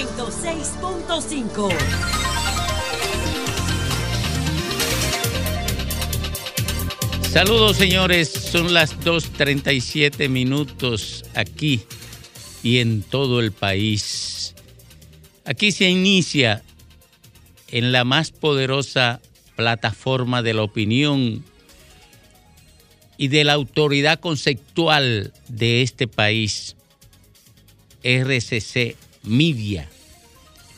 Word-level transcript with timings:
106.5. 0.00 1.68
Saludos 7.20 7.76
señores, 7.76 8.30
son 8.30 8.72
las 8.72 8.98
2.37 9.00 10.30
minutos 10.30 11.22
aquí 11.34 11.82
y 12.62 12.78
en 12.78 13.02
todo 13.02 13.40
el 13.40 13.52
país. 13.52 14.54
Aquí 15.44 15.70
se 15.70 15.90
inicia 15.90 16.62
en 17.68 17.92
la 17.92 18.04
más 18.04 18.30
poderosa 18.30 19.20
plataforma 19.54 20.40
de 20.40 20.54
la 20.54 20.62
opinión 20.62 21.44
y 23.18 23.28
de 23.28 23.44
la 23.44 23.52
autoridad 23.52 24.18
conceptual 24.18 25.34
de 25.48 25.82
este 25.82 26.08
país, 26.08 26.74
RCC 28.02 28.96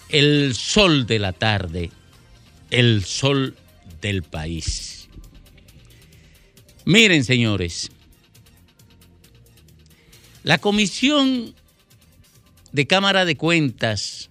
El 0.09 0.55
sol 0.55 1.07
de 1.07 1.19
la 1.19 1.33
tarde, 1.33 1.91
el 2.71 3.05
sol 3.05 3.57
del 4.01 4.23
país. 4.23 5.09
Miren, 6.85 7.25
señores, 7.25 7.91
la 10.43 10.59
Comisión 10.59 11.55
de 12.73 12.87
Cámara 12.87 13.25
de 13.25 13.37
Cuentas, 13.37 14.31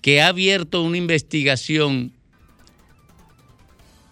que 0.00 0.22
ha 0.22 0.28
abierto 0.28 0.82
una 0.82 0.96
investigación 0.96 2.14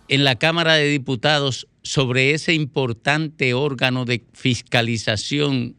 en 0.09 0.25
la 0.25 0.37
Cámara 0.37 0.75
de 0.75 0.89
Diputados 0.89 1.69
sobre 1.83 2.33
ese 2.33 2.53
importante 2.53 3.55
órgano 3.55 4.05
de 4.05 4.23
fiscalización 4.35 5.78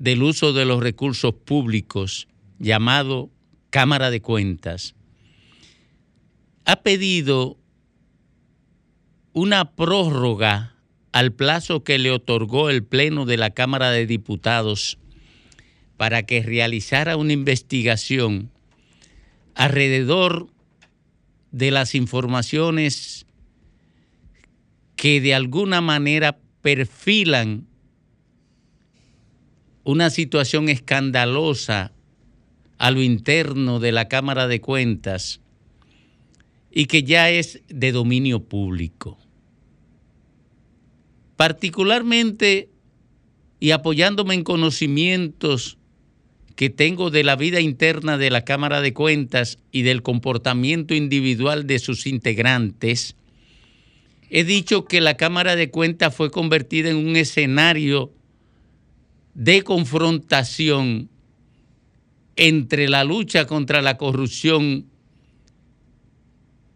del 0.00 0.22
uso 0.22 0.52
de 0.54 0.64
los 0.64 0.82
recursos 0.82 1.34
públicos 1.34 2.26
llamado 2.58 3.30
Cámara 3.68 4.10
de 4.10 4.20
Cuentas, 4.20 4.96
ha 6.64 6.82
pedido 6.82 7.58
una 9.32 9.76
prórroga 9.76 10.74
al 11.12 11.32
plazo 11.32 11.84
que 11.84 11.98
le 11.98 12.10
otorgó 12.10 12.70
el 12.70 12.82
Pleno 12.82 13.26
de 13.26 13.36
la 13.36 13.50
Cámara 13.50 13.90
de 13.90 14.06
Diputados 14.06 14.98
para 15.96 16.24
que 16.24 16.42
realizara 16.42 17.16
una 17.16 17.34
investigación 17.34 18.50
alrededor 19.54 20.48
de 21.52 21.70
las 21.70 21.94
informaciones 21.94 23.26
que 24.96 25.20
de 25.20 25.34
alguna 25.34 25.82
manera 25.82 26.38
perfilan 26.62 27.66
una 29.90 30.10
situación 30.10 30.68
escandalosa 30.68 31.92
a 32.78 32.90
lo 32.90 33.02
interno 33.02 33.80
de 33.80 33.92
la 33.92 34.08
Cámara 34.08 34.46
de 34.46 34.60
Cuentas 34.60 35.40
y 36.70 36.86
que 36.86 37.02
ya 37.02 37.30
es 37.30 37.60
de 37.68 37.92
dominio 37.92 38.44
público. 38.44 39.18
Particularmente 41.36 42.70
y 43.58 43.72
apoyándome 43.72 44.34
en 44.34 44.44
conocimientos 44.44 45.76
que 46.54 46.70
tengo 46.70 47.10
de 47.10 47.24
la 47.24 47.36
vida 47.36 47.60
interna 47.60 48.16
de 48.16 48.30
la 48.30 48.44
Cámara 48.44 48.80
de 48.80 48.94
Cuentas 48.94 49.58
y 49.72 49.82
del 49.82 50.02
comportamiento 50.02 50.94
individual 50.94 51.66
de 51.66 51.78
sus 51.78 52.06
integrantes, 52.06 53.16
he 54.30 54.44
dicho 54.44 54.84
que 54.84 55.00
la 55.00 55.16
Cámara 55.16 55.56
de 55.56 55.70
Cuentas 55.70 56.14
fue 56.14 56.30
convertida 56.30 56.90
en 56.90 56.96
un 56.96 57.16
escenario 57.16 58.12
de 59.34 59.62
confrontación 59.62 61.08
entre 62.36 62.88
la 62.88 63.04
lucha 63.04 63.46
contra 63.46 63.82
la 63.82 63.96
corrupción 63.96 64.86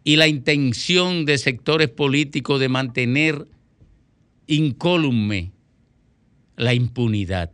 y 0.05 0.16
la 0.16 0.28
intención 0.28 1.25
de 1.25 1.38
sectores 1.38 1.88
políticos 1.88 2.60
de 2.60 2.69
mantener 2.69 3.47
incólume 4.47 5.53
la 6.56 6.75
impunidad. 6.75 7.50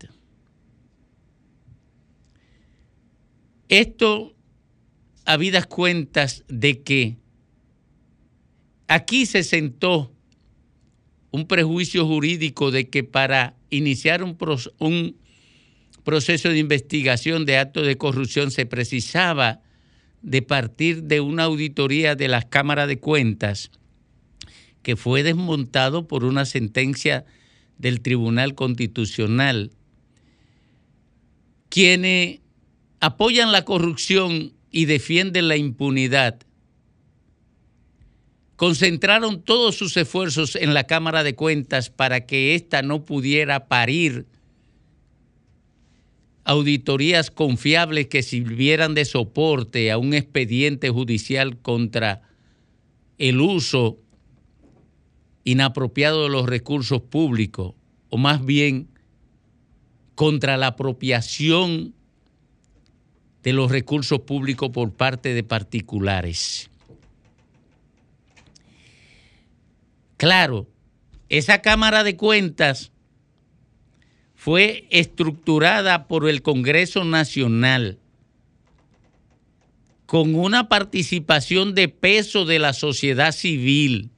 Esto, 3.69 4.35
habidas 5.25 5.67
cuentas 5.67 6.45
de 6.49 6.83
que 6.83 7.21
Aquí 8.91 9.25
se 9.25 9.45
sentó 9.45 10.11
un 11.31 11.47
prejuicio 11.47 12.05
jurídico 12.05 12.73
de 12.73 12.89
que 12.89 13.05
para 13.05 13.55
iniciar 13.71 14.23
un, 14.23 14.37
proceso 16.05 16.49
de 16.49 16.59
investigación 16.59 17.47
de 17.47 17.59
actos 17.59 17.87
de 17.87 17.97
corrupción 17.97 18.51
se 18.51 18.67
precisaba 18.67 19.61
de 20.23 20.43
partir 20.43 21.05
de 21.05 21.21
una 21.21 21.45
auditoría 21.45 22.15
de 22.15 22.29
las 22.29 22.45
cámaras 22.47 22.89
de 22.89 22.99
cuentas 22.99 23.71
que 24.83 24.97
fue 24.97 25.23
desmontado 25.23 26.09
por 26.09 26.25
una 26.25 26.45
sentencia 26.45 27.25
del 27.79 28.01
Tribunal 28.01 28.55
Constitucional. 28.55 29.71
Quienes 31.69 32.41
apoyan 33.01 33.53
la 33.53 33.65
corrupción 33.65 34.53
y 34.71 34.87
defienden 34.87 35.49
la 35.49 35.57
impunidad 35.57 36.41
concentraron 38.61 39.41
todos 39.41 39.75
sus 39.77 39.97
esfuerzos 39.97 40.55
en 40.55 40.75
la 40.75 40.85
Cámara 40.85 41.23
de 41.23 41.35
Cuentas 41.35 41.89
para 41.89 42.27
que 42.27 42.55
ésta 42.55 42.83
no 42.83 43.07
pudiera 43.07 43.69
parir 43.69 44.27
auditorías 46.45 47.31
confiables 47.31 48.09
que 48.09 48.23
sirvieran 48.23 48.93
de 48.93 49.07
soporte 49.07 49.91
a 49.91 49.97
un 49.97 50.13
expediente 50.13 50.91
judicial 50.91 51.57
contra 51.57 52.21
el 53.17 53.41
uso 53.41 53.97
inapropiado 55.45 56.25
de 56.25 56.29
los 56.29 56.45
recursos 56.45 57.01
públicos, 57.01 57.73
o 58.11 58.19
más 58.19 58.45
bien 58.45 58.89
contra 60.15 60.59
la 60.59 60.67
apropiación 60.67 61.95
de 63.43 63.55
los 63.55 63.71
recursos 63.71 64.21
públicos 64.21 64.69
por 64.69 64.93
parte 64.93 65.33
de 65.33 65.45
particulares. 65.45 66.70
Claro, 70.21 70.69
esa 71.31 71.63
Cámara 71.63 72.05
de 72.05 72.15
Cuentas 72.15 72.93
fue 74.35 74.87
estructurada 74.91 76.09
por 76.09 76.29
el 76.29 76.43
Congreso 76.43 77.05
Nacional 77.07 77.99
con 80.05 80.35
una 80.35 80.69
participación 80.69 81.75
de 81.75 81.89
peso 81.89 82.45
de 82.45 82.59
la 82.59 82.75
sociedad 82.75 83.33
civil. 83.33 84.11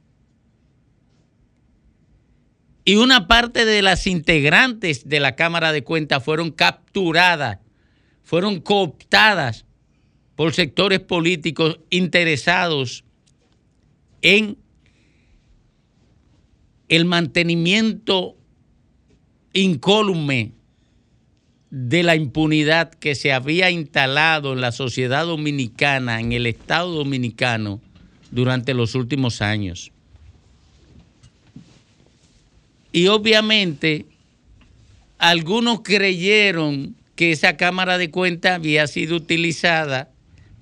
Y 2.84 2.96
una 2.96 3.28
parte 3.28 3.64
de 3.64 3.80
las 3.80 4.08
integrantes 4.08 5.08
de 5.08 5.20
la 5.20 5.36
Cámara 5.36 5.70
de 5.70 5.84
Cuentas 5.84 6.24
fueron 6.24 6.50
capturadas, 6.50 7.60
fueron 8.24 8.60
cooptadas 8.60 9.66
por 10.34 10.52
sectores 10.52 10.98
políticos 10.98 11.78
interesados 11.90 13.04
en 14.20 14.61
el 16.92 17.06
mantenimiento 17.06 18.36
incólume 19.54 20.52
de 21.70 22.02
la 22.02 22.16
impunidad 22.16 22.90
que 22.90 23.14
se 23.14 23.32
había 23.32 23.70
instalado 23.70 24.52
en 24.52 24.60
la 24.60 24.72
sociedad 24.72 25.24
dominicana, 25.24 26.20
en 26.20 26.32
el 26.32 26.46
Estado 26.46 26.92
dominicano, 26.92 27.80
durante 28.30 28.74
los 28.74 28.94
últimos 28.94 29.40
años. 29.40 29.90
Y 32.92 33.06
obviamente 33.06 34.04
algunos 35.16 35.80
creyeron 35.80 36.94
que 37.16 37.32
esa 37.32 37.56
Cámara 37.56 37.96
de 37.96 38.10
Cuentas 38.10 38.56
había 38.56 38.86
sido 38.86 39.16
utilizada, 39.16 40.10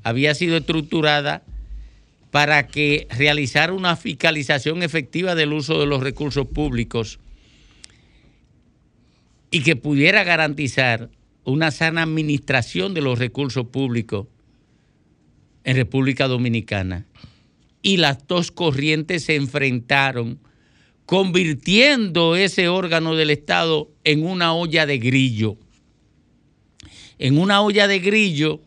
había 0.05 0.37
sido 0.37 0.59
estructurada 0.59 1.43
para 2.31 2.67
que 2.67 3.09
realizara 3.11 3.73
una 3.73 3.97
fiscalización 3.97 4.83
efectiva 4.83 5.35
del 5.35 5.53
uso 5.53 5.81
de 5.81 5.87
los 5.87 6.03
recursos 6.03 6.47
públicos 6.47 7.19
y 9.51 9.63
que 9.63 9.77
pudiera 9.77 10.23
garantizar 10.23 11.11
una 11.45 11.71
sana 11.73 12.03
administración 12.03 12.95
de 12.95 13.01
los 13.01 13.19
recursos 13.19 13.67
públicos 13.67 14.29
en 15.65 15.77
República 15.77 16.29
Dominicana. 16.29 17.07
Y 17.83 17.97
las 17.97 18.27
dos 18.27 18.53
corrientes 18.53 19.25
se 19.25 19.35
enfrentaron, 19.35 20.39
convirtiendo 21.07 22.37
ese 22.37 22.69
órgano 22.69 23.17
del 23.17 23.31
Estado 23.31 23.91
en 24.05 24.25
una 24.25 24.55
olla 24.55 24.87
de 24.87 24.99
grillo. 24.99 25.57
En 27.19 27.39
una 27.39 27.63
olla 27.63 27.89
de 27.89 27.99
grillo 27.99 28.61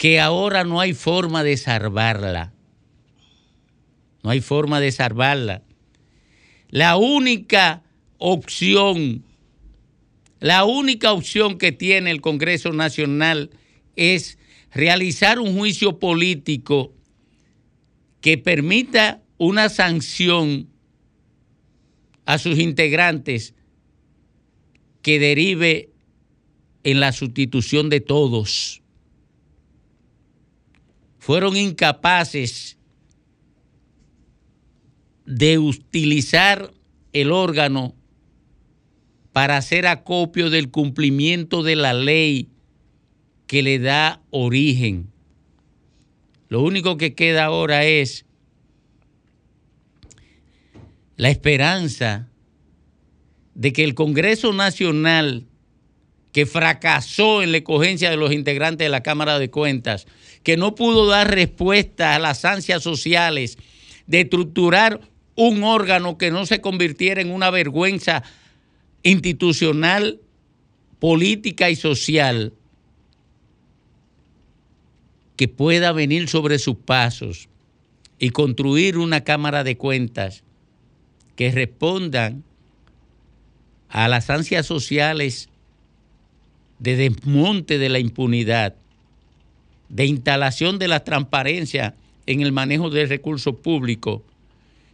que 0.00 0.18
ahora 0.18 0.64
no 0.64 0.80
hay 0.80 0.94
forma 0.94 1.44
de 1.44 1.58
salvarla. 1.58 2.54
No 4.22 4.30
hay 4.30 4.40
forma 4.40 4.80
de 4.80 4.92
salvarla. 4.92 5.62
La 6.70 6.96
única 6.96 7.82
opción 8.16 9.24
la 10.38 10.64
única 10.64 11.12
opción 11.12 11.58
que 11.58 11.70
tiene 11.70 12.10
el 12.10 12.22
Congreso 12.22 12.72
Nacional 12.72 13.50
es 13.94 14.38
realizar 14.72 15.38
un 15.38 15.54
juicio 15.54 15.98
político 15.98 16.94
que 18.22 18.38
permita 18.38 19.22
una 19.36 19.68
sanción 19.68 20.70
a 22.24 22.38
sus 22.38 22.58
integrantes 22.58 23.52
que 25.02 25.18
derive 25.18 25.90
en 26.84 27.00
la 27.00 27.12
sustitución 27.12 27.90
de 27.90 28.00
todos. 28.00 28.80
Fueron 31.30 31.56
incapaces 31.56 32.76
de 35.24 35.58
utilizar 35.58 36.72
el 37.12 37.30
órgano 37.30 37.94
para 39.32 39.56
hacer 39.56 39.86
acopio 39.86 40.50
del 40.50 40.72
cumplimiento 40.72 41.62
de 41.62 41.76
la 41.76 41.94
ley 41.94 42.48
que 43.46 43.62
le 43.62 43.78
da 43.78 44.20
origen. 44.30 45.12
Lo 46.48 46.62
único 46.62 46.96
que 46.96 47.14
queda 47.14 47.44
ahora 47.44 47.84
es 47.84 48.26
la 51.16 51.30
esperanza 51.30 52.28
de 53.54 53.72
que 53.72 53.84
el 53.84 53.94
Congreso 53.94 54.52
Nacional, 54.52 55.46
que 56.32 56.46
fracasó 56.46 57.42
en 57.42 57.52
la 57.52 57.58
escogencia 57.58 58.10
de 58.10 58.16
los 58.16 58.32
integrantes 58.32 58.84
de 58.84 58.90
la 58.90 59.02
Cámara 59.02 59.38
de 59.38 59.50
Cuentas, 59.50 60.06
que 60.42 60.56
no 60.56 60.74
pudo 60.74 61.06
dar 61.06 61.30
respuesta 61.30 62.14
a 62.14 62.18
las 62.18 62.44
ansias 62.44 62.82
sociales 62.82 63.58
de 64.06 64.22
estructurar 64.22 65.00
un 65.36 65.62
órgano 65.64 66.18
que 66.18 66.30
no 66.30 66.46
se 66.46 66.60
convirtiera 66.60 67.20
en 67.20 67.30
una 67.30 67.50
vergüenza 67.50 68.22
institucional, 69.02 70.20
política 70.98 71.70
y 71.70 71.76
social, 71.76 72.52
que 75.36 75.48
pueda 75.48 75.92
venir 75.92 76.28
sobre 76.28 76.58
sus 76.58 76.76
pasos 76.76 77.48
y 78.18 78.30
construir 78.30 78.98
una 78.98 79.24
Cámara 79.24 79.64
de 79.64 79.78
Cuentas 79.78 80.44
que 81.34 81.50
respondan 81.50 82.44
a 83.88 84.08
las 84.08 84.28
ansias 84.28 84.66
sociales 84.66 85.49
de 86.80 86.96
desmonte 86.96 87.78
de 87.78 87.88
la 87.88 87.98
impunidad, 88.00 88.74
de 89.88 90.06
instalación 90.06 90.78
de 90.78 90.88
la 90.88 91.04
transparencia 91.04 91.94
en 92.26 92.40
el 92.40 92.52
manejo 92.52 92.90
del 92.90 93.08
recurso 93.08 93.58
público 93.58 94.24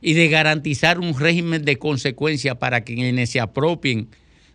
y 0.02 0.12
de 0.12 0.28
garantizar 0.28 0.98
un 0.98 1.18
régimen 1.18 1.64
de 1.64 1.78
consecuencia 1.78 2.56
para 2.56 2.82
quienes 2.82 3.30
se 3.30 3.40
apropien 3.40 4.08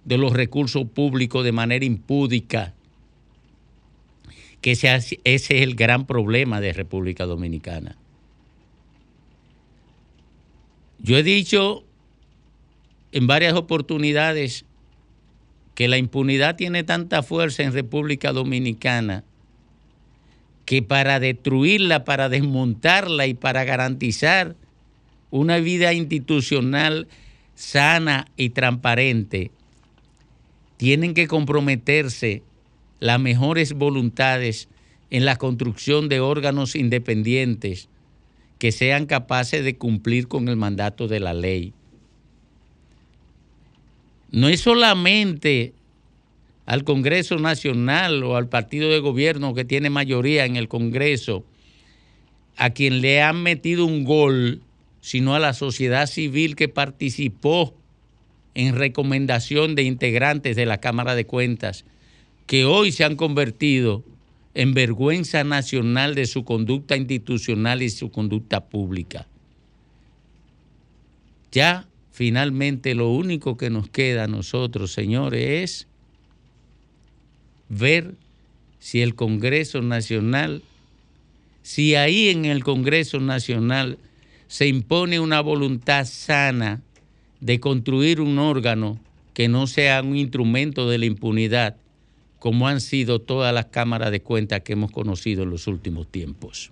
de 0.06 0.18
los 0.18 0.34
recursos 0.34 0.86
públicos 0.88 1.44
de 1.44 1.52
manera 1.52 1.86
impúdica, 1.86 2.74
que 4.62 4.72
ese, 4.72 5.20
es 5.24 5.52
el 5.52 5.76
gran 5.76 6.06
problema 6.06 6.60
de 6.62 6.74
República 6.74 7.26
Dominicana. 7.26 7.96
Yo 11.00 11.18
he 11.18 11.24
dicho 11.24 11.84
en 13.12 13.26
varias 13.26 13.54
oportunidades 13.54 14.66
que 15.82 15.88
la 15.88 15.98
impunidad 15.98 16.58
tiene 16.58 16.84
tanta 16.84 17.24
fuerza 17.24 17.64
en 17.64 17.74
República 17.74 18.34
Dominicana 18.34 19.24
que 20.64 20.84
para 20.84 21.20
destruirla, 21.20 22.04
para 22.04 22.30
desmontarla 22.30 23.26
y 23.26 23.34
para 23.34 23.64
garantizar 23.64 24.56
una 25.32 25.58
vida 25.58 25.92
institucional 25.92 27.08
sana 27.56 28.28
y 28.38 28.52
transparente, 28.52 29.50
tienen 30.78 31.16
que 31.16 31.26
comprometerse 31.26 32.44
las 33.00 33.20
mejores 33.20 33.74
voluntades 33.74 34.70
en 35.10 35.26
la 35.26 35.38
construcción 35.38 36.10
de 36.10 36.20
órganos 36.20 36.76
independientes 36.76 37.90
que 38.60 38.72
sean 38.72 39.08
capaces 39.08 39.66
de 39.66 39.76
cumplir 39.78 40.28
con 40.28 40.48
el 40.48 40.58
mandato 40.58 41.08
de 41.08 41.20
la 41.20 41.34
ley. 41.34 41.74
No 44.32 44.48
es 44.48 44.62
solamente 44.62 45.74
al 46.66 46.84
Congreso 46.84 47.38
Nacional 47.38 48.24
o 48.24 48.38
al 48.38 48.48
partido 48.48 48.90
de 48.90 49.00
gobierno 49.00 49.54
que 49.54 49.66
tiene 49.66 49.90
mayoría 49.90 50.46
en 50.46 50.56
el 50.56 50.68
Congreso 50.68 51.46
a 52.56 52.70
quien 52.70 53.02
le 53.02 53.22
han 53.22 53.44
metido 53.44 53.86
un 53.86 54.04
gol 54.04 54.62
sino 55.02 55.36
a 55.36 55.40
la 55.40 55.54
sociedad 55.54 56.06
civil 56.06 56.56
que 56.56 56.70
participó 56.70 57.74
en 58.54 58.76
recomendación 58.76 59.76
de 59.76 59.84
integrantes 59.84 60.56
de 60.56 60.66
la 60.66 60.80
Cámara 60.80 61.16
de 61.16 61.26
Cuentas, 61.26 61.86
que 62.46 62.66
hoy 62.66 62.92
se 62.92 63.04
han 63.04 63.16
convertido 63.16 64.04
en 64.54 64.74
vergüenza 64.74 65.44
nacional 65.44 66.14
de 66.14 66.26
su 66.26 66.44
conducta 66.44 66.96
institucional 66.98 67.82
y 67.82 67.90
su 67.90 68.12
conducta 68.12 68.66
pública. 68.66 69.28
Ya 71.52 71.88
finalmente 72.12 72.94
lo 72.94 73.10
único 73.10 73.58
que 73.58 73.70
nos 73.70 73.90
queda 73.90 74.26
a 74.26 74.28
nosotros, 74.28 74.92
señores, 74.92 75.44
es 75.64 75.88
ver 77.70 78.16
si 78.80 79.02
el 79.02 79.16
Congreso 79.16 79.82
Nacional, 79.82 80.62
si 81.64 81.96
ahí 81.96 82.30
en 82.30 82.46
el 82.46 82.64
Congreso 82.64 83.20
Nacional 83.20 83.98
se 84.48 84.68
impone 84.68 85.20
una 85.20 85.40
voluntad 85.40 86.06
sana 86.06 86.82
de 87.40 87.60
construir 87.60 88.20
un 88.20 88.38
órgano 88.38 89.00
que 89.34 89.48
no 89.48 89.66
sea 89.68 90.02
un 90.02 90.18
instrumento 90.18 90.90
de 90.90 90.98
la 90.98 91.06
impunidad, 91.06 91.78
como 92.40 92.68
han 92.68 92.82
sido 92.82 93.20
todas 93.20 93.54
las 93.54 93.68
cámaras 93.68 94.12
de 94.12 94.22
cuentas 94.22 94.62
que 94.62 94.74
hemos 94.74 94.92
conocido 94.92 95.44
en 95.44 95.52
los 95.52 95.68
últimos 95.68 96.08
tiempos. 96.08 96.72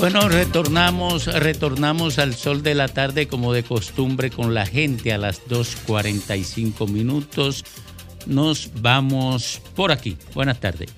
Bueno, 0.00 0.30
retornamos, 0.30 1.26
retornamos 1.26 2.18
al 2.18 2.32
sol 2.32 2.62
de 2.62 2.74
la 2.74 2.88
tarde 2.88 3.28
como 3.28 3.52
de 3.52 3.62
costumbre 3.62 4.30
con 4.30 4.54
la 4.54 4.64
gente 4.64 5.12
a 5.12 5.18
las 5.18 5.46
2.45 5.46 6.88
minutos. 6.88 7.62
Nos 8.24 8.70
vamos 8.80 9.60
por 9.76 9.92
aquí. 9.92 10.16
Buenas 10.32 10.58
tardes. 10.58 10.94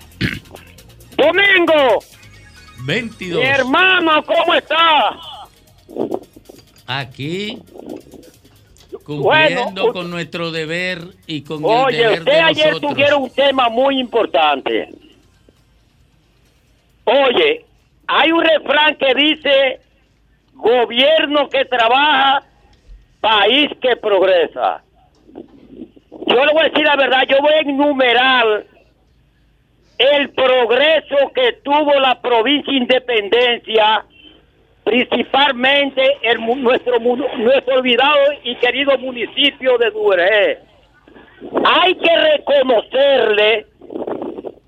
Domingo. 1.16 1.98
22. 2.84 3.40
Mi 3.40 3.44
hermano, 3.48 4.24
¿cómo 4.24 4.54
está? 4.54 5.18
Aquí 6.86 7.60
cumpliendo 9.02 9.92
con 9.92 10.10
nuestro 10.10 10.52
deber 10.52 11.02
y 11.26 11.42
con 11.42 11.64
el 11.64 11.96
deber 11.96 12.18
usted 12.20 12.38
ayer 12.38 12.78
tuvieron 12.78 13.22
un 13.24 13.30
tema 13.30 13.68
muy 13.68 13.98
importante. 13.98 14.90
Oye, 17.04 17.64
hay 18.14 18.30
un 18.30 18.44
refrán 18.44 18.94
que 18.96 19.14
dice, 19.14 19.80
gobierno 20.52 21.48
que 21.48 21.64
trabaja, 21.64 22.42
país 23.20 23.70
que 23.80 23.96
progresa. 23.96 24.82
Yo 26.26 26.44
le 26.44 26.52
voy 26.52 26.60
a 26.60 26.68
decir 26.68 26.84
la 26.84 26.96
verdad, 26.96 27.22
yo 27.26 27.38
voy 27.40 27.52
a 27.52 27.60
enumerar 27.60 28.66
el 29.96 30.30
progreso 30.30 31.32
que 31.34 31.52
tuvo 31.64 31.98
la 32.00 32.20
provincia 32.20 32.72
Independencia, 32.74 34.04
principalmente 34.84 36.02
en 36.22 36.62
nuestro, 36.62 36.98
nuestro 36.98 37.76
olvidado 37.76 38.18
y 38.44 38.56
querido 38.56 38.98
municipio 38.98 39.78
de 39.78 39.90
Duvergé. 39.90 40.58
Hay 41.64 41.94
que 41.94 42.16
reconocerle 42.36 43.71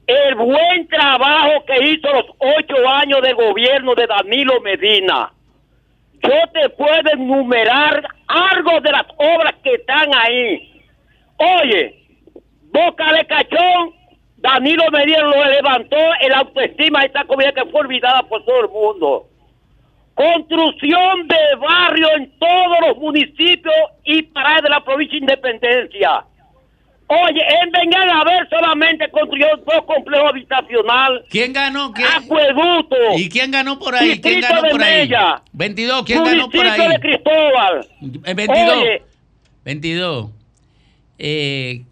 el 0.06 0.34
buen 0.34 0.88
trabajo 0.88 1.64
que 1.66 1.88
hizo 1.88 2.12
los 2.12 2.26
ocho 2.38 2.88
años 2.88 3.22
de 3.22 3.32
gobierno 3.32 3.94
de 3.94 4.06
Danilo 4.06 4.60
Medina. 4.60 5.32
Yo 6.22 6.50
te 6.52 6.68
puedo 6.70 7.10
enumerar 7.12 8.06
algo 8.26 8.80
de 8.80 8.90
las 8.90 9.06
obras 9.16 9.54
que 9.62 9.74
están 9.74 10.10
ahí. 10.14 10.82
Oye, 11.36 12.04
Boca 12.64 13.12
de 13.12 13.26
Cachón, 13.26 13.94
Danilo 14.36 14.84
Medina 14.90 15.22
lo 15.22 15.44
levantó, 15.44 15.96
el 16.20 16.34
autoestima 16.34 17.00
de 17.00 17.06
esta 17.06 17.24
comunidad 17.24 17.54
que 17.54 17.70
fue 17.70 17.80
olvidada 17.80 18.22
por 18.24 18.44
todo 18.44 18.60
el 18.60 18.68
mundo. 18.68 19.28
construcción 20.14 21.26
de 21.26 21.36
barrios 21.60 22.10
en 22.18 22.38
todos 22.38 22.78
los 22.86 22.98
municipios 22.98 23.74
y 24.04 24.22
paradas 24.22 24.62
de 24.62 24.68
la 24.68 24.84
provincia 24.84 25.18
de 25.18 25.24
Independencia. 25.24 26.24
Oye, 27.06 27.42
en 27.62 27.70
Vengan 27.70 28.08
a 28.08 28.24
ver 28.24 28.48
solamente 28.48 29.10
construyó 29.10 29.46
dos 29.66 29.84
complejos 29.86 30.30
habitacionales. 30.30 31.22
¿Quién 31.28 31.52
ganó? 31.52 31.92
¿Quién? 31.92 32.08
Acueducto. 32.08 32.96
¿Y 33.16 33.28
quién 33.28 33.50
ganó 33.50 33.78
por 33.78 33.94
ahí? 33.94 34.20
¿Quién 34.20 34.40
ganó 34.40 34.62
de 34.62 34.70
por 34.70 34.82
ahí? 34.82 35.08
Mella. 35.08 35.42
22, 35.52 36.04
¿quién 36.04 36.24
ganó 36.24 36.48
por 36.48 36.64
Municipio 36.64 36.84
ahí? 36.84 36.92
de 36.92 37.00
Cristóbal. 37.00 37.86
Eh, 38.24 38.34
22. 38.34 38.76
Oye, 38.78 39.02
22. 39.64 40.30
Eh, 41.18 41.82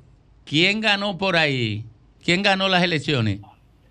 ¿Quién 0.44 0.80
ganó 0.80 1.18
por 1.18 1.36
ahí? 1.36 1.84
¿Quién 2.24 2.42
ganó 2.42 2.68
las 2.68 2.82
elecciones? 2.82 3.40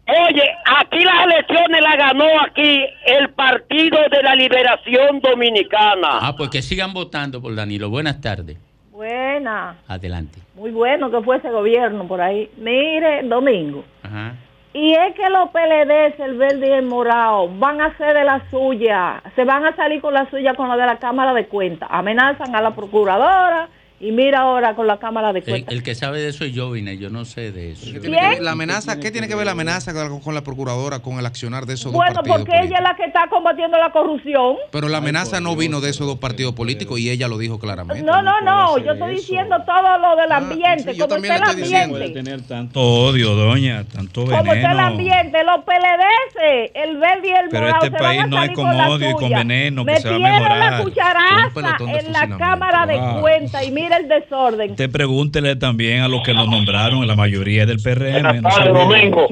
Oye, 0.08 0.44
aquí 0.66 1.04
las 1.04 1.24
elecciones 1.26 1.82
las 1.82 1.98
ganó 1.98 2.26
aquí 2.42 2.84
el 3.06 3.30
Partido 3.30 3.98
de 4.10 4.24
la 4.24 4.36
Liberación 4.36 5.20
Dominicana. 5.22 6.20
Ah, 6.20 6.36
pues 6.36 6.50
que 6.50 6.62
sigan 6.62 6.94
votando 6.94 7.42
por 7.42 7.56
Danilo. 7.56 7.90
Buenas 7.90 8.20
tardes. 8.20 8.58
Buena, 9.06 9.78
Adelante. 9.88 10.38
muy 10.54 10.70
bueno 10.70 11.10
que 11.10 11.24
fuese 11.24 11.50
gobierno 11.50 12.08
por 12.08 12.22
ahí. 12.22 12.52
Mire, 12.58 13.24
Domingo. 13.24 13.84
Ajá. 14.04 14.36
Y 14.76 14.94
es 14.94 15.16
que 15.16 15.28
los 15.28 15.50
PLD, 15.50 16.24
el 16.24 16.38
verde 16.38 16.68
y 16.68 16.72
el 16.72 16.86
morado, 16.86 17.50
van 17.58 17.82
a 17.82 17.88
hacer 17.88 18.14
de 18.14 18.24
la 18.24 18.48
suya, 18.52 19.24
se 19.36 19.44
van 19.44 19.66
a 19.66 19.76
salir 19.76 20.02
con 20.02 20.14
la 20.14 20.30
suya 20.30 20.54
con 20.54 20.70
la 20.70 20.78
de 20.78 20.86
la 20.86 20.98
Cámara 21.00 21.34
de 21.34 21.48
Cuentas. 21.48 21.90
Amenazan 21.92 22.56
a 22.56 22.62
la 22.62 22.76
procuradora 22.76 23.70
y 24.02 24.12
mira 24.12 24.40
ahora 24.40 24.76
con 24.76 24.88
la 24.88 24.98
Cámara 24.98 25.32
de 25.34 25.40
El, 25.40 25.46
Cuentas. 25.46 25.74
el 25.74 25.84
que 25.84 25.96
sabe 25.96 26.20
de 26.20 26.30
eso 26.30 26.44
es 26.46 26.58
Jovine, 26.58 26.98
yo 26.98 27.10
no 27.10 27.24
sé 27.26 27.52
de 27.52 27.72
eso. 27.72 27.86
¿Qué 27.86 28.00
tiene 28.00 28.18
que 28.18 28.22
ver 28.24 28.30
¿Quién? 28.32 28.46
la 28.46 28.52
amenaza, 28.52 29.00
¿Qué 29.00 29.12
tiene 29.12 29.28
que 29.28 29.36
ver 29.36 29.46
la 29.46 29.52
amenaza 29.52 29.94
con, 29.94 30.20
con 30.20 30.34
la 30.36 30.42
procuradora, 30.44 31.00
con 31.00 31.20
el 31.20 31.26
accionar 31.26 31.66
de 31.66 31.76
esos 31.76 31.92
Bueno, 31.94 32.14
dos 32.14 32.28
partidos 32.28 32.38
porque 32.40 32.66
ella 32.68 32.78
es 32.78 32.84
la 32.84 32.96
que 32.96 33.06
está 33.06 33.28
combatiendo 33.30 33.78
la 33.78 33.92
corrupción. 33.92 34.56
Pero 34.72 34.90
la 34.90 34.98
amenaza 34.98 35.40
no 35.40 35.56
vino 35.56 35.82
de 35.82 35.90
esos 35.92 36.08
dos 36.08 36.18
partidos 36.20 36.54
políticos 36.54 37.00
y 37.00 37.10
ella 37.10 37.28
lo 37.28 37.38
dijo 37.38 37.60
claramente. 37.60 38.04
No, 38.04 38.22
no, 38.22 38.42
no, 38.42 38.78
yo 38.80 38.94
estoy 38.94 39.16
diciendo 39.16 39.56
todo 39.66 39.98
lo 39.98 40.16
del 40.16 40.32
Ah, 40.32 40.38
ambiente, 40.38 40.94
sí, 40.94 40.98
yo 40.98 41.06
como 41.08 41.16
también 41.16 41.34
está 41.36 41.52
el 41.52 41.58
le 41.58 41.64
estoy 41.64 41.72
diciendo. 41.74 41.96
ambiente. 41.98 42.24
tener 42.24 42.42
tanto 42.48 42.80
odio, 42.82 43.36
doña, 43.36 43.84
tanto 43.84 44.22
Como 44.26 44.36
está 44.38 44.52
el 44.52 44.56
veneno. 44.78 44.82
ambiente, 44.88 45.44
los 45.44 45.64
PLDS, 45.64 46.72
el 46.74 46.98
verde 46.98 47.28
y 47.28 47.32
el 47.32 47.50
Pero 47.50 47.62
morado 47.68 47.86
este 47.86 47.98
se 47.98 48.04
van 48.04 48.16
país 48.18 48.28
no 48.30 48.36
es 48.38 48.42
salir 48.42 48.56
con 48.56 48.78
la 48.78 48.90
odio 48.90 49.10
y 49.10 49.14
con 49.14 49.30
veneno 49.30 49.86
que 49.86 49.98
se 49.98 50.10
va 50.10 50.16
a 50.16 50.20
la 50.20 50.40
mejorar. 50.40 50.74
Un 50.80 50.84
cucharaza 50.84 51.78
en 52.00 52.12
la. 52.14 52.38
Cámara 52.38 52.86
de. 52.86 53.22
Cuentas 53.22 53.64
y 53.68 53.72
mira 53.72 53.91
el 53.98 54.08
desorden. 54.08 54.72
Usted 54.72 54.92
pregúntele 54.92 55.56
también 55.56 56.02
a 56.02 56.08
los 56.08 56.24
que 56.24 56.34
lo 56.34 56.46
nombraron, 56.46 57.06
la 57.08 57.16
mayoría 57.16 57.66
del 57.66 57.82
PRM. 57.82 58.22
Buenas 58.22 58.42
tardes. 58.56 58.74
Domingo. 58.74 59.28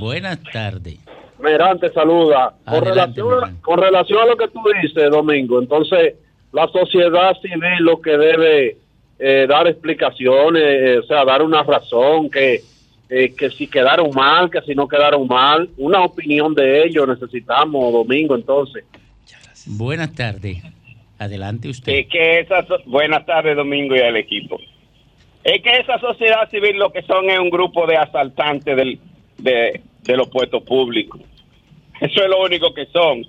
Buenas 0.00 0.38
tardes. 0.52 0.98
Merán 1.40 1.78
te 1.78 1.90
saluda. 1.92 2.54
Relación, 2.66 3.58
con 3.62 3.80
relación 3.80 4.20
a 4.22 4.26
lo 4.26 4.36
que 4.36 4.48
tú 4.48 4.60
dices, 4.82 5.10
Domingo, 5.10 5.60
entonces 5.60 6.14
la 6.52 6.68
sociedad 6.68 7.34
civil 7.40 7.78
lo 7.80 8.00
que 8.00 8.16
debe 8.16 8.76
eh, 9.18 9.46
dar 9.48 9.66
explicaciones, 9.66 10.62
eh, 10.62 10.98
o 10.98 11.02
sea, 11.04 11.24
dar 11.24 11.42
una 11.42 11.62
razón, 11.62 12.30
que, 12.30 12.62
eh, 13.08 13.34
que 13.36 13.50
si 13.50 13.66
quedaron 13.66 14.10
mal, 14.14 14.50
que 14.50 14.60
si 14.62 14.74
no 14.74 14.88
quedaron 14.88 15.26
mal, 15.26 15.68
una 15.76 16.02
opinión 16.02 16.54
de 16.54 16.84
ellos 16.84 17.06
necesitamos, 17.06 17.92
Domingo, 17.92 18.34
entonces. 18.34 18.84
Buenas 19.66 20.14
tardes. 20.14 20.62
Adelante 21.20 21.68
usted. 21.68 21.92
Es 21.92 22.06
que 22.08 22.40
esa 22.40 22.66
so- 22.66 22.78
buenas 22.86 23.26
tardes 23.26 23.54
Domingo 23.54 23.94
y 23.94 24.00
al 24.00 24.16
equipo. 24.16 24.58
Es 25.44 25.62
que 25.62 25.70
esa 25.76 25.98
sociedad 25.98 26.48
civil 26.50 26.78
lo 26.78 26.90
que 26.90 27.02
son 27.02 27.28
es 27.28 27.38
un 27.38 27.50
grupo 27.50 27.86
de 27.86 27.98
asaltantes 27.98 28.74
del, 28.74 28.98
de, 29.36 29.82
de 30.02 30.16
los 30.16 30.28
puestos 30.28 30.62
públicos. 30.62 31.20
Eso 32.00 32.22
es 32.24 32.28
lo 32.30 32.42
único 32.42 32.72
que 32.72 32.86
son. 32.86 33.22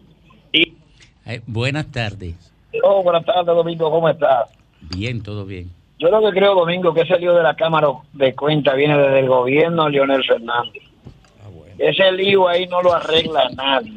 Y 0.53 0.74
Eh, 1.25 1.41
buenas 1.45 1.91
tardes. 1.91 2.36
Oh, 2.81 3.03
buenas 3.03 3.25
tardes, 3.25 3.45
Domingo, 3.45 3.91
¿cómo 3.91 4.07
estás? 4.07 4.50
Bien, 4.95 5.21
todo 5.21 5.45
bien. 5.45 5.69
Yo 6.00 6.10
lo 6.10 6.21
que 6.21 6.39
creo, 6.39 6.55
Domingo, 6.55 6.93
que 6.93 7.01
ese 7.01 7.19
lío 7.19 7.33
de 7.33 7.43
la 7.43 7.55
Cámara 7.55 7.89
de 8.13 8.33
Cuentas 8.33 8.75
viene 8.77 8.98
desde 8.98 9.19
el 9.19 9.27
gobierno 9.27 9.83
de 9.86 9.91
Leonel 9.91 10.24
Fernández. 10.24 10.81
Ese 11.77 12.12
lío 12.13 12.48
ahí 12.48 12.67
no 12.67 12.81
lo 12.81 12.93
arregla 12.93 13.50
nadie. 13.55 13.93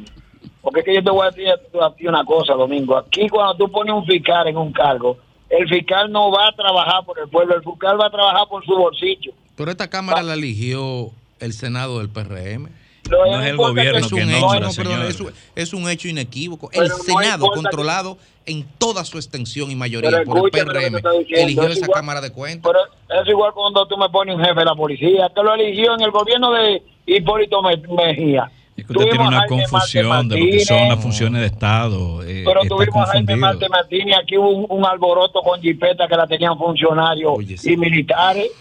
Porque 0.65 0.79
es 0.79 0.85
que 0.87 0.95
yo 0.95 1.03
te 1.03 1.11
voy 1.11 1.27
a 1.27 1.29
decir 1.29 1.47
a 1.79 1.93
ti 1.93 2.07
una 2.07 2.25
cosa, 2.25 2.53
Domingo. 2.55 2.97
Aquí 2.97 3.29
cuando 3.29 3.55
tú 3.55 3.71
pones 3.71 3.93
un 3.93 4.03
fiscal 4.05 4.47
en 4.47 4.57
un 4.57 4.73
cargo, 4.73 5.15
el 5.47 5.69
fiscal 5.69 6.11
no 6.11 6.31
va 6.31 6.47
a 6.47 6.51
trabajar 6.55 7.05
por 7.05 7.19
el 7.19 7.29
pueblo, 7.29 7.55
el 7.55 7.63
fiscal 7.63 8.01
va 8.01 8.07
a 8.07 8.09
trabajar 8.09 8.47
por 8.49 8.65
su 8.65 8.75
bolsillo. 8.75 9.31
Pero 9.55 9.69
esta 9.69 9.87
Cámara 9.91 10.23
la 10.23 10.33
eligió 10.33 11.11
el 11.39 11.53
Senado 11.53 11.99
del 11.99 12.09
PRM. 12.09 12.67
No, 13.11 13.17
No 13.23 13.39
es 13.41 13.47
el 13.49 13.57
gobierno 13.57 13.99
Es 13.99 14.07
que 14.07 14.15
un, 14.15 14.31
no, 14.31 14.37
hecho, 14.55 14.59
no, 14.59 14.71
perdón, 14.75 15.01
es, 15.07 15.19
un- 15.19 15.31
es 15.55 15.73
un 15.73 15.87
hecho 15.87 16.07
inequívoco. 16.07 16.69
Pero 16.71 16.83
el 16.85 16.89
no 16.89 16.95
Senado, 16.97 17.45
que- 17.51 17.61
controlado 17.61 18.17
en 18.47 18.65
toda 18.79 19.05
su 19.05 19.17
extensión 19.19 19.69
y 19.69 19.75
mayoría 19.75 20.09
Pero 20.09 20.23
por 20.23 20.37
el 20.39 20.49
PRM, 20.49 20.95
eligió 21.29 21.63
es 21.65 21.73
esa 21.73 21.85
igual- 21.85 21.91
Cámara 21.93 22.21
de 22.21 22.31
Cuentas. 22.31 22.71
Pero 23.07 23.21
es 23.21 23.27
igual 23.29 23.51
cuando 23.53 23.85
tú 23.85 23.95
me 23.97 24.09
pones 24.09 24.35
un 24.35 24.41
jefe 24.43 24.59
de 24.59 24.65
la 24.65 24.73
policía, 24.73 25.29
que 25.35 25.43
lo 25.43 25.53
eligió 25.53 25.93
en 25.93 26.01
el 26.01 26.09
gobierno 26.09 26.51
de 26.51 26.81
Hipólito 27.05 27.61
Me- 27.61 27.77
Mejía. 27.77 28.49
Es 28.77 28.85
que 28.85 28.91
usted 28.91 29.09
tiene 29.09 29.27
una 29.27 29.45
confusión 29.47 30.27
de 30.27 30.37
lo 30.39 30.45
que 30.51 30.59
son 30.59 30.75
las 30.77 30.87
Martínez, 30.87 31.03
funciones 31.03 31.41
de 31.41 31.47
Estado. 31.47 32.23
eh, 32.23 32.43
Pero 32.45 32.61
está 32.63 32.75
tuvimos 32.75 33.09
a 33.09 33.11
Jaime. 33.13 33.35
Marte 33.37 33.69
Martínez, 33.69 34.17
aquí 34.21 34.37
hubo 34.37 34.49
un, 34.49 34.65
un 34.69 34.85
alboroto 34.85 35.41
con 35.41 35.61
jipeta 35.61 36.07
que 36.07 36.15
la 36.17 36.27
tenían 36.27 36.57
funcionarios 36.57 37.31
Oye, 37.37 37.57
sí. 37.57 37.73
y 37.73 37.77
militares, 37.77 38.51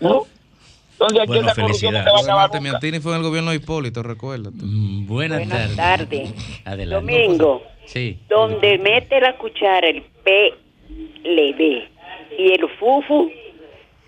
¿no? 0.00 0.24
Entonces 0.92 1.20
aquí 1.20 1.28
Bueno, 1.28 1.48
esa 1.48 1.60
corrupción 1.62 1.94
no 1.94 1.98
se 2.00 2.04
va 2.04 2.10
a 2.10 2.12
felicidades. 2.12 2.24
acabar 2.24 2.42
Marte 2.42 2.58
nunca. 2.58 2.70
Miantini 2.70 3.00
fue 3.00 3.12
en 3.12 3.18
el 3.18 3.22
gobierno 3.24 3.50
de 3.50 3.56
Hipólito, 3.56 4.02
recuérdate. 4.02 4.56
Mm, 4.60 5.06
Buenas, 5.06 5.38
Buenas 5.38 5.74
tardes. 5.76 6.34
Adelante. 6.66 6.94
Domingo, 7.16 7.62
Sí. 7.86 8.18
donde 8.28 8.76
mete 8.78 9.20
la 9.20 9.36
cuchara 9.38 9.88
el 9.88 10.02
PLD 10.22 11.88
y 12.38 12.52
el 12.52 12.68
FUFU 12.78 13.30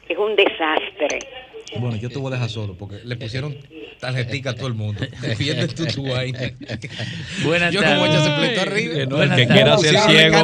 es 0.09 0.19
un 0.19 0.37
desastre. 0.37 1.19
Bueno, 1.79 1.97
yo 1.97 2.09
te 2.09 2.19
voy 2.19 2.29
a 2.29 2.35
dejar 2.37 2.51
solo 2.51 2.77
porque 2.77 3.01
le 3.05 3.17
pusieron 3.17 3.57
tarjetica 4.01 4.51
a 4.51 4.55
todo 4.55 4.67
el 4.69 4.75
mundo. 4.75 5.01
Defiende 5.23 5.67
tú 5.69 5.87
tu 5.87 6.09
vaina. 6.09 6.39
Buenas 7.45 7.73
Yo 7.73 7.83
como 7.83 8.07
ella 8.07 8.23
se 8.23 8.31
pleitó 8.31 8.61
arriba. 8.63 8.95
Eh, 8.95 9.07
no, 9.07 9.23
el 9.23 9.35
que 9.35 9.47
quiera 9.47 9.79
ser 9.79 9.97
ciego, 9.99 10.37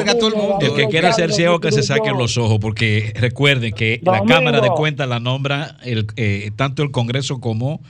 el 0.60 0.74
que 0.74 0.88
quiera 0.88 1.12
ser 1.12 1.32
ciego 1.32 1.60
que 1.60 1.72
se 1.72 1.82
saquen 1.82 2.16
los 2.16 2.36
ojos, 2.36 2.58
porque 2.60 3.12
recuerden 3.16 3.72
que 3.72 4.00
la. 4.02 4.22
Cámara 4.24 4.60
de 4.60 4.68
Cuentas 4.70 5.08
la 5.08 5.18
nombra 5.20 5.76
el, 5.82 6.06
eh, 6.16 6.50
tanto 6.56 6.82
el 6.82 6.90
Congreso 6.90 7.40
como, 7.40 7.80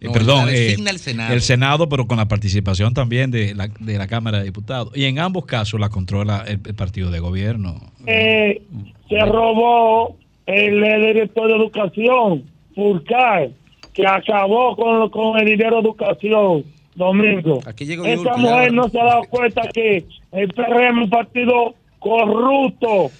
eh, 0.00 0.06
No, 0.06 0.12
perdón, 0.12 0.48
eh, 0.48 0.76
el 0.78 0.98
Senado. 0.98 1.34
el 1.34 1.42
Senado, 1.42 1.88
pero 1.88 2.06
con 2.06 2.16
la 2.16 2.26
participación 2.26 2.94
también 2.94 3.30
de 3.30 3.54
la, 3.54 3.68
de 3.80 3.98
la 3.98 4.06
Cámara 4.06 4.38
de 4.38 4.44
Diputados. 4.44 4.96
Y 4.96 5.04
en 5.04 5.18
ambos 5.18 5.44
casos 5.44 5.78
la 5.78 5.90
controla 5.90 6.44
el, 6.46 6.60
el 6.64 6.74
partido 6.74 7.10
de 7.10 7.20
gobierno. 7.20 7.92
eh, 8.06 8.62
se 9.08 9.18
robó 9.26 10.16
el, 10.46 10.80
director 10.80 11.48
de 11.48 11.56
educación, 11.56 12.44
Furcal, 12.74 13.54
que 13.92 14.06
acabó 14.06 14.76
con, 14.76 15.10
con 15.10 15.38
el 15.38 15.46
dinero 15.46 15.76
de 15.76 15.88
educación, 15.88 16.64
Domingo. 16.94 17.60
Aquí 17.66 17.84
llegó 17.84 18.04
Esa 18.04 18.36
mujer 18.36 18.72
no 18.72 18.88
se 18.88 19.00
ha 19.00 19.04
dado 19.04 19.22
cuenta 19.30 19.62
que 19.72 20.04
el 20.32 20.48
PRM 20.48 20.98
es 20.98 21.04
un 21.04 21.10
partido 21.10 21.74
corrupto, 21.98 23.10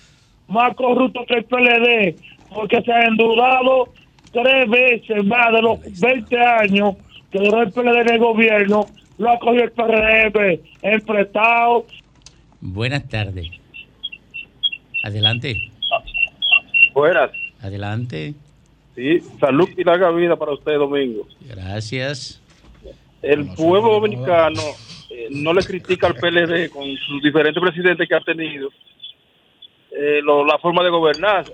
más 0.49 0.75
corrupto 0.75 1.21
que 1.27 1.35
el 1.35 1.45
PLD, 1.45 2.17
porque 2.55 2.83
se 2.83 2.93
ha 2.93 3.03
endeudado 3.05 3.89
tres 4.33 4.69
veces 4.69 5.25
más 5.25 5.53
de 5.53 5.63
los 5.63 6.01
20 6.01 6.39
años 6.39 6.97
que 7.31 7.39
duró 7.39 7.63
el 7.63 7.73
PLD 7.73 8.01
en 8.01 8.11
el 8.11 8.19
gobierno, 8.19 8.87
lo 9.19 9.31
ha 9.31 9.39
cogido 9.39 9.65
el 9.65 9.73
PRM 9.73 10.61
en 10.83 11.01
prestado, 11.03 11.85
Buenas 12.61 13.09
tardes. 13.09 13.49
Adelante. 15.03 15.57
Buenas. 16.93 17.31
Adelante. 17.63 18.35
Sí, 19.01 19.19
salud 19.41 19.67
y 19.79 19.83
larga 19.83 20.11
vida 20.11 20.37
para 20.37 20.53
usted, 20.53 20.75
Domingo. 20.77 21.27
Gracias. 21.41 22.43
El 23.23 23.47
pueblo 23.55 23.93
dominicano 23.93 24.61
eh, 25.09 25.29
no 25.31 25.55
le 25.55 25.63
critica 25.65 26.07
al 26.07 26.17
PLD 26.17 26.69
con 26.71 26.85
sus 26.99 27.23
diferentes 27.23 27.63
presidentes 27.63 28.07
que 28.07 28.15
ha 28.15 28.21
tenido 28.21 28.69
eh, 29.91 30.21
lo- 30.23 30.45
la 30.45 30.59
forma 30.59 30.83
de 30.85 30.91
gobernar. 30.91 31.47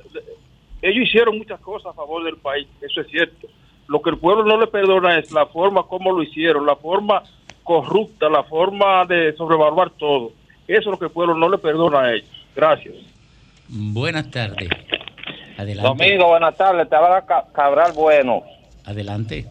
Ellos 0.83 1.07
hicieron 1.09 1.39
muchas 1.39 1.61
cosas 1.61 1.93
a 1.93 1.95
favor 1.95 2.25
del 2.25 2.37
país, 2.37 2.67
eso 2.81 3.01
es 3.01 3.07
cierto. 3.09 3.47
Lo 3.87 4.03
que 4.03 4.11
el 4.11 4.19
pueblo 4.19 4.45
no 4.45 4.59
le 4.61 4.67
perdona 4.67 5.17
es 5.19 5.31
la 5.31 5.47
forma 5.47 5.85
como 5.85 6.11
lo 6.13 6.23
hicieron, 6.25 6.67
la 6.67 6.75
forma 6.75 7.23
corrupta, 7.63 8.29
la 8.29 8.43
forma 8.43 9.05
de 9.07 9.35
sobrevaluar 9.37 9.91
todo. 9.91 10.33
Eso 10.67 10.81
es 10.81 10.87
lo 10.87 10.99
que 10.99 11.05
el 11.07 11.13
pueblo 11.13 11.37
no 11.37 11.49
le 11.49 11.59
perdona 11.59 12.01
a 12.01 12.13
ellos. 12.15 12.29
Gracias. 12.57 12.95
Buenas 13.69 14.31
tardes. 14.33 14.69
Adelante. 15.59 15.89
Domingo, 16.05 16.29
buenas 16.29 16.57
tardes, 16.57 16.89
te 16.89 16.97
habla 16.97 17.23
Ca- 17.23 17.45
Cabral 17.53 17.93
Bueno. 17.95 18.43
Adelante. 18.85 19.45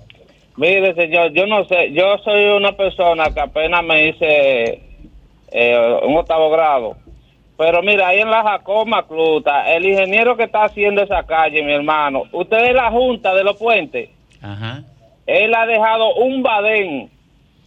Mire, 0.58 0.94
señor, 0.96 1.32
yo 1.34 1.46
no 1.48 1.66
sé, 1.66 1.92
yo 1.92 2.18
soy 2.20 2.46
una 2.46 2.72
persona 2.72 3.26
que 3.34 3.42
apenas 3.42 3.84
me 3.84 4.08
hice 4.08 4.82
eh, 5.52 6.00
un 6.04 6.16
octavo 6.18 6.50
grado. 6.50 6.96
Pero 7.58 7.82
mira, 7.82 8.10
ahí 8.10 8.20
en 8.20 8.30
la 8.30 8.44
Jacoma 8.44 9.06
Cluta, 9.08 9.74
el 9.74 9.86
ingeniero 9.86 10.36
que 10.38 10.44
está 10.44 10.64
haciendo 10.66 11.02
esa 11.02 11.24
calle, 11.24 11.64
mi 11.64 11.74
hermano, 11.74 12.24
usted 12.32 12.58
es 12.66 12.74
la 12.74 12.92
junta 12.92 13.34
de 13.34 13.44
los 13.44 13.58
puentes, 13.58 14.10
Ajá. 14.42 14.84
él 15.26 15.54
ha 15.56 15.66
dejado 15.66 16.16
un 16.16 16.42
badén. 16.44 17.10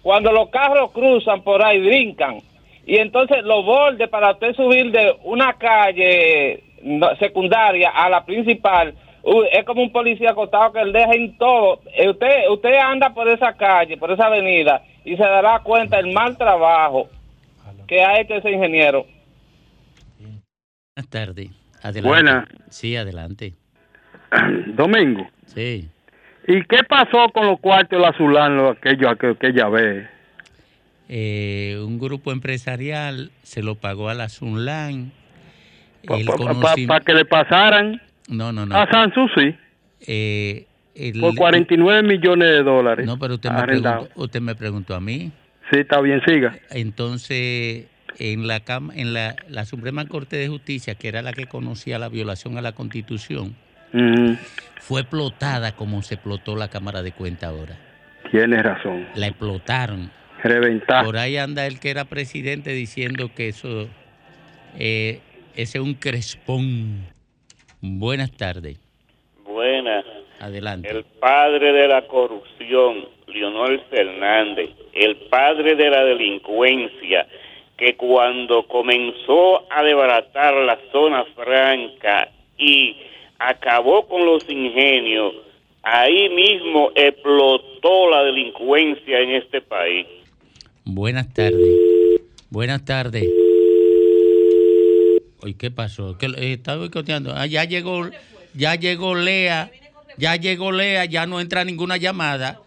Cuando 0.03 0.31
los 0.33 0.49
carros 0.51 0.91
cruzan 0.93 1.43
por 1.43 1.63
ahí, 1.63 1.81
brincan. 1.81 2.41
Y 2.87 2.97
entonces 2.97 3.43
los 3.45 3.65
bordes 3.67 4.09
para 4.09 4.31
usted 4.33 4.55
subir 4.55 4.91
de 4.93 5.15
una 5.25 5.53
calle 5.55 6.63
secundaria 7.19 7.91
a 7.91 8.09
la 8.09 8.25
principal, 8.25 8.95
es 9.53 9.65
como 9.65 9.83
un 9.83 9.93
policía 9.93 10.31
acostado 10.31 10.73
que 10.73 10.81
él 10.81 10.93
deja 10.93 11.13
en 11.13 11.37
todo. 11.37 11.81
Eh, 11.95 12.09
Usted, 12.09 12.49
usted 12.51 12.75
anda 12.75 13.13
por 13.13 13.29
esa 13.29 13.53
calle, 13.55 13.97
por 13.97 14.11
esa 14.11 14.27
avenida, 14.27 14.83
y 15.05 15.17
se 15.17 15.23
dará 15.23 15.61
cuenta 15.61 15.99
el 15.99 16.13
mal 16.13 16.37
trabajo 16.37 17.09
que 17.87 18.03
ha 18.03 18.21
hecho 18.21 18.35
ese 18.35 18.51
ingeniero. 18.51 19.07
Buenas 20.19 21.11
tardes. 21.11 21.51
Adelante. 21.83 22.09
Buenas. 22.09 22.49
Sí, 22.71 22.97
adelante. 22.97 23.55
Domingo. 24.67 25.27
Sí. 25.47 25.89
¿Y 26.47 26.65
qué 26.65 26.79
pasó 26.89 27.29
con 27.33 27.47
los 27.47 27.61
cuartos 27.61 27.99
de 27.99 28.05
la 28.05 28.13
Zulán, 28.15 28.59
aquello, 28.59 29.11
aquello, 29.11 29.33
aquella 29.33 29.69
vez? 29.69 30.09
Eh, 31.09 31.79
un 31.83 31.99
grupo 31.99 32.33
empresarial 32.33 33.31
se 33.43 33.63
lo 33.63 33.77
pagó 33.77 34.09
a 34.09 34.15
la 34.15 34.29
Sunlan. 34.29 35.13
Para 36.07 37.01
que 37.05 37.15
le 37.15 37.25
pasaran 37.25 38.01
No, 38.29 38.53
no, 38.53 38.67
no. 38.67 38.77
a 38.77 38.89
Sanssouci 38.91 39.57
Eh, 40.07 40.67
el- 40.95 41.21
por 41.21 41.35
49 41.35 42.03
millones 42.03 42.51
de 42.51 42.63
dólares. 42.63 43.07
No, 43.07 43.19
pero 43.19 43.35
usted 43.35 43.51
me, 43.51 43.63
preguntó, 43.63 44.09
usted 44.15 44.41
me 44.41 44.55
preguntó 44.55 44.95
a 44.95 45.01
mí. 45.01 45.33
Sí, 45.71 45.81
está 45.81 46.01
bien, 46.01 46.21
siga. 46.27 46.57
Entonces, 46.71 47.87
en 48.19 48.47
la 48.47 48.63
en 48.95 49.13
la, 49.13 49.37
la 49.49 49.65
Suprema 49.65 50.07
Corte 50.07 50.37
de 50.37 50.49
Justicia, 50.49 50.95
que 50.95 51.09
era 51.09 51.23
la 51.23 51.33
que 51.33 51.47
conocía 51.47 51.99
la 51.99 52.09
violación 52.09 52.59
a 52.59 52.63
la 52.63 52.73
Constitución, 52.73 53.55
fue 54.81 55.01
explotada 55.03 55.73
como 55.73 56.03
se 56.03 56.15
explotó 56.15 56.57
la 56.57 56.69
Cámara 56.69 57.03
de 57.03 57.13
Cuentas 57.13 57.51
ahora. 57.51 57.77
Tienes 58.31 58.63
razón. 58.63 59.07
La 59.15 59.29
explotaron. 59.29 60.11
Reventar. 60.43 61.05
Por 61.05 61.17
ahí 61.17 61.37
anda 61.37 61.67
el 61.67 61.81
que 61.81 61.91
era 61.91 62.05
presidente 62.05 62.71
diciendo 62.73 63.31
que 63.35 63.49
eso 63.49 63.89
eh, 64.79 65.21
ese 65.59 65.79
es 65.79 65.85
un 65.85 65.95
crespón. 65.95 67.05
Buenas 67.81 68.31
tardes. 68.31 68.79
Buena. 69.43 70.05
Adelante. 70.39 70.89
El 70.89 71.03
padre 71.03 71.73
de 71.73 71.89
la 71.89 72.07
corrupción, 72.07 73.09
Leonel 73.27 73.81
Fernández, 73.91 74.71
el 74.93 75.17
padre 75.29 75.75
de 75.75 75.91
la 75.91 76.05
delincuencia, 76.05 77.27
que 77.77 77.97
cuando 77.97 78.69
comenzó 78.69 79.67
a 79.73 79.83
desbaratar 79.83 80.55
la 80.55 80.79
zona 80.93 81.25
franca 81.35 82.31
y 82.57 82.97
acabó 83.41 84.07
con 84.07 84.25
los 84.25 84.49
ingenios, 84.49 85.35
ahí 85.83 86.29
mismo 86.29 86.93
explotó 86.95 88.11
la 88.11 88.23
delincuencia 88.23 89.19
en 89.19 89.31
este 89.31 89.61
país. 89.61 90.07
Buenas 90.85 91.35
tardes. 91.35 92.23
Buenas 92.49 92.85
tardes. 92.85 93.48
¿Qué 95.59 95.71
pasó? 95.71 96.17
¿Qué, 96.19 96.27
eh, 96.37 96.61
boicoteando. 96.77 97.35
Ah, 97.35 97.47
ya 97.47 97.65
llegó, 97.65 98.09
ya 98.55 98.75
llegó 98.75 99.15
Lea. 99.15 99.71
Ya 100.17 100.35
llegó 100.37 100.73
Lea, 100.73 101.05
ya 101.05 101.27
no 101.27 101.41
entra 101.41 101.65
ninguna 101.65 101.97
llamada. 101.97 102.61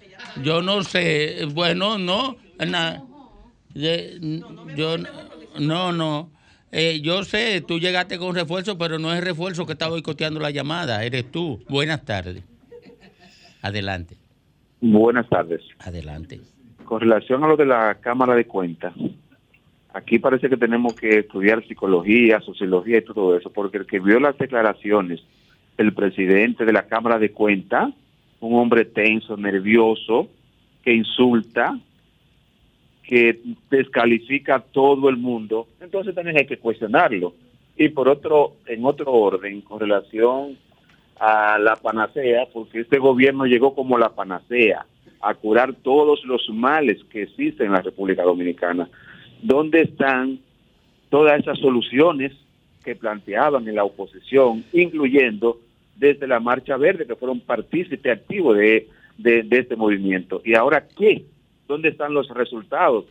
Yo 0.44 0.62
no 0.62 0.84
sé. 0.84 1.46
Bueno, 1.54 1.98
no. 1.98 2.38
na- 2.60 3.04
de- 3.74 4.42
yo 4.78 4.96
no, 5.60 5.92
no. 5.92 6.30
Eh, 6.72 7.01
yo 7.01 7.24
sé, 7.25 7.60
tú 7.62 7.80
llegaste 7.80 8.18
con 8.18 8.34
refuerzo, 8.36 8.78
pero 8.78 8.98
no 9.00 9.13
es 9.13 9.22
refuerzo 9.22 9.66
que 9.66 9.74
está 9.74 9.90
boicoteando 9.90 10.40
la 10.40 10.51
llamada, 10.51 11.04
eres 11.04 11.30
tú. 11.32 11.62
Buenas 11.68 12.06
tardes. 12.06 12.44
Adelante, 13.62 14.16
Buenas 14.80 15.28
tardes. 15.30 15.62
adelante. 15.80 16.40
Con 16.86 17.01
relación 17.01 17.44
a 17.44 17.48
lo 17.48 17.58
de 17.58 17.66
la 17.66 17.96
Cámara 18.01 18.34
de 18.36 18.46
Cuentas, 18.46 18.94
aquí 19.94 20.20
parece 20.20 20.50
que 20.50 20.58
tenemos 20.58 20.94
que 20.94 21.20
estudiar 21.20 21.66
psicología, 21.66 22.40
sociología 22.42 22.98
y 22.98 23.04
todo 23.04 23.38
eso, 23.38 23.52
porque 23.52 23.78
el 23.78 23.86
que 23.86 24.00
vio 24.00 24.20
las 24.20 24.38
declaraciones 24.38 25.22
del 25.78 25.94
presidente 25.94 26.66
de 26.66 26.74
la 26.74 26.88
Cámara 26.88 27.20
de 27.20 27.32
Cuentas, 27.32 27.94
un 28.40 28.60
hombre 28.60 28.86
tenso, 28.86 29.38
nervioso, 29.38 30.30
que 30.84 30.94
insulta, 30.94 31.77
que 33.04 33.40
descalifica 33.70 34.56
a 34.56 34.60
todo 34.60 35.10
el 35.10 35.18
mundo, 35.18 35.68
entonces 35.80 36.16
también 36.16 36.38
hay 36.38 36.46
que 36.46 36.58
cuestionarlo. 36.58 37.34
Y 37.77 37.90
por 37.90 38.10
otro, 38.10 38.58
en 38.68 38.86
otro 38.86 39.12
orden, 39.12 39.62
con 39.62 39.80
relación 39.80 40.58
a 41.20 41.58
la 41.60 41.75
panacea, 41.75 42.48
porque 42.51 42.82
este 42.82 42.98
gobierno 43.00 43.46
llegó 43.46 43.75
como 43.75 43.98
la 43.98 44.10
panacea 44.10 44.86
a 45.22 45.34
curar 45.36 45.74
todos 45.75 46.24
los 46.25 46.50
males 46.50 47.04
que 47.12 47.24
existen 47.24 47.68
en 47.68 47.74
la 47.74 47.82
República 47.82 48.24
Dominicana. 48.24 48.90
¿Dónde 49.42 49.82
están 49.82 50.40
todas 51.10 51.40
esas 51.40 51.60
soluciones 51.60 52.34
que 52.84 52.96
planteaban 52.96 53.68
en 53.68 53.75
la 53.75 53.84
oposición, 53.84 54.64
incluyendo 54.74 55.60
desde 55.96 56.27
la 56.27 56.40
Marcha 56.40 56.77
Verde, 56.77 57.06
que 57.06 57.16
fueron 57.16 57.40
partícipes 57.40 58.12
activos 58.12 58.58
de, 58.58 58.88
de, 59.18 59.44
de 59.44 59.60
este 59.60 59.75
movimiento? 59.75 60.42
¿Y 60.44 60.56
ahora 60.56 60.88
qué? 60.88 61.25
¿Dónde 61.68 61.90
están 61.90 62.14
los 62.14 62.30
resultados 62.30 63.06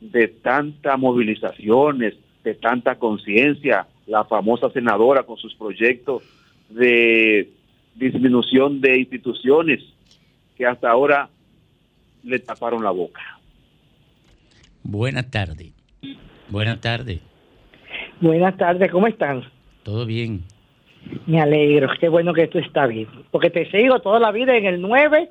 de 0.00 0.28
tantas 0.28 0.98
movilizaciones, 0.98 2.14
de 2.44 2.54
tanta 2.54 2.96
conciencia? 2.96 3.86
La 4.06 4.24
famosa 4.24 4.70
senadora 4.70 5.24
con 5.24 5.36
sus 5.36 5.54
proyectos 5.54 6.22
de 6.68 7.50
disminución 7.94 8.80
de 8.80 8.98
instituciones 8.98 9.82
que 10.56 10.66
hasta 10.66 10.90
ahora 10.90 11.28
le 12.22 12.38
taparon 12.38 12.82
la 12.82 12.90
boca. 12.90 13.35
Buenas 14.88 15.30
tardes. 15.30 15.72
Buenas 16.48 16.80
tardes. 16.80 17.20
Buenas 18.20 18.56
tardes, 18.56 18.90
¿cómo 18.90 19.06
están? 19.08 19.42
¿Todo 19.82 20.06
bien? 20.06 20.42
Me 21.26 21.40
alegro, 21.40 21.88
qué 22.00 22.08
bueno 22.08 22.32
que 22.32 22.46
tú 22.46 22.58
estás 22.58 22.88
bien. 22.88 23.08
Porque 23.30 23.50
te 23.50 23.70
sigo 23.70 24.00
toda 24.00 24.18
la 24.20 24.30
vida 24.32 24.56
en 24.56 24.64
el 24.66 24.80
9, 24.80 25.28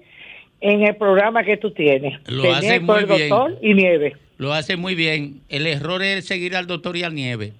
en 0.61 0.83
el 0.83 0.95
programa 0.97 1.43
que 1.43 1.57
tú 1.57 1.71
tienes. 1.71 2.19
Lo 2.27 2.43
Tenía 2.43 2.57
hace 2.57 2.75
el 2.75 2.81
muy 2.81 3.03
bien. 3.05 3.29
doctor 3.29 3.57
y 3.61 3.73
Nieve. 3.73 4.15
Lo 4.37 4.53
hace 4.53 4.75
muy 4.75 4.93
bien. 4.95 5.41
El 5.47 5.65
error 5.67 6.03
es 6.03 6.25
seguir 6.27 6.55
al 6.57 6.67
doctor 6.67 6.97
y 6.97 7.03
al 7.03 7.15
nieve. 7.15 7.53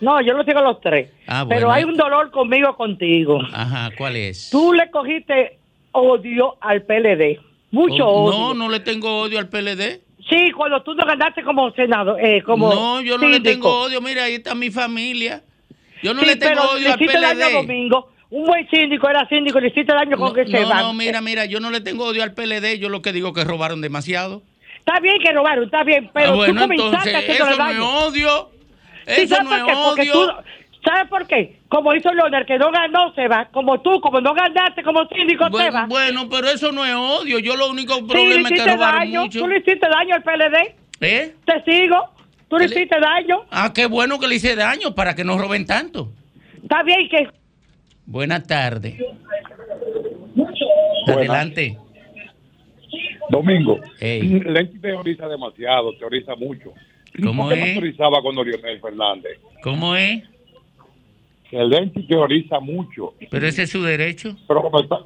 No, 0.00 0.20
yo 0.20 0.34
lo 0.34 0.44
sigo 0.44 0.58
a 0.58 0.62
los 0.62 0.80
tres. 0.82 1.10
Ah, 1.26 1.46
Pero 1.48 1.68
bueno. 1.68 1.72
hay 1.72 1.84
un 1.84 1.96
dolor 1.96 2.30
conmigo 2.30 2.76
contigo. 2.76 3.40
Ajá, 3.52 3.90
¿cuál 3.96 4.16
es? 4.16 4.50
Tú 4.50 4.74
le 4.74 4.90
cogiste 4.90 5.56
odio 5.92 6.56
al 6.60 6.82
PLD. 6.82 7.38
Mucho 7.70 8.06
Oh, 8.06 8.24
odio. 8.26 8.38
No, 8.38 8.54
no 8.54 8.68
le 8.68 8.80
tengo 8.80 9.20
odio 9.22 9.38
al 9.38 9.48
PLD. 9.48 10.00
Sí, 10.28 10.50
cuando 10.52 10.82
tú 10.82 10.94
no 10.94 11.04
ganaste 11.04 11.42
como 11.42 11.70
senador, 11.72 12.18
eh, 12.24 12.42
como 12.42 12.72
no, 12.72 13.00
yo 13.02 13.18
no 13.18 13.28
le 13.28 13.40
tengo 13.40 13.68
odio. 13.82 14.00
Mira, 14.00 14.24
ahí 14.24 14.34
está 14.34 14.54
mi 14.54 14.70
familia. 14.70 15.42
Yo 16.02 16.14
no 16.14 16.20
Sí, 16.20 16.26
le 16.26 16.36
tengo 16.36 16.52
pero 16.54 16.70
odio 16.72 16.82
le 16.84 16.88
al 16.88 16.94
a 16.94 17.34
PLD. 17.34 17.52
Domingo. 17.52 18.10
Un 18.30 18.46
buen 18.46 18.68
síndico 18.68 19.08
era 19.08 19.28
síndico, 19.28 19.60
le 19.60 19.68
hiciste 19.68 19.92
daño 19.92 20.16
con 20.16 20.34
que 20.34 20.46
se 20.46 20.60
No, 20.60 20.68
va. 20.68 20.80
no, 20.80 20.92
mira, 20.94 21.20
mira, 21.20 21.44
yo 21.44 21.60
no 21.60 21.70
le 21.70 21.80
tengo 21.80 22.04
odio 22.06 22.22
al 22.22 22.32
PLD. 22.32 22.78
Yo 22.78 22.88
lo 22.88 23.00
que 23.02 23.12
digo 23.12 23.28
es 23.28 23.34
que 23.34 23.44
robaron 23.44 23.80
demasiado. 23.80 24.42
Está 24.78 24.98
bien 25.00 25.16
que 25.22 25.30
robaron, 25.32 25.64
está 25.64 25.84
bien, 25.84 26.10
pero 26.12 26.32
Ah, 26.32 26.34
bueno, 26.34 26.54
tú 26.62 26.68
comenzaste 26.68 27.10
entonces, 27.10 27.14
haciéndole 27.14 27.34
eso 27.34 27.44
no 27.46 27.52
es 27.52 27.58
daño. 27.76 27.98
odio. 28.06 28.48
Sí, 29.06 29.12
Eso 29.22 29.36
¿sabes 29.36 29.50
no 29.50 29.56
es 29.68 29.76
odio. 29.76 30.12
tú- 30.12 30.30
¿Sabes 30.84 31.08
por 31.08 31.26
qué? 31.26 31.60
Como 31.68 31.94
hizo 31.94 32.12
Leonel, 32.12 32.44
que 32.44 32.58
no 32.58 32.70
ganó, 32.70 33.12
se 33.14 33.26
va. 33.26 33.46
Como 33.52 33.80
tú, 33.80 34.00
como 34.00 34.20
no 34.20 34.34
ganaste 34.34 34.82
como 34.82 35.06
síndico, 35.08 35.44
se 35.44 35.50
Bueno, 35.50 35.72
va. 35.72 35.86
bueno, 35.86 36.28
pero 36.28 36.48
eso 36.48 36.72
no 36.72 36.84
es 36.84 36.94
odio. 36.94 37.38
Yo 37.38 37.56
lo 37.56 37.70
único 37.70 37.94
Sí, 37.94 38.02
le 38.02 38.06
problema 38.08 38.48
es 38.50 38.62
que 38.62 38.70
robaron 38.70 39.00
daño. 39.00 39.22
mucho. 39.22 39.38
Tú 39.40 39.48
le 39.48 39.58
hiciste 39.58 39.88
daño 39.88 40.14
al 40.14 40.22
PLD. 40.22 40.74
¿Eh? 41.00 41.34
Te 41.46 41.62
sigo. 41.72 41.96
Tú 42.48 42.58
le 42.58 42.66
hiciste 42.66 43.00
daño. 43.00 43.44
Ah, 43.50 43.72
qué 43.74 43.86
bueno 43.86 44.18
que 44.20 44.28
le 44.28 44.34
hice 44.36 44.54
daño 44.54 44.94
para 44.94 45.14
que 45.14 45.24
no 45.24 45.38
roben 45.38 45.64
tanto. 45.66 46.10
Está 46.62 46.82
bien 46.82 47.08
que... 47.08 47.28
Buenas 48.06 48.46
tardes. 48.46 48.94
Adelante. 51.06 51.78
Domingo, 53.30 53.80
Ey. 54.00 54.20
Lenchi 54.40 54.78
teoriza 54.78 55.26
demasiado, 55.28 55.96
teoriza 55.96 56.34
mucho. 56.36 56.72
¿Cómo 57.22 57.44
¿Por 57.44 57.54
qué 57.54 57.60
no 57.60 57.66
es? 57.66 57.72
teorizaba 57.72 58.20
con 58.20 58.34
Leonel 58.34 58.80
Fernández? 58.80 59.38
¿Cómo 59.62 59.96
es? 59.96 60.22
Que 61.50 61.58
el 61.60 61.68
Lenchi 61.68 62.02
teoriza 62.06 62.58
mucho. 62.60 63.14
Pero 63.30 63.46
ese 63.46 63.62
es 63.64 63.70
su 63.70 63.82
derecho. 63.82 64.36
Pero 64.48 64.62
como 64.62 64.80
está, 64.80 64.98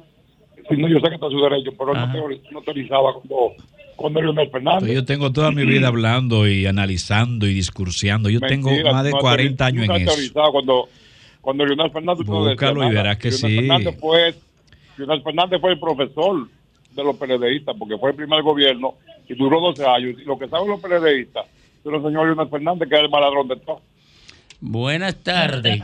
sí, 0.69 0.77
no, 0.77 0.87
yo 0.87 0.99
sé 0.99 1.09
que 1.09 1.15
está 1.15 1.29
su 1.29 1.39
derecho, 1.41 1.71
pero 1.77 1.91
él 1.93 1.99
no, 1.99 2.13
teori- 2.13 2.41
no 2.51 2.61
teorizaba 2.61 3.13
cuando, 3.13 3.53
cuando 3.95 4.21
Leonel 4.21 4.49
Fernández. 4.49 4.93
Yo 4.95 5.05
tengo 5.05 5.31
toda 5.31 5.51
mi 5.51 5.65
vida 5.65 5.87
hablando 5.89 6.47
y 6.47 6.65
analizando 6.65 7.45
y 7.47 7.53
discursiando. 7.53 8.29
Yo 8.29 8.39
tengo 8.39 8.69
más 8.91 9.03
de 9.03 9.11
no 9.11 9.17
ha 9.17 9.21
40 9.21 9.65
teori- 9.65 9.67
años 9.67 9.89
en 10.01 10.07
eso. 10.07 10.33
cuando, 10.51 10.87
cuando 11.41 11.65
Leonel 11.65 11.91
Fernández 11.91 12.25
Búscalo 12.25 12.83
y 12.89 12.93
verás 12.95 13.17
que 13.17 13.29
Leonel 13.29 13.49
sí. 13.49 13.55
Fernández 13.57 13.97
fue, 13.99 14.35
Leonel 14.97 15.21
Fernández 15.23 15.61
fue 15.61 15.71
el 15.73 15.79
profesor 15.79 16.47
de 16.95 17.03
los 17.03 17.15
PLDistas, 17.17 17.75
porque 17.77 17.97
fue 17.97 18.09
el 18.11 18.15
primer 18.15 18.41
gobierno 18.41 18.95
y 19.27 19.35
duró 19.35 19.59
12 19.61 19.85
años. 19.85 20.15
Y 20.19 20.25
lo 20.25 20.39
que 20.39 20.47
saben 20.47 20.67
los 20.69 20.79
PLDistas, 20.81 21.45
se 21.83 21.89
lo 21.89 21.97
enseñó 21.97 22.25
Leonel 22.25 22.49
Fernández, 22.49 22.89
que 22.89 22.95
es 22.95 23.01
el 23.01 23.09
maladrón 23.09 23.47
de 23.49 23.57
todo. 23.57 23.81
Buenas 24.61 25.15
tardes. 25.23 25.81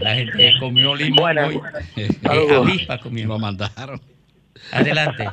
La 0.00 0.14
gente 0.14 0.52
comió 0.60 0.94
limón 0.94 1.38
hoy. 1.38 1.60
Eh, 1.96 2.08
Saludos. 2.22 2.66
avispa 2.68 2.98
comió. 2.98 3.26
Lo 3.26 3.38
mandaron. 3.38 4.00
Adelante. 4.72 5.28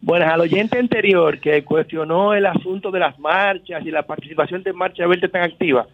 Bueno, 0.00 0.26
al 0.26 0.40
oyente 0.40 0.78
anterior 0.78 1.40
que 1.40 1.64
cuestionó 1.64 2.34
el 2.34 2.46
asunto 2.46 2.90
de 2.90 3.00
las 3.00 3.18
marchas 3.18 3.84
y 3.84 3.90
la 3.90 4.02
participación 4.04 4.62
de 4.62 4.72
Marcha 4.72 5.06
Verde 5.06 5.28
tan 5.28 5.42
activa, 5.42 5.86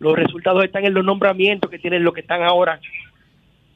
los 0.00 0.16
resultados 0.16 0.64
están 0.64 0.84
en 0.84 0.94
los 0.94 1.04
nombramientos 1.04 1.70
que 1.70 1.78
tienen 1.78 2.02
los 2.02 2.14
que 2.14 2.20
están 2.22 2.42
ahora, 2.42 2.80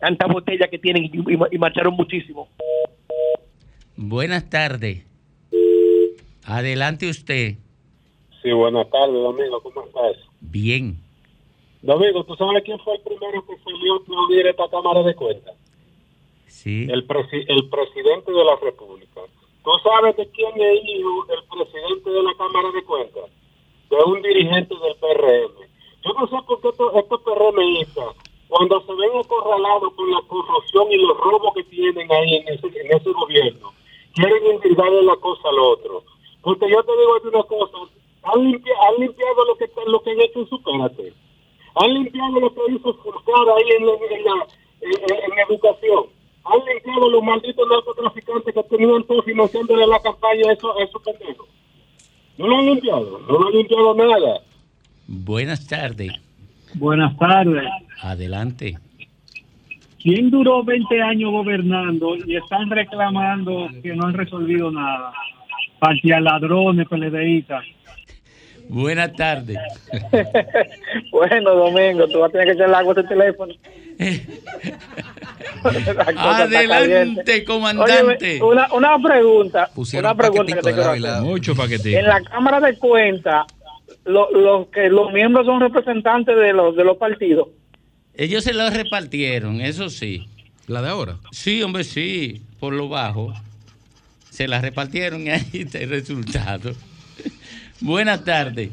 tantas 0.01 0.29
botellas 0.29 0.69
que 0.71 0.79
tienen 0.79 1.05
y, 1.05 1.09
y- 1.09 1.39
y 1.53 1.59
marcharon 1.59 1.95
muchísimo. 1.95 2.49
Buenas 3.97 4.49
tardes. 4.51 5.05
Adelante 6.45 7.09
usted. 7.09 7.57
Sí, 8.43 8.51
buenas 8.53 8.89
tardes, 8.91 9.13
Domingo, 9.15 9.61
¿cómo 9.63 9.85
estás? 9.85 10.25
Bien. 10.41 10.97
Domingo, 11.83 12.25
¿tú 12.25 12.35
sabes 12.37 12.63
quién 12.65 12.79
fue 12.81 12.95
el 12.97 13.01
primero 13.03 13.45
que 13.47 13.57
salió 13.59 13.95
a 13.95 13.97
aplaudir 13.99 14.47
esta 14.47 14.69
Cámara 14.69 15.03
de 15.03 15.15
Cuentas? 15.15 15.55
Sí. 16.47 16.87
El, 16.91 17.07
presi- 17.07 17.45
el 17.49 17.69
presidente 17.69 18.33
de 18.33 18.45
la 18.45 18.57
República. 18.57 19.21
¿Tú 19.63 19.71
sabes 19.85 20.17
de 20.17 20.29
quién 20.31 20.51
es 20.61 20.81
hijo 20.85 21.27
el 21.31 21.45
presidente 21.45 22.11
de 22.11 22.23
la 22.23 22.35
Cámara 22.37 22.71
de 22.73 22.83
Cuentas? 22.85 23.25
De 23.91 23.97
un 24.05 24.21
dirigente 24.23 24.75
del 24.75 24.95
PRM. 24.97 25.67
Yo 26.05 26.13
no 26.15 26.27
sé 26.29 26.37
por 26.47 26.61
qué 26.61 26.69
estos, 26.69 26.95
estos 26.97 27.21
PRMistas, 27.23 28.15
cuando 28.49 28.81
se 28.83 28.95
ven 28.95 29.11
acorralados 29.19 29.93
con 29.95 30.11
la 30.11 30.21
corrupción 30.27 30.91
y 30.91 30.97
los 30.97 31.17
robos 31.19 31.53
que 31.55 31.65
tienen 31.65 32.11
ahí 32.11 32.37
en 32.37 32.49
ese, 32.49 32.67
en 32.67 32.97
ese 32.97 33.11
gobierno, 33.13 33.73
quieren 34.15 34.47
indicarle 34.55 35.03
la 35.03 35.17
cosa 35.17 35.49
al 35.49 35.59
otro. 35.59 36.03
Porque 36.43 36.69
yo 36.71 36.83
te 36.83 36.93
digo 36.97 37.19
una 37.31 37.43
cosa, 37.45 37.77
han 38.23 38.51
limpiado 38.99 39.45
lo 39.45 39.57
que, 39.57 39.71
lo 39.87 40.03
que 40.03 40.11
han 40.11 40.21
hecho 40.21 40.41
en 40.41 40.49
su 40.49 40.63
cárcel. 40.63 41.15
Han 41.81 41.95
limpiado 41.95 42.41
lo 42.41 42.53
que 42.55 42.61
hizo 42.71 42.95
Fulcar 42.95 43.47
ahí 43.57 43.71
en, 43.79 43.87
la- 43.87 43.93
en, 43.93 44.25
la- 44.25 44.47
en- 44.81 45.33
en 45.33 45.39
educación. 45.49 46.05
Han 46.45 46.59
limpiado 46.75 47.11
los 47.11 47.23
malditos 47.23 47.69
narcotraficantes 47.69 48.55
que 48.55 48.63
tenían 48.65 49.03
todo 49.05 49.23
financiándole 49.23 49.87
la 49.87 50.01
campaña 50.01 50.49
a 50.49 50.53
esos, 50.53 50.75
esos 50.81 51.03
pendejos. 51.03 51.47
No 52.39 52.47
lo 52.47 52.59
han 52.59 52.67
limpiado, 52.67 53.21
no 53.29 53.39
lo 53.39 53.47
han 53.49 53.53
limpiado 53.53 53.95
nada. 53.95 54.41
Buenas 55.07 55.67
tardes. 55.67 56.13
Buenas 56.75 57.17
tardes. 57.19 57.65
Adelante. 58.03 58.79
¿Quién 60.03 60.31
duró 60.31 60.63
20 60.63 61.03
años 61.03 61.33
gobernando 61.33 62.15
y 62.17 62.37
están 62.37 62.71
reclamando 62.71 63.69
que 63.83 63.95
no 63.97 64.07
han 64.07 64.15
resolvido 64.15 64.71
nada? 64.71 65.13
Partía 65.81 66.21
ladrones, 66.21 66.87
PLDistas. 66.89 67.65
Buenas 68.69 69.13
tardes. 69.15 69.59
bueno, 71.11 71.55
Domingo, 71.55 72.07
tú 72.09 72.21
vas 72.21 72.29
a 72.29 72.33
tener 72.33 72.49
que 72.49 72.53
echar 72.53 72.69
el 72.69 72.75
agua 72.75 72.93
a 72.93 72.97
tu 72.97 73.05
teléfono. 73.05 73.55
Adelante, 75.65 77.45
comandante. 77.47 78.41
Óyeme, 78.41 78.45
una, 78.45 78.73
una 78.73 78.99
pregunta. 78.99 79.71
Pusieron 79.75 80.11
una 80.11 80.17
pregunta 80.17 80.55
que 80.55 80.63
te 80.63 80.73
quiero 80.73 80.91
hacer. 80.91 81.23
Mucho. 81.23 81.55
En 81.85 82.05
la 82.07 82.23
Cámara 82.23 82.61
de 82.61 82.79
Cuentas, 82.79 83.47
lo, 84.05 84.31
lo 84.31 84.71
que 84.71 84.89
los 84.89 85.13
miembros 85.13 85.47
son 85.47 85.61
representantes 85.61 86.37
de 86.37 86.53
los 86.53 86.77
de 86.77 86.85
los 86.85 86.97
partidos. 86.97 87.49
Ellos 88.15 88.45
se 88.45 88.53
lo 88.53 88.69
repartieron, 88.71 89.61
eso 89.61 89.89
sí. 89.91 90.29
¿La 90.67 90.83
de 90.83 90.89
ahora? 90.89 91.17
Sí, 91.31 91.63
hombre, 91.63 91.85
sí, 91.85 92.43
por 92.61 92.73
lo 92.75 92.89
bajo. 92.89 93.33
Se 94.31 94.47
la 94.47 94.61
repartieron 94.61 95.27
y 95.27 95.31
ahí 95.31 95.49
está 95.53 95.79
el 95.79 95.91
resultado. 95.91 96.73
Buenas 97.81 98.25
tardes. 98.25 98.71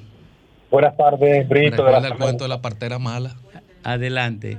Buenas 0.71 0.97
tardes, 0.97 1.47
Brito. 1.47 1.83
de 1.83 1.91
la 1.91 1.99
Recuerda 1.99 2.07
el 2.15 2.21
cuento 2.21 2.43
de 2.45 2.49
la 2.49 2.61
partera 2.61 2.99
mala. 2.99 3.31
Adelante. 3.83 4.57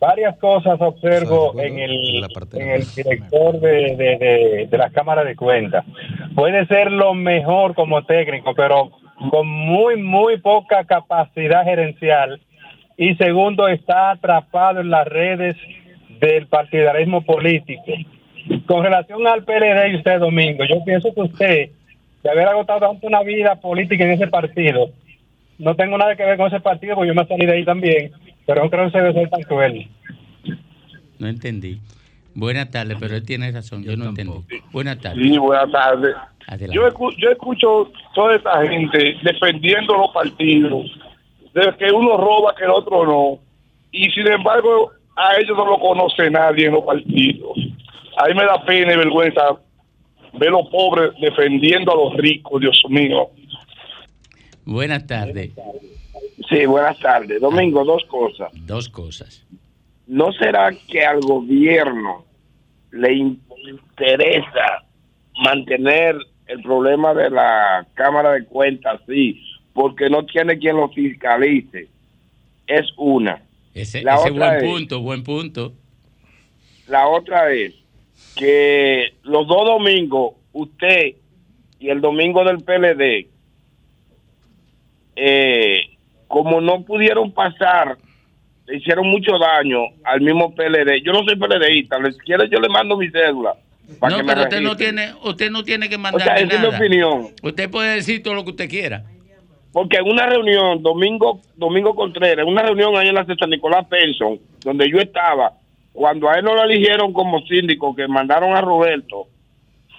Varias 0.00 0.36
cosas 0.38 0.80
observo 0.80 1.54
en 1.60 1.78
el, 1.78 2.24
en 2.54 2.70
el 2.70 2.86
director 2.96 3.60
de, 3.60 3.96
de, 3.96 4.16
de- 4.18 4.66
de 4.70 4.78
la 4.78 4.90
Cámara 4.90 5.24
de 5.24 5.36
Cuentas. 5.36 5.84
Puede 6.34 6.66
ser 6.66 6.90
lo 6.90 7.12
mejor 7.14 7.74
como 7.74 8.02
técnico, 8.04 8.54
pero 8.54 8.90
con 9.30 9.46
muy, 9.46 9.96
muy 10.02 10.38
poca 10.38 10.84
capacidad 10.84 11.64
gerencial. 11.64 12.40
Y 12.96 13.14
segundo, 13.16 13.68
está 13.68 14.10
atrapado 14.12 14.80
en 14.80 14.90
las 14.90 15.06
redes 15.06 15.56
del 16.18 16.46
partidarismo 16.46 17.22
político. 17.22 17.82
Con 18.66 18.82
relación 18.82 19.26
al 19.26 19.44
PLD 19.44 19.92
y 19.92 19.96
usted, 19.96 20.18
Domingo, 20.18 20.64
yo 20.64 20.82
pienso 20.84 21.12
que 21.14 21.20
usted, 21.20 21.70
de 22.22 22.30
haber 22.30 22.48
agotado 22.48 22.80
tanto 22.80 23.06
una 23.06 23.22
vida 23.22 23.56
política 23.56 24.04
en 24.04 24.12
ese 24.12 24.26
partido, 24.26 24.90
no 25.58 25.74
tengo 25.74 25.96
nada 25.98 26.16
que 26.16 26.24
ver 26.24 26.36
con 26.36 26.46
ese 26.48 26.60
partido, 26.60 26.94
porque 26.94 27.08
yo 27.08 27.14
me 27.14 27.26
salí 27.26 27.46
de 27.46 27.52
ahí 27.52 27.64
también, 27.64 28.12
pero 28.46 28.64
no 28.64 28.70
creo 28.70 28.86
que 28.86 28.90
se 28.92 28.98
debe 28.98 29.12
ser 29.12 29.28
tan 29.30 29.42
cruel. 29.42 29.88
No 31.18 31.28
entendí. 31.28 31.78
Buenas 32.34 32.70
tardes, 32.70 32.96
pero 33.00 33.16
él 33.16 33.24
tiene 33.26 33.50
razón, 33.50 33.82
yo, 33.82 33.96
no 33.96 34.10
entendí. 34.10 34.38
Buenas 34.72 34.98
tardes. 35.00 35.22
Sí, 35.22 35.36
buenas 35.38 35.70
tardes. 35.70 36.14
Yo, 36.72 36.88
escu- 36.88 37.14
yo 37.18 37.30
escucho 37.30 37.90
toda 38.14 38.36
esta 38.36 38.66
gente 38.66 39.16
defendiendo 39.22 39.94
los 39.96 40.10
partidos, 40.12 40.86
de 41.54 41.74
que 41.78 41.92
uno 41.92 42.16
roba, 42.16 42.54
que 42.56 42.64
el 42.64 42.70
otro 42.70 43.04
no. 43.04 43.38
Y 43.92 44.08
sin 44.10 44.26
embargo, 44.28 44.90
a 45.16 45.36
ellos 45.36 45.56
no 45.56 45.66
lo 45.66 45.78
conoce 45.78 46.30
nadie 46.30 46.66
en 46.66 46.72
los 46.72 46.84
partidos. 46.84 47.56
A 48.16 48.26
mí 48.28 48.34
me 48.34 48.44
da 48.44 48.64
pena 48.64 48.94
y 48.94 48.96
vergüenza 48.96 49.42
ver 50.34 50.48
a 50.48 50.52
los 50.52 50.68
pobres 50.68 51.10
defendiendo 51.20 51.92
a 51.92 51.96
los 51.96 52.16
ricos, 52.16 52.60
Dios 52.60 52.82
mío. 52.88 53.30
Buenas 54.64 55.06
tardes. 55.06 55.50
Sí, 56.48 56.66
buenas 56.66 56.98
tardes. 57.00 57.40
Domingo, 57.40 57.84
dos 57.84 58.04
cosas. 58.06 58.50
Dos 58.66 58.88
cosas. 58.88 59.46
¿No 60.06 60.32
será 60.32 60.70
que 60.88 61.04
al 61.04 61.20
gobierno 61.20 62.24
le 62.90 63.12
interesa 63.14 64.84
mantener 65.42 66.16
el 66.46 66.62
problema 66.62 67.14
de 67.14 67.30
la 67.30 67.86
Cámara 67.94 68.32
de 68.32 68.44
Cuentas 68.44 69.00
así, 69.02 69.40
porque 69.72 70.10
no 70.10 70.24
tiene 70.26 70.58
quien 70.58 70.76
lo 70.76 70.88
fiscalice? 70.88 71.88
Es 72.66 72.86
una. 72.96 73.42
Ese, 73.74 74.02
La 74.02 74.16
ese 74.16 74.30
otra 74.30 74.48
buen 74.50 74.64
es- 74.64 74.70
punto, 74.70 75.00
buen 75.00 75.22
punto. 75.24 75.72
La 76.88 77.06
otra 77.06 77.52
es 77.52 77.72
que 78.36 79.14
los 79.22 79.46
dos 79.46 79.66
domingos, 79.66 80.34
usted 80.52 81.14
y 81.78 81.88
el 81.88 82.00
domingo 82.00 82.44
del 82.44 82.58
PLD, 82.58 83.28
eh, 85.16 85.82
como 86.28 86.60
no 86.60 86.82
pudieron 86.84 87.32
pasar, 87.32 87.98
le 88.66 88.76
hicieron 88.76 89.08
mucho 89.08 89.32
daño 89.38 89.80
al 90.04 90.20
mismo 90.20 90.54
PLD. 90.54 91.02
Yo 91.04 91.12
no 91.12 91.24
soy 91.24 91.36
PLDista, 91.36 91.98
les 91.98 92.16
quiero 92.18 92.44
yo 92.44 92.60
le 92.60 92.68
mando 92.68 92.96
mi 92.96 93.08
cédula. 93.10 93.54
para 93.98 94.10
No, 94.12 94.16
que 94.18 94.22
me 94.22 94.32
pero 94.32 94.42
usted 94.44 94.60
no 94.60 94.76
tiene, 94.76 95.12
usted 95.24 95.50
no 95.50 95.64
tiene 95.64 95.88
que 95.88 95.96
O 95.96 95.98
sea, 95.98 96.10
mandarle 96.12 96.42
esa 96.44 96.54
es 96.54 96.60
mi 96.60 96.64
nada. 96.66 96.76
opinión. 96.78 97.28
Usted 97.42 97.70
puede 97.70 97.94
decir 97.96 98.22
todo 98.22 98.34
lo 98.34 98.44
que 98.44 98.50
usted 98.50 98.68
quiera. 98.70 99.04
Porque 99.72 99.98
en 99.98 100.08
una 100.08 100.26
reunión, 100.26 100.82
Domingo, 100.82 101.40
Domingo 101.56 101.94
Contreras, 101.94 102.44
en 102.44 102.52
una 102.52 102.62
reunión 102.62 102.96
ahí 102.96 103.08
en 103.08 103.14
la 103.14 103.24
San 103.24 103.50
Nicolás 103.50 103.86
Penson, 103.88 104.38
donde 104.64 104.90
yo 104.90 104.98
estaba, 104.98 105.52
cuando 105.92 106.28
a 106.30 106.34
él 106.38 106.44
no 106.44 106.54
lo 106.54 106.64
eligieron 106.64 107.12
como 107.12 107.40
síndico, 107.46 107.94
que 107.94 108.06
mandaron 108.08 108.54
a 108.56 108.60
Roberto, 108.60 109.26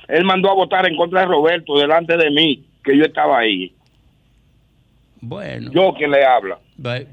él 0.07 0.23
mandó 0.25 0.49
a 0.49 0.53
votar 0.55 0.87
en 0.87 0.95
contra 0.95 1.21
de 1.21 1.27
Roberto 1.27 1.77
delante 1.77 2.17
de 2.17 2.29
mí, 2.31 2.65
que 2.83 2.97
yo 2.97 3.05
estaba 3.05 3.39
ahí. 3.39 3.73
Bueno. 5.19 5.71
Yo 5.71 5.93
quien 5.93 6.11
le 6.11 6.25
habla. 6.25 6.57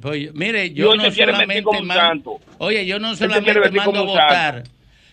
Pues, 0.00 0.32
mire, 0.34 0.72
yo 0.72 0.94
no 0.96 1.10
solamente 1.10 1.62
como 1.62 1.82
mando, 1.82 1.94
santo. 2.02 2.38
oye, 2.56 2.86
yo 2.86 2.98
no 2.98 3.14
solamente 3.14 3.70
mando 3.70 3.98
a 3.98 4.02
votar, 4.02 4.64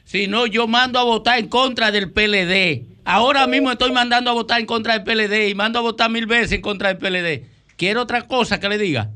sino 0.06 0.46
yo 0.46 0.66
mando 0.68 0.98
a 0.98 1.04
votar 1.04 1.40
en 1.40 1.50
contra 1.50 1.92
del 1.92 2.12
PLD. 2.12 2.86
Ahora 3.04 3.48
mismo 3.48 3.70
estoy 3.72 3.92
mandando 3.92 4.32
a 4.32 4.34
votar 4.34 4.62
en 4.62 4.66
contra 4.66 4.98
del 4.98 5.04
PLD 5.04 5.50
y 5.50 5.56
mando 5.56 5.80
a 5.80 5.82
votar 5.82 6.10
mil 6.10 6.26
veces 6.26 6.54
en 6.54 6.62
contra 6.62 6.94
del 6.94 6.98
PLD. 6.98 7.46
¿Quiere 7.76 8.00
otra 8.00 8.22
cosa 8.22 8.60
que 8.62 8.70
le 8.70 8.78
diga? 8.78 9.10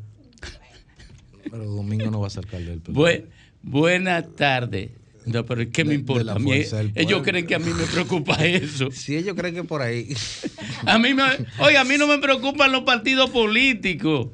Pero 1.50 1.64
Domingo 1.64 2.12
no 2.12 2.20
va 2.20 2.28
a 2.28 2.30
ser 2.30 2.44
alcalde 2.44 2.72
del 2.72 2.82
PLD. 2.82 2.94
Bu- 2.94 3.26
buenas 3.62 4.26
tardes. 4.36 4.92
No, 5.26 5.46
pero 5.46 5.70
¿qué 5.72 5.84
me 5.86 5.94
importa? 5.94 6.34
a 6.34 6.40
mí? 6.40 6.64
ellos 6.96 7.22
creen 7.24 7.46
que 7.46 7.56
a 7.56 7.60
mí 7.60 7.72
me 7.72 7.84
preocupa 7.84 8.34
eso. 8.46 8.90
Si 8.92 9.16
ellos 9.16 9.36
creen 9.38 9.56
que 9.56 9.64
por 9.64 9.82
ahí. 9.82 10.08
A 10.86 10.98
mí 10.98 11.14
me, 11.14 11.24
oye, 11.60 11.78
a 11.78 11.84
mí 11.84 11.96
no 11.98 12.08
me 12.08 12.20
preocupan 12.20 12.72
los 12.72 12.84
partidos 12.84 13.30
políticos. 13.30 14.30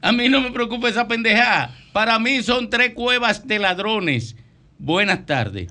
A 0.00 0.10
mí 0.10 0.28
no 0.28 0.40
me 0.40 0.50
preocupa 0.50 0.88
esa 0.88 1.06
pendejada. 1.06 1.76
Para 1.92 2.18
mí 2.18 2.42
son 2.42 2.70
tres 2.70 2.94
cuevas 2.94 3.46
de 3.46 3.58
ladrones. 3.58 4.34
Buenas 4.78 5.26
tardes. 5.26 5.68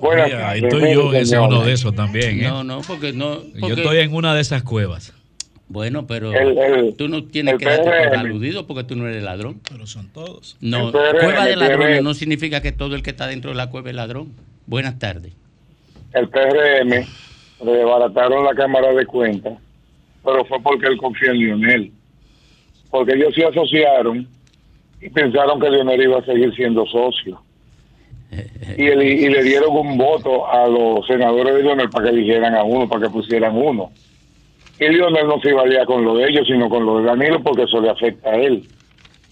Buenas 0.00 0.32
ahí 0.32 0.60
tardes, 0.60 0.62
estoy 0.62 0.94
yo 0.94 1.12
en 1.12 1.22
ese 1.22 1.38
uno 1.38 1.62
de 1.62 1.72
esos 1.72 1.94
también, 1.94 2.40
¿eh? 2.40 2.48
No, 2.48 2.64
no, 2.64 2.80
porque 2.82 3.12
no. 3.12 3.42
Yo 3.54 3.74
estoy 3.74 3.98
en 3.98 4.14
una 4.14 4.34
de 4.34 4.40
esas 4.40 4.62
cuevas. 4.62 5.12
Bueno, 5.72 6.06
pero 6.06 6.32
El- 6.34 6.58
el- 6.58 6.96
tú 6.96 7.08
no 7.08 7.24
tienes 7.24 7.56
que 7.56 7.64
darte 7.64 7.90
aludido 8.16 8.66
porque 8.66 8.84
tú 8.84 8.94
no 8.94 9.08
eres 9.08 9.22
ladrón. 9.22 9.58
Pero 9.70 9.86
son 9.86 10.08
todos. 10.12 10.56
No, 10.60 10.92
cueva 10.92 11.46
de 11.46 11.56
ladrones 11.56 11.96
PRM. 11.98 12.02
no 12.04 12.12
significa 12.14 12.60
que 12.60 12.72
todo 12.72 12.94
el 12.94 13.02
que 13.02 13.10
está 13.10 13.26
dentro 13.26 13.50
de 13.50 13.56
la 13.56 13.70
cueva 13.70 13.88
es 13.88 13.96
ladrón. 13.96 14.32
Buenas 14.66 14.98
tardes. 14.98 15.32
El 16.12 16.28
PRM 16.28 16.90
le 17.64 17.72
desbarataron 17.72 18.44
la 18.44 18.54
Cámara 18.54 18.92
de 18.92 19.06
Cuentas, 19.06 19.54
pero 20.22 20.44
fue 20.44 20.60
porque 20.62 20.86
él 20.88 20.98
confió 20.98 21.30
en 21.30 21.38
Lionel. 21.38 21.90
Porque 22.90 23.14
ellos 23.14 23.34
se 23.34 23.46
asociaron 23.46 24.28
y 25.00 25.08
pensaron 25.08 25.58
que 25.58 25.70
Lionel 25.70 26.02
iba 26.02 26.18
a 26.18 26.24
seguir 26.26 26.54
siendo 26.54 26.84
socio. 26.86 27.40
y, 28.78 28.86
el- 28.86 29.02
y 29.02 29.28
le 29.28 29.42
dieron 29.42 29.74
un 29.76 29.98
voto 29.98 30.50
a 30.50 30.66
los 30.66 31.06
senadores 31.06 31.54
de 31.54 31.62
Lionel 31.62 31.90
para 31.90 32.04
que 32.06 32.10
eligieran 32.16 32.54
a 32.54 32.62
uno, 32.62 32.88
para 32.88 33.06
que 33.06 33.10
pusieran 33.10 33.54
uno. 33.56 33.90
Y 34.78 34.88
Lionel 34.88 35.26
no 35.28 35.40
se 35.40 35.52
con 35.86 36.04
lo 36.04 36.16
de 36.16 36.28
ellos, 36.28 36.46
sino 36.46 36.68
con 36.68 36.84
lo 36.84 36.98
de 36.98 37.04
Danilo, 37.04 37.40
porque 37.42 37.62
eso 37.64 37.80
le 37.80 37.90
afecta 37.90 38.30
a 38.30 38.34
él. 38.36 38.64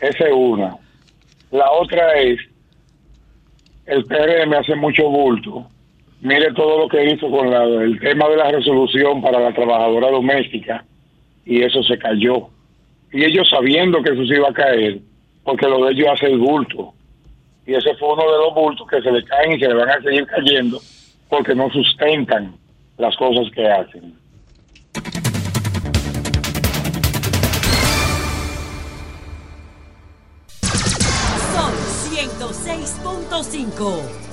Esa 0.01 0.27
es 0.29 0.33
una. 0.35 0.77
La 1.51 1.71
otra 1.73 2.15
es, 2.21 2.39
el 3.87 4.05
PRM 4.05 4.55
hace 4.55 4.75
mucho 4.77 5.09
bulto. 5.09 5.67
Mire 6.21 6.53
todo 6.55 6.81
lo 6.81 6.89
que 6.89 7.05
hizo 7.13 7.31
con 7.31 7.51
la- 7.51 7.65
el 7.65 7.99
tema 7.99 8.29
de 8.29 8.37
la 8.37 8.51
resolución 8.51 9.23
para 9.23 9.41
la 9.41 9.53
trabajadora 9.53 10.11
doméstica, 10.11 10.85
y 11.45 11.63
eso 11.63 11.83
se 11.83 11.99
cayó. 11.99 12.49
Y 13.13 13.25
ellos 13.25 13.49
sabiendo 13.51 14.03
que 14.03 14.13
eso 14.13 14.25
se 14.27 14.35
iba 14.37 14.49
a 14.51 14.53
caer, 14.53 14.99
porque 15.43 15.67
lo 15.67 15.85
de 15.87 15.93
ellos 15.93 16.09
hace 16.13 16.27
el 16.27 16.39
bulto. 16.39 16.93
Y 17.67 17.75
ese 17.75 17.95
fue 17.97 18.13
uno 18.13 18.23
de 18.31 18.39
los 18.39 18.55
bultos 18.55 18.87
que 18.87 19.01
se 19.01 19.11
le 19.11 19.25
caen 19.25 19.53
y 19.53 19.59
se 19.61 19.69
le 19.69 19.75
van 19.75 19.91
a 19.91 20.01
seguir 20.03 20.27
cayendo 20.27 20.79
porque 21.29 21.55
no 21.55 21.71
sustentan 21.71 22.55
las 22.99 23.17
cosas 23.17 23.51
que 23.53 23.67
hacen. 23.67 24.15
106.5. 32.99 34.31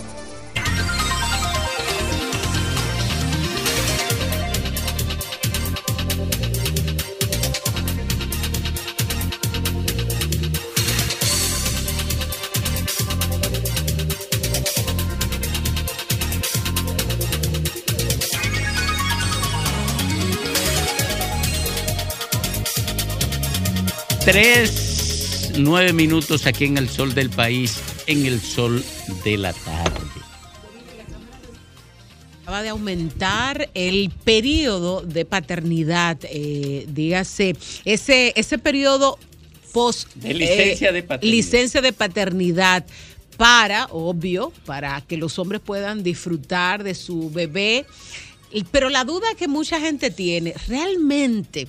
Tres, 24.28 25.54
nueve 25.58 25.94
minutos 25.94 26.48
aquí 26.48 26.66
en 26.66 26.78
el 26.78 26.90
sol 26.90 27.14
del 27.14 27.30
país, 27.30 27.78
en 28.08 28.26
el 28.26 28.42
sol 28.42 28.84
de 29.24 29.38
la 29.38 29.54
tarde. 29.54 30.00
Acaba 32.42 32.64
de 32.64 32.70
aumentar 32.70 33.70
el 33.74 34.10
periodo 34.24 35.02
de 35.02 35.26
paternidad, 35.26 36.18
eh, 36.24 36.86
dígase, 36.88 37.58
ese, 37.84 38.32
ese 38.38 38.58
periodo 38.58 39.20
post 39.74 40.14
De 40.16 40.34
licencia 40.34 40.94
de 40.94 41.04
paternidad. 41.04 41.36
licencia 41.36 41.82
de 41.82 41.92
paternidad 41.92 42.86
para, 43.36 43.88
obvio, 43.92 44.54
para 44.66 45.02
que 45.02 45.18
los 45.18 45.38
hombres 45.40 45.60
puedan 45.60 46.04
disfrutar 46.04 46.84
de 46.84 46.96
su 46.96 47.30
bebé. 47.30 47.86
Pero 48.72 48.90
la 48.90 49.04
duda 49.04 49.28
que 49.38 49.50
mucha 49.50 49.80
gente 49.82 50.10
tiene, 50.10 50.54
realmente 50.70 51.68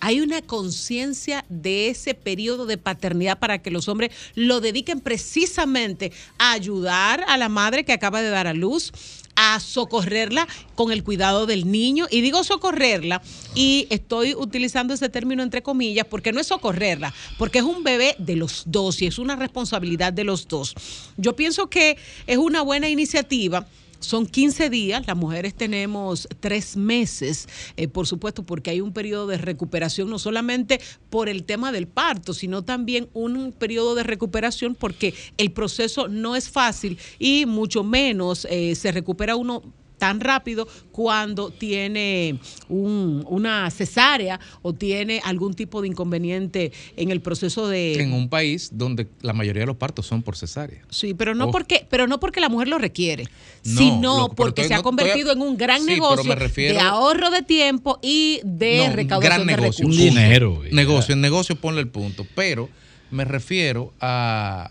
hay 0.00 0.20
una 0.20 0.42
conciencia 0.42 1.44
de 1.48 1.88
ese 1.88 2.14
periodo 2.14 2.66
de 2.66 2.78
paternidad 2.78 3.38
para 3.38 3.62
que 3.62 3.70
los 3.70 3.88
hombres 3.88 4.10
lo 4.34 4.60
dediquen 4.60 5.00
precisamente 5.00 6.12
a 6.38 6.52
ayudar 6.52 7.24
a 7.28 7.36
la 7.36 7.48
madre 7.48 7.84
que 7.84 7.92
acaba 7.92 8.22
de 8.22 8.30
dar 8.30 8.46
a 8.46 8.54
luz, 8.54 8.92
a 9.36 9.58
socorrerla 9.60 10.46
con 10.74 10.92
el 10.92 11.02
cuidado 11.02 11.46
del 11.46 11.70
niño. 11.70 12.06
Y 12.10 12.20
digo 12.20 12.44
socorrerla, 12.44 13.22
y 13.54 13.86
estoy 13.90 14.34
utilizando 14.34 14.94
ese 14.94 15.08
término 15.08 15.42
entre 15.42 15.62
comillas, 15.62 16.06
porque 16.06 16.32
no 16.32 16.40
es 16.40 16.48
socorrerla, 16.48 17.14
porque 17.38 17.58
es 17.58 17.64
un 17.64 17.82
bebé 17.82 18.14
de 18.18 18.36
los 18.36 18.64
dos 18.66 19.00
y 19.02 19.06
es 19.06 19.18
una 19.18 19.36
responsabilidad 19.36 20.12
de 20.12 20.24
los 20.24 20.48
dos. 20.48 20.74
Yo 21.16 21.34
pienso 21.36 21.68
que 21.68 21.96
es 22.26 22.38
una 22.38 22.62
buena 22.62 22.88
iniciativa. 22.88 23.66
Son 24.04 24.26
15 24.26 24.70
días, 24.70 25.06
las 25.06 25.16
mujeres 25.16 25.54
tenemos 25.54 26.28
tres 26.40 26.76
meses, 26.76 27.48
eh, 27.76 27.88
por 27.88 28.06
supuesto, 28.06 28.42
porque 28.42 28.70
hay 28.70 28.80
un 28.80 28.92
periodo 28.92 29.26
de 29.26 29.38
recuperación, 29.38 30.10
no 30.10 30.18
solamente 30.18 30.80
por 31.10 31.28
el 31.28 31.44
tema 31.44 31.72
del 31.72 31.86
parto, 31.86 32.34
sino 32.34 32.62
también 32.62 33.08
un 33.14 33.52
periodo 33.52 33.94
de 33.94 34.02
recuperación 34.02 34.74
porque 34.74 35.14
el 35.38 35.52
proceso 35.52 36.08
no 36.08 36.36
es 36.36 36.50
fácil 36.50 36.98
y 37.18 37.46
mucho 37.46 37.82
menos 37.82 38.46
eh, 38.50 38.74
se 38.74 38.92
recupera 38.92 39.36
uno 39.36 39.62
tan 39.98 40.20
rápido 40.20 40.66
cuando 40.92 41.50
tiene 41.50 42.38
un- 42.68 43.24
una 43.28 43.70
cesárea 43.70 44.38
o 44.62 44.72
tiene 44.72 45.20
algún 45.24 45.54
tipo 45.54 45.80
de 45.82 45.88
inconveniente 45.88 46.72
en 46.96 47.10
el 47.10 47.20
proceso 47.20 47.68
de... 47.68 47.94
En 48.00 48.12
un 48.12 48.28
país 48.28 48.70
donde 48.72 49.06
la 49.22 49.32
mayoría 49.32 49.60
de 49.62 49.66
los 49.66 49.76
partos 49.76 50.06
son 50.06 50.22
por 50.22 50.36
cesárea. 50.36 50.82
Sí, 50.90 51.14
pero 51.14 51.34
no 51.34 51.46
Oh. 51.46 51.50
porque, 51.50 51.86
pero 51.88 52.06
no 52.06 52.20
porque 52.20 52.40
la 52.40 52.48
mujer 52.48 52.68
lo 52.68 52.78
requiere, 52.78 53.24
No, 53.64 53.78
sino 53.78 54.18
lo- 54.18 54.28
porque 54.28 54.62
estoy- 54.62 54.68
se 54.68 54.74
ha 54.74 54.78
no, 54.78 54.82
convertido 54.82 55.30
estoy- 55.32 55.42
en 55.42 55.48
un 55.48 55.56
gran 55.56 55.80
Sí, 55.82 55.86
negocio 55.86 56.34
refiero- 56.34 56.74
de 56.74 56.80
ahorro 56.80 57.30
de 57.30 57.42
tiempo 57.42 57.98
y 58.02 58.40
de 58.44 58.78
No, 58.78 58.84
un 58.86 58.92
recaudación 58.94 59.34
gran 59.46 59.46
de 59.46 59.56
negocio. 59.62 59.84
recursos. 59.86 60.04
punto. 60.14 60.74
Negocio, 60.74 61.12
en 61.14 61.20
negocio 61.20 61.56
ponle 61.56 61.80
el 61.80 61.88
punto. 61.88 62.26
Pero 62.34 62.68
me 63.10 63.24
refiero 63.24 63.92
a, 64.00 64.70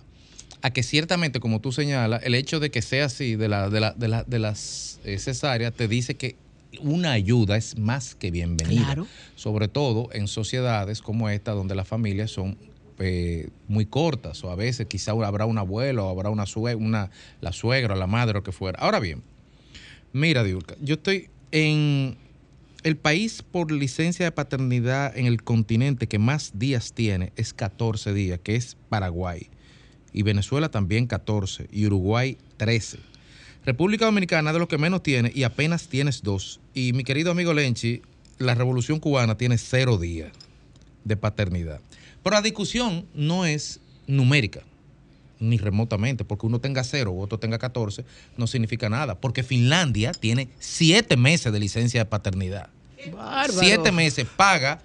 a 0.63 0.71
que 0.71 0.81
ciertamente, 0.81 1.39
como 1.39 1.59
tú 1.59 1.71
señalas, 1.71 2.23
el 2.23 2.33
hecho 2.35 2.59
de 2.59 2.71
que 2.71 2.81
sea 2.81 3.05
así 3.05 3.35
de, 3.35 3.49
la, 3.49 3.69
de, 3.69 3.79
la- 3.81 3.91
de, 3.91 4.07
la- 4.07 4.23
de 4.23 4.39
las 4.39 4.99
eh, 5.03 5.19
cesáreas 5.19 5.73
te 5.73 5.87
dice 5.89 6.15
que 6.15 6.35
una 6.79 7.11
ayuda 7.11 7.57
es 7.57 7.77
más 7.77 8.15
que 8.15 8.31
bienvenida. 8.31 8.85
Claro. 8.85 9.07
Sobre 9.35 9.67
todo 9.67 10.09
en 10.13 10.27
sociedades 10.27 11.01
como 11.01 11.29
esta, 11.29 11.51
donde 11.51 11.75
las 11.75 11.87
familias 11.87 12.31
son 12.31 12.57
eh, 12.99 13.49
muy 13.67 13.85
cortas, 13.85 14.41
o 14.43 14.51
a 14.51 14.55
veces 14.55 14.87
quizá 14.87 15.11
habrá 15.11 15.45
un 15.45 15.57
abuelo, 15.57 16.07
o 16.07 16.09
habrá 16.09 16.29
una, 16.29 16.45
sue- 16.45 16.75
una 16.75 17.11
la 17.41 17.51
suegra, 17.51 17.93
o 17.95 17.97
la 17.97 18.07
madre, 18.07 18.39
o 18.39 18.43
que 18.43 18.51
fuera. 18.53 18.79
Ahora 18.79 18.99
bien, 18.99 19.21
Mira, 20.13 20.43
Diurka, 20.43 20.75
yo 20.79 20.93
estoy 20.95 21.29
en 21.51 22.17
el 22.83 22.95
país 22.97 23.41
por 23.43 23.71
licencia 23.71 24.25
de 24.25 24.31
paternidad 24.31 25.17
en 25.17 25.25
el 25.25 25.43
continente 25.43 26.07
que 26.07 26.19
más 26.19 26.51
días 26.57 26.93
tiene 26.93 27.33
es 27.35 27.53
14 27.53 28.13
días, 28.13 28.39
que 28.43 28.55
es 28.55 28.77
Paraguay. 28.89 29.49
Y 30.13 30.23
Venezuela 30.23 30.69
también 30.69 31.07
14 31.07 31.67
y 31.71 31.85
Uruguay 31.87 32.37
13. 32.57 32.99
República 33.65 34.05
Dominicana 34.05 34.53
de 34.53 34.59
lo 34.59 34.67
que 34.67 34.77
menos 34.77 35.03
tiene 35.03 35.31
y 35.33 35.43
apenas 35.43 35.87
tienes 35.87 36.21
dos. 36.21 36.59
Y 36.73 36.93
mi 36.93 37.03
querido 37.03 37.31
amigo 37.31 37.53
Lenchi, 37.53 38.01
la 38.37 38.55
revolución 38.55 38.99
cubana 38.99 39.37
tiene 39.37 39.57
cero 39.57 39.97
días 39.97 40.31
de 41.03 41.17
paternidad. 41.17 41.79
Pero 42.23 42.35
la 42.35 42.41
discusión 42.41 43.05
no 43.13 43.45
es 43.45 43.79
numérica 44.07 44.61
ni 45.39 45.57
remotamente, 45.57 46.23
porque 46.23 46.45
uno 46.45 46.59
tenga 46.59 46.83
cero 46.83 47.11
o 47.11 47.21
otro 47.21 47.37
tenga 47.37 47.57
14, 47.57 48.05
no 48.37 48.47
significa 48.47 48.87
nada, 48.89 49.15
porque 49.15 49.43
Finlandia 49.43 50.13
tiene 50.13 50.47
siete 50.59 51.17
meses 51.17 51.51
de 51.51 51.59
licencia 51.59 51.99
de 52.01 52.05
paternidad. 52.05 52.69
Bárbaro. 53.11 53.59
Siete 53.59 53.91
meses 53.91 54.25
paga 54.37 54.81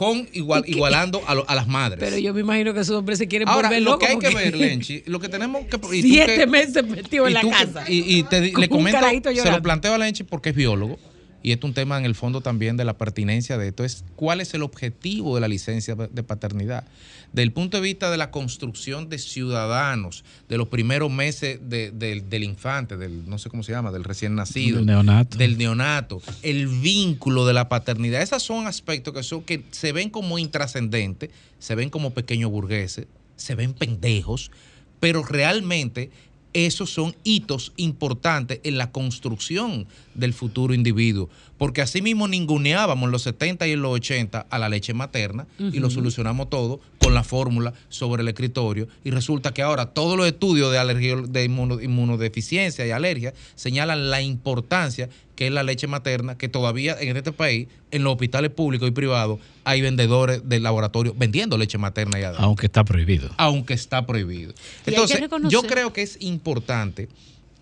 con 0.00 0.26
igual, 0.32 0.64
igualando 0.66 1.20
a, 1.26 1.34
lo- 1.34 1.44
a 1.46 1.54
las 1.54 1.68
madres. 1.68 2.00
Pero 2.00 2.16
yo 2.16 2.32
me 2.32 2.40
imagino 2.40 2.72
que 2.72 2.80
esos 2.80 2.96
hombres 2.96 3.18
se 3.18 3.28
quieren 3.28 3.46
Ahora, 3.46 3.68
volver 3.68 3.82
lo 3.82 3.90
locos. 3.90 4.08
que 4.08 4.14
hay 4.14 4.18
que 4.18 4.34
ver, 4.34 4.56
Lenchi, 4.56 5.02
lo 5.04 5.20
que 5.20 5.28
tenemos 5.28 5.66
que... 5.66 5.76
y 5.76 6.00
tú 6.00 6.08
Siete 6.08 6.36
que- 6.36 6.46
meses 6.46 6.86
metido 6.86 7.26
en 7.28 7.34
la 7.34 7.42
casa. 7.42 7.84
Y, 7.86 8.16
y 8.16 8.22
te 8.22 8.40
le 8.40 8.68
comento, 8.70 8.98
se 9.34 9.50
lo 9.50 9.60
planteo 9.60 9.92
a 9.92 9.98
Lenchi 9.98 10.22
porque 10.22 10.48
es 10.48 10.54
biólogo 10.56 10.98
y 11.42 11.52
es 11.52 11.58
un 11.62 11.72
tema 11.74 11.98
en 11.98 12.04
el 12.04 12.14
fondo 12.14 12.40
también 12.40 12.76
de 12.76 12.84
la 12.84 12.98
pertinencia 12.98 13.56
de 13.58 13.68
esto, 13.68 13.84
es 13.84 14.04
cuál 14.16 14.40
es 14.40 14.52
el 14.54 14.62
objetivo 14.62 15.34
de 15.34 15.40
la 15.40 15.48
licencia 15.48 15.94
de 15.94 16.22
paternidad. 16.22 16.84
Desde 17.32 17.44
el 17.44 17.52
punto 17.52 17.76
de 17.76 17.82
vista 17.84 18.10
de 18.10 18.16
la 18.16 18.30
construcción 18.30 19.08
de 19.08 19.18
ciudadanos, 19.18 20.24
de 20.48 20.58
los 20.58 20.68
primeros 20.68 21.10
meses 21.10 21.60
de- 21.62 21.90
del- 21.92 22.28
del 22.28 22.42
infante, 22.44 22.96
del 22.96 23.28
no 23.28 23.38
sé 23.38 23.48
cómo 23.48 23.62
se 23.62 23.72
llama, 23.72 23.90
del 23.92 24.04
recién 24.04 24.34
nacido, 24.34 24.78
Del 24.78 24.86
neonato. 24.86 25.38
del 25.38 25.56
neonato, 25.56 26.20
el 26.42 26.66
vínculo 26.66 27.46
de 27.46 27.52
la 27.54 27.68
paternidad. 27.68 28.20
Esos 28.22 28.42
son 28.42 28.66
aspectos 28.66 29.14
que, 29.14 29.22
son, 29.22 29.42
que 29.42 29.62
se 29.70 29.92
ven 29.92 30.10
como 30.10 30.38
intrascendentes, 30.38 31.30
se 31.58 31.74
ven 31.74 31.88
como 31.90 32.10
pequeños 32.12 32.50
burgueses, 32.50 33.06
se 33.36 33.54
ven 33.54 33.72
pendejos, 33.74 34.50
pero 34.98 35.22
realmente 35.22 36.10
esos 36.52 36.90
son 36.90 37.14
hitos 37.22 37.72
importantes 37.76 38.58
en 38.64 38.76
la 38.76 38.90
construcción 38.90 39.86
del 40.20 40.32
futuro 40.34 40.72
individuo. 40.74 41.28
Porque 41.58 41.82
así 41.82 42.00
mismo 42.00 42.28
ninguneábamos 42.28 43.06
en 43.06 43.10
los 43.12 43.22
70 43.22 43.66
y 43.66 43.72
en 43.72 43.82
los 43.82 43.92
80 43.92 44.46
a 44.48 44.58
la 44.58 44.68
leche 44.68 44.94
materna 44.94 45.46
y 45.58 45.78
lo 45.80 45.90
solucionamos 45.90 46.48
todo 46.48 46.80
con 46.98 47.12
la 47.12 47.22
fórmula 47.24 47.74
sobre 47.88 48.22
el 48.22 48.28
escritorio. 48.28 48.88
Y 49.04 49.10
resulta 49.10 49.52
que 49.52 49.60
ahora 49.62 49.86
todos 49.86 50.16
los 50.16 50.26
estudios 50.26 50.70
de, 50.72 50.78
alergia, 50.78 51.16
de 51.16 51.44
inmuno- 51.48 51.82
inmunodeficiencia 51.82 52.86
y 52.86 52.90
alergia 52.92 53.34
señalan 53.56 54.10
la 54.10 54.22
importancia 54.22 55.08
que 55.36 55.46
es 55.46 55.52
la 55.52 55.62
leche 55.62 55.86
materna, 55.86 56.36
que 56.36 56.48
todavía 56.48 56.96
en 57.00 57.16
este 57.16 57.32
país, 57.32 57.66
en 57.90 58.04
los 58.04 58.12
hospitales 58.12 58.50
públicos 58.50 58.86
y 58.88 58.90
privados, 58.92 59.38
hay 59.64 59.80
vendedores 59.80 60.46
de 60.46 60.60
laboratorio 60.60 61.14
vendiendo 61.16 61.56
leche 61.56 61.78
materna 61.78 62.20
y 62.20 62.24
adulta 62.24 62.42
Aunque 62.44 62.66
está 62.66 62.84
prohibido. 62.84 63.30
aunque 63.38 63.72
está 63.74 64.06
prohibido. 64.06 64.52
Entonces, 64.84 65.18
yo 65.48 65.62
creo 65.62 65.92
que 65.94 66.02
es 66.02 66.18
importante 66.20 67.08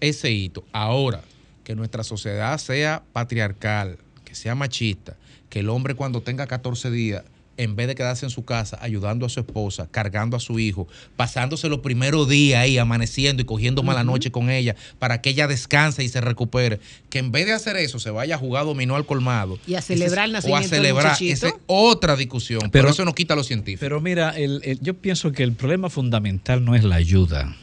ese 0.00 0.30
hito. 0.32 0.64
Ahora, 0.72 1.22
que 1.68 1.74
nuestra 1.74 2.02
sociedad 2.02 2.56
sea 2.56 3.02
patriarcal, 3.12 3.98
que 4.24 4.34
sea 4.34 4.54
machista, 4.54 5.18
que 5.50 5.58
el 5.60 5.68
hombre 5.68 5.94
cuando 5.94 6.22
tenga 6.22 6.46
14 6.46 6.90
días 6.90 7.24
en 7.58 7.76
vez 7.76 7.88
de 7.88 7.94
quedarse 7.94 8.24
en 8.24 8.30
su 8.30 8.42
casa 8.46 8.78
ayudando 8.80 9.26
a 9.26 9.28
su 9.28 9.40
esposa, 9.40 9.86
cargando 9.90 10.34
a 10.38 10.40
su 10.40 10.58
hijo, 10.60 10.88
pasándose 11.16 11.68
los 11.68 11.80
primeros 11.80 12.26
días 12.26 12.62
ahí, 12.62 12.78
amaneciendo 12.78 13.42
y 13.42 13.44
cogiendo 13.44 13.82
mala 13.82 14.02
noche 14.02 14.30
con 14.30 14.48
ella, 14.48 14.76
para 14.98 15.20
que 15.20 15.28
ella 15.28 15.46
descanse 15.46 16.02
y 16.02 16.08
se 16.08 16.22
recupere, 16.22 16.80
que 17.10 17.18
en 17.18 17.32
vez 17.32 17.44
de 17.44 17.52
hacer 17.52 17.76
eso 17.76 17.98
se 17.98 18.08
vaya 18.10 18.36
a 18.36 18.38
jugar 18.38 18.64
dominó 18.64 18.96
al 18.96 19.04
colmado. 19.04 19.58
Y 19.66 19.74
a 19.74 19.82
celebrar 19.82 20.24
el 20.24 20.32
nacimiento 20.32 20.62
O 20.64 20.66
a 20.66 20.68
celebrar. 20.70 21.16
Esa 21.22 21.48
es 21.48 21.54
otra 21.66 22.16
discusión, 22.16 22.60
pero, 22.60 22.70
Pero- 22.72 22.88
eso 22.90 23.04
no 23.04 23.14
quita 23.14 23.34
a 23.34 23.36
los 23.36 23.46
científicos. 23.46 23.80
Pero 23.80 24.00
mira, 24.00 24.30
el- 24.30 24.62
el- 24.64 24.80
yo 24.80 24.94
pienso 24.94 25.32
que 25.32 25.42
el 25.42 25.52
problema 25.52 25.90
fundamental 25.90 26.64
no 26.64 26.74
es 26.74 26.82
la 26.82 26.94
ayuda. 26.94 27.54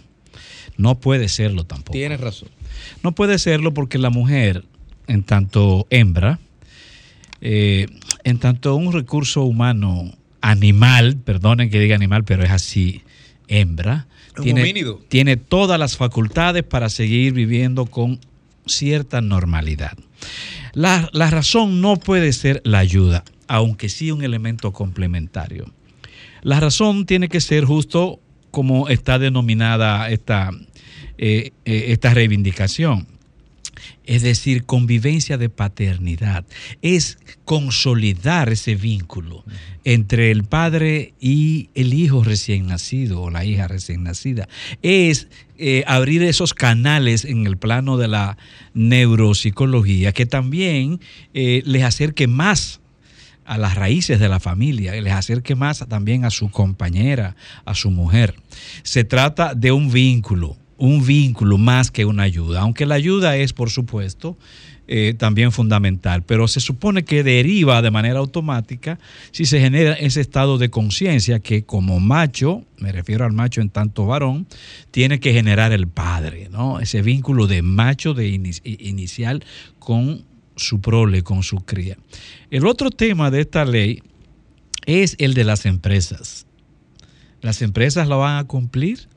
No 0.77 0.99
puede 0.99 1.27
serlo 1.27 1.63
tampoco. 1.63 1.93
Tienes 1.93 2.19
razón. 2.19 2.49
No 3.03 3.13
puede 3.13 3.39
serlo 3.39 3.73
porque 3.73 3.97
la 3.97 4.09
mujer, 4.09 4.63
en 5.07 5.23
tanto 5.23 5.87
hembra, 5.89 6.39
eh, 7.41 7.87
en 8.23 8.39
tanto 8.39 8.75
un 8.75 8.93
recurso 8.93 9.43
humano 9.43 10.13
animal, 10.41 11.17
perdonen 11.17 11.69
que 11.69 11.79
diga 11.79 11.95
animal, 11.95 12.23
pero 12.23 12.43
es 12.43 12.51
así, 12.51 13.03
hembra, 13.47 14.07
Un 14.37 14.43
tiene, 14.43 14.73
tiene 15.07 15.37
todas 15.37 15.79
las 15.79 15.97
facultades 15.97 16.63
para 16.63 16.89
seguir 16.89 17.33
viviendo 17.33 17.85
con 17.85 18.19
cierta 18.65 19.21
normalidad. 19.21 19.97
La, 20.73 21.09
la 21.13 21.29
razón 21.29 21.81
no 21.81 21.97
puede 21.97 22.33
ser 22.33 22.61
la 22.63 22.79
ayuda, 22.79 23.23
aunque 23.47 23.89
sí 23.89 24.11
un 24.11 24.23
elemento 24.23 24.73
complementario. 24.73 25.71
La 26.41 26.59
razón 26.59 27.05
tiene 27.05 27.29
que 27.29 27.41
ser 27.41 27.65
justo 27.65 28.19
como 28.51 28.87
está 28.87 29.19
denominada 29.19 30.09
esta, 30.09 30.51
eh, 31.17 31.51
eh, 31.65 31.85
esta 31.89 32.13
reivindicación. 32.13 33.07
Es 34.05 34.21
decir, 34.21 34.65
convivencia 34.65 35.37
de 35.37 35.49
paternidad. 35.49 36.45
Es 36.81 37.17
consolidar 37.43 38.49
ese 38.49 38.75
vínculo 38.75 39.43
entre 39.83 40.31
el 40.31 40.43
padre 40.43 41.13
y 41.19 41.69
el 41.75 41.93
hijo 41.93 42.23
recién 42.23 42.67
nacido 42.67 43.21
o 43.21 43.29
la 43.29 43.45
hija 43.45 43.67
recién 43.67 44.03
nacida. 44.03 44.47
Es 44.81 45.27
eh, 45.57 45.83
abrir 45.87 46.23
esos 46.23 46.53
canales 46.53 47.25
en 47.25 47.45
el 47.45 47.57
plano 47.57 47.97
de 47.97 48.07
la 48.07 48.37
neuropsicología 48.73 50.11
que 50.11 50.25
también 50.25 50.99
eh, 51.33 51.61
les 51.65 51.83
acerque 51.83 52.27
más 52.27 52.81
a 53.45 53.57
las 53.59 53.75
raíces 53.75 54.19
de 54.19 54.27
la 54.27 54.39
familia, 54.39 54.99
les 54.99 55.13
acerque 55.13 55.55
más 55.55 55.85
también 55.87 56.25
a 56.25 56.31
su 56.31 56.49
compañera, 56.49 57.35
a 57.63 57.75
su 57.75 57.91
mujer. 57.91 58.35
Se 58.81 59.03
trata 59.03 59.53
de 59.53 59.71
un 59.71 59.91
vínculo, 59.91 60.57
un 60.77 61.05
vínculo 61.05 61.57
más 61.57 61.91
que 61.91 62.05
una 62.05 62.23
ayuda, 62.23 62.61
aunque 62.61 62.85
la 62.85 62.95
ayuda 62.95 63.37
es, 63.37 63.53
por 63.53 63.69
supuesto, 63.69 64.37
eh, 64.87 65.15
también 65.17 65.51
fundamental, 65.51 66.21
pero 66.21 66.47
se 66.47 66.59
supone 66.59 67.03
que 67.05 67.23
deriva 67.23 67.81
de 67.81 67.89
manera 67.89 68.19
automática 68.19 68.99
si 69.31 69.45
se 69.45 69.59
genera 69.59 69.93
ese 69.93 70.21
estado 70.21 70.59
de 70.59 70.69
conciencia 70.69 71.39
que 71.39 71.63
como 71.63 71.99
macho, 71.99 72.63
me 72.77 72.91
refiero 72.91 73.25
al 73.25 73.31
macho 73.31 73.61
en 73.61 73.69
tanto 73.69 74.05
varón, 74.05 74.45
tiene 74.91 75.19
que 75.19 75.33
generar 75.33 75.71
el 75.71 75.87
padre, 75.87 76.49
¿no? 76.51 76.79
Ese 76.79 77.01
vínculo 77.01 77.47
de 77.47 77.63
macho 77.63 78.13
de 78.13 78.27
ini- 78.29 78.61
inicial 78.79 79.43
con 79.79 80.23
su 80.55 80.81
prole, 80.81 81.23
con 81.23 81.41
su 81.41 81.57
cría. 81.57 81.97
El 82.51 82.67
otro 82.67 82.91
tema 82.91 83.31
de 83.31 83.41
esta 83.41 83.65
ley 83.65 84.03
es 84.85 85.15
el 85.17 85.33
de 85.33 85.45
las 85.45 85.65
empresas. 85.65 86.45
¿Las 87.41 87.63
empresas 87.63 88.07
lo 88.07 88.19
van 88.19 88.37
a 88.37 88.43
cumplir? 88.43 89.07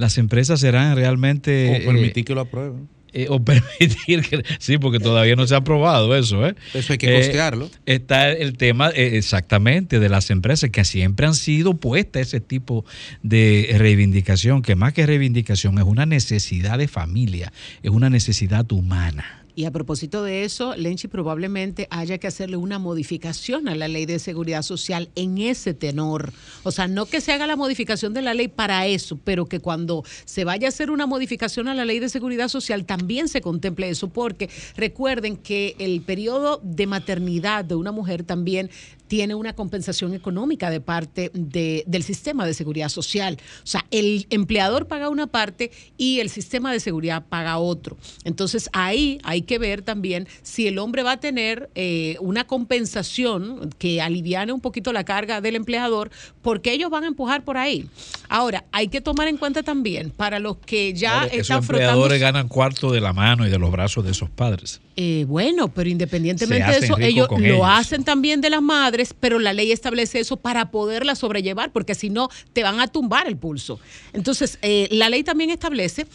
¿Las 0.00 0.18
empresas 0.18 0.60
serán 0.60 0.96
realmente... 0.96 1.82
O 1.82 1.86
permitir 1.92 2.22
eh, 2.22 2.24
que 2.24 2.34
lo 2.34 2.40
aprueben. 2.40 2.88
eh, 3.12 3.26
o 3.28 3.44
permitir 3.44 4.22
que... 4.22 4.42
Sí, 4.58 4.78
porque 4.78 4.98
todavía 4.98 5.36
no 5.36 5.46
se 5.46 5.54
ha 5.54 5.58
aprobado 5.58 6.16
eso. 6.16 6.46
¿eh? 6.46 6.54
Eso 6.74 6.92
hay 6.92 6.98
que 6.98 7.12
Eh, 7.14 7.18
costearlo. 7.18 7.68
está 7.86 8.30
el 8.32 8.56
tema 8.56 8.90
eh, 8.90 9.16
exactamente 9.18 9.98
de 10.00 10.08
las 10.08 10.30
empresas 10.30 10.70
que 10.70 10.84
siempre 10.84 11.26
han 11.26 11.34
sido 11.34 11.74
puestas 11.74 12.22
ese 12.28 12.40
tipo 12.40 12.84
de 13.22 13.74
reivindicación, 13.78 14.62
que 14.62 14.74
más 14.76 14.92
que 14.92 15.06
reivindicación 15.06 15.76
es 15.78 15.84
una 15.84 16.06
necesidad 16.06 16.78
de 16.78 16.88
familia, 16.88 17.52
es 17.82 17.90
una 17.90 18.10
necesidad 18.10 18.70
humana. 18.72 19.39
Y 19.54 19.64
a 19.64 19.70
propósito 19.70 20.22
de 20.22 20.44
eso, 20.44 20.74
Lenchi 20.76 21.08
probablemente 21.08 21.86
haya 21.90 22.18
que 22.18 22.26
hacerle 22.26 22.56
una 22.56 22.78
modificación 22.78 23.68
a 23.68 23.74
la 23.74 23.88
ley 23.88 24.06
de 24.06 24.18
seguridad 24.18 24.62
social 24.62 25.10
en 25.14 25.38
ese 25.38 25.74
tenor. 25.74 26.32
O 26.62 26.70
sea, 26.70 26.88
no 26.88 27.06
que 27.06 27.20
se 27.20 27.32
haga 27.32 27.46
la 27.46 27.56
modificación 27.56 28.14
de 28.14 28.22
la 28.22 28.34
ley 28.34 28.48
para 28.48 28.86
eso, 28.86 29.18
pero 29.22 29.46
que 29.46 29.60
cuando 29.60 30.04
se 30.24 30.44
vaya 30.44 30.68
a 30.68 30.70
hacer 30.70 30.90
una 30.90 31.06
modificación 31.06 31.68
a 31.68 31.74
la 31.74 31.84
ley 31.84 31.98
de 31.98 32.08
seguridad 32.08 32.48
social 32.48 32.84
también 32.84 33.28
se 33.28 33.40
contemple 33.40 33.88
eso, 33.88 34.08
porque 34.08 34.48
recuerden 34.76 35.36
que 35.36 35.76
el 35.78 36.00
periodo 36.02 36.60
de 36.62 36.86
maternidad 36.86 37.64
de 37.64 37.74
una 37.74 37.92
mujer 37.92 38.24
también 38.24 38.70
tiene 39.10 39.34
una 39.34 39.54
compensación 39.56 40.14
económica 40.14 40.70
de 40.70 40.80
parte 40.80 41.32
de- 41.34 41.82
del 41.88 42.04
sistema 42.04 42.46
de 42.46 42.54
seguridad 42.54 42.88
social. 42.88 43.38
O 43.64 43.66
sea, 43.66 43.84
el 43.90 44.28
empleador 44.30 44.86
paga 44.86 45.08
una 45.08 45.26
parte 45.26 45.72
y 45.98 46.20
el 46.20 46.30
sistema 46.30 46.72
de 46.72 46.78
seguridad 46.78 47.24
paga 47.28 47.58
otro. 47.58 47.96
Entonces 48.22 48.70
ahí 48.72 49.18
hay 49.24 49.42
que 49.42 49.58
ver 49.58 49.82
también 49.82 50.28
si 50.42 50.68
el 50.68 50.78
hombre 50.78 51.02
va 51.02 51.12
a 51.12 51.20
tener 51.20 51.70
eh, 51.74 52.18
una 52.20 52.46
compensación 52.46 53.70
que 53.78 54.00
aliviane 54.00 54.52
un 54.52 54.60
poquito 54.60 54.92
la 54.92 55.02
carga 55.02 55.40
del 55.40 55.56
empleador, 55.56 56.10
porque 56.40 56.72
ellos 56.72 56.88
van 56.88 57.02
a 57.02 57.08
empujar 57.08 57.42
por 57.44 57.56
ahí. 57.56 57.88
Ahora, 58.28 58.64
hay 58.70 58.86
que 58.86 59.00
tomar 59.00 59.26
en 59.26 59.38
cuenta 59.38 59.64
también 59.64 60.10
para 60.10 60.38
los 60.38 60.58
que 60.58 60.92
ya 60.94 61.14
Ahora, 61.22 61.26
esos 61.26 61.40
están 61.40 61.62
frotando... 61.64 61.90
empleadores 61.90 62.20
ganan 62.20 62.46
cuarto 62.46 62.92
de 62.92 63.00
la 63.00 63.12
mano 63.12 63.44
y 63.44 63.50
de 63.50 63.58
los 63.58 63.72
brazos 63.72 64.04
de 64.04 64.12
esos 64.12 64.30
padres. 64.30 64.80
Eh, 64.96 65.24
bueno, 65.28 65.68
pero 65.68 65.88
independientemente 65.88 66.70
de 66.70 66.78
eso, 66.78 66.98
ellos 66.98 67.28
lo 67.30 67.38
ellos. 67.38 67.60
hacen 67.64 68.04
también 68.04 68.40
de 68.40 68.50
las 68.50 68.60
madres, 68.60 69.14
pero 69.18 69.38
la 69.38 69.52
ley 69.52 69.72
establece 69.72 70.20
eso 70.20 70.36
para 70.36 70.70
poderla 70.70 71.14
sobrellevar, 71.14 71.72
porque 71.72 71.94
si 71.94 72.10
no, 72.10 72.28
te 72.52 72.62
van 72.62 72.80
a 72.80 72.88
tumbar 72.88 73.26
el 73.26 73.36
pulso. 73.36 73.80
Entonces, 74.12 74.58
eh, 74.62 74.88
la 74.90 75.08
ley 75.08 75.22
también 75.22 75.50
establece 75.50 76.06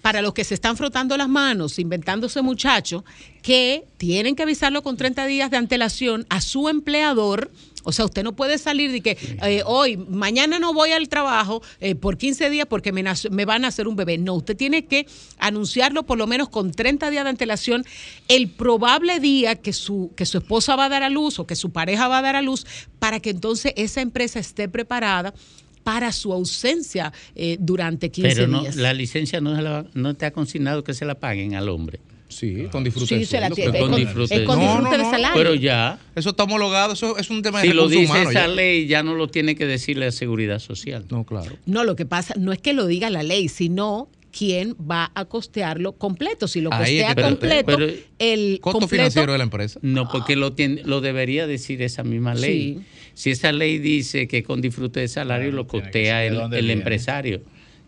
para 0.00 0.20
los 0.20 0.34
que 0.34 0.44
se 0.44 0.54
están 0.54 0.76
frotando 0.76 1.16
las 1.16 1.28
manos, 1.28 1.78
inventándose 1.78 2.42
muchachos, 2.42 3.04
que 3.40 3.84
tienen 3.96 4.34
que 4.34 4.42
avisarlo 4.42 4.82
con 4.82 4.96
30 4.96 5.26
días 5.26 5.50
de 5.50 5.56
antelación 5.56 6.26
a 6.28 6.40
su 6.40 6.68
empleador. 6.68 7.50
O 7.84 7.92
sea, 7.92 8.04
usted 8.04 8.22
no 8.22 8.34
puede 8.36 8.58
salir 8.58 8.92
de 8.92 9.00
que 9.00 9.16
eh, 9.42 9.62
hoy, 9.66 9.96
mañana 9.96 10.58
no 10.58 10.72
voy 10.72 10.92
al 10.92 11.08
trabajo 11.08 11.62
eh, 11.80 11.94
por 11.94 12.16
15 12.16 12.48
días 12.50 12.66
porque 12.68 12.92
me, 12.92 13.02
me 13.30 13.44
van 13.44 13.64
a 13.64 13.68
hacer 13.68 13.88
un 13.88 13.96
bebé. 13.96 14.18
No, 14.18 14.34
usted 14.34 14.56
tiene 14.56 14.84
que 14.86 15.06
anunciarlo 15.38 16.04
por 16.04 16.18
lo 16.18 16.26
menos 16.26 16.48
con 16.48 16.70
30 16.72 17.10
días 17.10 17.24
de 17.24 17.30
antelación 17.30 17.84
el 18.28 18.48
probable 18.48 19.18
día 19.20 19.56
que 19.56 19.72
su, 19.72 20.12
que 20.16 20.26
su 20.26 20.38
esposa 20.38 20.76
va 20.76 20.84
a 20.86 20.88
dar 20.88 21.02
a 21.02 21.10
luz 21.10 21.38
o 21.38 21.46
que 21.46 21.56
su 21.56 21.70
pareja 21.72 22.08
va 22.08 22.18
a 22.18 22.22
dar 22.22 22.36
a 22.36 22.42
luz 22.42 22.66
para 22.98 23.20
que 23.20 23.30
entonces 23.30 23.72
esa 23.76 24.00
empresa 24.00 24.38
esté 24.38 24.68
preparada 24.68 25.34
para 25.82 26.12
su 26.12 26.32
ausencia 26.32 27.12
eh, 27.34 27.56
durante 27.58 28.10
15 28.12 28.34
Pero 28.36 28.46
no, 28.46 28.60
días. 28.60 28.76
la 28.76 28.94
licencia 28.94 29.40
no, 29.40 29.56
se 29.56 29.62
la- 29.62 29.84
no 29.94 30.14
te 30.14 30.26
ha 30.26 30.32
consignado 30.32 30.84
que 30.84 30.94
se 30.94 31.04
la 31.04 31.16
paguen 31.16 31.56
al 31.56 31.68
hombre. 31.68 31.98
Sí, 32.32 32.64
con 32.72 32.82
disfrute 32.82 33.06
Sí, 33.06 33.14
de 33.20 33.26
se 33.26 33.40
la 33.40 33.48
sueldo, 33.48 33.54
tiene, 33.56 33.70
claro. 33.70 33.84
es 33.86 33.90
con- 33.92 34.00
disfrute 34.00 34.34
es 34.34 34.40
con 34.42 34.56
sueldo. 34.56 34.72
disfrute 34.74 34.98
de 34.98 35.04
salario. 35.10 35.42
Pero 35.42 35.54
ya, 35.54 35.98
Eso 36.16 36.30
está 36.30 36.42
homologado, 36.44 36.92
eso 36.94 37.16
es 37.18 37.30
un 37.30 37.42
tema 37.42 37.60
de 37.62 37.68
si 37.68 37.74
lo 37.74 37.88
dice 37.88 38.04
humanos. 38.06 38.30
esa 38.32 38.46
ya. 38.46 38.48
ley, 38.48 38.86
ya 38.86 39.02
no 39.02 39.14
lo 39.14 39.28
tiene 39.28 39.54
que 39.54 39.66
decir 39.66 39.96
la 39.98 40.10
seguridad 40.10 40.58
social. 40.58 41.04
No, 41.10 41.24
claro. 41.24 41.56
No, 41.66 41.84
lo 41.84 41.94
que 41.96 42.06
pasa 42.06 42.34
no 42.38 42.52
es 42.52 42.58
que 42.58 42.72
lo 42.72 42.86
diga 42.86 43.08
la 43.10 43.22
ley, 43.22 43.48
sino 43.48 44.08
quién 44.36 44.74
va 44.90 45.12
a 45.14 45.26
costearlo 45.26 45.92
completo. 45.92 46.48
Si 46.48 46.62
lo 46.62 46.70
es 46.72 46.78
costea 46.78 47.08
que- 47.10 47.14
pero- 47.14 47.28
completo, 47.28 47.64
pero- 47.66 47.92
el 48.18 48.58
Costo 48.62 48.78
completo, 48.80 49.02
financiero 49.02 49.32
de 49.32 49.38
la 49.38 49.44
empresa. 49.44 49.78
No, 49.82 50.08
porque 50.08 50.36
lo, 50.36 50.54
tiene, 50.54 50.80
lo 50.84 51.02
debería 51.02 51.46
decir 51.46 51.82
esa 51.82 52.02
misma 52.02 52.34
ley. 52.34 52.78
Sí. 52.78 52.84
Si 53.14 53.30
esa 53.30 53.52
ley 53.52 53.78
dice 53.78 54.26
que 54.28 54.42
con 54.42 54.62
disfrute 54.62 55.00
de 55.00 55.08
salario 55.08 55.52
lo 55.52 55.66
costea 55.66 56.24
el, 56.24 56.70
empresario, 56.70 57.42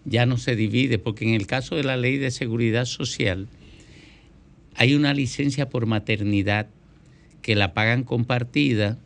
ya 0.05 0.27
no 0.27 0.37
se 0.37 0.55
divide, 0.55 0.99
porque 0.99 1.25
en 1.25 1.33
el 1.33 1.47
caso 1.47 1.77
de 1.77 1.83
la 1.85 1.97
ley 1.97 2.19
de 2.19 2.31
seguridad 2.31 2.85
social 2.85 3.49
hay 4.75 4.95
una 4.95 5.15
licencia 5.15 5.69
por 5.69 5.87
maternidad 5.87 6.69
que 7.43 7.55
la 7.55 7.75
pagan 7.75 8.05
compartida 8.05 8.99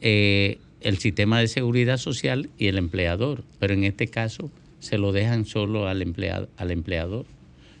eh, 0.00 0.58
el 0.80 0.98
sistema 0.98 1.40
de 1.40 1.48
seguridad 1.48 1.96
social 1.96 2.50
y 2.58 2.66
el 2.66 2.78
empleador, 2.78 3.44
pero 3.58 3.74
en 3.74 3.84
este 3.84 4.08
caso 4.08 4.50
se 4.78 4.98
lo 4.98 5.12
dejan 5.12 5.44
solo 5.44 5.88
al 5.88 6.02
empleado, 6.02 6.48
al 6.56 6.70
empleador. 6.70 7.26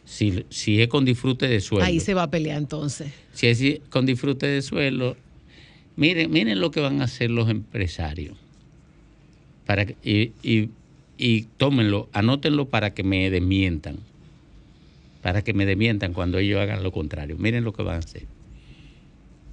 Si, 0.04 0.44
si 0.50 0.80
es 0.80 0.88
con 0.88 1.04
disfrute 1.04 1.46
de 1.46 1.60
sueldo. 1.60 1.86
ahí 1.86 2.00
se 2.00 2.14
va 2.14 2.24
a 2.24 2.30
pelear 2.30 2.58
entonces. 2.58 3.12
Si 3.32 3.46
es 3.46 3.80
con 3.90 4.06
disfrute 4.06 4.46
de 4.46 4.60
suelo, 4.60 5.16
miren, 5.96 6.30
miren 6.30 6.60
lo 6.60 6.70
que 6.70 6.80
van 6.80 7.00
a 7.00 7.04
hacer 7.04 7.30
los 7.30 7.48
empresarios. 7.48 8.36
Para 9.66 9.84
y, 10.02 10.32
y, 10.42 10.70
y 11.16 11.42
tómenlo, 11.56 12.08
anótenlo 12.12 12.68
para 12.68 12.92
que 12.92 13.04
me 13.04 13.30
desmientan. 13.30 13.98
Para 15.22 15.42
que 15.42 15.52
me 15.52 15.66
desmientan 15.66 16.12
cuando 16.14 16.38
ellos 16.38 16.60
hagan 16.60 16.82
lo 16.82 16.92
contrario. 16.92 17.36
Miren 17.38 17.64
lo 17.64 17.72
que 17.72 17.82
van 17.82 17.96
a 17.96 17.98
hacer. 17.98 18.24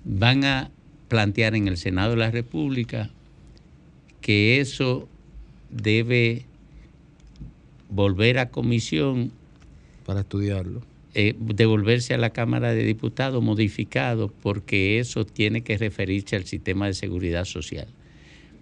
Van 0.06 0.44
a 0.46 0.72
plantear 1.10 1.56
en 1.56 1.68
el 1.68 1.78
Senado 1.78 2.12
de 2.12 2.18
la 2.18 2.32
República 2.32 3.10
que 4.22 4.60
eso 4.62 5.08
debe 5.70 6.46
volver 7.90 8.40
a 8.40 8.50
comisión 8.50 9.32
Para 10.06 10.22
estudiarlo. 10.22 10.82
eh, 11.14 11.36
devolverse 11.38 12.14
a 12.14 12.18
la 12.18 12.30
Cámara 12.32 12.74
de 12.74 12.84
Diputados 12.84 13.44
modificado 13.44 14.30
porque 14.42 15.00
eso 15.00 15.26
tiene 15.26 15.62
que 15.62 15.78
referirse 15.78 16.36
al 16.36 16.46
sistema 16.46 16.88
de 16.88 16.94
seguridad 16.94 17.46
social. 17.46 17.88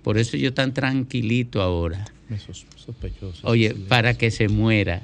Por 0.03 0.17
eso 0.17 0.37
yo 0.37 0.53
tan 0.53 0.73
tranquilito 0.73 1.61
ahora. 1.61 2.05
Me 2.29 2.37
sos- 2.37 2.65
sospechoso. 2.75 3.47
Oye, 3.47 3.75
para 3.89 4.15
que 4.15 4.29
se 4.31 4.47
muera. 4.47 5.01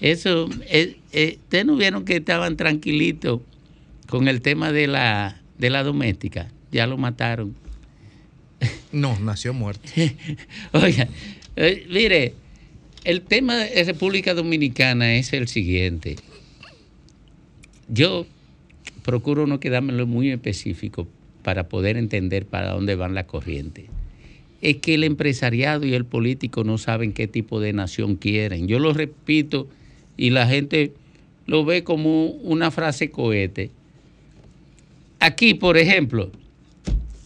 Eso, 0.00 0.48
eh, 0.68 0.96
eh, 1.12 1.38
ustedes 1.42 1.66
no 1.66 1.76
vieron 1.76 2.04
que 2.04 2.16
estaban 2.16 2.56
tranquilitos 2.56 3.40
con 4.08 4.28
el 4.28 4.42
tema 4.42 4.72
de 4.72 4.86
la, 4.86 5.40
de 5.58 5.70
la 5.70 5.82
doméstica. 5.82 6.48
Ya 6.72 6.86
lo 6.86 6.96
mataron. 6.96 7.54
No, 8.92 9.18
nació 9.18 9.52
muerto. 9.52 9.90
Oiga, 10.72 11.08
eh, 11.56 11.84
mire, 11.90 12.34
el 13.02 13.22
tema 13.22 13.56
de 13.56 13.84
República 13.84 14.34
Dominicana 14.34 15.16
es 15.16 15.32
el 15.32 15.48
siguiente. 15.48 16.16
Yo 17.88 18.26
procuro 19.02 19.46
no 19.46 19.60
quedármelo 19.60 20.06
muy 20.06 20.30
específico 20.30 21.06
para 21.42 21.68
poder 21.68 21.96
entender 21.96 22.46
para 22.46 22.70
dónde 22.70 22.94
van 22.94 23.14
las 23.14 23.26
corrientes. 23.26 23.86
Es 24.62 24.76
que 24.76 24.94
el 24.94 25.04
empresariado 25.04 25.84
y 25.86 25.94
el 25.94 26.06
político 26.06 26.64
no 26.64 26.78
saben 26.78 27.12
qué 27.12 27.28
tipo 27.28 27.60
de 27.60 27.72
nación 27.72 28.16
quieren. 28.16 28.66
Yo 28.66 28.78
lo 28.78 28.94
repito 28.94 29.68
y 30.16 30.30
la 30.30 30.46
gente 30.46 30.92
lo 31.46 31.64
ve 31.64 31.84
como 31.84 32.26
una 32.26 32.70
frase 32.70 33.10
cohete. 33.10 33.70
Aquí, 35.20 35.54
por 35.54 35.76
ejemplo, 35.76 36.30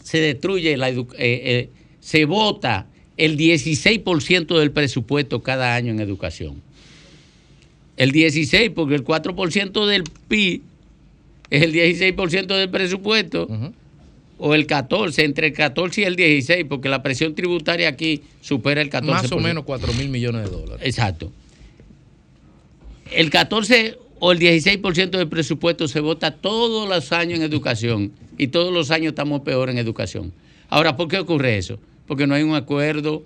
se 0.03 0.19
destruye 0.19 0.77
la 0.77 0.89
eh, 0.89 1.05
eh, 1.17 1.69
se 1.99 2.25
vota 2.25 2.87
el 3.17 3.37
16% 3.37 4.57
del 4.57 4.71
presupuesto 4.71 5.41
cada 5.41 5.75
año 5.75 5.91
en 5.91 5.99
educación. 5.99 6.61
El 7.97 8.11
16, 8.11 8.71
porque 8.73 8.95
el 8.95 9.03
4% 9.03 9.85
del 9.85 10.03
PIB 10.29 10.61
es 11.49 11.63
el 11.63 11.73
16% 11.73 12.47
del 12.47 12.69
presupuesto, 12.69 13.47
o 14.37 14.55
el 14.55 14.65
14, 14.65 15.25
entre 15.25 15.47
el 15.47 15.53
14 15.53 16.01
y 16.01 16.03
el 16.05 16.15
16, 16.15 16.65
porque 16.69 16.87
la 16.87 17.03
presión 17.03 17.35
tributaria 17.35 17.89
aquí 17.89 18.21
supera 18.39 18.81
el 18.81 18.89
14%. 18.89 19.03
Más 19.03 19.31
o 19.33 19.39
menos 19.39 19.65
4 19.65 19.93
mil 19.93 20.07
millones 20.07 20.45
de 20.45 20.49
dólares. 20.49 20.81
Exacto. 20.81 21.31
El 23.11 23.29
14 23.31 23.97
o 24.19 24.31
el 24.31 24.39
16% 24.39 25.09
del 25.11 25.27
presupuesto 25.27 25.87
se 25.87 25.99
vota 25.99 26.31
todos 26.31 26.87
los 26.87 27.11
años 27.11 27.39
en 27.39 27.45
educación 27.45 28.11
y 28.37 28.47
todos 28.47 28.73
los 28.73 28.91
años 28.91 29.09
estamos 29.09 29.41
peor 29.41 29.69
en 29.69 29.77
educación. 29.77 30.33
Ahora, 30.69 30.95
¿por 30.95 31.07
qué 31.07 31.17
ocurre 31.17 31.57
eso? 31.57 31.79
Porque 32.07 32.27
no 32.27 32.35
hay 32.35 32.43
un 32.43 32.53
acuerdo 32.53 33.23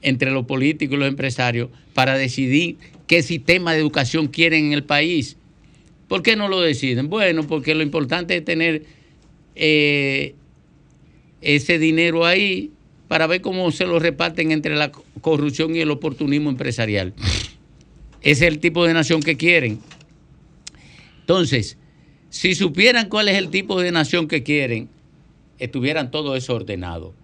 entre 0.00 0.30
los 0.30 0.46
políticos 0.46 0.96
y 0.96 0.98
los 0.98 1.08
empresarios 1.08 1.68
para 1.92 2.16
decidir 2.16 2.78
qué 3.06 3.22
sistema 3.22 3.72
de 3.72 3.80
educación 3.80 4.28
quieren 4.28 4.66
en 4.66 4.72
el 4.72 4.84
país. 4.84 5.36
¿Por 6.06 6.22
qué 6.22 6.36
no 6.36 6.48
lo 6.48 6.60
deciden? 6.60 7.10
Bueno, 7.10 7.46
porque 7.46 7.74
lo 7.74 7.82
importante 7.82 8.36
es 8.36 8.44
tener 8.44 8.84
eh, 9.56 10.34
ese 11.42 11.78
dinero 11.78 12.24
ahí 12.24 12.70
para 13.08 13.26
ver 13.26 13.40
cómo 13.40 13.70
se 13.72 13.84
lo 13.84 13.98
reparten 13.98 14.52
entre 14.52 14.76
la 14.76 14.90
corrupción 15.20 15.74
y 15.74 15.80
el 15.80 15.90
oportunismo 15.90 16.48
empresarial. 16.48 17.12
Es 18.22 18.42
el 18.42 18.58
tipo 18.58 18.84
de 18.84 18.94
nación 18.94 19.22
que 19.22 19.36
quieren. 19.36 19.80
Entonces, 21.20 21.76
si 22.30 22.54
supieran 22.54 23.08
cuál 23.08 23.28
es 23.28 23.36
el 23.36 23.48
tipo 23.50 23.80
de 23.80 23.92
nación 23.92 24.28
que 24.28 24.42
quieren, 24.42 24.88
estuvieran 25.58 26.10
todo 26.10 26.36
eso 26.36 26.54
ordenado. 26.54 27.14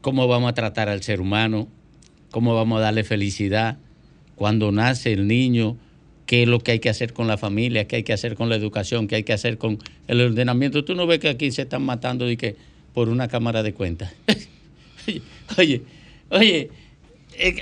Cómo 0.00 0.28
vamos 0.28 0.50
a 0.50 0.54
tratar 0.54 0.88
al 0.88 1.02
ser 1.02 1.20
humano, 1.20 1.68
cómo 2.30 2.54
vamos 2.54 2.78
a 2.78 2.82
darle 2.82 3.04
felicidad 3.04 3.78
cuando 4.34 4.72
nace 4.72 5.12
el 5.12 5.28
niño, 5.28 5.76
qué 6.26 6.42
es 6.42 6.48
lo 6.48 6.60
que 6.60 6.72
hay 6.72 6.78
que 6.80 6.88
hacer 6.88 7.12
con 7.12 7.28
la 7.28 7.36
familia, 7.36 7.86
qué 7.86 7.96
hay 7.96 8.02
que 8.02 8.12
hacer 8.12 8.34
con 8.34 8.48
la 8.48 8.56
educación, 8.56 9.06
qué 9.06 9.16
hay 9.16 9.22
que 9.22 9.32
hacer 9.32 9.58
con 9.58 9.78
el 10.08 10.20
ordenamiento. 10.20 10.84
Tú 10.84 10.94
no 10.94 11.06
ves 11.06 11.18
que 11.20 11.28
aquí 11.28 11.50
se 11.50 11.62
están 11.62 11.82
matando 11.82 12.26
de 12.26 12.36
que 12.36 12.56
por 12.92 13.08
una 13.08 13.28
cámara 13.28 13.62
de 13.62 13.72
cuentas. 13.74 14.12
oye, 15.58 15.82
oye, 16.30 16.56
eh, 16.56 16.70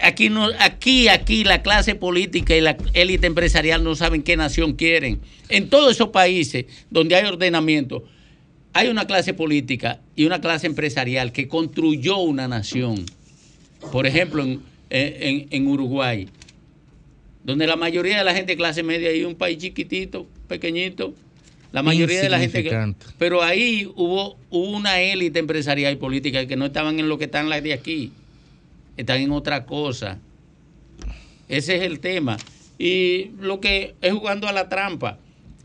aquí 0.02 0.28
no, 0.30 0.48
aquí, 0.58 1.08
aquí 1.08 1.44
la 1.44 1.62
clase 1.62 1.94
política 1.94 2.56
y 2.56 2.60
la 2.60 2.76
élite 2.94 3.26
empresarial 3.26 3.82
no 3.84 3.94
saben 3.94 4.22
qué 4.22 4.36
nación 4.36 4.74
quieren. 4.74 5.20
En 5.48 5.68
todos 5.70 5.92
esos 5.92 6.08
países 6.10 6.66
donde 6.90 7.14
hay 7.16 7.24
ordenamiento, 7.26 8.04
hay 8.72 8.88
una 8.88 9.06
clase 9.06 9.34
política 9.34 10.00
y 10.16 10.24
una 10.24 10.40
clase 10.40 10.66
empresarial 10.66 11.32
que 11.32 11.48
construyó 11.48 12.18
una 12.18 12.46
nación. 12.48 13.04
Por 13.92 14.06
ejemplo, 14.06 14.42
en, 14.42 14.60
en- 14.90 15.46
en 15.50 15.66
Uruguay, 15.66 16.28
donde 17.44 17.66
la 17.66 17.76
mayoría 17.76 18.18
de 18.18 18.24
la 18.24 18.34
gente 18.34 18.52
de 18.52 18.56
clase 18.56 18.82
media 18.82 19.14
y 19.14 19.24
un 19.24 19.34
país 19.34 19.58
chiquitito, 19.58 20.26
pequeñito, 20.46 21.14
la 21.72 21.82
mayoría 21.82 22.20
de 22.20 22.28
la 22.28 22.38
gente 22.40 22.62
que, 22.64 22.68
pero 23.18 23.42
ahí 23.42 23.88
hubo, 23.94 24.36
hubo 24.50 24.70
una 24.70 25.00
élite 25.00 25.38
empresarial 25.38 25.92
y 25.92 25.96
política 25.96 26.46
que 26.46 26.56
no 26.56 26.66
estaban 26.66 26.98
en 27.00 27.08
lo 27.08 27.16
que 27.16 27.24
están 27.24 27.48
las 27.48 27.62
de 27.62 27.72
aquí, 27.72 28.12
están 29.00 29.20
en 29.20 29.32
otra 29.32 29.66
cosa. 29.66 30.18
Ese 31.48 31.76
es 31.76 31.82
el 31.82 32.00
tema. 32.00 32.36
Y 32.78 33.32
lo 33.40 33.60
que 33.60 33.94
es 34.00 34.12
jugando 34.12 34.48
a 34.48 34.52
la 34.52 34.68
trampa. 34.68 35.18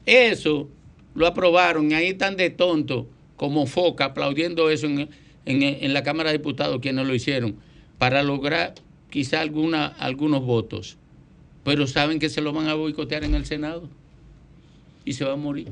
Eso 0.06 0.68
lo 1.14 1.28
aprobaron 1.28 1.92
y 1.92 1.94
ahí 1.94 2.08
están 2.08 2.36
de 2.38 2.50
tonto 2.50 3.08
como 3.38 3.66
foca 3.68 4.06
aplaudiendo 4.06 4.70
eso 4.70 4.88
en, 4.88 5.10
en- 5.46 5.64
en 5.64 5.94
la 5.94 6.04
Cámara 6.04 6.32
de 6.32 6.38
Diputados 6.38 6.80
quienes 6.82 7.06
lo 7.08 7.14
hicieron 7.16 7.56
para 7.98 8.22
lograr 8.24 8.74
quizá 9.10 9.42
alguna, 9.42 9.86
algunos 9.88 10.44
votos. 10.44 10.98
Pero 11.64 11.88
saben 11.88 12.20
que 12.20 12.30
se 12.30 12.42
lo 12.42 12.54
van 12.54 12.68
a 12.68 12.74
boicotear 12.76 13.24
en 13.24 13.34
el 13.36 13.46
Senado 13.46 13.90
y 15.06 15.14
se 15.14 15.24
va 15.26 15.34
a 15.34 15.38
morir. 15.38 15.72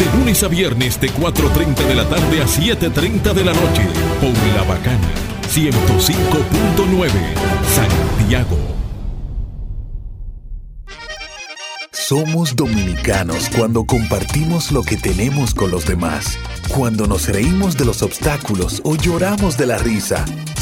De 0.00 0.06
lunes 0.16 0.42
a 0.42 0.48
viernes 0.48 0.98
de 0.98 1.10
4.30 1.10 1.86
de 1.86 1.94
la 1.94 2.08
tarde 2.08 2.40
a 2.40 2.46
7.30 2.46 3.34
de 3.34 3.44
la 3.44 3.52
noche. 3.52 3.86
Por 4.18 4.32
La 4.56 4.62
Bacana. 4.62 5.10
105.9. 5.52 7.10
Santiago. 7.68 8.56
Somos 11.92 12.56
dominicanos 12.56 13.50
cuando 13.54 13.84
compartimos 13.84 14.72
lo 14.72 14.82
que 14.82 14.96
tenemos 14.96 15.52
con 15.52 15.70
los 15.70 15.84
demás, 15.84 16.38
cuando 16.74 17.06
nos 17.06 17.28
reímos 17.28 17.76
de 17.76 17.84
los 17.84 18.02
obstáculos 18.02 18.80
o 18.84 18.96
lloramos 18.96 19.58
de 19.58 19.66
la 19.66 19.76
risa. 19.76 20.24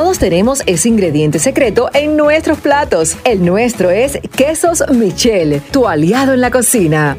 Todos 0.00 0.18
tenemos 0.18 0.62
ese 0.64 0.88
ingrediente 0.88 1.38
secreto 1.38 1.90
en 1.92 2.16
nuestros 2.16 2.58
platos. 2.58 3.18
El 3.22 3.44
nuestro 3.44 3.90
es 3.90 4.18
Quesos 4.34 4.82
Michel, 4.90 5.60
tu 5.72 5.86
aliado 5.86 6.32
en 6.32 6.40
la 6.40 6.50
cocina. 6.50 7.18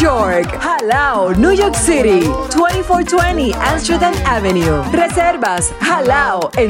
York. 0.00 0.46
Jalao, 0.60 1.34
New 1.36 1.52
York 1.52 1.74
City. 1.74 2.20
2420 2.50 3.52
Amsterdam 3.54 4.14
Avenue. 4.26 4.82
Reservas 4.92 5.72
halaonyc.com. 5.80 6.62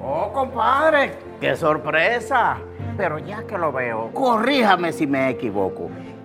Oh, 0.00 0.32
compadre, 0.32 1.12
qué 1.40 1.56
sorpresa. 1.56 2.58
Pero 2.96 3.18
ya 3.18 3.44
que 3.46 3.56
lo 3.56 3.72
veo, 3.72 4.10
corríjame 4.12 4.92
si 4.92 5.06
me 5.06 5.30
equivoco. 5.30 5.90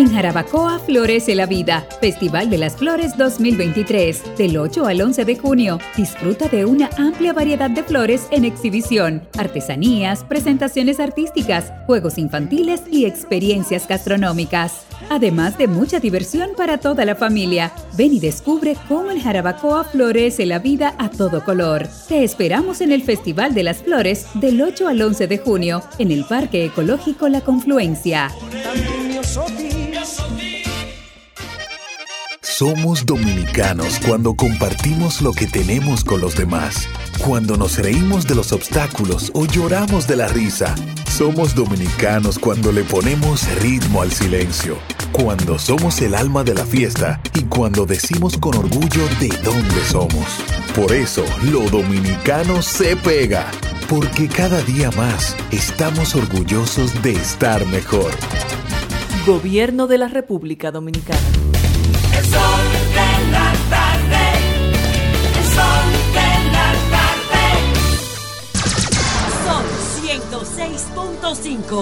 En 0.00 0.10
Jarabacoa 0.10 0.78
florece 0.78 1.34
la 1.34 1.44
vida. 1.44 1.86
Festival 2.00 2.48
de 2.48 2.56
las 2.56 2.74
Flores 2.74 3.18
2023. 3.18 4.34
Del 4.38 4.56
8 4.56 4.86
al 4.86 5.02
11 5.02 5.26
de 5.26 5.36
junio. 5.36 5.78
Disfruta 5.94 6.48
de 6.48 6.64
una 6.64 6.88
amplia 6.96 7.34
variedad 7.34 7.68
de 7.68 7.82
flores 7.82 8.26
en 8.30 8.46
exhibición, 8.46 9.28
artesanías, 9.36 10.24
presentaciones 10.24 11.00
artísticas, 11.00 11.74
juegos 11.84 12.16
infantiles 12.16 12.80
y 12.90 13.04
experiencias 13.04 13.86
gastronómicas. 13.86 14.86
Además 15.10 15.58
de 15.58 15.68
mucha 15.68 16.00
diversión 16.00 16.52
para 16.56 16.78
toda 16.78 17.04
la 17.04 17.14
familia. 17.14 17.70
Ven 17.98 18.14
y 18.14 18.20
descubre 18.20 18.78
cómo 18.88 19.10
en 19.10 19.20
Jarabacoa 19.20 19.84
florece 19.84 20.46
la 20.46 20.60
vida 20.60 20.94
a 20.96 21.10
todo 21.10 21.44
color. 21.44 21.86
Te 22.08 22.24
esperamos 22.24 22.80
en 22.80 22.92
el 22.92 23.02
Festival 23.02 23.52
de 23.52 23.64
las 23.64 23.82
Flores 23.82 24.28
del 24.32 24.62
8 24.62 24.88
al 24.88 25.02
11 25.02 25.26
de 25.26 25.36
junio 25.36 25.82
en 25.98 26.10
el 26.10 26.24
Parque 26.24 26.64
Ecológico 26.64 27.28
La 27.28 27.42
Confluencia. 27.42 28.30
Somos 32.60 33.06
dominicanos 33.06 33.98
cuando 34.06 34.34
compartimos 34.34 35.22
lo 35.22 35.32
que 35.32 35.46
tenemos 35.46 36.04
con 36.04 36.20
los 36.20 36.36
demás. 36.36 36.86
Cuando 37.24 37.56
nos 37.56 37.78
reímos 37.78 38.26
de 38.26 38.34
los 38.34 38.52
obstáculos 38.52 39.30
o 39.32 39.46
lloramos 39.46 40.06
de 40.06 40.16
la 40.16 40.28
risa. 40.28 40.74
Somos 41.10 41.54
dominicanos 41.54 42.38
cuando 42.38 42.70
le 42.70 42.84
ponemos 42.84 43.48
ritmo 43.62 44.02
al 44.02 44.12
silencio. 44.12 44.76
Cuando 45.10 45.58
somos 45.58 46.02
el 46.02 46.14
alma 46.14 46.44
de 46.44 46.52
la 46.52 46.66
fiesta 46.66 47.22
y 47.34 47.44
cuando 47.44 47.86
decimos 47.86 48.36
con 48.36 48.54
orgullo 48.54 49.08
de 49.20 49.28
dónde 49.42 49.82
somos. 49.88 50.26
Por 50.76 50.92
eso, 50.92 51.24
lo 51.50 51.60
dominicano 51.70 52.60
se 52.60 52.94
pega. 52.94 53.50
Porque 53.88 54.28
cada 54.28 54.60
día 54.64 54.90
más 54.90 55.34
estamos 55.50 56.14
orgullosos 56.14 57.02
de 57.02 57.12
estar 57.12 57.64
mejor. 57.68 58.12
Gobierno 59.26 59.86
de 59.86 59.96
la 59.96 60.08
República 60.08 60.70
Dominicana. 60.70 61.40
El 62.20 62.26
sol 62.26 62.64
de 62.92 63.10
la 63.30 63.48
tarde. 63.70 64.24
El 65.38 65.44
sol 65.56 65.86
de 66.12 66.30
la 66.52 66.68
tarde. 66.94 67.46
Son 69.46 69.64
106.5. 70.04 71.72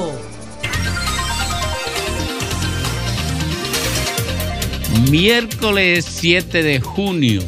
Miércoles 5.11 6.05
7 6.09 6.63
de 6.63 6.81
junio, 6.81 7.43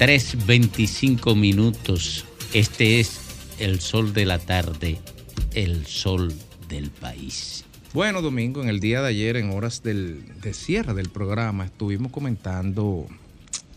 3.25 0.00 1.36
minutos. 1.36 2.24
Este 2.52 2.98
es 2.98 3.20
el 3.60 3.80
sol 3.80 4.12
de 4.12 4.24
la 4.24 4.40
tarde, 4.40 4.98
el 5.54 5.86
sol 5.86 6.34
del 6.68 6.90
país. 6.90 7.63
Bueno, 7.94 8.22
Domingo, 8.22 8.60
en 8.60 8.68
el 8.68 8.80
día 8.80 9.02
de 9.02 9.08
ayer, 9.10 9.36
en 9.36 9.50
horas 9.50 9.84
del, 9.84 10.24
de 10.40 10.52
cierre 10.52 10.94
del 10.94 11.10
programa, 11.10 11.64
estuvimos 11.64 12.10
comentando 12.10 13.06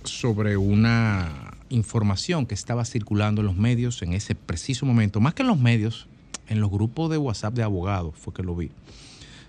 sobre 0.05 0.57
una 0.57 1.53
información 1.69 2.47
que 2.47 2.55
estaba 2.55 2.83
circulando 2.83 3.41
en 3.41 3.45
los 3.45 3.55
medios 3.55 4.01
en 4.01 4.13
ese 4.13 4.33
preciso 4.33 4.87
momento, 4.87 5.19
más 5.19 5.35
que 5.35 5.43
en 5.43 5.49
los 5.49 5.59
medios, 5.59 6.07
en 6.47 6.61
los 6.61 6.71
grupos 6.71 7.11
de 7.11 7.19
WhatsApp 7.19 7.53
de 7.53 7.61
abogados, 7.61 8.15
fue 8.17 8.33
que 8.33 8.41
lo 8.41 8.55
vi, 8.55 8.71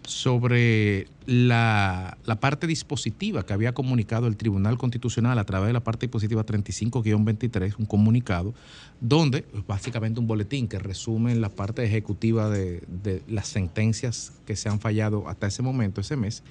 sobre 0.08 1.06
la, 1.26 2.16
la 2.24 2.40
parte 2.40 2.66
dispositiva 2.66 3.44
que 3.44 3.52
había 3.52 3.74
comunicado 3.74 4.26
el 4.26 4.38
Tribunal 4.38 4.78
Constitucional 4.78 5.38
a 5.38 5.44
través 5.44 5.66
de 5.66 5.74
la 5.74 5.84
parte 5.84 6.06
dispositiva 6.06 6.46
35-23, 6.46 7.74
un 7.78 7.84
comunicado, 7.84 8.54
donde 9.00 9.44
es 9.54 9.66
básicamente 9.66 10.18
un 10.18 10.26
boletín 10.26 10.66
que 10.66 10.78
resume 10.78 11.34
la 11.34 11.50
parte 11.50 11.84
ejecutiva 11.84 12.48
de, 12.48 12.82
de 12.88 13.22
las 13.28 13.48
sentencias 13.48 14.32
que 14.46 14.56
se 14.56 14.70
han 14.70 14.80
fallado 14.80 15.28
hasta 15.28 15.46
ese 15.46 15.60
momento, 15.62 16.00
ese 16.00 16.16
mes, 16.16 16.42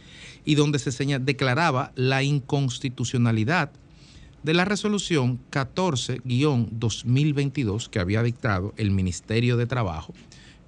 y 0.45 0.53
donde 0.53 0.78
se 0.78 0.91
declaraba 1.20 1.93
la 1.95 2.22
inconstitucionalidad 2.22 3.72
de 4.43 4.53
la 4.53 4.66
resolución 4.66 5.39
14-2022 5.51 7.89
que 7.89 7.99
había 7.99 8.22
dictado 8.22 8.76
el 8.78 8.91
Ministerio 8.91 9.58
de 9.58 9.66
Trabajo 9.66 10.14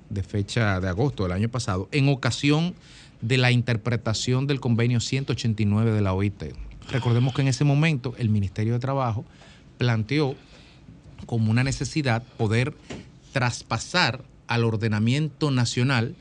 de 0.09 0.23
fecha 0.23 0.79
de 0.79 0.89
agosto 0.89 1.23
del 1.23 1.31
año 1.33 1.49
pasado, 1.49 1.87
en 1.91 2.09
ocasión 2.09 2.75
de 3.21 3.37
la 3.37 3.51
interpretación 3.51 4.47
del 4.47 4.59
convenio 4.59 4.99
189 4.99 5.91
de 5.91 6.01
la 6.01 6.13
OIT. 6.13 6.53
Recordemos 6.91 7.33
que 7.33 7.41
en 7.41 7.49
ese 7.49 7.63
momento 7.63 8.15
el 8.17 8.29
Ministerio 8.29 8.73
de 8.73 8.79
Trabajo 8.79 9.25
planteó 9.77 10.35
como 11.25 11.51
una 11.51 11.63
necesidad 11.63 12.23
poder 12.37 12.73
traspasar 13.33 14.23
al 14.47 14.63
ordenamiento 14.63 15.51
nacional 15.51 16.15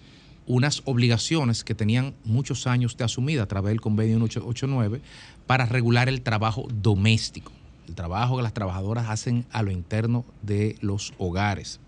unas 0.46 0.82
obligaciones 0.86 1.62
que 1.62 1.74
tenían 1.74 2.14
muchos 2.24 2.66
años 2.66 2.96
de 2.96 3.04
asumida 3.04 3.42
a 3.42 3.46
través 3.46 3.70
del 3.70 3.80
convenio 3.80 4.16
189 4.16 5.00
para 5.46 5.66
regular 5.66 6.08
el 6.08 6.22
trabajo 6.22 6.66
doméstico, 6.72 7.52
el 7.86 7.94
trabajo 7.94 8.36
que 8.36 8.42
las 8.42 8.54
trabajadoras 8.54 9.08
hacen 9.08 9.46
a 9.50 9.62
lo 9.62 9.70
interno 9.70 10.24
de 10.42 10.76
los 10.80 11.12
hogares. 11.18 11.80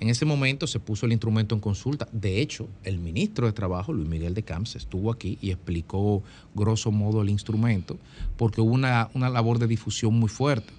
En 0.00 0.08
ese 0.08 0.24
momento 0.24 0.66
se 0.66 0.78
puso 0.78 1.06
el 1.06 1.12
instrumento 1.12 1.54
en 1.54 1.60
consulta. 1.60 2.08
De 2.12 2.40
hecho, 2.40 2.68
el 2.84 2.98
ministro 2.98 3.46
de 3.46 3.52
Trabajo, 3.52 3.92
Luis 3.92 4.08
Miguel 4.08 4.34
de 4.34 4.44
Camps, 4.44 4.76
estuvo 4.76 5.10
aquí 5.10 5.38
y 5.40 5.50
explicó 5.50 6.22
grosso 6.54 6.92
modo 6.92 7.22
el 7.22 7.30
instrumento, 7.30 7.98
porque 8.36 8.60
hubo 8.60 8.72
una, 8.72 9.10
una 9.14 9.28
labor 9.28 9.58
de 9.58 9.66
difusión 9.66 10.14
muy 10.14 10.28
fuerte. 10.28 10.72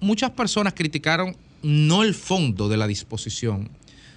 Muchas 0.00 0.30
personas 0.32 0.74
criticaron 0.74 1.36
no 1.62 2.02
el 2.02 2.12
fondo 2.12 2.68
de 2.68 2.76
la 2.76 2.86
disposición, 2.86 3.70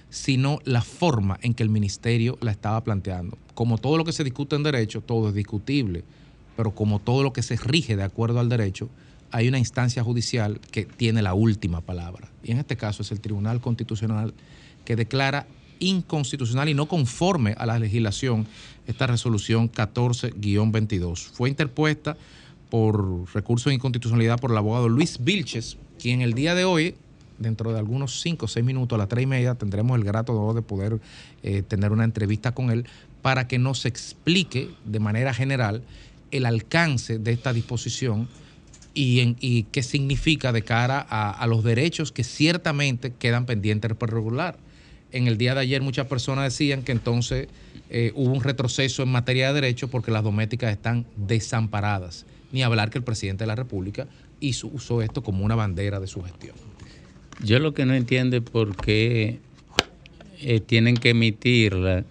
sino 0.09 0.59
la 0.65 0.82
forma 0.82 1.39
en 1.41 1.53
que 1.53 1.63
el 1.63 1.69
ministerio 1.69 2.38
la 2.41 2.51
estaba 2.51 2.84
planteando. 2.84 3.38
Como 3.53 3.78
todo 3.78 3.97
lo 3.97 4.03
que 4.03 4.11
se 4.11 4.25
discute 4.25 4.57
en 4.57 4.63
derecho, 4.63 5.01
todo 5.01 5.30
es 5.30 5.34
discutible, 5.34 6.03
pero 6.57 6.71
como 6.71 6.99
todo 6.99 7.23
lo 7.23 7.32
que 7.32 7.43
se 7.43 7.55
rige 7.55 7.95
de 7.95 8.03
acuerdo 8.03 8.39
al 8.39 8.49
derecho, 8.49 8.89
hay 9.32 9.47
una 9.47 9.59
instancia 9.59 10.03
judicial 10.03 10.59
que 10.71 10.86
tiene 10.86 11.21
la 11.21 11.34
última 11.34 11.82
palabra. 11.82 12.30
Y 12.43 12.51
en 12.51 12.59
este 12.59 12.78
caso 12.78 13.01
es 13.01 13.11
el 13.11 13.19
Tribunal 13.19 13.61
Constitucional 13.61 14.34
que 14.86 14.95
declara 14.95 15.47
inconstitucional 15.80 16.69
y 16.69 16.73
no 16.73 16.88
conforme 16.88 17.53
a 17.57 17.65
la 17.65 17.78
legislación 17.78 18.47
esta 18.88 19.07
resolución 19.07 19.71
14-22. 19.71 21.17
Fue 21.17 21.49
interpuesta 21.49 22.17
por 22.69 23.34
recurso 23.34 23.69
de 23.69 23.75
inconstitucionalidad 23.75 24.39
por 24.39 24.51
el 24.51 24.57
abogado 24.57 24.89
Luis 24.89 25.23
Vilches 25.23 25.78
quien 25.99 26.21
el 26.21 26.34
día 26.34 26.55
de 26.55 26.63
hoy, 26.63 26.95
dentro 27.39 27.73
de 27.73 27.80
algunos 27.80 28.21
5 28.21 28.45
o 28.45 28.47
6 28.47 28.65
minutos, 28.65 28.95
a 28.95 28.99
las 28.99 29.09
3 29.09 29.23
y 29.23 29.25
media, 29.28 29.55
tendremos 29.55 29.97
el 29.97 30.03
grato 30.03 30.34
honor 30.34 30.55
de 30.55 30.61
poder 30.61 30.99
eh, 31.43 31.63
tener 31.63 31.91
una 31.91 32.03
entrevista 32.03 32.53
con 32.53 32.71
él 32.71 32.86
para 33.21 33.47
que 33.47 33.57
nos 33.59 33.86
explique 33.86 34.69
de 34.86 34.99
manera 34.99 35.34
general 35.34 35.84
el 36.32 36.45
alcance 36.45 37.19
de 37.19 37.32
esta 37.32 37.53
disposición 37.53 38.28
y, 39.00 39.64
qué 39.72 39.84
significa 39.84 40.52
de 40.52 40.64
cara 40.64 41.06
a, 41.10 41.32
a 41.32 41.48
los 41.48 41.64
derechos 41.64 42.12
que 42.12 42.24
ciertamente 42.24 43.14
quedan 43.18 43.45
pendientes 43.45 43.93
por 43.93 44.12
regular. 44.12 44.58
En 45.12 45.28
el 45.28 45.38
día 45.38 45.54
de 45.54 45.62
ayer 45.62 45.82
muchas 45.82 46.08
personas 46.08 46.45
decían 46.45 46.84
que 46.84 46.91
entonces 46.91 47.48
eh, 47.89 48.12
hubo 48.16 48.34
un 48.34 48.43
retroceso 48.43 49.04
en 49.04 49.10
materia 49.10 49.48
de 49.48 49.62
derechos 49.62 49.89
porque 49.89 50.12
las 50.12 50.24
domésticas 50.24 50.72
están 50.72 51.06
desamparadas. 51.16 52.26
Ni 52.52 52.64
hablar 52.64 52.89
que 52.89 52.98
el 52.98 53.04
presidente 53.04 53.43
de 53.43 53.48
la 53.48 53.56
República 53.56 54.08
hizo, 54.39 54.68
usó 54.68 55.02
esto 55.02 55.24
como 55.24 55.45
una 55.45 55.56
bandera 55.56 56.00
de 56.00 56.08
su 56.08 56.22
gestión. 56.24 56.56
Yo 57.43 57.60
lo 57.60 57.74
que 57.74 57.86
no 57.86 57.93
entiendo 57.93 58.38
es 58.38 58.43
por 58.43 58.76
qué 58.76 59.39
eh, 60.41 60.60
tienen 60.60 60.95
que 60.95 61.12
emitirla, 61.12 62.04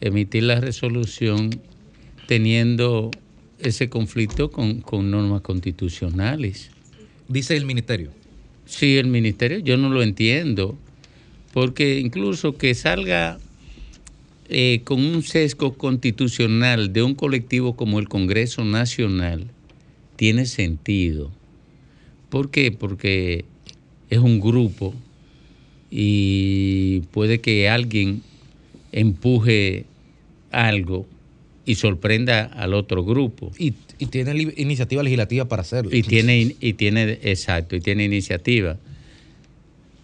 emitir 0.00 0.42
la 0.42 0.60
resolución 0.60 1.50
teniendo 2.26 3.10
ese 3.58 3.88
conflicto 3.88 4.50
con, 4.50 4.80
con 4.80 5.10
normas 5.10 5.42
constitucionales. 5.42 6.70
Dice 7.28 7.56
el 7.56 7.64
ministerio. 7.64 8.10
Sí, 8.66 8.96
el 8.96 9.06
ministerio, 9.06 9.58
yo 9.58 9.76
no 9.76 9.88
lo 9.90 10.02
entiendo, 10.02 10.76
porque 11.52 12.00
incluso 12.00 12.56
que 12.56 12.74
salga 12.74 13.38
eh, 14.48 14.82
con 14.84 15.04
un 15.04 15.22
sesgo 15.22 15.74
constitucional 15.74 16.92
de 16.92 17.02
un 17.02 17.14
colectivo 17.14 17.76
como 17.76 17.98
el 17.98 18.08
Congreso 18.08 18.64
Nacional, 18.64 19.46
tiene 20.16 20.46
sentido. 20.46 21.30
¿Por 22.28 22.50
qué? 22.50 22.72
Porque 22.72 23.44
es 24.10 24.18
un 24.18 24.40
grupo 24.40 24.94
y 25.90 27.00
puede 27.12 27.40
que 27.40 27.68
alguien 27.68 28.22
empuje 28.92 29.84
algo 30.50 31.06
y 31.66 31.74
sorprenda 31.74 32.44
al 32.44 32.72
otro 32.72 33.04
grupo. 33.04 33.50
Y, 33.58 33.74
y 33.98 34.06
tiene 34.06 34.54
iniciativa 34.56 35.02
legislativa 35.02 35.46
para 35.46 35.62
hacerlo. 35.62 35.94
Y 35.94 36.02
tiene, 36.02 36.56
y 36.60 36.72
tiene, 36.74 37.18
exacto, 37.22 37.74
y 37.74 37.80
tiene 37.80 38.04
iniciativa. 38.04 38.78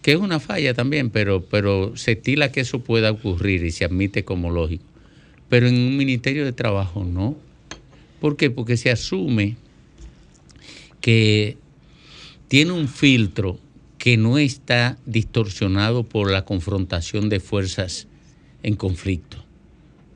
Que 0.01 0.11
es 0.11 0.17
una 0.17 0.41
falla 0.41 0.73
también, 0.73 1.09
pero, 1.09 1.45
pero 1.45 1.95
se 1.95 2.11
estila 2.11 2.51
que 2.51 2.59
eso 2.59 2.79
pueda 2.79 3.11
ocurrir 3.11 3.63
y 3.63 3.71
se 3.71 3.85
admite 3.85 4.25
como 4.25 4.51
lógico. 4.51 4.83
Pero 5.47 5.67
en 5.67 5.75
un 5.75 5.95
ministerio 5.95 6.43
de 6.43 6.51
trabajo 6.51 7.05
no. 7.05 7.37
¿Por 8.19 8.35
qué? 8.35 8.49
Porque 8.49 8.75
se 8.75 8.91
asume 8.91 9.55
que 10.99 11.57
tiene 12.49 12.73
un 12.73 12.89
filtro 12.89 13.57
que 13.97 14.17
no 14.17 14.37
está 14.37 14.97
distorsionado 15.05 16.03
por 16.03 16.29
la 16.29 16.43
confrontación 16.43 17.29
de 17.29 17.39
fuerzas 17.39 18.07
en 18.63 18.75
conflicto. 18.75 19.37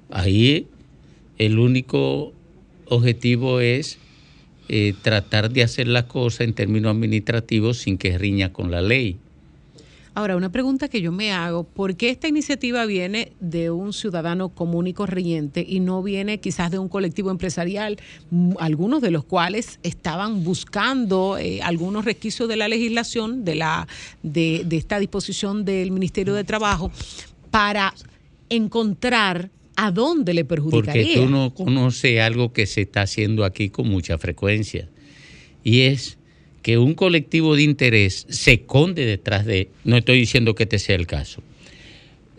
Ahí 0.09 0.67
el 1.37 1.59
único 1.59 2.33
objetivo 2.85 3.59
es 3.59 3.99
eh, 4.69 4.93
tratar 5.01 5.49
de 5.51 5.63
hacer 5.63 5.87
la 5.87 6.07
cosa 6.07 6.43
en 6.43 6.53
términos 6.53 6.91
administrativos 6.91 7.77
sin 7.77 7.97
que 7.97 8.17
riña 8.17 8.51
con 8.53 8.71
la 8.71 8.81
ley. 8.81 9.17
Ahora, 10.13 10.35
una 10.35 10.51
pregunta 10.51 10.87
que 10.87 10.99
yo 10.99 11.11
me 11.11 11.31
hago, 11.31 11.63
¿por 11.63 11.95
qué 11.95 12.09
esta 12.09 12.27
iniciativa 12.27 12.87
viene 12.87 13.33
de 13.39 13.69
un 13.69 13.93
ciudadano 13.93 14.49
común 14.49 14.87
y 14.87 14.93
corriente 14.93 15.63
y 15.65 15.79
no 15.79 16.01
viene 16.01 16.39
quizás 16.39 16.71
de 16.71 16.79
un 16.79 16.89
colectivo 16.89 17.29
empresarial, 17.29 17.97
m- 18.31 18.55
algunos 18.59 18.99
de 19.03 19.11
los 19.11 19.23
cuales 19.25 19.79
estaban 19.83 20.43
buscando 20.43 21.37
eh, 21.37 21.61
algunos 21.61 22.03
resquicios 22.03 22.49
de 22.49 22.55
la 22.55 22.67
legislación, 22.67 23.45
de, 23.45 23.55
la, 23.55 23.87
de 24.23 24.65
esta 24.71 24.97
disposición 24.97 25.65
del 25.65 25.91
Ministerio 25.91 26.33
de 26.33 26.43
Trabajo, 26.43 26.91
para 27.51 27.93
encontrar 28.49 29.51
a 29.77 29.91
dónde 29.91 30.33
le 30.33 30.43
perjudicaría? 30.43 31.03
Porque 31.03 31.19
tú 31.21 31.29
no 31.29 31.53
conoces 31.53 32.19
algo 32.19 32.51
que 32.51 32.65
se 32.65 32.81
está 32.81 33.03
haciendo 33.03 33.45
aquí 33.45 33.69
con 33.69 33.87
mucha 33.87 34.17
frecuencia. 34.17 34.89
Y 35.63 35.81
es 35.81 36.17
que 36.63 36.79
un 36.79 36.95
colectivo 36.95 37.55
de 37.55 37.61
interés 37.61 38.25
se 38.27 38.53
esconde 38.53 39.05
detrás 39.05 39.45
de, 39.45 39.69
no 39.85 39.95
estoy 39.95 40.19
diciendo 40.19 40.55
que 40.55 40.63
este 40.63 40.79
sea 40.79 40.95
el 40.95 41.05
caso, 41.05 41.41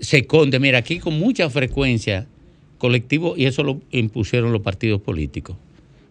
se 0.00 0.18
esconde, 0.18 0.58
mira, 0.58 0.78
aquí 0.78 0.98
con 0.98 1.18
mucha 1.18 1.48
frecuencia, 1.48 2.26
colectivo, 2.76 3.34
y 3.36 3.46
eso 3.46 3.62
lo 3.62 3.80
impusieron 3.92 4.52
los 4.52 4.62
partidos 4.62 5.00
políticos, 5.00 5.56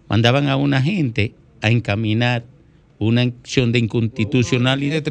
mandaban 0.07 0.47
a 0.47 0.55
una 0.55 0.81
gente 0.81 1.33
a 1.61 1.69
encaminar 1.69 2.45
una 2.99 3.21
acción 3.21 3.71
de 3.71 3.79
inconstitucionalidad 3.79 5.03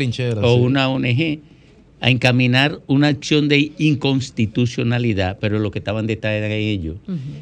o 0.42 0.56
sí. 0.56 0.60
una 0.60 0.88
ONG 0.88 1.40
a 2.00 2.10
encaminar 2.10 2.78
una 2.86 3.08
acción 3.08 3.48
de 3.48 3.72
inconstitucionalidad, 3.78 5.38
pero 5.40 5.58
lo 5.58 5.70
que 5.70 5.78
estaban 5.78 6.06
detrás 6.06 6.34
eran 6.34 6.50
ellos. 6.52 6.96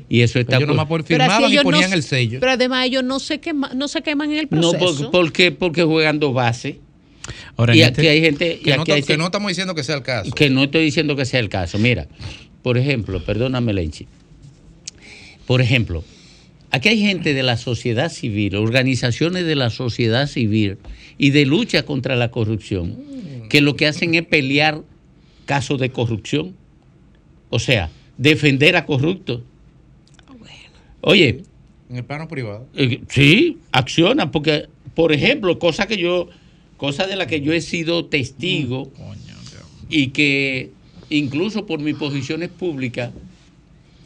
Y 0.09 0.21
eso 0.21 0.39
está 0.39 0.57
Ellos 0.57 0.69
nomás 0.69 0.87
por- 0.87 1.05
Pero 1.05 1.25
así 1.25 1.31
firmaban 1.31 1.51
y 1.51 1.53
ellos 1.55 1.65
no 1.65 1.71
ponían 1.71 1.93
el 1.93 2.03
sello. 2.03 2.41
Pero 2.41 2.53
además 2.53 2.87
ellos 2.87 3.05
no 3.05 3.19
se, 3.21 3.41
quema- 3.41 3.73
no 3.75 3.89
se 3.89 4.03
queman 4.03 4.31
en 4.33 4.39
el 4.39 4.49
No, 4.51 4.71
proceso. 4.73 5.11
por- 5.11 5.11
¿por 5.11 5.33
qué? 5.33 5.51
Porque 5.53 5.83
juegan 5.83 6.19
dos 6.21 6.33
bases. 6.35 6.77
Ahora, 7.57 7.75
y 7.75 7.83
aquí 7.83 8.01
este- 8.03 8.09
hay 8.11 8.21
gente... 8.21 8.59
y 8.61 8.65
que, 8.65 8.77
no, 8.77 8.85
hay 8.87 9.01
que 9.01 9.03
se- 9.03 9.17
no 9.17 9.25
estamos 9.27 9.49
diciendo 9.49 9.75
que 9.75 9.83
sea 9.83 9.97
el 9.97 10.03
caso. 10.03 10.31
que 10.31 10.51
no 10.51 10.65
estoy 10.65 10.85
diciendo 10.85 11.17
que 11.17 11.25
sea 11.25 11.41
el 11.41 11.49
caso. 11.49 11.79
Mira, 11.79 12.07
por 12.63 12.79
ejemplo, 12.79 13.25
perdóname, 13.25 13.73
Lenchi. 13.73 14.07
Por 15.47 15.61
ejemplo, 15.61 16.05
aquí 16.71 16.89
hay 16.91 16.99
gente 17.01 17.35
de 17.35 17.43
la 17.43 17.57
sociedad 17.57 18.11
civil, 18.11 18.57
organizaciones 18.57 19.45
de 19.47 19.57
la 19.57 19.71
sociedad 19.71 20.27
civil 20.29 20.79
y 21.19 21.31
de 21.31 21.45
lucha 21.47 21.83
contra 21.85 22.17
la 22.17 22.31
corrupción, 22.31 22.97
que 23.49 23.61
lo 23.61 23.76
que 23.76 23.86
hacen 23.86 24.14
es 24.14 24.26
pelear 24.26 24.82
casos 25.47 25.78
de 25.80 25.90
corrupción. 25.90 26.55
O 27.51 27.59
sea, 27.59 27.90
defender 28.18 28.76
a 28.76 28.86
corruptos. 28.86 29.42
Oye, 31.03 31.42
En 31.90 31.97
el 31.97 32.05
plano 32.05 32.28
privado. 32.28 32.66
eh, 32.74 33.03
sí, 33.09 33.59
acciona, 33.72 34.30
porque, 34.30 34.68
por 34.95 35.12
ejemplo, 35.12 35.59
cosa 35.59 35.86
que 35.86 35.99
yo, 35.99 36.28
cosa 36.78 37.07
de 37.07 37.16
la 37.16 37.26
que 37.26 37.40
yo 37.42 37.53
he 37.53 37.61
sido 37.61 38.07
testigo 38.07 38.90
y 39.90 40.09
que 40.09 40.70
incluso 41.11 41.66
por 41.66 41.80
mis 41.80 41.95
posiciones 41.97 42.49
públicas 42.49 43.12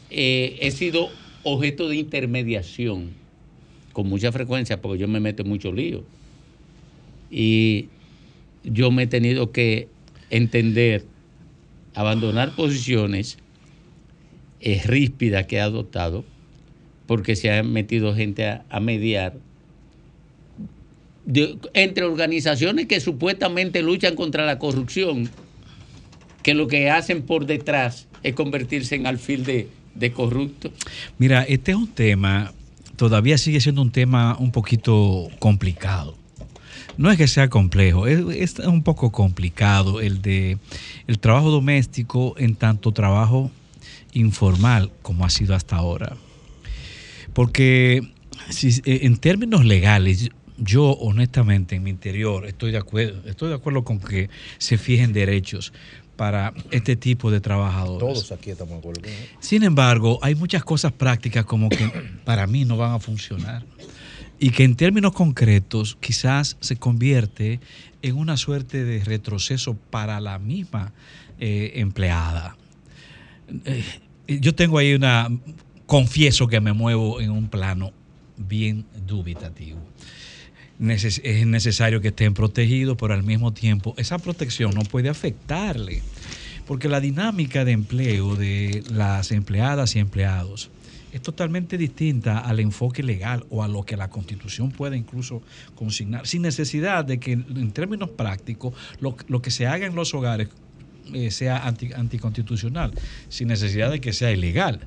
eh, 0.09 0.57
he 0.59 0.71
sido 0.71 1.09
objeto 1.43 1.87
de 1.87 1.95
intermediación 1.95 3.11
con 3.93 4.07
mucha 4.07 4.31
frecuencia, 4.31 4.81
porque 4.81 4.99
yo 4.99 5.07
me 5.07 5.19
meto 5.21 5.43
en 5.43 5.49
muchos 5.49 5.73
líos. 5.73 6.03
Y 7.31 7.87
yo 8.71 8.91
me 8.91 9.03
he 9.03 9.07
tenido 9.07 9.51
que 9.51 9.87
entender, 10.29 11.05
abandonar 11.95 12.55
posiciones 12.55 13.37
eh, 14.61 14.81
ríspidas 14.85 15.45
que 15.45 15.57
he 15.57 15.61
adoptado, 15.61 16.25
porque 17.07 17.35
se 17.35 17.51
ha 17.51 17.63
metido 17.63 18.13
gente 18.15 18.47
a, 18.47 18.79
mediar 18.79 19.33
entre 21.73 22.03
organizaciones 22.03 22.87
que 22.87 22.99
supuestamente 22.99 23.81
luchan 23.81 24.15
contra 24.15 24.45
la 24.45 24.59
corrupción, 24.59 25.29
que 26.43 26.53
lo 26.53 26.67
que 26.67 26.89
hacen 26.89 27.21
por 27.23 27.45
detrás 27.45 28.07
es 28.23 28.33
convertirse 28.33 28.95
en 28.95 29.07
alfil 29.07 29.43
de, 29.43 29.67
de 29.95 30.11
corruptos. 30.11 30.71
Mira, 31.17 31.43
este 31.43 31.71
es 31.71 31.77
un 31.77 31.87
tema, 31.87 32.53
todavía 32.95 33.37
sigue 33.37 33.59
siendo 33.61 33.81
un 33.81 33.91
tema 33.91 34.37
un 34.37 34.51
poquito 34.51 35.29
complicado. 35.39 36.18
No 36.99 37.09
es 37.09 37.17
que 37.17 37.29
sea 37.29 37.47
complejo, 37.47 38.07
es, 38.07 38.19
es 38.35 38.59
un 38.59 38.83
poco 38.83 39.09
complicado 39.13 40.01
el 40.01 40.21
de 40.21 40.57
el 41.07 41.17
trabajo 41.17 41.49
doméstico 41.49 42.35
en 42.37 42.55
tanto 42.55 42.91
trabajo 42.91 43.51
informal 44.11 44.91
como 45.01 45.23
ha 45.23 45.29
sido 45.29 45.55
hasta 45.55 45.77
ahora. 45.77 46.17
Porque 47.33 48.01
si- 48.49 48.81
eh, 48.85 48.99
en 49.03 49.15
términos 49.15 49.63
legales, 49.63 50.29
yo 50.57 50.91
honestamente 50.91 51.75
en 51.77 51.83
mi 51.83 51.89
interior 51.89 52.45
estoy 52.45 52.71
de 52.71 52.77
acuerdo, 52.79 53.27
estoy 53.29 53.47
de 53.47 53.55
acuerdo 53.55 53.85
con 53.85 53.99
que 53.99 54.29
se 54.57 54.77
fijen 54.77 55.13
derechos 55.13 55.71
para 56.17 56.53
este 56.71 56.97
tipo 56.97 57.31
de 57.31 57.39
trabajadores. 57.39 57.99
Todos 57.99 58.31
aquí 58.33 58.49
estamos 58.49 58.73
de 58.73 58.79
acuerdo. 58.79 59.01
Sin 59.39 59.63
embargo, 59.63 60.19
hay 60.21 60.35
muchas 60.35 60.65
cosas 60.65 60.91
prácticas 60.91 61.45
como 61.45 61.69
que 61.69 61.89
para 62.25 62.45
mí 62.45 62.65
no 62.65 62.75
van 62.75 62.91
a 62.91 62.99
funcionar 62.99 63.63
y 64.39 64.51
que 64.51 64.63
en 64.63 64.75
términos 64.75 65.11
concretos 65.11 65.97
quizás 65.99 66.57
se 66.61 66.77
convierte 66.77 67.59
en 68.01 68.15
una 68.15 68.37
suerte 68.37 68.83
de 68.85 69.03
retroceso 69.03 69.75
para 69.75 70.19
la 70.21 70.39
misma 70.39 70.93
eh, 71.39 71.73
empleada. 71.75 72.55
Eh, 73.65 73.83
yo 74.27 74.55
tengo 74.55 74.77
ahí 74.77 74.93
una, 74.93 75.29
confieso 75.85 76.47
que 76.47 76.61
me 76.61 76.71
muevo 76.71 77.19
en 77.19 77.31
un 77.31 77.49
plano 77.49 77.91
bien 78.37 78.85
dubitativo. 79.05 79.79
Es 80.79 81.45
necesario 81.45 81.99
que 81.99 82.07
estén 82.07 82.33
protegidos, 82.33 82.95
pero 82.97 83.13
al 83.13 83.23
mismo 83.23 83.51
tiempo 83.51 83.93
esa 83.97 84.17
protección 84.17 84.71
no 84.73 84.83
puede 84.83 85.09
afectarle, 85.09 86.01
porque 86.65 86.87
la 86.87 87.01
dinámica 87.01 87.65
de 87.65 87.73
empleo 87.73 88.37
de 88.37 88.83
las 88.89 89.33
empleadas 89.33 89.97
y 89.97 89.99
empleados 89.99 90.69
es 91.11 91.21
totalmente 91.21 91.77
distinta 91.77 92.39
al 92.39 92.59
enfoque 92.59 93.03
legal 93.03 93.45
o 93.49 93.63
a 93.63 93.67
lo 93.67 93.83
que 93.83 93.97
la 93.97 94.09
Constitución 94.09 94.71
puede 94.71 94.97
incluso 94.97 95.41
consignar, 95.75 96.27
sin 96.27 96.41
necesidad 96.41 97.05
de 97.05 97.19
que 97.19 97.31
en 97.33 97.71
términos 97.71 98.09
prácticos 98.11 98.73
lo, 98.99 99.15
lo 99.27 99.41
que 99.41 99.51
se 99.51 99.67
haga 99.67 99.85
en 99.85 99.95
los 99.95 100.13
hogares 100.13 100.49
eh, 101.13 101.31
sea 101.31 101.65
anti- 101.65 101.93
anticonstitucional, 101.93 102.91
sin 103.29 103.47
necesidad 103.47 103.89
de 103.89 103.99
que 103.99 104.13
sea 104.13 104.31
ilegal. 104.31 104.81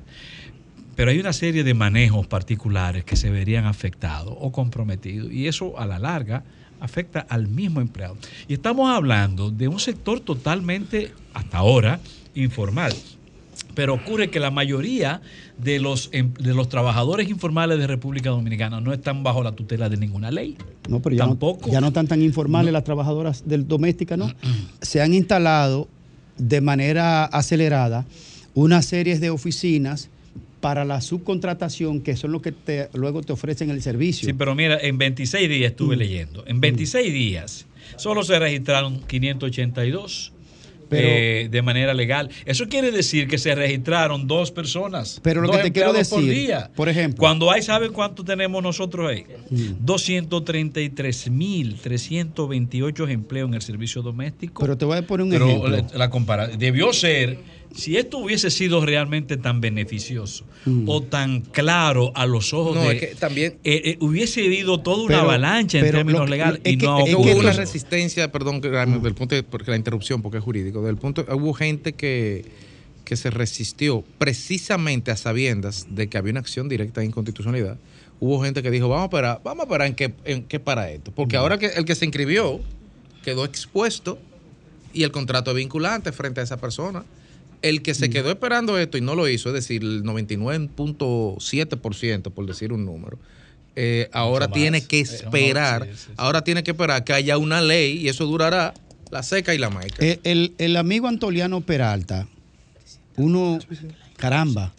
Pero 0.95 1.11
hay 1.11 1.19
una 1.19 1.33
serie 1.33 1.63
de 1.63 1.73
manejos 1.73 2.27
particulares 2.27 3.03
que 3.03 3.15
se 3.15 3.29
verían 3.29 3.65
afectados 3.65 4.33
o 4.39 4.51
comprometidos 4.51 5.31
y 5.31 5.47
eso 5.47 5.79
a 5.79 5.85
la 5.85 5.97
larga 5.99 6.43
afecta 6.79 7.19
al 7.21 7.47
mismo 7.47 7.81
empleado. 7.81 8.17
Y 8.47 8.53
estamos 8.53 8.89
hablando 8.95 9.49
de 9.49 9.67
un 9.67 9.79
sector 9.79 10.19
totalmente, 10.19 11.11
hasta 11.33 11.57
ahora, 11.57 11.99
informal. 12.35 12.93
Pero 13.75 13.93
ocurre 13.95 14.29
que 14.29 14.39
la 14.39 14.51
mayoría 14.51 15.21
de 15.57 15.79
los, 15.79 16.09
em- 16.11 16.33
de 16.33 16.53
los 16.53 16.69
trabajadores 16.69 17.29
informales 17.29 17.79
de 17.79 17.87
República 17.87 18.29
Dominicana 18.29 18.81
no 18.81 18.93
están 18.93 19.23
bajo 19.23 19.43
la 19.43 19.53
tutela 19.53 19.89
de 19.89 19.97
ninguna 19.97 20.31
ley. 20.31 20.57
No, 20.89 21.01
pero 21.01 21.15
ya, 21.15 21.23
no, 21.23 21.29
Tampoco. 21.31 21.71
ya 21.71 21.81
no 21.81 21.87
están 21.87 22.07
tan 22.07 22.21
informales 22.21 22.71
las 22.73 22.83
trabajadoras 22.83 23.47
del 23.47 23.67
doméstica, 23.67 24.17
¿no? 24.17 24.31
Se 24.81 25.01
han 25.01 25.13
instalado 25.13 25.87
de 26.37 26.61
manera 26.61 27.25
acelerada 27.25 28.05
una 28.55 28.81
serie 28.81 29.17
de 29.19 29.29
oficinas 29.29 30.09
para 30.61 30.85
la 30.85 31.01
subcontratación, 31.01 32.01
que 32.01 32.15
son 32.15 32.31
los 32.31 32.41
que 32.41 32.51
te, 32.51 32.89
luego 32.93 33.21
te 33.21 33.33
ofrecen 33.33 33.69
el 33.69 33.81
servicio. 33.81 34.25
Sí, 34.27 34.33
pero 34.33 34.55
mira, 34.55 34.77
en 34.81 34.97
26 34.97 35.49
días 35.49 35.71
estuve 35.71 35.95
leyendo. 35.95 36.43
En 36.47 36.61
26 36.61 37.13
días 37.13 37.65
solo 37.97 38.23
se 38.23 38.39
registraron 38.39 39.01
582 39.07 40.32
Pero- 40.89 41.07
eh, 41.07 41.47
de 41.49 41.61
manera 41.61 41.93
legal. 41.93 42.29
Eso 42.45 42.67
quiere 42.67 42.91
decir 42.91 43.27
que 43.27 43.37
se 43.37 43.53
registraron 43.55 44.27
dos 44.27 44.51
personas. 44.51 45.19
Pero 45.23 45.41
lo 45.41 45.47
dos 45.47 45.57
que 45.57 45.63
te 45.63 45.71
quiero 45.71 45.89
empleados 45.89 46.09
por 46.09 46.21
decir, 46.23 46.33
día. 46.47 46.71
por 46.75 46.89
ejemplo, 46.89 47.17
Cuando 47.19 47.49
hay, 47.51 47.61
¿saben 47.61 47.91
cuánto 47.93 48.23
tenemos 48.23 48.61
nosotros 48.63 49.09
ahí? 49.09 49.25
233.328 51.83 53.09
empleos 53.09 53.47
en 53.49 53.53
el 53.55 53.61
servicio 53.61 54.01
doméstico. 54.01 54.61
pero 54.61 54.77
te 54.77 54.85
voy 54.85 54.97
a 54.97 55.01
poner 55.07 55.23
un 55.25 55.31
Pero 55.31 55.47
ejemplo. 55.47 55.69
la, 55.69 55.87
la 55.93 56.09
compara- 56.09 56.47
debió 56.47 56.93
ser, 56.93 57.39
si 57.75 57.97
esto 57.97 58.19
hubiese 58.19 58.49
sido 58.51 58.85
realmente 58.85 59.37
tan 59.37 59.59
beneficioso 59.61 60.45
Mm. 60.65 60.87
o 60.87 61.01
tan 61.03 61.41
claro 61.41 62.11
a 62.15 62.25
los 62.25 62.53
ojos 62.53 62.75
No, 62.75 62.83
de... 62.83 62.93
es 62.95 62.99
que 63.01 63.15
también- 63.15 63.55
eh, 63.65 63.81
eh, 63.83 63.97
hubiese 63.99 64.45
habido 64.45 64.79
toda 64.79 64.97
una 65.03 65.07
Pero- 65.07 65.21
avalancha 65.23 65.79
en 65.79 65.91
términos 65.91 66.21
lo 66.21 66.27
legales 66.27 66.61
es 66.63 66.73
y 66.73 66.77
que- 66.77 66.85
no 66.85 66.99
es 66.99 67.05
que 67.05 67.15
hubo 67.15 67.39
una 67.39 67.51
resistencia, 67.51 68.31
perdón, 68.31 68.61
del 68.61 69.13
punto 69.13 69.35
de, 69.35 69.43
porque 69.43 69.71
la 69.71 69.77
interrupción, 69.77 70.21
porque 70.21 70.37
es 70.37 70.43
jurídico, 70.43 70.81
del 70.81 70.95
punto, 70.95 71.25
hubo 71.33 71.53
gente 71.53 71.93
que, 71.93 72.45
que 73.03 73.17
se 73.17 73.29
resistió 73.29 74.05
precisamente 74.17 75.11
a 75.11 75.17
sabiendas 75.17 75.87
de 75.89 76.07
que 76.07 76.17
había 76.17 76.31
una 76.31 76.39
acción 76.39 76.69
directa 76.69 77.01
de 77.01 77.07
inconstitucionalidad. 77.07 77.77
Hubo 78.21 78.41
gente 78.41 78.63
que 78.63 78.71
dijo, 78.71 78.87
vamos 78.87 79.03
a 79.03 79.05
esperar, 79.07 79.41
vamos 79.43 79.61
a 79.61 79.63
esperar 79.65 79.87
en 79.87 79.95
qué, 79.95 80.13
en 80.23 80.43
qué 80.43 80.61
para 80.61 80.89
esto. 80.91 81.11
Porque 81.11 81.35
ahora 81.35 81.57
que 81.57 81.65
el 81.65 81.83
que 81.83 81.95
se 81.95 82.05
inscribió 82.05 82.61
quedó 83.25 83.43
expuesto 83.43 84.17
y 84.93 85.03
el 85.03 85.11
contrato 85.11 85.51
es 85.51 85.57
vinculante 85.57 86.13
frente 86.13 86.39
a 86.39 86.43
esa 86.43 86.55
persona. 86.61 87.03
El 87.63 87.81
que 87.81 87.93
se 87.95 88.09
quedó 88.09 88.29
esperando 88.29 88.77
esto 88.77 88.97
y 88.97 89.01
no 89.01 89.15
lo 89.15 89.27
hizo, 89.27 89.49
es 89.49 89.55
decir, 89.55 89.81
el 89.81 90.03
99.7%, 90.03 92.31
por 92.31 92.45
decir 92.45 92.73
un 92.73 92.85
número, 92.85 93.17
eh, 93.75 94.09
ahora 94.11 94.47
más. 94.47 94.53
tiene 94.53 94.85
que 94.85 94.99
Eh, 94.99 95.05
no, 95.07 95.13
esperar, 95.15 95.85
sí, 95.85 95.91
sí, 96.07 96.11
ahora 96.17 96.43
tiene 96.43 96.63
que 96.63 96.71
esperar 96.71 97.03
que 97.03 97.13
haya 97.13 97.37
una 97.37 97.61
ley 97.61 97.97
y 97.97 98.09
eso 98.09 98.25
durará 98.25 98.73
la 99.11 99.23
seca 99.23 99.55
y 99.55 99.57
la 99.57 99.69
maica. 99.69 100.05
Eh, 100.05 100.19
el, 100.23 100.53
el 100.57 100.75
amigo 100.75 101.07
Antoliano 101.07 101.61
Peralta, 101.61 102.27
uno, 103.15 103.59
caramba, 104.17 104.73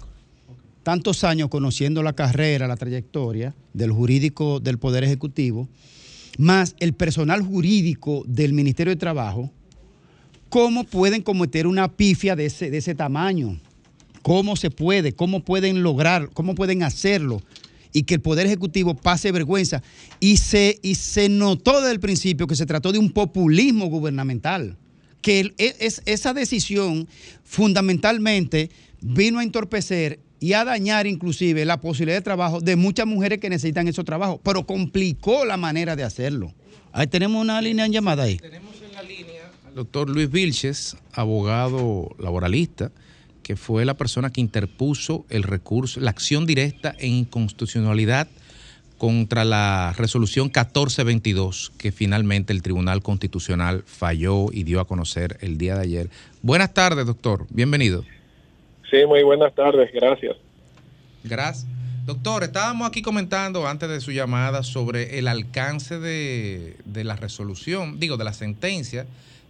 tantos 0.83 1.25
años 1.25 1.49
conociendo 1.49 2.03
la 2.03 2.13
carrera, 2.13 2.69
la 2.69 2.77
trayectoria 2.77 3.55
del 3.73 3.91
jurídico 3.91 4.61
del 4.61 4.79
Poder 4.79 5.05
Ejecutivo, 5.05 5.69
más 6.39 6.77
el 6.79 6.93
personal 6.93 7.43
jurídico 7.43 8.23
del 8.27 8.53
Ministerio 8.53 8.93
de 8.93 8.97
Trabajo, 8.97 9.51
¿cómo 10.55 10.85
pueden 10.85 11.21
cometer 11.21 11.67
una 11.67 11.89
pifia 11.89 12.37
de 12.37 12.47
ese, 12.47 12.71
de 12.71 12.79
ese 12.79 12.95
tamaño? 12.95 13.59
¿Cómo 14.23 14.55
se 14.55 14.71
puede? 14.71 15.13
¿Cómo 15.13 15.41
pueden 15.41 15.83
lograr? 15.83 16.31
¿Cómo 16.33 16.55
pueden 16.55 16.85
hacerlo? 16.85 17.43
Y 17.93 18.05
que 18.05 18.15
el 18.15 18.21
Poder 18.21 18.47
Ejecutivo 18.47 18.95
pase 18.95 19.33
vergüenza. 19.33 19.83
Y 20.21 20.37
se, 20.37 20.79
y 20.81 20.95
se 20.95 21.29
notó 21.29 21.81
desde 21.81 21.91
el 21.91 21.99
principio 21.99 22.47
que 22.47 22.55
se 22.55 22.67
trató 22.67 22.93
de 22.93 23.01
un 23.01 23.11
populismo 23.11 23.87
gubernamental. 23.87 24.77
Que 25.23 25.53
e- 25.59 25.75
es, 25.81 26.03
esa 26.07 26.33
decisión 26.33 27.09
fundamentalmente 27.43 28.71
vino 29.01 29.41
a 29.41 29.43
entorpecer 29.43 30.21
y 30.39 30.53
a 30.53 30.65
dañar 30.65 31.09
inclusive 31.09 31.65
la 31.65 31.81
posibilidad 31.81 32.19
de 32.19 32.23
trabajo 32.23 32.61
de 32.61 32.77
muchas 32.77 33.09
mujeres 33.09 33.41
que 33.41 33.51
necesitan 33.51 33.89
esos 33.89 34.05
trabajos, 34.05 34.39
pero 34.45 34.65
complicó 34.65 35.45
la 35.45 35.57
manera 35.57 35.97
de 35.97 36.05
hacerlo. 36.05 36.55
Ahí 36.93 37.09
tenemos 37.09 37.43
una 37.43 37.61
línea 37.61 37.87
en 37.87 37.93
llamada 37.93 38.23
ahí. 38.23 38.39
El 38.41 38.55
doctor 39.75 40.09
Luis 40.09 40.31
Vilches, 40.31 40.97
abogado 41.13 42.11
laboralista, 42.19 42.93
que 43.43 43.57
fue 43.57 43.85
la 43.85 43.95
persona 43.95 44.31
que 44.31 44.41
interpuso 44.41 45.27
el 45.29 45.43
recurso, 45.43 46.01
la 46.01 46.11
acción 46.11 46.47
directa 46.47 46.95
en 46.99 47.13
inconstitucionalidad 47.13 48.29
contra 48.97 49.45
la 49.45 49.93
resolución 49.99 50.47
1422 50.47 51.73
que 51.77 51.93
finalmente 51.93 52.53
el 52.53 52.63
Tribunal 52.63 53.03
Constitucional 53.03 53.83
falló 53.85 54.47
y 54.53 54.63
dio 54.63 54.81
a 54.81 54.87
conocer 54.87 55.37
el 55.41 55.59
día 55.59 55.75
de 55.75 55.83
ayer. 55.83 56.11
Buenas 56.41 56.73
tardes, 56.73 57.05
doctor. 57.05 57.47
Bienvenido. 57.51 58.05
Sí, 58.91 59.05
muy 59.07 59.23
buenas 59.25 59.55
tardes, 59.55 59.91
gracias. 59.93 60.37
Gracias. 61.25 61.67
Doctor, 62.07 62.45
estábamos 62.45 62.87
aquí 62.87 63.03
comentando 63.03 63.67
antes 63.67 63.89
de 63.89 64.01
su 64.01 64.13
llamada 64.13 64.63
sobre 64.63 65.19
el 65.19 65.27
alcance 65.27 65.99
de, 65.99 66.77
de 66.85 67.03
la 67.03 67.17
resolución, 67.17 67.99
digo, 67.99 68.17
de 68.17 68.25
la 68.25 68.35
sentencia, 68.35 69.07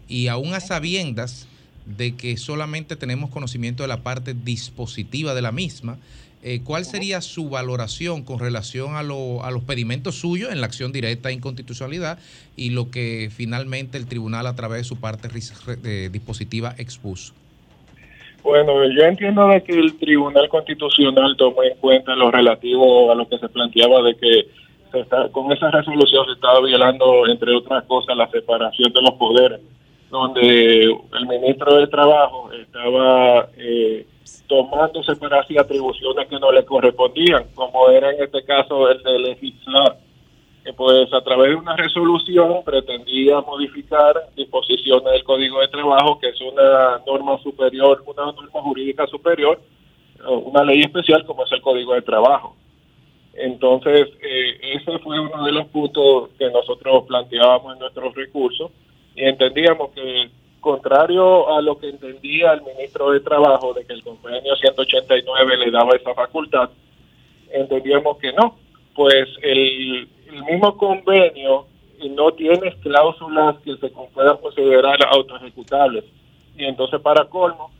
y 0.09 0.29
aún 0.29 0.55
a 0.55 0.61
sabiendas 0.61 1.49
de 1.87 2.15
que 2.17 2.37
solamente 2.37 2.97
tenemos 2.97 3.31
conocimiento 3.31 3.83
de 3.83 3.89
la 3.89 3.99
parte 4.03 4.35
dispositiva 4.35 5.35
de 5.35 5.43
la 5.43 5.53
misma, 5.53 5.99
eh, 6.43 6.61
¿cuál 6.63 6.85
sería 6.85 7.21
su 7.23 7.49
valoración 7.49 8.23
con 8.23 8.39
relación 8.39 8.97
a, 8.97 9.03
lo- 9.03 9.43
a 9.45 9.51
los 9.51 9.63
pedimentos 9.65 10.17
suyos 10.17 10.53
en 10.53 10.61
la 10.61 10.67
acción 10.67 10.93
directa 10.93 11.29
de 11.29 11.35
inconstitucionalidad 11.37 12.19
y 12.57 12.71
lo 12.71 12.91
que 12.91 13.31
finalmente 13.35 13.97
el 13.97 14.07
tribunal 14.07 14.47
a 14.47 14.55
través 14.55 14.79
de 14.79 14.85
su 14.85 14.97
parte 14.97 15.29
ris- 15.29 15.55
re- 15.65 15.79
eh, 15.85 16.09
dispositiva 16.13 16.75
expuso? 16.79 17.33
Bueno, 18.43 18.75
yo 18.95 19.05
entiendo 19.05 19.49
de 19.49 19.63
que 19.63 19.73
el 19.73 19.95
Tribunal 19.99 20.51
Constitucional 20.51 21.35
tomó 21.39 21.63
en 21.63 21.79
cuenta 21.79 22.15
lo 22.15 22.31
relativo 22.31 23.11
a 23.11 23.15
lo 23.15 23.27
que 23.27 23.39
se 23.39 23.49
planteaba 23.49 24.03
de 24.03 24.15
que 24.17 24.47
se 24.93 25.01
está- 25.01 25.29
con 25.31 25.51
esa 25.51 25.71
resolución 25.71 26.27
se 26.27 26.33
estaba 26.33 26.61
violando, 26.61 27.27
entre 27.27 27.57
otras 27.57 27.85
cosas, 27.85 28.15
la 28.19 28.29
separación 28.31 28.93
de 28.93 29.01
los 29.01 29.13
poderes, 29.15 29.61
donde 30.15 30.85
el 30.85 31.27
ministro 31.27 31.75
del 31.75 31.91
Trabajo 31.91 32.49
estaba 32.53 33.49
eh, 33.57 34.07
tomándose 34.47 35.17
para 35.17 35.45
sí 35.45 35.59
atribuciones 35.59 36.29
que 36.29 36.39
no 36.39 36.53
le 36.53 36.65
correspondían, 36.65 37.47
como 37.57 37.91
era 37.91 38.13
en 38.13 38.23
este 38.23 38.45
caso 38.45 38.89
el 38.91 39.03
de 39.03 39.19
legislar 39.19 39.97
que 40.65 40.73
pues 40.73 41.13
a 41.13 41.21
través 41.21 41.51
de 41.51 41.57
una 41.57 41.77
resolución 41.77 42.63
pretendía 42.65 43.41
modificar 43.41 44.15
disposiciones 44.37 45.13
del 45.13 45.25
Código 45.25 45.61
de 45.61 45.69
Trabajo, 45.69 46.19
que 46.21 46.29
es 46.29 46.41
una 46.41 47.01
norma 47.07 47.37
superior, 47.43 48.03
una 48.07 48.27
norma 48.33 48.63
jurídica 48.63 49.07
superior, 49.09 49.61
una 50.27 50.65
ley 50.65 50.81
especial 50.81 51.27
como 51.27 51.45
es 51.45 51.53
el 51.53 51.61
Código 51.61 51.93
de 51.93 52.03
Trabajo. 52.03 52.57
Entonces, 53.35 54.09
eh, 54.23 54.77
ese 54.77 54.99
fue 55.01 55.19
uno 55.19 55.45
de 55.45 55.53
los 55.53 55.67
puntos 55.67 56.31
que 56.39 56.49
nosotros 56.51 57.05
planteábamos 57.09 57.75
en 57.75 57.81
nuestros 57.81 58.15
recursos 58.15 58.71
y 59.15 59.25
entendíamos 59.25 59.91
que, 59.91 60.31
contrario 60.61 61.55
a 61.55 61.61
lo 61.61 61.79
que 61.79 61.91
entendía 61.91 62.53
el 62.53 62.63
ministro 62.63 63.11
de 63.11 63.21
Trabajo, 63.21 63.75
de 63.75 63.85
que 63.85 63.93
el 63.93 64.03
convenio 64.03 64.57
189 64.57 65.57
le 65.59 65.71
daba 65.71 65.95
esa 65.95 66.15
facultad, 66.15 66.71
entendíamos 67.53 68.19
que 68.19 68.33
no, 68.33 68.57
pues 68.95 69.29
el, 69.43 70.09
mismo 70.51 70.77
convenio 70.77 71.67
no 72.11 72.33
tiene 72.33 72.75
cláusulas 72.83 73.57
que 73.59 73.77
se 73.77 73.89
puedan 73.89 74.37
considerar 74.39 74.99
autoejecutables. 75.11 76.05
Y 76.57 76.65
entonces, 76.65 77.01
para 77.01 77.27
colmo, 77.27 77.71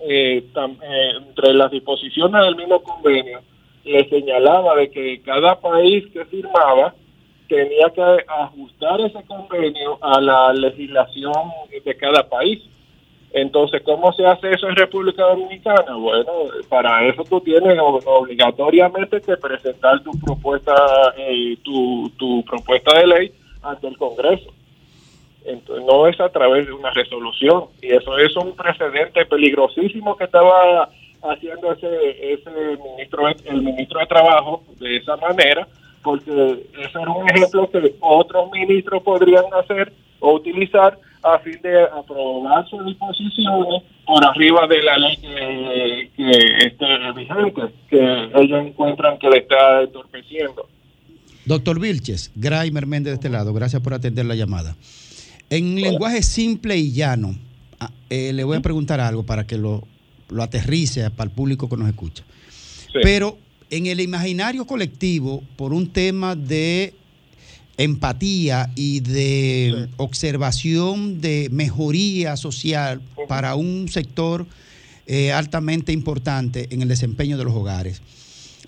eh, 0.00 0.44
eh, 0.54 1.10
entre 1.16 1.52
las 1.54 1.70
disposiciones 1.70 2.42
del 2.42 2.56
mismo 2.56 2.80
convenio, 2.82 3.40
le 3.84 4.08
señalaba 4.08 4.76
de 4.76 4.90
que 4.90 5.20
cada 5.22 5.60
país 5.60 6.04
que 6.12 6.24
firmaba 6.26 6.94
tenía 7.48 7.90
que 7.90 8.02
ajustar 8.26 9.00
ese 9.00 9.22
convenio 9.24 9.98
a 10.00 10.20
la 10.20 10.52
legislación 10.52 11.32
de 11.84 11.96
cada 11.96 12.28
país. 12.28 12.62
Entonces, 13.32 13.82
¿cómo 13.82 14.12
se 14.12 14.24
hace 14.24 14.50
eso 14.52 14.68
en 14.68 14.76
República 14.76 15.24
Dominicana? 15.24 15.96
Bueno, 15.96 16.30
para 16.68 17.04
eso 17.08 17.24
tú 17.24 17.40
tienes 17.40 17.76
obligatoriamente 17.80 19.20
que 19.20 19.36
presentar 19.36 20.02
tu 20.04 20.12
propuesta, 20.12 20.74
eh, 21.16 21.56
tu, 21.64 22.10
tu 22.16 22.44
propuesta 22.44 22.96
de 22.98 23.06
ley 23.06 23.32
ante 23.62 23.88
el 23.88 23.98
Congreso. 23.98 24.50
Entonces, 25.44 25.84
no 25.84 26.06
es 26.06 26.18
a 26.20 26.28
través 26.28 26.66
de 26.66 26.72
una 26.72 26.90
resolución. 26.90 27.64
Y 27.82 27.88
eso 27.88 28.16
es 28.18 28.34
un 28.36 28.54
precedente 28.54 29.26
peligrosísimo 29.26 30.16
que 30.16 30.24
estaba 30.24 30.88
haciendo 31.22 31.72
ese, 31.72 32.34
ese 32.34 32.50
ministro, 32.82 33.28
el 33.28 33.62
ministro 33.62 34.00
de 34.00 34.06
Trabajo 34.06 34.62
de 34.78 34.96
esa 34.96 35.16
manera, 35.16 35.66
porque 36.04 36.68
ese 36.78 37.00
era 37.00 37.10
un 37.10 37.28
ejemplo 37.28 37.68
que 37.70 37.96
otros 38.00 38.50
ministros 38.52 39.02
podrían 39.02 39.44
hacer 39.60 39.92
o 40.20 40.34
utilizar 40.34 40.98
a 41.22 41.38
fin 41.38 41.58
de 41.62 41.82
aprobar 41.84 42.68
sus 42.68 42.84
disposiciones 42.84 43.82
por 44.06 44.22
arriba 44.24 44.66
de 44.68 44.82
la 44.82 44.98
ley 44.98 45.16
que, 45.16 46.10
que 46.14 46.30
esté 46.66 47.12
vigente, 47.16 47.62
que 47.88 48.30
ellos 48.34 48.66
encuentran 48.66 49.18
que 49.18 49.30
le 49.30 49.38
está 49.38 49.82
entorpeciendo. 49.82 50.68
Doctor 51.46 51.80
Vilches, 51.80 52.30
Graimer 52.34 52.86
Méndez 52.86 53.12
de 53.12 53.14
este 53.14 53.28
lado, 53.30 53.54
gracias 53.54 53.82
por 53.82 53.94
atender 53.94 54.26
la 54.26 54.34
llamada. 54.34 54.76
En 55.48 55.74
lenguaje 55.80 56.22
simple 56.22 56.76
y 56.76 56.92
llano, 56.92 57.34
ah, 57.80 57.90
eh, 58.10 58.32
le 58.32 58.44
voy 58.44 58.58
a 58.58 58.60
preguntar 58.60 59.00
algo 59.00 59.24
para 59.24 59.46
que 59.46 59.56
lo, 59.56 59.82
lo 60.28 60.42
aterrice 60.42 61.10
para 61.10 61.28
el 61.30 61.34
público 61.34 61.68
que 61.68 61.76
nos 61.76 61.88
escucha. 61.88 62.24
Pero 63.02 63.38
en 63.76 63.86
el 63.86 64.00
imaginario 64.00 64.66
colectivo, 64.66 65.42
por 65.56 65.72
un 65.72 65.92
tema 65.92 66.36
de 66.36 66.94
empatía 67.76 68.70
y 68.76 69.00
de 69.00 69.88
observación 69.96 71.20
de 71.20 71.48
mejoría 71.50 72.36
social 72.36 73.02
para 73.26 73.56
un 73.56 73.88
sector 73.88 74.46
eh, 75.08 75.32
altamente 75.32 75.90
importante 75.90 76.68
en 76.70 76.82
el 76.82 76.88
desempeño 76.88 77.36
de 77.36 77.42
los 77.42 77.52
hogares. 77.52 78.00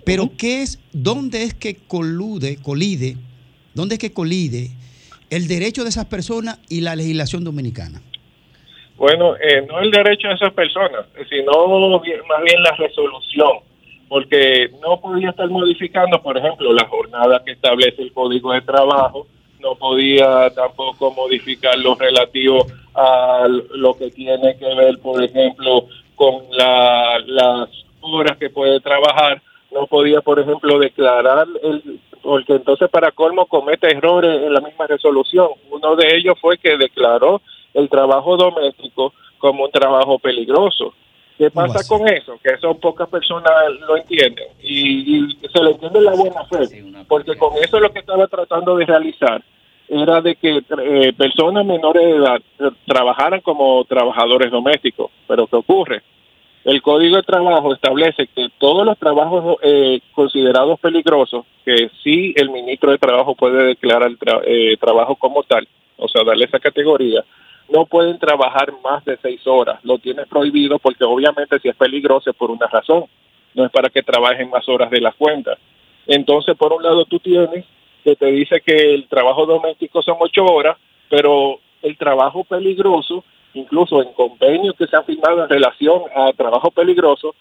Pero 0.05 0.33
¿qué 0.37 0.63
es, 0.63 0.81
dónde 0.93 1.45
es 1.45 1.55
que 1.55 1.77
colude, 1.77 2.57
colide, 2.61 3.17
dónde 3.75 3.95
es 3.95 4.01
que 4.01 4.13
colide 4.13 4.73
el 5.31 5.47
derecho 5.47 5.85
de 5.85 5.91
esas 5.91 6.07
personas 6.07 6.59
y 6.69 6.81
la 6.81 6.97
legislación 6.97 7.45
dominicana? 7.45 8.03
Bueno, 8.97 9.37
eh, 9.37 9.65
no 9.69 9.79
el 9.79 9.93
derecho 9.93 10.27
de 10.29 10.35
esas 10.35 10.53
personas, 10.53 11.07
sino 11.29 11.53
más 11.71 12.43
bien 12.43 12.61
la 12.61 12.73
resolución, 12.77 13.59
porque 14.09 14.71
no 14.81 15.01
podía 15.01 15.31
estar 15.31 15.49
modificando, 15.49 16.23
por 16.23 16.37
ejemplo, 16.39 16.73
la 16.73 16.87
jornada 16.87 17.43
que 17.45 17.53
establece 17.53 18.03
el 18.03 18.13
Código 18.13 18.53
de 18.53 18.61
Trabajo, 18.63 19.27
no 19.61 19.75
podía 19.75 20.51
tampoco 20.51 21.11
modificar 21.13 21.79
lo 21.79 21.95
relativo 21.95 22.67
a 22.95 23.47
lo 23.49 23.95
que 23.95 24.11
tiene 24.11 24.57
que 24.57 24.75
ver, 24.75 24.99
por 25.01 25.23
ejemplo, 25.23 25.87
con 26.15 26.45
la- 26.51 27.19
las 27.27 27.69
horas 28.01 28.37
que 28.39 28.51
puede 28.51 28.81
trabajar, 28.81 29.43
no 29.73 29.87
podía, 29.87 30.21
por 30.21 30.39
ejemplo, 30.39 30.79
declarar 30.79 31.47
el 31.63 32.01
porque 32.23 32.55
entonces 32.55 32.91
para 32.91 33.13
colmo 33.13 33.47
comete 33.47 33.89
errores 33.89 34.43
en 34.43 34.53
la 34.53 34.61
misma 34.61 34.89
resolución. 34.89 35.49
Uno 35.71 35.95
de 35.95 36.17
ellos 36.17 36.35
fue 36.41 36.59
que 36.59 36.77
declaró 36.77 37.41
el 37.73 37.89
trabajo 37.89 38.37
doméstico 38.37 39.13
como 39.39 39.65
un 39.65 39.71
trabajo 39.71 40.19
peligroso. 40.19 40.93
¿Qué 41.39 41.51
pasa 41.51 41.87
con 41.89 42.09
eso? 42.09 42.39
Que 42.43 42.55
eso 42.55 42.74
pocas 42.74 43.09
personas 43.09 43.53
lo 43.87 43.97
entienden 43.97 44.47
y, 44.62 45.26
y 45.26 45.39
se 45.53 45.62
le 45.62 45.72
entiende 45.72 46.01
la 46.01 46.12
buena 46.14 46.45
fe, 46.45 46.82
porque 47.07 47.37
con 47.37 47.55
eso 47.62 47.78
lo 47.78 47.93
que 47.93 47.99
estaba 47.99 48.26
tratando 48.26 48.76
de 48.76 48.87
realizar 48.87 49.43
era 49.89 50.20
de 50.20 50.34
que 50.34 50.62
eh, 50.82 51.12
personas 51.12 51.64
menores 51.64 52.03
de 52.03 52.16
edad 52.16 52.41
eh, 52.59 52.70
trabajaran 52.87 53.41
como 53.43 53.84
trabajadores 53.84 54.51
domésticos. 54.51 55.11
Pero 55.28 55.47
¿qué 55.47 55.57
ocurre? 55.57 56.03
El 56.64 56.82
Código 56.82 57.16
de 57.16 57.22
Trabajo 57.22 57.72
establece 57.72 58.26
que 58.34 58.49
todos 58.59 58.84
los 58.84 58.99
trabajos 58.99 59.59
eh, 59.62 60.01
considerados 60.12 60.80
peligrosos, 60.80 61.45
que 61.64 61.91
sí 62.03 62.32
el 62.34 62.51
ministro 62.51 62.91
de 62.91 62.99
Trabajo 62.99 63.37
puede 63.37 63.64
declarar 63.66 64.09
el 64.11 64.18
tra- 64.18 64.43
eh, 64.45 64.76
trabajo 64.80 65.14
como 65.14 65.45
tal, 65.45 65.68
o 65.99 66.09
sea, 66.09 66.24
darle 66.24 66.47
esa 66.47 66.59
categoría, 66.59 67.22
no 67.69 67.87
pueden 67.87 68.19
trabajar 68.19 68.73
más 68.83 69.05
de 69.05 69.19
seis 69.21 69.47
horas. 69.47 69.85
Lo 69.85 69.99
tiene 69.99 70.27
prohibido 70.27 70.79
porque 70.79 71.05
obviamente 71.05 71.59
si 71.61 71.69
es 71.69 71.77
peligroso 71.77 72.31
es 72.31 72.37
por 72.37 72.51
una 72.51 72.67
razón, 72.67 73.05
no 73.55 73.64
es 73.64 73.71
para 73.71 73.91
que 73.91 74.03
trabajen 74.03 74.51
más 74.51 74.69
horas 74.69 74.91
de 74.91 75.01
las 75.01 75.14
cuentas. 75.14 75.59
Entonces, 76.07 76.57
por 76.57 76.73
un 76.73 76.83
lado, 76.83 77.05
tú 77.07 77.19
tienes 77.19 77.64
que 78.05 78.14
te 78.14 78.27
dice 78.27 78.61
que 78.61 78.95
el 78.95 79.09
trabajo 79.09 79.47
doméstico 79.47 80.01
son 80.01 80.17
ocho 80.21 80.45
horas, 80.45 80.77
pero 81.11 81.59
el 81.83 81.97
trabajo 81.97 82.45
peligroso, 82.45 83.25
incluso 83.55 84.01
en 84.01 84.12
convenios 84.12 84.77
que 84.77 84.87
se 84.87 84.97
han 84.97 85.05
firmado 85.05 85.43
en 85.43 85.49
relación 85.49 86.03
a 86.14 86.33
trabajo 86.33 86.71
peligroso, 86.71 87.35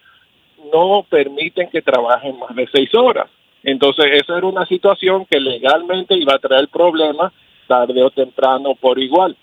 no 0.74 1.06
permiten 1.08 1.70
que 1.70 1.84
trabajen 1.84 2.40
más 2.40 2.56
de 2.56 2.68
seis 2.72 2.94
horas. 2.96 3.30
Entonces, 3.64 4.06
esa 4.14 4.38
era 4.38 4.48
una 4.48 4.66
situación 4.66 5.26
que 5.30 5.40
legalmente 5.40 6.16
iba 6.16 6.34
a 6.34 6.40
traer 6.40 6.68
problemas 6.70 7.32
tarde 7.68 8.04
o 8.04 8.10
temprano 8.10 8.76
por 8.76 9.00
igual. 9.00 9.36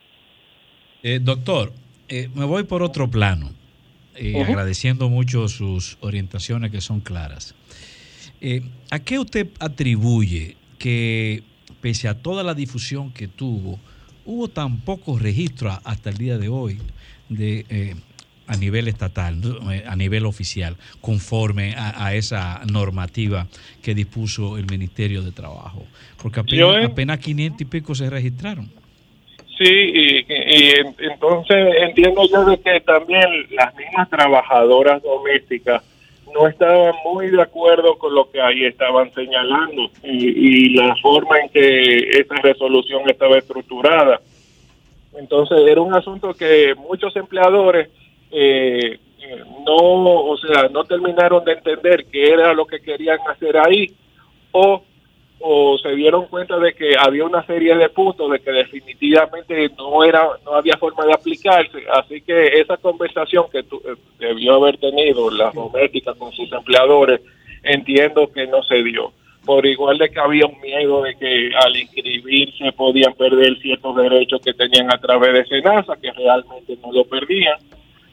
Eh, 1.02 1.18
doctor, 1.20 1.72
eh, 2.08 2.28
me 2.34 2.44
voy 2.44 2.62
por 2.62 2.82
otro 2.82 3.10
plano, 3.10 3.50
eh, 4.14 4.40
agradeciendo 4.40 5.08
mucho 5.08 5.48
sus 5.48 5.98
orientaciones 6.00 6.70
que 6.70 6.80
son 6.80 7.00
claras. 7.00 7.54
¿A 8.90 8.98
qué 8.98 9.18
usted 9.18 9.48
atribuye 9.60 10.56
que, 10.78 11.42
pese 11.80 12.08
a 12.08 12.14
toda 12.14 12.42
la 12.42 12.54
difusión 12.54 13.12
que 13.12 13.28
tuvo, 13.28 13.78
hubo 14.24 14.48
tan 14.48 14.80
pocos 14.80 15.22
registros 15.22 15.78
hasta 15.84 16.10
el 16.10 16.18
día 16.18 16.38
de 16.38 16.48
hoy 16.48 16.78
de, 17.28 17.96
a 18.48 18.56
nivel 18.56 18.88
estatal, 18.88 19.40
a 19.86 19.94
nivel 19.94 20.26
oficial, 20.26 20.76
conforme 21.00 21.74
a, 21.76 22.04
a 22.04 22.14
esa 22.14 22.62
normativa 22.70 23.46
que 23.80 23.94
dispuso 23.94 24.58
el 24.58 24.66
Ministerio 24.66 25.22
de 25.22 25.30
Trabajo? 25.30 25.86
Porque 26.20 26.40
apenas, 26.40 26.84
apenas 26.84 27.18
500 27.20 27.60
y 27.60 27.64
pico 27.64 27.94
se 27.94 28.10
registraron. 28.10 28.81
Sí, 29.62 29.72
y, 29.72 30.26
y 30.28 30.70
en- 30.80 30.96
entonces 30.98 31.74
entiendo 31.80 32.22
yo 32.28 32.44
de 32.44 32.58
que 32.60 32.80
también 32.80 33.24
las 33.50 33.74
mismas 33.76 34.10
trabajadoras 34.10 35.00
domésticas 35.02 35.82
no 36.34 36.48
estaban 36.48 36.94
muy 37.04 37.28
de 37.30 37.42
acuerdo 37.42 37.96
con 37.96 38.14
lo 38.14 38.28
que 38.30 38.40
ahí 38.40 38.64
estaban 38.64 39.12
señalando 39.12 39.90
y, 40.02 40.70
la 40.74 40.96
forma 40.96 41.38
en 41.40 41.48
que 41.50 41.96
esa 42.20 42.34
resolución 42.42 43.02
estaba 43.08 43.38
estructurada. 43.38 44.20
Entonces 45.16 45.58
era 45.66 45.80
un 45.80 45.94
asunto 45.94 46.32
que 46.34 46.74
muchos 46.74 47.14
empleadores 47.16 47.88
eh, 48.30 48.98
no, 49.66 49.74
o 50.24 50.36
sea, 50.38 50.68
no 50.70 50.84
terminaron 50.84 51.44
de 51.44 51.52
entender 51.52 52.06
qué 52.10 52.30
era 52.30 52.52
lo 52.54 52.66
que 52.66 52.80
querían 52.80 53.18
hacer 53.28 53.58
ahí 53.58 53.92
o 54.52 54.82
o 55.44 55.76
se 55.78 55.90
dieron 55.96 56.26
cuenta 56.26 56.56
de 56.58 56.72
que 56.72 56.92
había 56.98 57.24
una 57.24 57.44
serie 57.46 57.74
de 57.76 57.88
puntos 57.88 58.30
de 58.30 58.38
que 58.40 58.52
definitivamente 58.52 59.68
no 59.76 60.04
era 60.04 60.22
no 60.44 60.54
había 60.54 60.76
forma 60.76 61.04
de 61.04 61.12
aplicarse. 61.14 61.82
Así 61.92 62.20
que 62.22 62.60
esa 62.60 62.76
conversación 62.76 63.46
que 63.50 63.62
tu- 63.64 63.78
eh, 63.84 63.94
debió 64.18 64.54
haber 64.54 64.78
tenido 64.78 65.30
la 65.30 65.50
doméstica 65.50 66.14
con 66.14 66.30
sus 66.32 66.50
empleadores 66.52 67.20
entiendo 67.64 68.30
que 68.32 68.46
no 68.46 68.62
se 68.62 68.82
dio. 68.82 69.12
Por 69.44 69.66
igual 69.66 69.98
de 69.98 70.08
que 70.10 70.20
había 70.20 70.46
un 70.46 70.60
miedo 70.60 71.02
de 71.02 71.16
que 71.16 71.50
al 71.56 71.76
inscribirse 71.76 72.70
podían 72.72 73.12
perder 73.14 73.58
ciertos 73.58 73.96
derechos 73.96 74.40
que 74.40 74.54
tenían 74.54 74.92
a 74.92 74.98
través 74.98 75.32
de 75.32 75.44
Senasa 75.46 75.96
que 76.00 76.12
realmente 76.12 76.76
no 76.80 76.92
lo 76.92 77.04
perdían. 77.04 77.58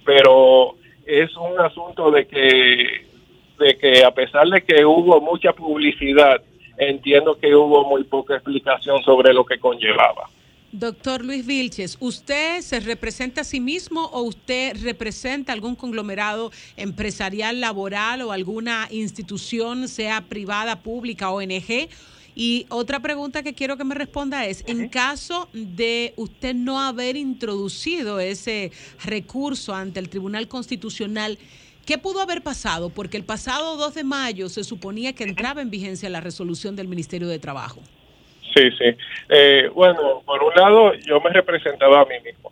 Pero 0.05 0.75
es 1.05 1.35
un 1.37 1.59
asunto 1.59 2.09
de 2.11 2.25
que 2.27 3.07
de 3.59 3.77
que 3.77 4.03
a 4.05 4.11
pesar 4.11 4.47
de 4.47 4.61
que 4.61 4.85
hubo 4.85 5.19
mucha 5.19 5.51
publicidad 5.51 6.41
entiendo 6.79 7.37
que 7.37 7.53
hubo 7.53 7.87
muy 7.87 8.03
poca 8.05 8.35
explicación 8.35 9.03
sobre 9.03 9.33
lo 9.33 9.45
que 9.45 9.59
conllevaba. 9.59 10.29
Doctor 10.71 11.25
Luis 11.25 11.47
Vilches, 11.47 11.97
¿usted 11.99 12.61
se 12.61 12.79
representa 12.79 13.41
a 13.41 13.43
sí 13.43 13.59
mismo 13.59 14.05
o 14.05 14.21
usted 14.21 14.77
representa 14.83 15.51
algún 15.51 15.75
conglomerado 15.75 16.51
empresarial, 16.77 17.59
laboral 17.59 18.21
o 18.21 18.31
alguna 18.31 18.87
institución, 18.91 19.87
sea 19.87 20.21
privada, 20.21 20.81
pública, 20.81 21.31
ONG? 21.31 21.89
Y 22.35 22.67
otra 22.69 22.99
pregunta 22.99 23.41
que 23.41 23.55
quiero 23.55 23.77
que 23.77 23.83
me 23.83 23.95
responda 23.95 24.45
es, 24.45 24.63
en 24.67 24.89
caso 24.89 25.49
de 25.53 26.13
usted 26.15 26.53
no 26.53 26.79
haber 26.79 27.17
introducido 27.17 28.19
ese 28.19 28.71
recurso 29.03 29.73
ante 29.73 29.99
el 29.99 30.07
Tribunal 30.07 30.47
Constitucional, 30.47 31.39
¿Qué 31.89 31.97
pudo 31.97 32.21
haber 32.21 32.43
pasado? 32.43 32.91
Porque 32.91 33.17
el 33.17 33.23
pasado 33.23 33.75
2 33.75 33.95
de 33.95 34.03
mayo 34.03 34.47
se 34.47 34.63
suponía 34.63 35.13
que 35.13 35.23
entraba 35.23 35.59
en 35.63 35.71
vigencia 35.71 36.07
la 36.07 36.21
resolución 36.21 36.75
del 36.75 36.87
Ministerio 36.87 37.27
de 37.27 37.39
Trabajo. 37.39 37.79
Sí, 38.53 38.69
sí. 38.77 38.95
Eh, 39.27 39.71
bueno, 39.73 40.21
por 40.23 40.43
un 40.43 40.53
lado, 40.53 40.93
yo 40.93 41.19
me 41.19 41.31
representaba 41.31 42.01
a 42.01 42.05
mí 42.05 42.13
mismo. 42.23 42.51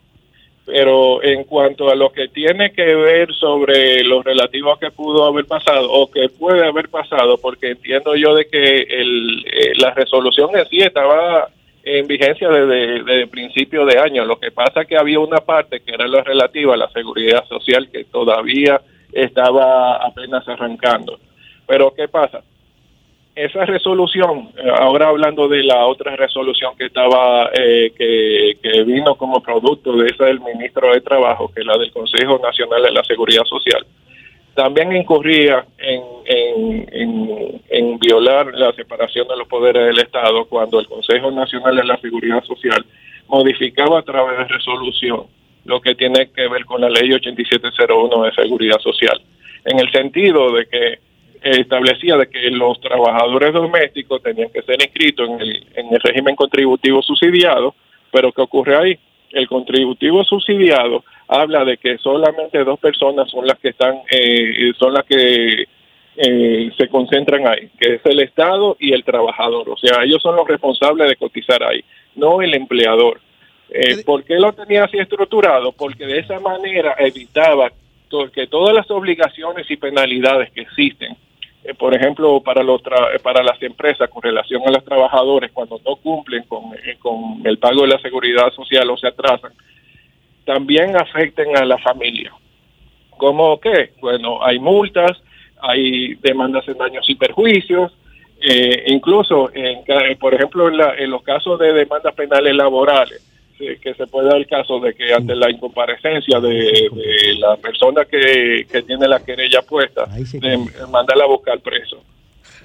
Pero 0.66 1.22
en 1.22 1.44
cuanto 1.44 1.88
a 1.92 1.94
lo 1.94 2.12
que 2.12 2.30
tiene 2.30 2.72
que 2.72 2.96
ver 2.96 3.32
sobre 3.36 4.04
lo 4.04 4.24
relativo 4.24 4.72
a 4.72 4.80
que 4.80 4.90
pudo 4.90 5.26
haber 5.26 5.46
pasado 5.46 5.88
o 5.92 6.10
que 6.10 6.30
puede 6.30 6.66
haber 6.66 6.90
pasado, 6.90 7.38
porque 7.38 7.70
entiendo 7.70 8.16
yo 8.16 8.34
de 8.34 8.48
que 8.48 8.88
el, 8.90 9.46
eh, 9.54 9.74
la 9.76 9.94
resolución 9.94 10.50
en 10.58 10.68
sí 10.68 10.80
estaba 10.80 11.48
en 11.84 12.08
vigencia 12.08 12.50
desde, 12.50 13.04
desde 13.04 13.28
principio 13.28 13.86
de 13.86 14.00
año. 14.00 14.26
Lo 14.26 14.40
que 14.40 14.50
pasa 14.50 14.82
es 14.82 14.88
que 14.88 14.98
había 14.98 15.20
una 15.20 15.38
parte 15.38 15.82
que 15.82 15.94
era 15.94 16.08
la 16.08 16.24
relativa 16.24 16.74
a 16.74 16.78
la 16.78 16.90
seguridad 16.90 17.48
social 17.48 17.88
que 17.92 18.04
todavía 18.06 18.82
estaba 19.12 19.98
apenas 19.98 20.48
arrancando. 20.48 21.20
Pero 21.66 21.94
¿qué 21.94 22.08
pasa? 22.08 22.42
esa 23.38 23.66
resolución, 23.66 24.50
eh, 24.58 24.68
ahora 24.80 25.10
hablando 25.10 25.48
de 25.48 25.64
la 25.64 25.86
otra 25.86 26.16
resolución 26.16 26.76
que 26.76 26.86
estaba, 26.86 27.52
eh, 27.54 27.94
que, 27.96 28.84
vino 28.84 29.16
como 29.16 29.42
producto 29.42 29.96
de 29.96 30.08
esa 30.08 30.26
del 30.26 30.40
ministro 30.40 30.92
de 30.92 31.02
Trabajo, 31.02 31.52
que 31.54 31.62
es 31.62 31.66
la 31.68 31.78
del 31.78 31.92
Consejo 31.92 32.40
Nacional 32.40 32.82
de 32.82 32.92
la 32.92 33.04
Seguridad 33.04 33.44
Social, 33.44 33.86
también 34.56 34.96
incurría 34.96 35.66
en, 35.78 36.02
en, 36.26 37.62
en 37.70 38.00
violar 38.00 38.48
la 38.56 38.74
separación 38.74 39.28
de 39.28 39.38
los 39.38 39.48
poderes 39.48 39.86
del 39.86 40.00
Estado 40.00 40.46
cuando 40.46 40.80
el 40.80 40.88
Consejo 40.88 41.30
Nacional 41.30 41.76
de 41.76 41.84
la 41.84 41.98
Seguridad 41.98 42.44
Social 42.44 42.84
modificaba 43.28 44.00
a 44.00 44.04
través 44.04 44.40
de 44.40 44.46
resolución 44.46 45.28
lo 45.68 45.82
que 45.82 45.96
tiene 45.96 46.30
que 46.32 46.48
ver 46.48 46.66
con 46.66 46.82
la 46.82 46.90
ley 46.90 47.12
8701 47.12 48.24
de 48.24 48.32
seguridad 48.34 48.80
social, 48.80 49.22
en 49.66 49.80
el 49.80 49.92
sentido 49.92 50.52
de 50.54 50.66
que 50.66 51.00
establecía 51.44 52.18
de 52.18 52.28
que 52.30 52.50
los 52.50 52.80
trabajadores 52.80 53.54
domésticos 53.54 54.24
tenían 54.24 54.50
que 54.50 54.64
ser 54.64 54.82
inscritos 54.82 55.30
en 55.30 55.40
el, 55.40 55.68
en 55.76 55.94
el 55.94 56.00
régimen 56.00 56.36
contributivo 56.36 57.02
subsidiado, 57.02 57.76
pero 58.12 58.32
¿qué 58.32 58.42
ocurre 58.42 58.76
ahí? 58.76 59.00
El 59.32 59.48
contributivo 59.48 60.24
subsidiado 60.24 61.04
habla 61.28 61.66
de 61.66 61.78
que 61.78 61.98
solamente 61.98 62.64
dos 62.64 62.80
personas 62.80 63.30
son 63.30 63.46
las 63.46 63.60
que 63.60 63.70
están, 63.70 63.98
eh, 64.10 64.72
son 64.80 64.94
las 64.94 65.04
que 65.04 65.66
eh, 66.16 66.72
se 66.78 66.88
concentran 66.88 67.46
ahí, 67.48 67.70
que 67.80 67.96
es 67.96 68.02
el 68.06 68.20
Estado 68.22 68.78
y 68.80 68.94
el 68.94 69.04
trabajador. 69.04 69.70
O 69.70 69.78
sea, 69.78 70.04
ellos 70.04 70.22
son 70.22 70.36
los 70.36 70.48
responsables 70.48 71.10
de 71.10 71.16
cotizar 71.18 71.62
ahí, 71.64 71.84
no 72.16 72.42
el 72.42 72.54
empleador. 72.56 73.20
Eh, 73.70 74.04
¿Por 74.06 74.24
qué 74.24 74.36
lo 74.36 74.54
tenía 74.54 74.86
así 74.86 74.98
estructurado? 74.98 75.72
Porque 75.74 76.06
de 76.06 76.20
esa 76.20 76.40
manera 76.40 76.96
evitaba 77.00 77.72
que 78.34 78.48
todas 78.48 78.74
las 78.74 78.90
obligaciones 78.90 79.70
y 79.70 79.76
penalidades 79.76 80.50
que 80.52 80.62
existen, 80.62 81.18
eh, 81.66 81.74
por 81.74 81.94
ejemplo, 81.94 82.40
para 82.40 82.64
los 82.64 82.82
tra- 82.82 83.14
eh, 83.14 83.20
para 83.20 83.44
las 83.44 83.62
empresas 83.62 84.10
con 84.10 84.24
relación 84.24 84.62
a 84.66 84.72
los 84.72 84.86
trabajadores 84.86 85.52
cuando 85.52 85.80
no 85.86 85.98
cumplen 85.98 86.44
con, 86.44 86.74
eh, 86.86 86.96
con 87.00 87.42
el 87.44 87.58
pago 87.58 87.82
de 87.82 87.90
la 87.90 88.00
seguridad 88.00 88.50
social 88.54 88.90
o 88.90 88.96
se 88.98 89.08
atrasan, 89.08 89.52
también 90.46 90.96
afecten 90.96 91.58
a 91.58 91.66
la 91.66 91.78
familia. 91.80 92.32
¿Cómo 93.18 93.60
qué? 93.60 93.92
Bueno, 94.00 94.42
hay 94.42 94.60
multas, 94.60 95.22
hay 95.60 96.16
demandas 96.16 96.66
en 96.70 96.78
daños 96.78 97.10
y 97.10 97.16
perjuicios, 97.16 97.92
eh, 98.40 98.84
incluso, 98.88 99.50
en, 99.54 99.84
por 100.18 100.34
ejemplo, 100.34 100.70
en, 100.70 100.78
la- 100.78 100.96
en 100.96 101.10
los 101.10 101.24
casos 101.24 101.60
de 101.60 101.74
demandas 101.74 102.14
penales 102.16 102.56
laborales, 102.56 103.22
que 103.58 103.94
se 103.94 104.08
puede 104.08 104.30
dar 104.30 104.38
el 104.38 104.48
caso 104.48 104.80
de 104.80 104.94
que 104.94 105.14
ante 105.14 105.36
la 105.36 105.50
incomparecencia 105.50 106.40
de, 106.40 106.90
de 106.92 107.36
la 107.40 107.58
persona 107.58 108.06
que, 108.06 108.66
que 108.72 108.82
tiene 108.84 109.08
la 109.08 109.24
querella 109.24 109.62
puesta, 109.62 110.06
de 110.06 110.58
mandarla 110.90 111.24
a 111.24 111.28
buscar 111.28 111.60
preso. 111.60 112.04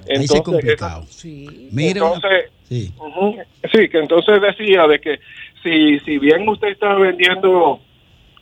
Ahí 0.08 0.26
se 0.26 0.42
complicado. 0.42 1.04
Entonces, 1.24 2.50
sí. 2.64 2.92
Ujú. 2.98 3.36
Sí, 3.72 3.88
que 3.88 3.98
entonces 3.98 4.40
decía 4.40 4.86
de 4.86 5.00
que 5.00 5.20
si, 5.62 5.98
si 6.00 6.18
bien 6.18 6.48
usted 6.48 6.68
está 6.68 6.94
vendiendo 6.94 7.80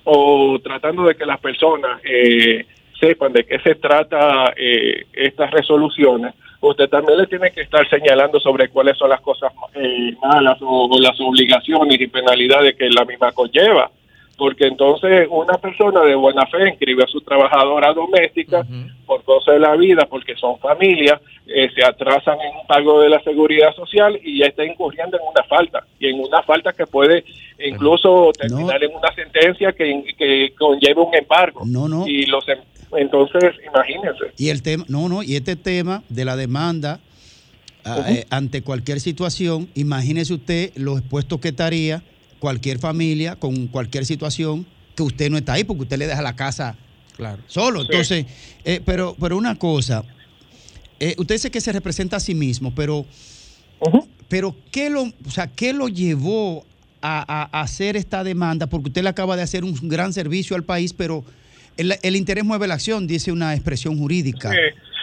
o 0.04 0.58
tratando 0.62 1.04
de 1.04 1.14
que 1.14 1.26
las 1.26 1.38
personas 1.40 2.00
eh, 2.04 2.64
sepan 2.98 3.32
de 3.32 3.44
qué 3.44 3.58
se 3.60 3.74
trata 3.74 4.52
eh, 4.56 5.06
estas 5.12 5.50
resoluciones, 5.50 6.34
usted 6.60 6.88
también 6.88 7.18
le 7.18 7.26
tiene 7.26 7.50
que 7.50 7.62
estar 7.62 7.88
señalando 7.88 8.38
sobre 8.40 8.68
cuáles 8.68 8.96
son 8.98 9.10
las 9.10 9.20
cosas 9.20 9.52
eh, 9.74 10.14
malas 10.22 10.60
o, 10.60 10.88
o 10.90 11.00
las 11.00 11.18
obligaciones 11.20 12.00
y 12.00 12.06
penalidades 12.06 12.76
que 12.76 12.88
la 12.90 13.04
misma 13.04 13.32
conlleva. 13.32 13.90
Porque 14.36 14.68
entonces 14.68 15.28
una 15.30 15.58
persona 15.58 16.00
de 16.00 16.14
buena 16.14 16.46
fe 16.46 16.70
inscribe 16.70 17.04
a 17.04 17.06
su 17.06 17.20
trabajadora 17.20 17.92
doméstica 17.92 18.64
por 19.04 19.22
cosas 19.22 19.52
de 19.52 19.60
la 19.60 19.76
vida, 19.76 20.06
porque 20.08 20.34
son 20.34 20.58
familias, 20.58 21.20
eh, 21.46 21.68
se 21.74 21.84
atrasan 21.84 22.40
en 22.40 22.56
un 22.56 22.66
pago 22.66 23.02
de 23.02 23.10
la 23.10 23.22
seguridad 23.22 23.74
social 23.74 24.18
y 24.24 24.38
ya 24.38 24.46
está 24.46 24.64
incurriendo 24.64 25.18
en 25.18 25.24
una 25.30 25.42
falta. 25.42 25.84
Y 25.98 26.08
en 26.08 26.20
una 26.20 26.42
falta 26.42 26.72
que 26.72 26.86
puede 26.86 27.22
incluso 27.58 28.30
terminar 28.32 28.82
en 28.82 28.94
una 28.94 29.12
sentencia 29.14 29.72
que, 29.72 30.14
que 30.16 30.54
conlleva 30.58 31.02
un 31.02 31.14
embargo. 31.14 31.60
No, 31.66 31.86
no. 31.86 32.08
Y 32.08 32.24
los 32.24 32.48
em- 32.48 32.60
entonces, 32.92 33.52
imagínense. 33.66 34.32
Y 34.36 34.48
el 34.48 34.62
tema, 34.62 34.84
no, 34.88 35.08
no, 35.08 35.22
y 35.22 35.36
este 35.36 35.56
tema 35.56 36.02
de 36.08 36.24
la 36.24 36.36
demanda 36.36 37.00
ah, 37.84 38.04
eh, 38.08 38.26
ante 38.30 38.62
cualquier 38.62 39.00
situación, 39.00 39.68
imagínese 39.74 40.34
usted 40.34 40.72
lo 40.76 40.98
expuesto 40.98 41.40
que 41.40 41.48
estaría 41.48 42.02
cualquier 42.38 42.78
familia 42.78 43.36
con 43.36 43.68
cualquier 43.68 44.06
situación 44.06 44.66
que 44.94 45.02
usted 45.02 45.30
no 45.30 45.36
está 45.38 45.54
ahí 45.54 45.64
porque 45.64 45.82
usted 45.82 45.98
le 45.98 46.06
deja 46.06 46.22
la 46.22 46.36
casa 46.36 46.76
Claro. 47.16 47.42
solo. 47.46 47.82
Entonces, 47.82 48.26
eh, 48.64 48.80
pero, 48.84 49.14
pero 49.20 49.36
una 49.36 49.56
cosa, 49.56 50.04
eh, 50.98 51.14
usted 51.18 51.34
dice 51.34 51.50
que 51.50 51.60
se 51.60 51.70
representa 51.72 52.16
a 52.16 52.20
sí 52.20 52.34
mismo, 52.34 52.74
pero, 52.74 53.04
pero 54.28 54.56
¿qué 54.70 54.88
lo, 54.90 55.02
o 55.02 55.30
sea, 55.30 55.48
¿qué 55.48 55.72
lo 55.72 55.88
llevó 55.88 56.66
a, 57.02 57.20
a- 57.20 57.58
a 57.58 57.62
hacer 57.62 57.96
esta 57.96 58.24
demanda? 58.24 58.68
Porque 58.68 58.88
usted 58.88 59.02
le 59.02 59.08
acaba 59.10 59.36
de 59.36 59.42
hacer 59.42 59.64
un 59.64 59.74
gran 59.82 60.12
servicio 60.12 60.56
al 60.56 60.64
país, 60.64 60.92
pero 60.94 61.24
el, 62.02 62.16
interés 62.16 62.44
mueve 62.44 62.66
la 62.68 62.74
acción, 62.74 63.06
dice 63.06 63.32
una 63.32 63.54
expresión 63.54 63.96
jurídica. 63.98 64.50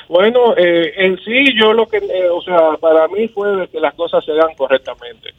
Bueno, 0.09 0.55
eh, 0.55 0.93
en 0.97 1.17
sí 1.19 1.53
yo 1.59 1.73
lo 1.73 1.87
que, 1.87 1.97
eh, 1.97 2.29
o 2.31 2.41
sea, 2.41 2.77
para 2.79 3.07
mí 3.09 3.27
fue 3.27 3.55
de 3.57 3.67
que 3.67 3.79
las 3.79 3.93
cosas 3.93 4.23
se 4.23 4.31
dan 4.33 4.55
correctamente. 4.55 5.29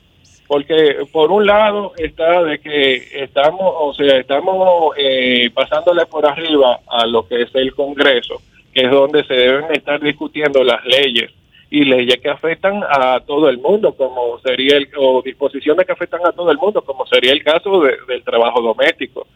Porque 0.46 0.96
por 1.12 1.30
un 1.30 1.44
lado 1.46 1.92
está 1.98 2.42
de 2.42 2.58
que 2.58 3.22
estamos, 3.22 3.60
o 3.62 3.92
sea, 3.94 4.16
estamos 4.18 4.94
eh, 4.96 5.50
pasándole 5.52 6.06
por 6.06 6.24
arriba 6.26 6.80
a 6.86 7.06
lo 7.06 7.26
que 7.28 7.42
es 7.42 7.54
el 7.54 7.74
Congreso, 7.74 8.40
que 8.72 8.84
es 8.86 8.90
donde 8.90 9.24
se 9.24 9.34
deben 9.34 9.66
estar 9.74 10.00
discutiendo 10.00 10.64
las 10.64 10.82
leyes 10.86 11.30
y 11.70 11.84
leyes 11.84 12.16
que 12.22 12.30
afectan 12.30 12.82
a 12.88 13.20
todo 13.20 13.50
el 13.50 13.58
mundo, 13.58 13.92
como 13.94 14.38
sería 14.40 14.78
el, 14.78 14.88
o 14.96 15.20
disposiciones 15.22 15.84
que 15.84 15.92
afectan 15.92 16.20
a 16.26 16.32
todo 16.32 16.50
el 16.50 16.56
mundo, 16.56 16.80
como 16.80 17.06
sería 17.06 17.32
el 17.32 17.44
caso 17.44 17.82
de- 17.82 17.96
del 18.08 18.22
trabajo 18.22 18.62
doméstico. 18.62 19.26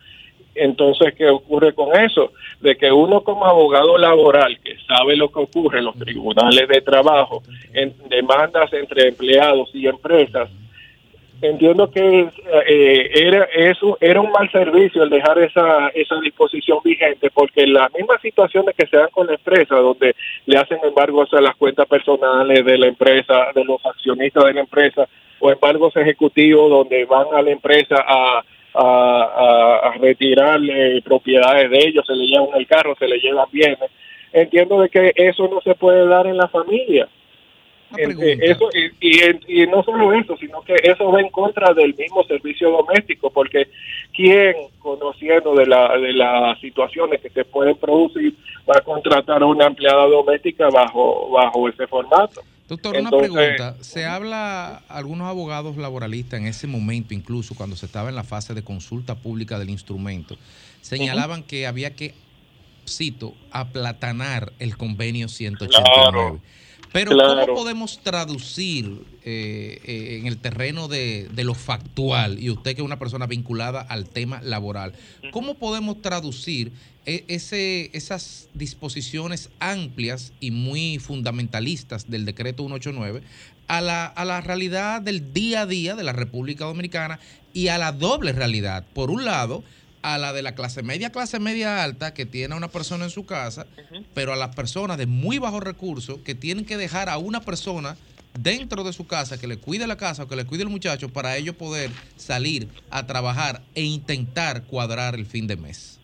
Entonces, 0.63 1.13
¿qué 1.15 1.29
ocurre 1.29 1.73
con 1.75 1.99
eso? 1.99 2.31
De 2.61 2.77
que 2.77 2.93
uno 2.93 3.23
como 3.23 3.45
abogado 3.45 3.99
laboral 3.99 4.61
que 4.61 4.77
sabe 4.87 5.17
lo 5.17 5.29
que 5.29 5.41
ocurre 5.41 5.81
en 5.81 5.87
los 5.87 5.99
tribunales 5.99 6.69
de 6.69 6.81
trabajo, 6.81 7.43
en 7.73 7.93
demandas 8.09 8.73
entre 8.73 9.09
empleados 9.09 9.71
y 9.75 9.89
empresas, 9.89 10.49
entiendo 11.41 11.91
que 11.91 12.29
eh, 12.69 13.11
era 13.13 13.43
eso 13.53 13.99
era 14.01 14.21
un 14.21 14.31
mal 14.31 14.49
servicio 14.53 15.03
el 15.03 15.11
dejar 15.11 15.41
esa 15.41 15.89
esa 15.89 16.21
disposición 16.21 16.79
vigente 16.85 17.33
porque 17.35 17.67
las 17.67 17.93
mismas 17.93 18.23
situaciones 18.23 18.77
que 18.77 18.87
se 18.87 18.97
dan 18.97 19.11
con 19.11 19.27
la 19.27 19.35
empresa 19.35 19.75
donde 19.75 20.15
le 20.47 20.57
hacen 20.57 20.79
embargos 20.85 21.35
a 21.35 21.41
las 21.41 21.57
cuentas 21.57 21.89
personales 21.89 22.65
de 22.65 22.79
la 22.79 22.87
empresa 22.87 23.47
de 23.57 23.65
los 23.65 23.85
accionistas 23.85 24.45
de 24.45 24.55
la 24.55 24.61
empresa 24.61 25.09
o 25.41 25.51
embargos 25.51 25.97
ejecutivos 25.97 26.71
donde 26.71 27.05
van 27.07 27.27
a 27.35 27.43
la 27.43 27.51
empresa 27.51 27.97
a 28.07 28.45
a, 28.75 28.81
a- 28.83 29.89
a 29.89 29.93
retirarle 29.99 31.01
propiedades 31.03 31.71
de 31.71 31.79
ellos, 31.79 32.05
se 32.07 32.15
le 32.15 32.27
llevan 32.27 32.49
el 32.57 32.67
carro, 32.67 32.95
se 32.99 33.07
le 33.09 33.19
llevan 33.19 33.47
bienes. 33.53 33.91
Entiendo 34.33 34.81
de 34.81 34.89
que 34.89 35.13
eso 35.15 35.47
no 35.49 35.61
se 35.61 35.75
puede 35.75 36.07
dar 36.07 36.27
en 36.27 36.37
la 36.39 36.49
familia. 36.49 37.09
En- 37.99 38.13
eh, 38.23 38.39
eso 38.41 38.71
y, 38.73 38.87
y, 39.07 39.63
y 39.63 39.67
no 39.67 39.83
solo 39.83 40.15
eso, 40.15 40.35
sino 40.39 40.63
que 40.63 40.75
eso 40.83 41.13
va 41.13 41.21
en 41.21 41.29
contra 41.29 41.75
del 41.75 41.95
mismo 41.95 42.25
servicio 42.25 42.71
doméstico, 42.71 43.29
porque 43.31 43.69
quién 44.15 44.55
conociendo 44.79 45.55
de 45.55 45.67
la 45.67 45.99
de 45.99 46.15
las 46.15 46.59
situaciones 46.61 47.21
que 47.21 47.29
se 47.29 47.45
pueden 47.45 47.77
producir 47.77 48.33
va 48.69 48.79
a 48.79 48.81
contratar 48.81 49.43
a 49.43 49.47
una 49.47 49.67
empleada 49.67 50.07
doméstica 50.07 50.71
bajo 50.71 51.29
bajo 51.31 51.69
ese 51.69 51.87
formato. 51.87 52.41
Doctor, 52.73 52.97
Entonces, 52.97 53.31
una 53.31 53.37
pregunta. 53.37 53.77
Se 53.83 54.07
habla, 54.07 54.83
algunos 54.89 55.29
abogados 55.29 55.77
laboralistas 55.77 56.41
en 56.41 56.47
ese 56.47 56.67
momento, 56.67 57.13
incluso 57.13 57.55
cuando 57.55 57.77
se 57.77 57.85
estaba 57.85 58.09
en 58.09 58.15
la 58.15 58.25
fase 58.25 58.55
de 58.55 58.65
consulta 58.65 59.15
pública 59.15 59.59
del 59.59 59.69
instrumento, 59.69 60.39
señalaban 60.81 61.43
que 61.43 61.67
había 61.67 61.95
que, 61.95 62.15
cito, 62.89 63.35
aplatanar 63.51 64.55
el 64.59 64.79
convenio 64.79 65.29
189. 65.29 66.41
Pero 66.93 67.13
claro. 67.13 67.47
¿cómo 67.47 67.55
podemos 67.55 68.01
traducir 68.03 69.05
eh, 69.25 69.81
eh, 69.85 70.19
en 70.21 70.27
el 70.27 70.39
terreno 70.39 70.89
de, 70.89 71.29
de 71.33 71.45
lo 71.45 71.55
factual, 71.55 72.39
y 72.39 72.51
usted 72.51 72.75
que 72.75 72.83
es 72.83 72.85
una 72.85 72.99
persona 72.99 73.27
vinculada 73.27 73.81
al 73.81 74.09
tema 74.09 74.41
laboral, 74.43 74.93
cómo 75.31 75.55
podemos 75.55 76.03
traducir 76.03 76.73
e- 77.07 77.25
ese, 77.29 77.91
esas 77.95 78.49
disposiciones 78.55 79.51
amplias 79.59 80.33
y 80.41 80.51
muy 80.51 80.99
fundamentalistas 80.99 82.11
del 82.11 82.25
decreto 82.25 82.63
189 82.65 83.23
a 83.69 83.81
la, 83.81 84.07
a 84.07 84.25
la 84.25 84.41
realidad 84.41 85.01
del 85.01 85.33
día 85.33 85.63
a 85.63 85.67
día 85.67 85.95
de 85.95 86.05
la 86.05 86.13
República 86.13 86.65
Dominicana 86.67 87.19
y 87.55 87.69
a 87.69 87.79
la 87.79 87.93
doble 87.93 88.33
realidad? 88.33 88.85
Por 88.93 89.11
un 89.11 89.25
lado, 89.25 89.65
a 90.03 90.19
la 90.19 90.33
de 90.33 90.43
la 90.43 90.55
clase 90.55 90.83
media, 90.83 91.11
clase 91.11 91.39
media 91.39 91.83
alta, 91.85 92.13
que 92.13 92.27
tiene 92.27 92.55
a 92.55 92.57
una 92.57 92.69
persona 92.69 93.05
en 93.05 93.11
su 93.11 93.25
casa, 93.25 93.67
pero 94.15 94.33
a 94.33 94.37
las 94.37 94.55
personas 94.55 94.99
de 94.99 95.07
muy 95.07 95.39
bajos 95.39 95.63
recursos 95.63 96.19
que 96.25 96.35
tienen 96.35 96.65
que 96.65 96.77
dejar 96.77 97.09
a 97.09 97.19
una 97.19 97.41
persona 97.41 97.97
dentro 98.39 98.83
de 98.83 98.93
su 98.93 99.07
casa, 99.07 99.39
que 99.39 99.47
le 99.47 99.59
cuide 99.59 99.87
la 99.87 99.97
casa 99.97 100.25
o 100.25 100.29
que 100.29 100.37
le 100.37 100.45
cuide 100.47 100.63
el 100.65 100.71
muchacho, 100.71 101.09
para 101.11 101.37
ellos 101.37 101.55
poder 101.55 101.91
salir 102.17 102.67
a 102.91 103.07
trabajar 103.07 103.61
e 103.75 103.83
intentar 103.83 104.63
cuadrar 104.65 105.15
el 105.15 105.27
fin 105.27 105.47
de 105.47 105.57
mes. 105.57 106.01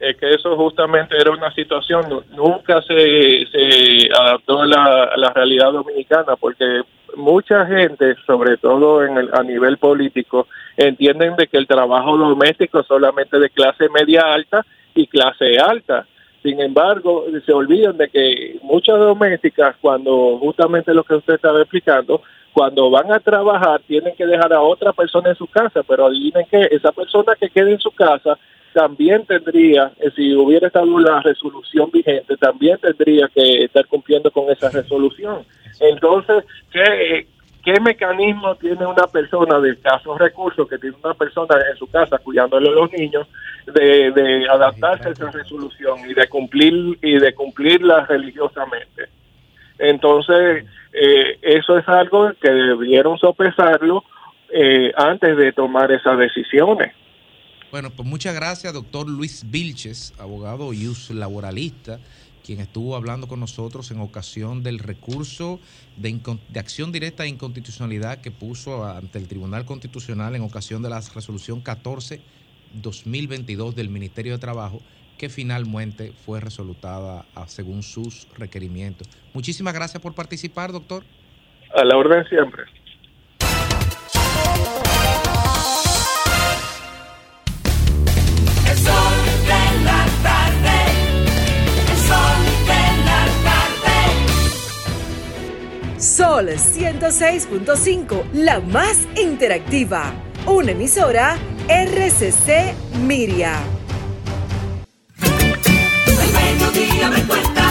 es 0.00 0.16
que 0.16 0.32
eso 0.34 0.56
justamente 0.56 1.16
era 1.20 1.30
una 1.30 1.52
situación, 1.54 2.08
nu- 2.08 2.22
nunca 2.36 2.82
se, 2.82 3.46
se 3.50 4.08
adaptó 4.12 4.62
a 4.62 4.66
la, 4.66 5.04
a 5.04 5.16
la 5.16 5.32
realidad 5.32 5.72
dominicana, 5.72 6.36
porque 6.36 6.82
mucha 7.16 7.64
gente, 7.66 8.14
sobre 8.26 8.56
todo 8.58 9.04
en 9.04 9.16
el, 9.18 9.30
a 9.32 9.42
nivel 9.42 9.78
político, 9.78 10.46
entienden 10.78 11.34
de 11.36 11.48
que 11.48 11.58
el 11.58 11.66
trabajo 11.66 12.16
doméstico 12.16 12.82
solamente 12.84 13.38
de 13.38 13.50
clase 13.50 13.88
media 13.88 14.22
alta 14.22 14.64
y 14.94 15.06
clase 15.06 15.58
alta. 15.58 16.06
Sin 16.42 16.60
embargo, 16.60 17.24
se 17.44 17.52
olvidan 17.52 17.96
de 17.96 18.08
que 18.08 18.58
muchas 18.62 18.96
domésticas, 18.96 19.76
cuando 19.80 20.38
justamente 20.38 20.94
lo 20.94 21.02
que 21.02 21.16
usted 21.16 21.34
estaba 21.34 21.60
explicando, 21.60 22.22
cuando 22.52 22.90
van 22.90 23.12
a 23.12 23.18
trabajar 23.18 23.80
tienen 23.86 24.14
que 24.16 24.24
dejar 24.24 24.52
a 24.52 24.60
otra 24.60 24.92
persona 24.92 25.30
en 25.30 25.36
su 25.36 25.48
casa, 25.48 25.82
pero 25.82 26.06
adivinen 26.06 26.46
que 26.48 26.68
esa 26.70 26.92
persona 26.92 27.34
que 27.38 27.50
quede 27.50 27.72
en 27.72 27.80
su 27.80 27.90
casa 27.90 28.38
también 28.72 29.26
tendría, 29.26 29.90
eh, 29.98 30.10
si 30.14 30.34
hubiera 30.34 30.68
estado 30.68 30.98
la 31.00 31.20
resolución 31.20 31.90
vigente, 31.90 32.36
también 32.36 32.78
tendría 32.78 33.28
que 33.34 33.64
estar 33.64 33.84
cumpliendo 33.86 34.30
con 34.30 34.48
esa 34.50 34.70
resolución. 34.70 35.44
Entonces, 35.80 36.44
¿qué, 36.72 37.26
qué 37.64 37.80
mecanismo 37.80 38.54
tiene 38.56 38.86
una 38.86 39.06
persona 39.06 39.58
de 39.60 39.70
escasos 39.70 40.18
recursos, 40.18 40.68
que 40.68 40.78
tiene 40.78 40.96
una 41.02 41.14
persona 41.14 41.56
en 41.70 41.76
su 41.76 41.86
casa 41.86 42.18
cuidándole 42.18 42.68
a 42.68 42.72
los 42.72 42.92
niños, 42.92 43.26
de, 43.66 44.10
de 44.12 44.48
adaptarse 44.48 45.08
a 45.08 45.12
esa 45.12 45.30
resolución 45.30 45.98
y 46.08 46.14
de 46.14 46.28
cumplir 46.28 46.98
y 47.02 47.18
de 47.18 47.34
cumplirla 47.34 48.06
religiosamente? 48.06 49.08
Entonces, 49.78 50.64
eh, 50.92 51.38
eso 51.42 51.78
es 51.78 51.88
algo 51.88 52.32
que 52.40 52.50
debieron 52.50 53.18
sopesarlo 53.18 54.04
eh, 54.50 54.92
antes 54.96 55.36
de 55.36 55.52
tomar 55.52 55.92
esas 55.92 56.18
decisiones. 56.18 56.92
Bueno, 57.70 57.90
pues 57.90 58.08
muchas 58.08 58.34
gracias, 58.34 58.72
doctor 58.72 59.08
Luis 59.08 59.44
Vilches, 59.50 60.14
abogado 60.18 60.72
y 60.72 60.88
laboralista, 61.10 61.98
quien 62.48 62.60
estuvo 62.60 62.96
hablando 62.96 63.28
con 63.28 63.40
nosotros 63.40 63.90
en 63.90 64.00
ocasión 64.00 64.62
del 64.62 64.78
recurso 64.78 65.60
de, 65.98 66.18
de 66.48 66.60
acción 66.60 66.92
directa 66.92 67.24
e 67.24 67.28
inconstitucionalidad 67.28 68.22
que 68.22 68.30
puso 68.30 68.86
ante 68.86 69.18
el 69.18 69.28
Tribunal 69.28 69.66
Constitucional 69.66 70.34
en 70.34 70.40
ocasión 70.40 70.80
de 70.82 70.88
la 70.88 70.98
resolución 71.14 71.62
14-2022 71.62 73.74
del 73.74 73.90
Ministerio 73.90 74.32
de 74.32 74.38
Trabajo, 74.38 74.80
que 75.18 75.28
finalmente 75.28 76.14
fue 76.24 76.40
resolutada 76.40 77.26
a- 77.34 77.46
según 77.48 77.82
sus 77.82 78.26
requerimientos. 78.38 79.06
Muchísimas 79.34 79.74
gracias 79.74 80.02
por 80.02 80.14
participar, 80.14 80.72
doctor. 80.72 81.04
A 81.76 81.84
la 81.84 81.98
orden 81.98 82.24
siempre. 82.30 82.62
Sol 96.18 96.48
106.5, 96.48 98.32
la 98.32 98.58
más 98.58 99.06
interactiva. 99.14 100.12
Una 100.46 100.72
emisora 100.72 101.38
RCC 101.68 102.74
Miria. 103.06 103.60
El 105.22 106.32
mediodía 106.32 107.08
me 107.08 107.22
cuenta 107.22 107.70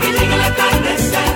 que 0.00 0.12
llega 0.12 0.32
el 0.32 0.42
atardecer 0.42 1.34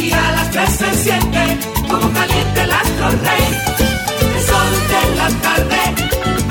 y 0.00 0.12
a 0.12 0.30
las 0.30 0.48
tres 0.52 0.70
se 0.70 0.94
siente 0.94 1.58
como 1.90 2.08
caliente 2.12 2.62
el 2.62 2.70
astro. 2.70 3.08
El 3.08 4.42
sol 4.44 4.70
de 4.92 5.16
la 5.16 5.28
tarde, 5.42 5.80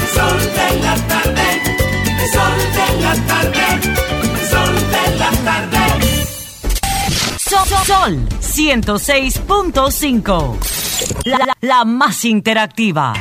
el 0.02 0.08
sol 0.18 0.38
de 0.60 0.70
la 0.82 0.96
tarde, 1.08 1.48
el 2.12 2.30
sol 2.34 2.58
de 2.76 2.88
la 3.04 3.16
tarde, 3.26 4.07
Sol, 7.48 7.68
Sol 7.86 8.28
106.5. 8.42 10.58
La, 11.26 11.38
la- 11.38 11.54
la 11.62 11.86
más 11.86 12.26
interactiva. 12.26 13.14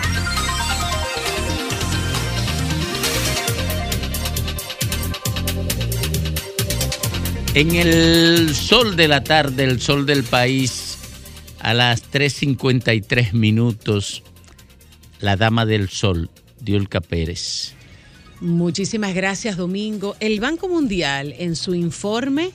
En 7.55 7.75
el 7.75 8.55
sol 8.55 8.97
de 8.97 9.09
la 9.09 9.25
tarde, 9.25 9.65
el 9.65 9.81
sol 9.81 10.05
del 10.05 10.25
país, 10.25 10.99
a 11.61 11.73
las 11.73 12.03
3.53 12.13 13.33
minutos, 13.33 14.23
la 15.21 15.37
dama 15.37 15.65
del 15.65 15.89
sol, 15.89 16.29
Diolca 16.61 17.01
Pérez. 17.01 17.73
Muchísimas 18.41 19.15
gracias, 19.15 19.57
Domingo. 19.57 20.17
El 20.21 20.39
Banco 20.41 20.69
Mundial, 20.69 21.35
en 21.39 21.57
su 21.57 21.75
informe, 21.75 22.51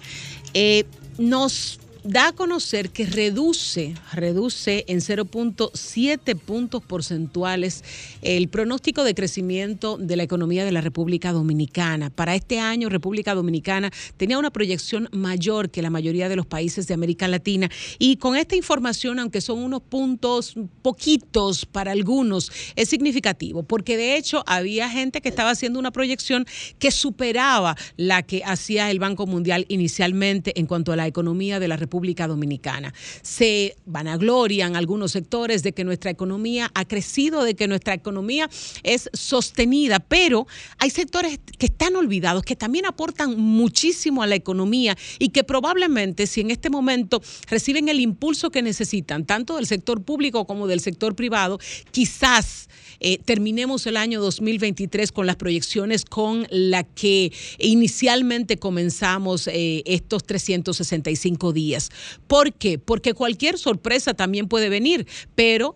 eh, 0.53 0.85
nos 1.21 1.80
da 2.03 2.29
a 2.29 2.31
conocer 2.31 2.89
que 2.89 3.05
reduce, 3.05 3.93
reduce 4.13 4.85
en 4.87 4.99
0.7 4.99 6.35
puntos 6.35 6.83
porcentuales 6.83 7.83
el 8.23 8.47
pronóstico 8.47 9.03
de 9.03 9.13
crecimiento 9.13 9.97
de 9.97 10.15
la 10.15 10.23
economía 10.23 10.65
de 10.65 10.71
la 10.71 10.81
República 10.81 11.31
Dominicana. 11.31 12.09
Para 12.09 12.33
este 12.33 12.59
año, 12.59 12.89
República 12.89 13.35
Dominicana 13.35 13.91
tenía 14.17 14.39
una 14.39 14.51
proyección 14.51 15.09
mayor 15.11 15.69
que 15.69 15.83
la 15.83 15.91
mayoría 15.91 16.27
de 16.27 16.35
los 16.35 16.47
países 16.47 16.87
de 16.87 16.95
América 16.95 17.27
Latina. 17.27 17.69
Y 17.99 18.15
con 18.17 18.35
esta 18.35 18.55
información, 18.55 19.19
aunque 19.19 19.41
son 19.41 19.59
unos 19.59 19.81
puntos 19.81 20.55
poquitos 20.81 21.65
para 21.67 21.91
algunos, 21.91 22.51
es 22.75 22.89
significativo, 22.89 23.63
porque 23.63 23.97
de 23.97 24.17
hecho 24.17 24.43
había 24.47 24.89
gente 24.89 25.21
que 25.21 25.29
estaba 25.29 25.51
haciendo 25.51 25.77
una 25.77 25.91
proyección 25.91 26.45
que 26.79 26.89
superaba 26.89 27.75
la 27.95 28.23
que 28.23 28.43
hacía 28.43 28.89
el 28.89 28.97
Banco 28.97 29.27
Mundial 29.27 29.65
inicialmente 29.69 30.59
en 30.59 30.65
cuanto 30.65 30.91
a 30.91 30.95
la 30.95 31.05
economía 31.05 31.59
de 31.59 31.67
la 31.67 31.77
República 31.77 31.90
Dominicana. 32.27 32.93
Se 33.21 33.75
vanaglorian 33.85 34.75
algunos 34.75 35.11
sectores 35.11 35.63
de 35.63 35.73
que 35.73 35.83
nuestra 35.83 36.11
economía 36.11 36.71
ha 36.73 36.85
crecido, 36.85 37.43
de 37.43 37.55
que 37.55 37.67
nuestra 37.67 37.93
economía 37.93 38.49
es 38.83 39.09
sostenida, 39.13 39.99
pero 39.99 40.47
hay 40.77 40.89
sectores 40.89 41.39
que 41.57 41.65
están 41.65 41.95
olvidados, 41.95 42.43
que 42.43 42.55
también 42.55 42.85
aportan 42.85 43.39
muchísimo 43.39 44.23
a 44.23 44.27
la 44.27 44.35
economía 44.35 44.97
y 45.19 45.29
que 45.29 45.43
probablemente 45.43 46.27
si 46.27 46.41
en 46.41 46.51
este 46.51 46.69
momento 46.69 47.21
reciben 47.49 47.89
el 47.89 47.99
impulso 47.99 48.49
que 48.49 48.61
necesitan, 48.61 49.25
tanto 49.25 49.57
del 49.57 49.67
sector 49.67 50.01
público 50.03 50.45
como 50.45 50.67
del 50.67 50.79
sector 50.79 51.15
privado, 51.15 51.59
quizás 51.91 52.69
eh, 53.03 53.17
terminemos 53.25 53.87
el 53.87 53.97
año 53.97 54.21
2023 54.21 55.11
con 55.11 55.25
las 55.25 55.35
proyecciones 55.35 56.05
con 56.05 56.45
la 56.51 56.83
que 56.83 57.33
inicialmente 57.57 58.57
comenzamos 58.57 59.47
eh, 59.47 59.81
estos 59.87 60.23
365 60.23 61.51
días. 61.51 61.89
¿Por 62.27 62.53
qué? 62.53 62.77
Porque 62.77 63.15
cualquier 63.15 63.57
sorpresa 63.57 64.13
también 64.13 64.47
puede 64.47 64.69
venir, 64.69 65.07
pero 65.33 65.73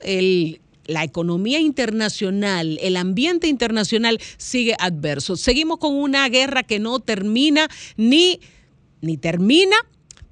la 0.85 1.03
economía 1.03 1.59
internacional, 1.59 2.77
el 2.79 2.95
ambiente 2.95 3.47
internacional 3.47 4.19
sigue 4.37 4.75
adverso. 4.77 5.35
Seguimos 5.35 5.79
con 5.79 5.95
una 5.95 6.29
guerra 6.29 6.61
que 6.61 6.77
no 6.79 6.99
termina 6.99 7.67
ni, 7.97 8.39
ni 9.01 9.17
termina, 9.17 9.75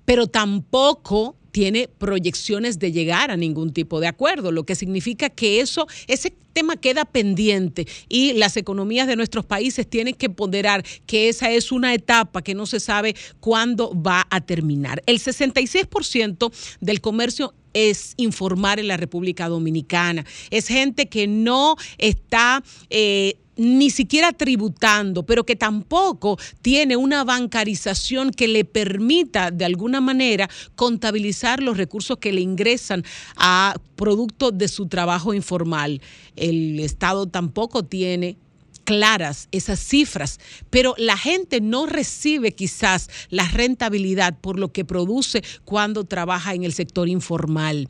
pero 0.06 0.28
tampoco 0.28 1.36
tiene 1.54 1.88
proyecciones 1.88 2.80
de 2.80 2.91
llegar 2.91 3.30
a 3.30 3.38
ningún 3.38 3.74
tipo 3.74 3.99
de 3.99 4.08
acuerdo, 4.08 4.51
lo 4.51 4.66
que 4.66 4.74
significa 4.74 5.30
que 5.30 5.60
eso, 5.60 5.88
ese 6.08 6.34
tema 6.51 6.78
queda 6.78 7.06
pendiente 7.06 7.88
y 8.10 8.34
las 8.34 8.58
economías 8.58 9.08
de 9.08 9.16
nuestros 9.16 9.45
países 9.45 9.88
tienen 9.88 10.16
que 10.16 10.32
ponderar 10.32 10.84
que 11.06 11.30
esa 11.30 11.51
es 11.51 11.72
una 11.72 11.93
etapa 11.93 12.41
que 12.41 12.56
no 12.56 12.66
se 12.66 12.80
sabe 12.80 13.16
cuándo 13.39 13.93
va 13.95 14.26
a 14.32 14.41
terminar. 14.41 15.04
El 15.06 15.20
66% 15.20 16.51
del 16.82 17.01
comercio 17.01 17.54
es 17.74 18.16
informar 18.18 18.80
en 18.80 18.88
la 18.88 18.97
República 18.97 19.47
Dominicana. 19.47 20.26
Es 20.49 20.68
gente 20.68 21.08
que 21.08 21.28
no 21.28 21.76
está 21.99 22.64
eh, 22.89 23.38
ni 23.56 23.89
siquiera 23.89 24.32
tributando, 24.32 25.24
pero 25.24 25.45
que 25.45 25.56
tampoco 25.56 26.38
tiene 26.62 26.95
una 26.95 27.24
bancarización 27.24 28.32
que 28.32 28.47
le 28.47 28.66
permita 28.66 29.51
de 29.51 29.66
alguna 29.66 30.01
manera 30.01 30.49
contabilizar 30.76 31.62
los 31.62 31.78
recursos 31.78 32.18
que 32.18 32.32
le 32.34 32.41
ingresan 32.41 33.04
a 33.36 33.76
producto 33.95 34.51
de 34.51 34.68
su 34.68 34.88
trabajo 34.88 35.34
informal. 35.34 36.01
El 36.36 36.80
Estado 36.80 37.28
tampoco 37.28 37.84
tiene 37.84 38.38
claras 38.84 39.47
esas 39.51 39.80
cifras, 39.80 40.39
pero 40.69 40.95
la 40.97 41.18
gente 41.18 41.61
no 41.61 41.85
recibe 41.85 42.51
quizás 42.51 43.10
la 43.30 43.47
rentabilidad 43.47 44.38
por 44.39 44.60
lo 44.60 44.72
que 44.72 44.85
produce 44.85 45.43
cuando 45.65 46.03
trabaja 46.03 46.53
en 46.53 46.64
el 46.64 46.73
sector 46.73 47.07
informal. 47.07 47.89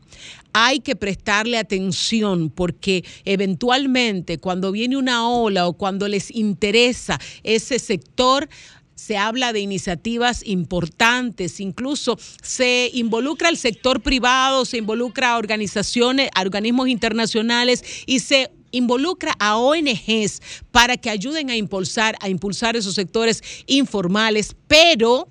Hay 0.53 0.79
que 0.79 0.95
prestarle 0.95 1.57
atención 1.57 2.49
porque 2.49 3.03
eventualmente 3.25 4.37
cuando 4.37 4.71
viene 4.71 4.97
una 4.97 5.27
ola 5.27 5.67
o 5.67 5.73
cuando 5.73 6.07
les 6.07 6.29
interesa 6.31 7.19
ese 7.43 7.79
sector, 7.79 8.47
se 8.95 9.17
habla 9.17 9.51
de 9.51 9.59
iniciativas 9.59 10.43
importantes, 10.45 11.59
incluso 11.59 12.17
se 12.41 12.89
involucra 12.93 13.49
el 13.49 13.57
sector 13.57 14.01
privado, 14.01 14.65
se 14.65 14.77
involucra 14.77 15.37
organizaciones, 15.37 16.29
organismos 16.39 16.87
internacionales 16.87 17.83
y 18.05 18.19
se 18.19 18.51
involucra 18.73 19.33
a 19.39 19.57
ONGs 19.57 20.41
para 20.71 20.97
que 20.97 21.09
ayuden 21.09 21.49
a 21.49 21.55
impulsar, 21.55 22.17
a 22.19 22.27
impulsar 22.27 22.75
esos 22.75 22.95
sectores 22.95 23.41
informales, 23.67 24.53
pero 24.67 25.29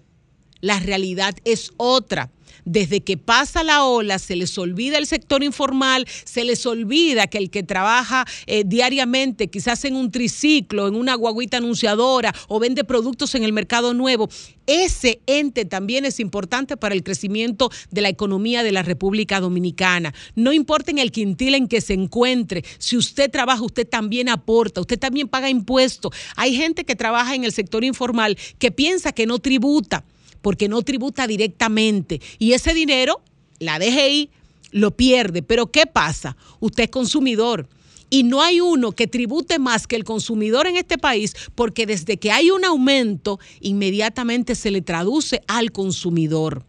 la 0.62 0.81
realidad 0.81 1.36
es 1.44 1.73
otra. 1.77 2.32
Desde 2.64 3.01
que 3.01 3.16
pasa 3.16 3.62
la 3.62 3.84
ola, 3.84 4.18
se 4.18 4.36
les 4.36 4.56
olvida 4.59 4.98
el 4.98 5.06
sector 5.06 5.43
informal, 5.43 6.06
se 6.24 6.44
les 6.44 6.64
olvida 6.66 7.26
que 7.26 7.39
el 7.39 7.51
que 7.51 7.62
trabaja 7.62 8.24
eh, 8.47 8.64
diariamente, 8.66 9.48
quizás 9.48 9.84
en 9.84 9.97
un 9.97 10.10
triciclo, 10.10 10.89
en 10.89 10.94
una 10.94 11.14
guaguita 11.14 11.59
anunciadora 11.59 12.34
o 12.48 12.60
vende 12.60 12.84
productos 12.84 13.34
en 13.34 13.44
el 13.44 13.52
mercado 13.52 13.94
nuevo, 13.94 14.28
ese 14.66 15.20
ente 15.26 15.64
también 15.64 16.05
es 16.05 16.20
importante 16.20 16.76
para 16.76 16.94
el 16.94 17.02
crecimiento 17.02 17.70
de 17.90 18.01
la 18.01 18.09
economía 18.09 18.62
de 18.62 18.72
la 18.72 18.82
República 18.82 19.40
Dominicana. 19.40 20.14
No 20.36 20.52
importa 20.52 20.90
en 20.90 20.98
el 20.98 21.10
quintil 21.10 21.55
en 21.55 21.68
que 21.68 21.80
se 21.80 21.94
encuentre, 21.94 22.64
si 22.78 22.97
usted 22.97 23.30
trabaja, 23.30 23.62
usted 23.62 23.89
también 23.89 24.28
aporta, 24.28 24.80
usted 24.80 24.98
también 24.98 25.28
paga 25.28 25.51
impuestos. 25.51 26.14
Hay 26.36 26.55
gente 26.55 26.84
que 26.84 26.97
trabaja 26.97 27.34
en 27.34 27.44
el 27.44 27.52
sector 27.52 27.84
informal 27.84 28.39
que 28.59 28.70
piensa 28.70 29.12
que 29.12 29.26
no 29.26 29.39
tributa 29.39 30.05
porque 30.43 30.69
no 30.69 30.82
tributa 30.82 31.27
directamente. 31.27 32.20
Y 32.39 32.52
ese 32.52 32.74
dinero, 32.74 33.23
la 33.59 33.78
DGI 33.78 34.31
lo 34.73 34.90
pierde. 34.90 35.43
Pero 35.43 35.70
¿qué 35.70 35.86
pasa? 35.86 36.36
Usted 36.60 36.85
es 36.85 36.90
consumidor. 36.90 37.69
Y 38.10 38.24
no 38.24 38.43
hay 38.43 38.60
uno 38.60 38.93
que 38.93 39.06
tribute 39.06 39.59
más 39.59 39.86
que 39.86 39.97
el 39.97 40.05
consumidor 40.05 40.66
en 40.66 40.77
este 40.77 40.98
país, 40.98 41.35
porque 41.55 41.86
desde 41.86 42.19
que 42.19 42.31
hay 42.31 42.51
un 42.51 42.62
aumento, 42.66 43.40
inmediatamente 43.60 44.55
se 44.55 44.70
le 44.70 44.82
traduce 44.82 45.40
al 45.47 45.73
consumidor. 45.73 46.66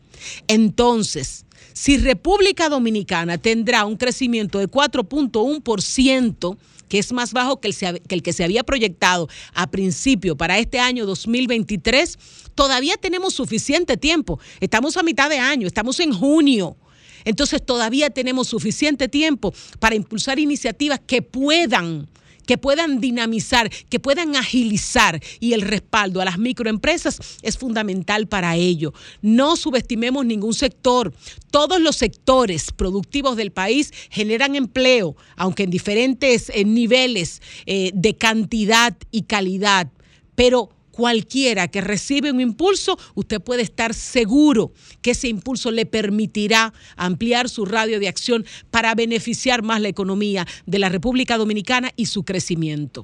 Entonces, 0.47 1.42
si 1.73 1.97
República 1.97 2.69
Dominicana 2.69 3.37
tendrá 3.37 3.85
un 3.85 3.97
crecimiento 3.97 4.59
de 4.59 4.69
4.1%, 4.69 6.57
que 6.87 6.99
es 6.99 7.11
más 7.11 7.33
bajo 7.33 7.59
que 7.59 7.67
el, 7.67 7.75
que 7.75 8.15
el, 8.15 8.21
que 8.21 8.33
se 8.33 8.43
había 8.43 8.63
proyectado 8.63 9.27
a 9.53 9.69
principio 9.69 10.37
para 10.37 10.59
este 10.59 10.79
año 10.79 11.05
2023, 11.05 12.19
todavía 12.53 12.95
tenemos 12.97 13.33
suficiente 13.33 13.97
tiempo. 13.97 14.39
Estamos 14.59 14.95
a 14.97 15.03
mitad 15.03 15.29
de 15.29 15.39
año, 15.39 15.65
estamos 15.65 15.99
en 15.99 16.13
junio. 16.13 16.77
Entonces 17.25 17.65
todavía 17.65 18.09
tenemos 18.09 18.47
suficiente 18.47 19.07
tiempo 19.07 19.53
para 19.79 19.95
impulsar 19.95 20.39
iniciativas 20.39 20.99
que 21.05 21.21
puedan 21.21 22.07
que 22.45 22.57
puedan 22.57 22.99
dinamizar, 22.99 23.69
que 23.89 23.99
puedan 23.99 24.35
agilizar 24.35 25.21
y 25.39 25.53
el 25.53 25.61
respaldo 25.61 26.21
a 26.21 26.25
las 26.25 26.37
microempresas 26.37 27.19
es 27.41 27.57
fundamental 27.57 28.27
para 28.27 28.55
ello. 28.55 28.93
No 29.21 29.55
subestimemos 29.55 30.25
ningún 30.25 30.53
sector. 30.53 31.13
Todos 31.51 31.79
los 31.81 31.95
sectores 31.95 32.71
productivos 32.71 33.37
del 33.37 33.51
país 33.51 33.93
generan 34.09 34.55
empleo, 34.55 35.15
aunque 35.35 35.63
en 35.63 35.69
diferentes 35.69 36.49
eh, 36.49 36.65
niveles 36.65 37.41
eh, 37.65 37.91
de 37.93 38.15
cantidad 38.15 38.95
y 39.11 39.23
calidad, 39.23 39.89
pero 40.35 40.69
cualquiera 40.93 41.67
que 41.67 41.81
recibe 41.81 42.31
un 42.31 42.39
impulso, 42.39 42.99
usted 43.15 43.41
puede 43.41 43.63
estar 43.63 43.95
seguro 43.95 44.71
que 45.01 45.11
ese 45.11 45.27
impulso 45.27 45.71
le 45.71 45.87
permitirá 45.87 46.71
ampliar 46.95 47.49
su 47.49 47.65
radio 47.65 47.99
de 47.99 48.07
acción 48.07 48.45
para 48.69 48.93
beneficiar 48.93 49.63
más 49.63 49.81
la 49.81 49.89
economía 49.89 50.45
de 50.67 50.79
la 50.79 50.89
República 50.89 51.37
Dominicana 51.37 51.91
y 51.95 52.05
su 52.05 52.23
crecimiento. 52.23 53.03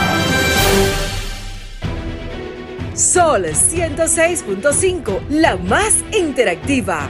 Sol 2.96 3.48
106.5, 3.48 5.28
la 5.28 5.58
más 5.58 6.06
interactiva 6.18 7.10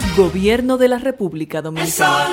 Gobierno 0.17 0.77
de 0.77 0.89
la 0.89 0.97
República 0.97 1.61
Dominicana. 1.61 2.27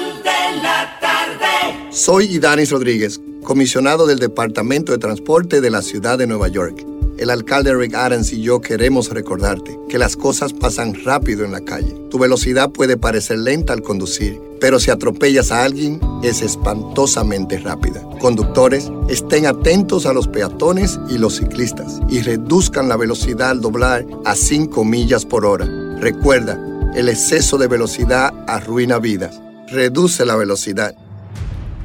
Soy 1.91 2.25
Idanis 2.25 2.71
Rodríguez, 2.71 3.21
comisionado 3.45 4.09
del 4.09 4.19
Departamento 4.19 4.91
de 4.91 4.99
Transporte 4.99 5.61
de 5.61 5.71
la 5.71 5.83
Ciudad 5.83 6.19
de 6.19 6.27
Nueva 6.27 6.49
York. 6.49 6.85
El 7.19 7.31
alcalde 7.31 7.73
Rick 7.77 7.95
Adams 7.95 8.33
y 8.33 8.43
yo 8.43 8.61
queremos 8.61 9.11
recordarte 9.11 9.79
que 9.89 9.99
las 9.99 10.17
cosas 10.17 10.53
pasan 10.53 10.95
rápido 11.05 11.45
en 11.45 11.53
la 11.53 11.61
calle. 11.61 11.95
Tu 12.11 12.19
velocidad 12.19 12.71
puede 12.71 12.97
parecer 12.97 13.39
lenta 13.39 13.75
al 13.75 13.83
conducir, 13.83 14.41
pero 14.61 14.81
si 14.81 14.91
atropellas 14.91 15.53
a 15.53 15.63
alguien 15.63 16.01
es 16.25 16.43
espantosamente 16.43 17.59
rápida. 17.59 18.03
Conductores, 18.21 18.91
estén 19.09 19.47
atentos 19.47 20.05
a 20.05 20.13
los 20.13 20.27
peatones 20.27 20.99
y 21.09 21.19
los 21.19 21.37
ciclistas 21.37 22.01
y 22.09 22.23
reduzcan 22.23 22.89
la 22.89 22.97
velocidad 22.97 23.51
al 23.51 23.61
doblar 23.61 24.05
a 24.25 24.35
5 24.35 24.85
millas 24.85 25.25
por 25.25 25.45
hora. 25.45 25.67
Recuerda, 26.01 26.61
el 26.95 27.09
exceso 27.09 27.59
de 27.59 27.69
velocidad 27.69 28.33
arruina 28.47 28.99
vidas. 28.99 29.41
Reduce 29.69 30.25
la 30.25 30.37
velocidad. 30.37 30.95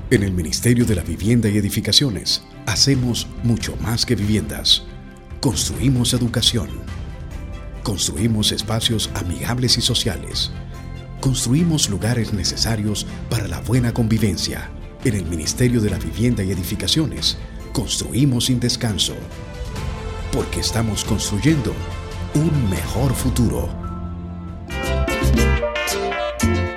En 0.09 0.23
el 0.23 0.31
Ministerio 0.31 0.85
de 0.85 0.95
la 0.95 1.03
Vivienda 1.03 1.49
y 1.49 1.57
Edificaciones 1.57 2.43
hacemos 2.65 3.27
mucho 3.43 3.75
más 3.77 4.05
que 4.05 4.15
viviendas. 4.15 4.84
Construimos 5.41 6.13
educación. 6.13 6.69
Construimos 7.84 8.51
espacios 8.51 9.09
amigables 9.13 9.77
y 9.77 9.81
sociales. 9.81 10.51
Construimos 11.19 11.89
lugares 11.89 12.34
necesarios 12.34 13.05
para 13.30 13.47
la 13.47 13.59
buena 13.59 13.93
convivencia. 13.93 14.69
En 15.03 15.15
el 15.15 15.25
Ministerio 15.25 15.81
de 15.81 15.89
la 15.89 15.97
Vivienda 15.97 16.43
y 16.43 16.51
Edificaciones, 16.51 17.38
construimos 17.73 18.45
sin 18.45 18.59
descanso, 18.59 19.15
porque 20.31 20.61
estamos 20.61 21.03
construyendo 21.03 21.73
un 22.35 22.69
mejor 22.69 23.13
futuro. 23.13 23.82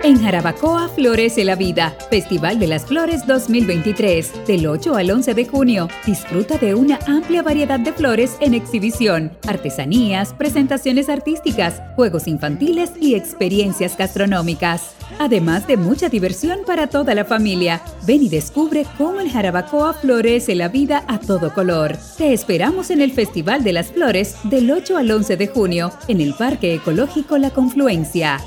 En 0.06 0.22
Jarabacoa 0.22 0.88
florece 0.90 1.44
la 1.44 1.56
vida. 1.56 1.96
Festival 2.10 2.60
de 2.60 2.68
las 2.68 2.86
Flores 2.86 3.26
2023. 3.26 4.46
Del 4.46 4.68
8 4.68 4.94
al 4.94 5.10
11 5.10 5.34
de 5.34 5.46
junio. 5.46 5.88
Disfruta 6.06 6.58
de 6.58 6.76
una 6.76 7.00
amplia 7.08 7.42
variedad 7.42 7.80
de 7.80 7.92
flores 7.92 8.36
en 8.38 8.54
exhibición, 8.54 9.36
artesanías, 9.48 10.32
presentaciones 10.32 11.08
artísticas, 11.08 11.82
juegos 11.96 12.28
infantiles 12.28 12.92
y 13.00 13.16
experiencias 13.16 13.96
gastronómicas. 13.96 14.94
Además 15.18 15.66
de 15.66 15.76
mucha 15.76 16.08
diversión 16.08 16.60
para 16.64 16.86
toda 16.86 17.12
la 17.16 17.24
familia. 17.24 17.82
Ven 18.06 18.22
y 18.22 18.28
descubre 18.28 18.86
cómo 18.96 19.20
en 19.20 19.28
Jarabacoa 19.28 19.94
florece 19.94 20.54
la 20.54 20.68
vida 20.68 21.04
a 21.08 21.18
todo 21.18 21.52
color. 21.52 21.96
Te 22.16 22.32
esperamos 22.32 22.90
en 22.90 23.00
el 23.00 23.10
Festival 23.10 23.64
de 23.64 23.72
las 23.72 23.88
Flores 23.88 24.36
del 24.44 24.70
8 24.70 24.98
al 24.98 25.10
11 25.10 25.36
de 25.36 25.48
junio 25.48 25.90
en 26.06 26.20
el 26.20 26.32
Parque 26.34 26.74
Ecológico 26.74 27.38
La 27.38 27.50
Confluencia. 27.50 28.38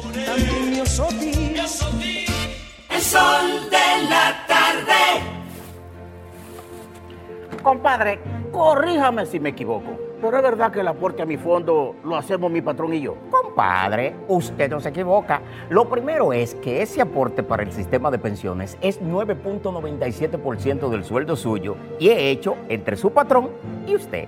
El 2.99 3.05
sol 3.05 3.69
de 3.71 4.09
la 4.09 4.45
tarde. 4.45 5.23
Compadre, 7.63 8.19
corríjame 8.51 9.25
si 9.25 9.39
me 9.39 9.51
equivoco. 9.51 9.97
Pero 10.21 10.35
es 10.35 10.43
verdad 10.43 10.69
que 10.69 10.81
el 10.81 10.87
aporte 10.89 11.21
a 11.21 11.25
mi 11.25 11.37
fondo 11.37 11.95
lo 12.03 12.17
hacemos 12.17 12.51
mi 12.51 12.61
patrón 12.61 12.93
y 12.93 12.99
yo. 12.99 13.15
Compadre, 13.31 14.17
usted 14.27 14.69
no 14.69 14.81
se 14.81 14.89
equivoca. 14.89 15.41
Lo 15.69 15.87
primero 15.87 16.33
es 16.33 16.55
que 16.55 16.81
ese 16.81 16.99
aporte 16.99 17.41
para 17.41 17.63
el 17.63 17.71
sistema 17.71 18.11
de 18.11 18.19
pensiones 18.19 18.77
es 18.81 19.01
9.97% 19.01 20.89
del 20.89 21.05
sueldo 21.05 21.37
suyo 21.37 21.77
y 21.99 22.09
es 22.09 22.17
hecho 22.17 22.57
entre 22.67 22.97
su 22.97 23.11
patrón 23.11 23.51
y 23.87 23.95
usted. 23.95 24.27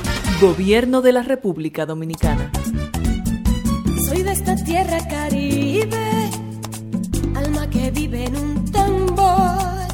Gobierno 0.41 1.03
de 1.03 1.11
la 1.11 1.21
República 1.21 1.85
Dominicana. 1.85 2.51
Soy 4.07 4.23
de 4.23 4.31
esta 4.31 4.55
tierra 4.55 4.97
caribe, 5.07 6.31
alma 7.35 7.69
que 7.69 7.91
vive 7.91 8.25
en 8.25 8.35
un 8.35 8.71
tambor, 8.71 9.87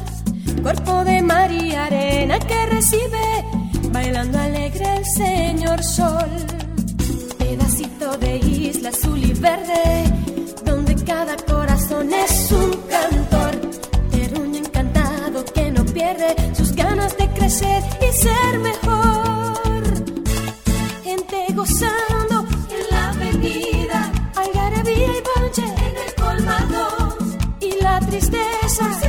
cuerpo 0.62 1.04
de 1.04 1.20
mar 1.20 1.52
y 1.52 1.74
arena 1.74 2.38
que 2.38 2.64
recibe, 2.64 3.44
bailando 3.92 4.38
alegre 4.38 4.86
el 4.96 5.04
señor 5.04 5.84
sol, 5.84 6.30
pedacito 7.36 8.16
de 8.16 8.38
isla 8.38 8.88
azul 8.88 9.22
y 9.22 9.34
verde, 9.34 10.04
donde 10.64 10.94
cada 11.04 11.36
corazón 11.36 12.10
es 12.10 12.52
un 12.52 12.70
cantor, 12.88 13.70
terruño 14.10 14.60
encantado 14.60 15.44
que 15.44 15.70
no 15.70 15.84
pierde 15.84 16.34
sus 16.54 16.72
ganas 16.72 17.14
de 17.18 17.28
crecer 17.34 17.82
y 18.00 18.12
ser 18.16 18.58
mejor, 18.60 19.67
gozando 21.58 22.46
en 22.70 22.82
la 22.90 23.08
avenida, 23.10 24.12
algarabía 24.36 25.08
y 25.18 25.22
bonche 25.28 25.64
en 25.64 25.94
el 26.04 26.14
colmado. 26.14 27.18
Y 27.60 27.82
la 27.82 27.98
tristeza 28.00 29.07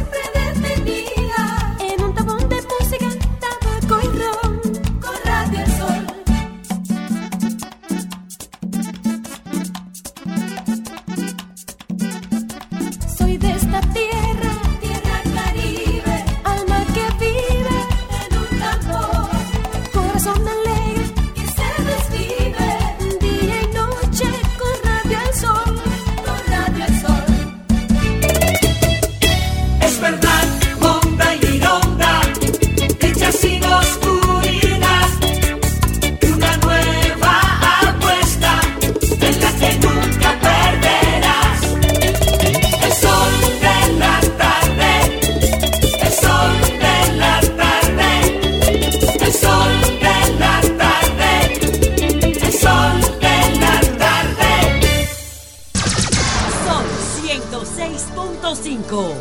106.5. 58.20 59.16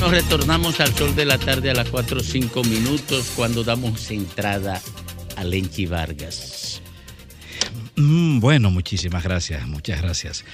Nos 0.00 0.10
retornamos 0.10 0.80
al 0.80 0.92
sol 0.94 1.14
de 1.14 1.24
la 1.24 1.38
tarde 1.38 1.70
a 1.70 1.74
las 1.74 1.88
4 1.88 2.18
o 2.18 2.22
5 2.22 2.64
minutos 2.64 3.32
cuando 3.36 3.62
damos 3.62 4.10
entrada 4.10 4.82
a 5.36 5.44
Lenchi 5.44 5.86
Vargas. 5.86 6.82
Mm, 7.94 8.40
bueno, 8.40 8.72
muchísimas 8.72 9.22
gracias, 9.22 9.68
muchas 9.68 10.02
gracias. 10.02 10.44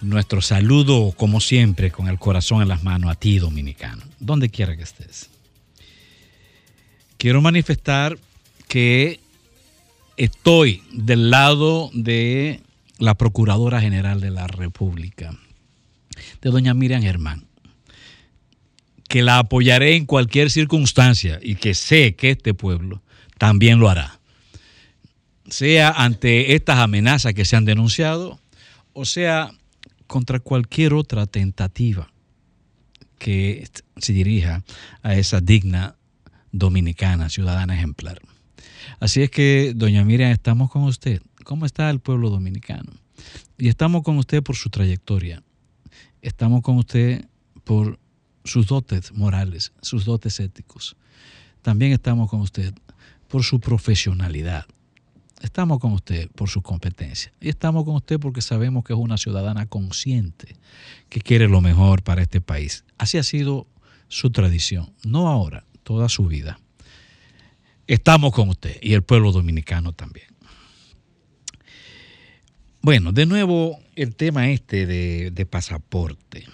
Nuestro 0.00 0.40
saludo, 0.40 1.12
como 1.16 1.40
siempre, 1.40 1.90
con 1.90 2.06
el 2.06 2.20
corazón 2.20 2.62
en 2.62 2.68
las 2.68 2.84
manos 2.84 3.10
a 3.10 3.16
ti, 3.16 3.40
dominicano, 3.40 4.04
donde 4.20 4.48
quiera 4.48 4.76
que 4.76 4.84
estés. 4.84 5.30
Quiero 7.16 7.42
manifestar 7.42 8.16
que 8.68 9.20
estoy 10.16 10.82
del 10.92 11.30
lado 11.30 11.90
de 11.92 12.60
la 12.98 13.14
Procuradora 13.14 13.80
General 13.80 14.20
de 14.20 14.30
la 14.30 14.46
República, 14.46 15.36
de 16.42 16.50
doña 16.50 16.74
Miriam 16.74 17.02
Germán, 17.02 17.46
que 19.08 19.22
la 19.22 19.38
apoyaré 19.38 19.96
en 19.96 20.06
cualquier 20.06 20.50
circunstancia 20.50 21.38
y 21.42 21.56
que 21.56 21.74
sé 21.74 22.14
que 22.14 22.30
este 22.30 22.54
pueblo 22.54 23.02
también 23.38 23.78
lo 23.78 23.88
hará 23.88 24.18
sea 25.50 25.90
ante 25.90 26.54
estas 26.54 26.78
amenazas 26.78 27.34
que 27.34 27.44
se 27.44 27.56
han 27.56 27.64
denunciado 27.64 28.38
o 28.92 29.04
sea 29.04 29.50
contra 30.06 30.40
cualquier 30.40 30.94
otra 30.94 31.26
tentativa 31.26 32.10
que 33.18 33.68
se 33.96 34.12
dirija 34.12 34.64
a 35.02 35.14
esa 35.16 35.40
digna 35.40 35.96
dominicana, 36.52 37.28
ciudadana 37.28 37.74
ejemplar. 37.74 38.20
Así 39.00 39.22
es 39.22 39.30
que, 39.30 39.72
doña 39.74 40.04
Miriam, 40.04 40.30
estamos 40.30 40.70
con 40.70 40.84
usted. 40.84 41.22
¿Cómo 41.44 41.66
está 41.66 41.88
el 41.90 42.00
pueblo 42.00 42.30
dominicano? 42.30 42.92
Y 43.56 43.68
estamos 43.68 44.02
con 44.02 44.18
usted 44.18 44.42
por 44.42 44.56
su 44.56 44.70
trayectoria. 44.70 45.42
Estamos 46.22 46.62
con 46.62 46.76
usted 46.76 47.26
por 47.64 47.98
sus 48.44 48.66
dotes 48.66 49.12
morales, 49.12 49.72
sus 49.82 50.04
dotes 50.04 50.40
éticos. 50.40 50.96
También 51.62 51.92
estamos 51.92 52.28
con 52.30 52.40
usted 52.40 52.74
por 53.28 53.44
su 53.44 53.60
profesionalidad 53.60 54.66
Estamos 55.40 55.78
con 55.78 55.92
usted 55.92 56.28
por 56.32 56.48
su 56.48 56.62
competencia. 56.62 57.32
Y 57.40 57.48
estamos 57.48 57.84
con 57.84 57.94
usted 57.94 58.18
porque 58.18 58.42
sabemos 58.42 58.84
que 58.84 58.92
es 58.92 58.98
una 58.98 59.16
ciudadana 59.16 59.66
consciente, 59.66 60.56
que 61.08 61.20
quiere 61.20 61.48
lo 61.48 61.60
mejor 61.60 62.02
para 62.02 62.22
este 62.22 62.40
país. 62.40 62.84
Así 62.98 63.18
ha 63.18 63.22
sido 63.22 63.66
su 64.08 64.30
tradición, 64.30 64.92
no 65.04 65.28
ahora, 65.28 65.64
toda 65.84 66.08
su 66.08 66.26
vida. 66.26 66.58
Estamos 67.88 68.32
con 68.32 68.50
usted 68.50 68.76
y 68.82 68.92
el 68.92 69.02
pueblo 69.02 69.32
dominicano 69.32 69.94
también. 69.94 70.26
Bueno, 72.82 73.12
de 73.12 73.24
nuevo 73.24 73.80
el 73.96 74.14
tema 74.14 74.50
este 74.50 74.84
de, 74.84 75.30
de 75.30 75.46
pasaporte. 75.46 76.44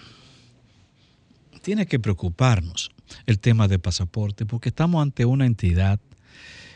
Tiene 1.61 1.87
que 1.87 1.99
preocuparnos 1.99 2.89
el 3.25 3.39
tema 3.39 3.67
de 3.67 3.79
pasaporte 3.79 4.45
porque 4.45 4.69
estamos 4.69 5.01
ante 5.01 5.25
una 5.25 5.45
entidad 5.45 5.99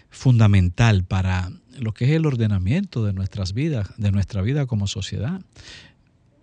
fundamental 0.10 1.06
para 1.06 1.52
lo 1.80 1.94
que 1.94 2.06
es 2.06 2.12
el 2.12 2.26
ordenamiento 2.26 3.06
de 3.06 3.14
nuestras 3.14 3.54
vidas, 3.54 3.90
de 3.96 4.12
nuestra 4.12 4.42
vida 4.42 4.66
como 4.66 4.88
sociedad. 4.88 5.40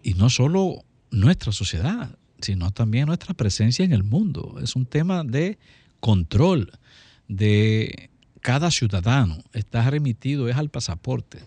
Y 0.03 0.15
no 0.15 0.31
solo 0.31 0.87
nuestra 1.11 1.53
sociedad, 1.53 2.17
sino 2.41 2.71
también 2.71 3.07
nuestra 3.09 3.35
presencia 3.35 3.85
en 3.85 3.93
el 3.93 4.05
mundo. 4.05 4.59
Es 4.63 4.75
un 4.75 4.87
tema 4.87 5.23
de 5.23 5.59
control 6.01 6.73
de 7.29 8.11
cada 8.41 8.71
ciudadano. 8.71 9.43
Está 9.53 9.89
remitido 9.91 10.49
es 10.49 10.57
al 10.57 10.71
pasaporte. 10.71 11.39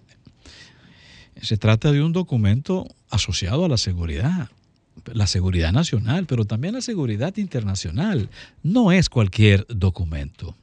Se 1.42 1.58
trata 1.58 1.92
de 1.92 2.02
un 2.04 2.12
documento 2.12 2.88
asociado 3.10 3.66
a 3.66 3.70
la 3.70 3.78
seguridad, 3.78 4.50
la 5.06 5.28
seguridad 5.28 5.72
nacional, 5.72 6.26
pero 6.26 6.46
también 6.46 6.74
la 6.74 6.82
seguridad 6.82 7.38
internacional. 7.38 8.30
No 8.64 8.92
es 8.92 9.10
cualquier 9.10 9.66
documento. 9.70 10.56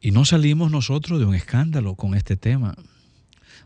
Y 0.00 0.10
no 0.10 0.24
salimos 0.24 0.72
nosotros 0.72 1.20
de 1.20 1.26
un 1.26 1.34
escándalo 1.34 1.94
con 1.94 2.14
este 2.14 2.36
tema. 2.36 2.74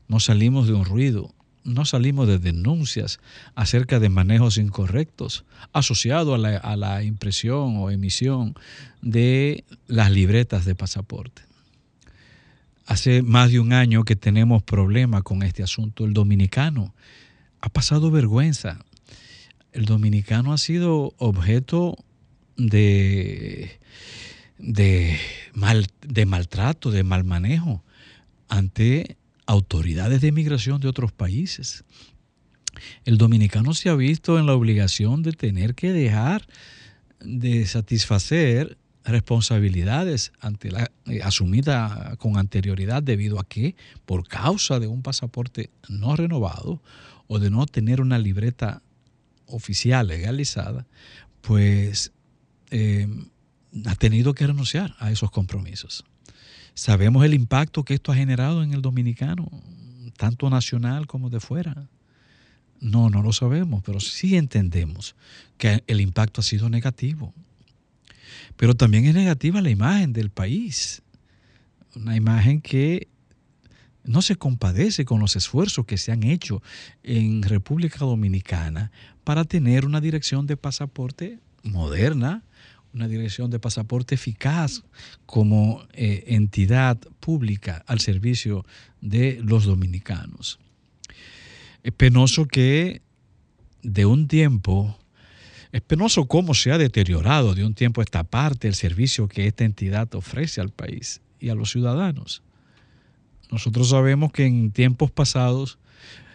No 0.09 0.21
salimos 0.21 0.67
de 0.67 0.75
un 0.75 0.85
ruido. 0.85 1.35
No 1.66 1.84
salimos 1.84 2.28
de 2.28 2.38
denuncias 2.38 3.20
acerca 3.55 3.98
de 3.98 4.09
manejos 4.09 4.56
incorrectos 4.56 5.44
asociados 5.72 6.34
a 6.36 6.38
la, 6.38 6.56
a 6.56 6.76
la 6.76 7.02
impresión 7.02 7.76
o 7.76 7.90
emisión 7.90 8.55
de 9.02 9.64
las 9.86 10.10
libretas 10.10 10.64
de 10.64 10.74
pasaporte. 10.74 11.43
Hace 12.86 13.22
más 13.22 13.51
de 13.51 13.59
un 13.59 13.72
año 13.72 14.05
que 14.05 14.16
tenemos 14.16 14.62
problemas 14.62 15.24
con 15.24 15.43
este 15.43 15.62
asunto. 15.62 16.05
El 16.05 16.14
dominicano 16.14 16.94
ha 17.60 17.68
pasado 17.68 18.10
vergüenza. 18.10 18.78
El 19.72 19.86
dominicano 19.86 20.52
ha 20.52 20.59
sido 20.59 21.12
objeto 21.18 21.98
de, 22.56 23.78
de, 24.59 25.18
mal, 25.52 25.86
de 26.01 26.26
maltrato, 26.26 26.90
de 26.90 27.02
mal 27.02 27.24
manejo 27.24 27.82
ante 28.48 29.16
autoridades 29.47 30.20
de 30.20 30.32
migración 30.32 30.81
de 30.81 30.89
otros 30.89 31.12
países. 31.12 31.85
El 33.05 33.16
dominicano 33.18 33.74
se 33.74 33.89
ha 33.89 33.94
visto 33.94 34.39
en 34.39 34.47
la 34.47 34.55
obligación 34.55 35.23
de 35.23 35.32
tener 35.32 35.74
que 35.74 35.93
dejar 35.93 36.47
de 37.20 37.66
satisfacer 37.66 38.77
responsabilidades 39.05 40.32
ante 40.40 40.70
la, 40.70 40.90
eh, 41.06 41.20
asumida 41.23 42.16
con 42.18 42.36
anterioridad 42.36 43.02
debido 43.02 43.39
a 43.39 43.44
que 43.44 43.77
por 44.05 44.27
causa 44.27 44.81
de 44.81 44.89
un 44.89 45.02
pasaporte 45.02 45.70
no 45.89 46.16
renovado 46.16 46.82
o 47.28 47.39
de 47.39 47.51
no 47.51 47.66
tener 47.66 48.01
una 48.01 48.18
libreta 48.18 48.82
oficial 49.47 50.09
legalizada, 50.09 50.86
pues 51.40 52.12
eh, 52.70 53.06
ha 53.86 53.94
tenido 53.94 54.35
que 54.35 54.47
renunciar 54.47 54.97
a 54.98 55.12
esos 55.12 55.31
compromisos. 55.31 56.05
Sabemos 56.77 57.24
el 57.24 57.32
impacto 57.32 57.85
que 57.85 57.94
esto 57.94 58.12
ha 58.12 58.16
generado 58.16 58.62
en 58.62 58.74
el 58.74 58.82
dominicano, 58.82 59.51
tanto 60.19 60.51
nacional 60.51 61.07
como 61.07 61.31
de 61.31 61.40
fuera. 61.40 61.89
No, 62.81 63.09
no 63.09 63.23
lo 63.23 63.32
sabemos, 63.32 63.82
pero 63.82 63.98
sí 63.98 64.36
entendemos 64.36 65.16
que 65.57 65.82
el 65.86 66.03
impacto 66.03 66.43
ha 66.43 66.44
sido 66.44 66.69
negativo. 66.69 67.32
Pero 68.59 68.74
también 68.74 69.07
es 69.07 69.15
negativa 69.15 69.62
la 69.62 69.70
imagen 69.70 70.12
del 70.12 70.28
país. 70.28 71.01
Una 71.94 72.15
imagen 72.15 72.61
que 72.61 73.09
no 74.05 74.20
se 74.20 74.36
compadece 74.36 75.07
con 75.07 75.19
los 75.19 75.35
esfuerzos 75.35 75.86
que 75.86 75.97
se 75.97 76.12
han 76.12 76.24
hecho 76.24 76.62
en 77.03 77.43
República 77.43 78.01
Dominicana 78.01 78.93
para 79.24 79.44
tener 79.44 79.86
una 79.86 80.03
dirección 80.03 80.47
de 80.47 80.59
pasaporte 80.59 81.39
moderna, 81.62 82.43
una 82.97 83.09
dirección 83.09 83.51
de 83.51 83.59
pasaporte 83.59 84.14
eficaz 84.14 84.82
como 85.27 85.86
eh, 85.93 86.24
entidad 86.28 86.98
pública 87.20 87.85
al 87.86 88.01
servicio 88.01 88.64
de 89.02 89.39
los 89.44 89.66
dominicanos. 89.66 90.59
Es 91.82 91.93
penoso 91.93 92.47
que 92.47 93.02
de 93.82 94.06
un 94.06 94.28
tiempo, 94.28 94.98
es 95.73 95.82
penoso 95.82 96.27
cómo 96.27 96.55
se 96.55 96.73
ha 96.73 96.78
deteriorado 96.78 97.55
de 97.55 97.66
un 97.66 97.74
tiempo 97.74 98.01
esta 98.01 98.24
parte 98.24 98.66
el 98.66 98.74
servicio 98.74 99.28
que 99.28 99.47
esta 99.47 99.64
entidad 99.64 100.12
ofrece 100.14 100.62
al 100.62 100.70
país 100.70 101.20
y 101.39 101.51
a 101.51 101.55
los 101.55 101.70
ciudadanos. 101.70 102.43
Nosotros 103.51 103.90
sabemos 103.90 104.32
que 104.32 104.47
en 104.47 104.73
tiempos 104.73 105.10
pasados 105.10 105.78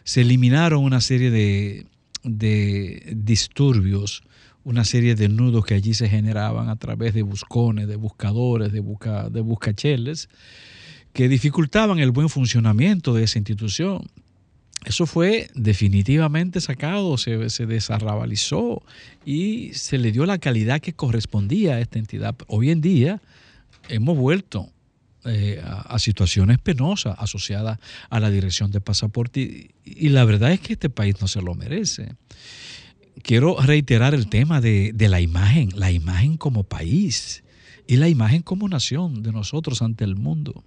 se 0.04 0.22
eliminaron 0.22 0.84
una 0.84 1.02
serie 1.02 1.32
de, 1.32 1.88
de 2.24 3.14
disturbios 3.18 4.24
una 4.64 4.86
serie 4.86 5.16
de 5.16 5.30
nudos 5.30 5.66
que 5.66 5.74
allí 5.74 5.94
se 5.94 6.10
generaban 6.10 6.70
a 6.70 6.76
través 6.76 7.14
de 7.14 7.24
buscones, 7.24 7.88
de 7.88 7.96
buscadores, 7.96 8.72
de, 8.72 8.80
busca, 8.80 9.30
de 9.30 9.42
buscacheles, 9.42 10.30
que 11.14 11.28
dificultaban 11.28 12.00
el 12.00 12.12
buen 12.12 12.30
funcionamiento 12.30 13.14
de 13.14 13.24
esa 13.24 13.40
institución. 13.40 14.08
Eso 14.86 15.06
fue 15.06 15.52
definitivamente 15.54 16.60
sacado, 16.60 17.18
se, 17.18 17.38
desarrabalizó 17.38 18.82
y 19.26 19.74
se 19.74 19.98
le 19.98 20.12
dio 20.12 20.26
la 20.26 20.40
calidad 20.40 20.80
que 20.80 20.94
correspondía 20.94 21.76
a 21.76 21.80
esta 21.80 22.00
entidad. 22.00 22.36
Hoy 22.48 22.72
en 22.72 22.82
día 22.82 23.22
hemos 23.90 24.18
vuelto 24.18 24.70
eh, 25.26 25.62
a, 25.64 26.00
situaciones 26.00 26.58
penosas 26.58 27.16
asociadas 27.20 27.78
a 28.10 28.20
la 28.20 28.32
dirección 28.32 28.72
de 28.72 28.82
pasaporte 28.82 29.70
y, 29.86 30.10
la 30.10 30.26
verdad 30.26 30.52
es 30.52 30.60
que 30.60 30.74
este 30.74 30.90
país 30.90 31.16
no 31.22 31.28
se 31.28 31.44
lo 31.44 31.54
merece 31.54 32.16
quiero 33.24 33.60
reiterar 33.62 34.14
el 34.14 34.28
tema 34.28 34.62
de, 34.62 34.94
la 34.98 35.22
imagen, 35.22 35.70
la 35.76 35.92
imagen 35.92 36.38
como 36.38 36.64
país 36.64 37.44
y 37.88 37.98
la 37.98 38.10
imagen 38.10 38.42
como 38.42 38.68
nación 38.68 39.24
de 39.24 39.32
nosotros 39.32 39.82
ante 39.82 40.04
el 40.04 40.16
mundo. 40.16 40.64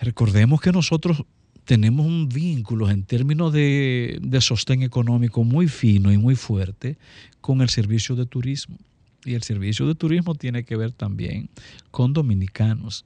Recordemos 0.00 0.60
que 0.60 0.72
nosotros 0.72 1.24
tenemos 1.64 2.06
un 2.06 2.28
vínculo 2.28 2.90
en 2.90 3.04
términos 3.04 3.52
de, 3.52 4.38
sostén 4.40 4.82
económico 4.82 5.44
muy 5.44 5.68
fino 5.68 6.12
y 6.12 6.18
muy 6.18 6.34
fuerte 6.34 6.96
con 7.40 7.60
el 7.60 7.68
servicio 7.68 8.16
de 8.16 8.26
turismo. 8.26 8.78
Y 9.24 9.34
el 9.34 9.42
servicio 9.42 9.86
de 9.86 9.94
turismo 9.94 10.34
tiene 10.34 10.64
que 10.64 10.76
ver 10.76 10.92
también 10.92 11.50
con 11.90 12.14
dominicanos. 12.14 13.04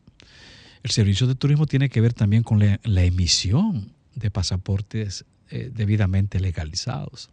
El 0.85 0.91
servicio 0.91 1.27
de 1.27 1.35
turismo 1.35 1.67
tiene 1.67 1.89
que 1.89 2.01
ver 2.01 2.13
también 2.13 2.45
con 2.45 2.61
la, 2.61 2.79
la 2.85 3.03
emisión 3.03 3.93
de 4.15 4.31
pasaportes 4.31 5.25
eh, 5.51 5.71
debidamente 5.75 6.41
legalizados. 6.41 7.31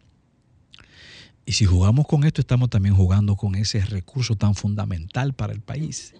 Y 1.44 1.52
si 1.52 1.64
jugamos 1.64 2.06
con 2.06 2.24
esto, 2.24 2.40
estamos 2.40 2.70
también 2.70 2.94
jugando 2.94 3.36
con 3.36 3.54
ese 3.54 3.80
recurso 3.80 4.36
tan 4.36 4.54
fundamental 4.54 5.34
para 5.34 5.52
el 5.52 5.60
país. 5.60 6.14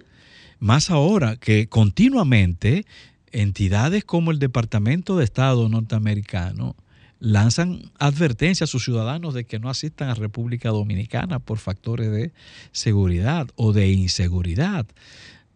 Más 0.59 0.91
ahora 0.91 1.37
que 1.37 1.69
continuamente 1.69 2.85
entidades 3.31 4.05
como 4.05 4.31
el 4.31 4.39
Departamento 4.39 5.17
de 5.17 5.25
Estado 5.25 5.69
norteamericano 5.69 6.77
lanzan 7.19 7.93
advertencias 8.01 8.69
a 8.69 8.71
sus 8.71 8.85
ciudadanos 8.85 9.33
de 9.33 9.45
que 9.45 9.61
no 9.61 9.71
asistan 9.71 10.09
a 10.09 10.15
República 10.15 10.71
Dominicana 10.71 11.39
por 11.39 11.59
factores 11.59 12.11
de 12.11 12.33
seguridad 12.73 13.49
o 13.55 13.73
de 13.73 13.93
inseguridad 13.93 14.87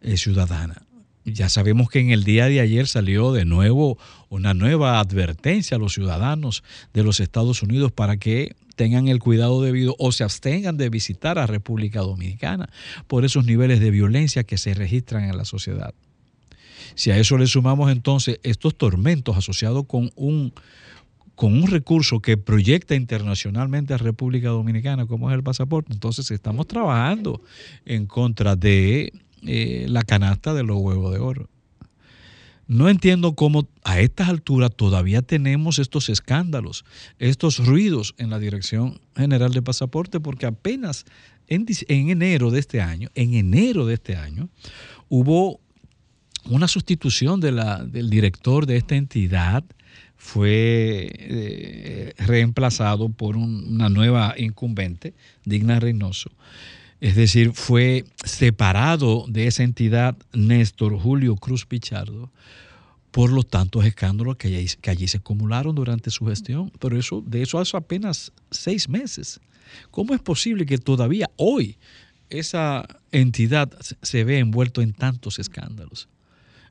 eh, 0.01 0.16
ciudadana. 0.16 0.85
Ya 1.26 1.48
sabemos 1.48 1.90
que 1.90 1.98
en 1.98 2.10
el 2.10 2.22
día 2.22 2.46
de 2.46 2.60
ayer 2.60 2.86
salió 2.86 3.32
de 3.32 3.44
nuevo 3.44 3.98
una 4.28 4.54
nueva 4.54 5.00
advertencia 5.00 5.76
a 5.76 5.80
los 5.80 5.92
ciudadanos 5.94 6.62
de 6.94 7.02
los 7.02 7.18
Estados 7.18 7.64
Unidos 7.64 7.90
para 7.90 8.16
que 8.16 8.54
tengan 8.76 9.08
el 9.08 9.18
cuidado 9.18 9.60
debido 9.60 9.96
o 9.98 10.12
se 10.12 10.22
abstengan 10.22 10.76
de 10.76 10.88
visitar 10.88 11.36
a 11.40 11.48
República 11.48 12.00
Dominicana 12.00 12.68
por 13.08 13.24
esos 13.24 13.44
niveles 13.44 13.80
de 13.80 13.90
violencia 13.90 14.44
que 14.44 14.56
se 14.56 14.72
registran 14.74 15.24
en 15.24 15.36
la 15.36 15.44
sociedad. 15.44 15.94
Si 16.94 17.10
a 17.10 17.18
eso 17.18 17.36
le 17.38 17.48
sumamos 17.48 17.90
entonces 17.90 18.38
estos 18.44 18.76
tormentos 18.76 19.36
asociados 19.36 19.84
con 19.86 20.12
un, 20.14 20.52
con 21.34 21.60
un 21.60 21.66
recurso 21.66 22.20
que 22.20 22.36
proyecta 22.36 22.94
internacionalmente 22.94 23.94
a 23.94 23.98
República 23.98 24.50
Dominicana 24.50 25.06
como 25.06 25.28
es 25.28 25.34
el 25.34 25.42
pasaporte, 25.42 25.92
entonces 25.92 26.30
estamos 26.30 26.68
trabajando 26.68 27.42
en 27.84 28.06
contra 28.06 28.54
de 28.54 29.12
eh, 29.47 29.86
la 29.89 30.02
canasta 30.02 30.55
de 30.55 30.62
los 30.62 30.78
huevos 30.78 31.12
de 31.12 31.18
oro. 31.20 31.48
No 32.68 32.89
entiendo 32.89 33.35
cómo 33.36 33.68
a 33.85 34.01
estas 34.01 34.28
alturas 34.28 34.70
todavía 34.74 35.23
tenemos 35.23 35.78
estos 35.78 36.09
escándalos, 36.09 36.85
estos 37.20 37.64
ruidos 37.64 38.14
en 38.18 38.28
la 38.31 38.40
Dirección 38.40 39.01
General 39.14 39.52
de 39.52 39.62
Pasaporte, 39.62 40.18
porque 40.18 40.47
apenas 40.47 41.05
en, 41.47 41.64
en, 41.86 42.10
enero 42.10 42.51
de 42.51 42.59
este 42.59 42.81
año, 42.81 43.09
en 43.14 43.35
enero 43.35 43.86
de 43.86 43.94
este 43.94 44.16
año, 44.16 44.48
hubo 45.09 45.60
una 46.51 46.66
sustitución 46.66 47.40
de 47.40 47.52
la, 47.52 47.85
del 47.85 48.10
director 48.10 48.66
de 48.66 48.77
esta 48.78 48.97
entidad 48.97 49.62
fue 50.16 51.09
eh, 51.14 52.14
reemplazado 52.18 53.10
por 53.10 53.36
un- 53.36 53.74
una 53.74 53.89
nueva 53.90 54.35
incumbente, 54.36 55.14
Digna 55.44 55.78
Reynoso. 55.78 56.31
Es 57.01 57.14
decir, 57.14 57.52
fue 57.52 58.05
separado 58.24 59.27
de 59.28 59.47
esa 59.47 59.62
entidad 59.62 60.16
Néstor 60.32 60.98
Julio 60.98 61.36
Cruz 61.36 61.66
Pichardo 61.66 62.31
por 63.10 63.31
los 63.32 63.47
tantos 63.48 63.85
escándalos 63.85 64.36
que 64.36 64.68
allí, 64.85 65.09
se 65.09 65.16
acumularon 65.18 65.74
durante 65.74 66.10
su 66.10 66.27
gestión. 66.27 66.70
Pero 66.78 66.98
eso, 66.98 67.23
de 67.27 67.43
eso 67.43 67.59
hace 67.59 67.77
apenas 67.77 68.32
seis 68.51 68.89
meses. 68.89 69.40
¿Cómo 69.90 70.14
es 70.14 70.20
posible 70.20 70.64
que 70.66 70.78
todavía 70.78 71.31
hoy 71.36 71.77
esa 72.31 72.86
entidad 73.12 73.70
se- 73.81 73.97
se 74.02 74.24
ve 74.24 74.39
envuelto 74.39 74.81
en 74.82 74.93
tantos 74.93 75.39
escándalos? 75.39 76.09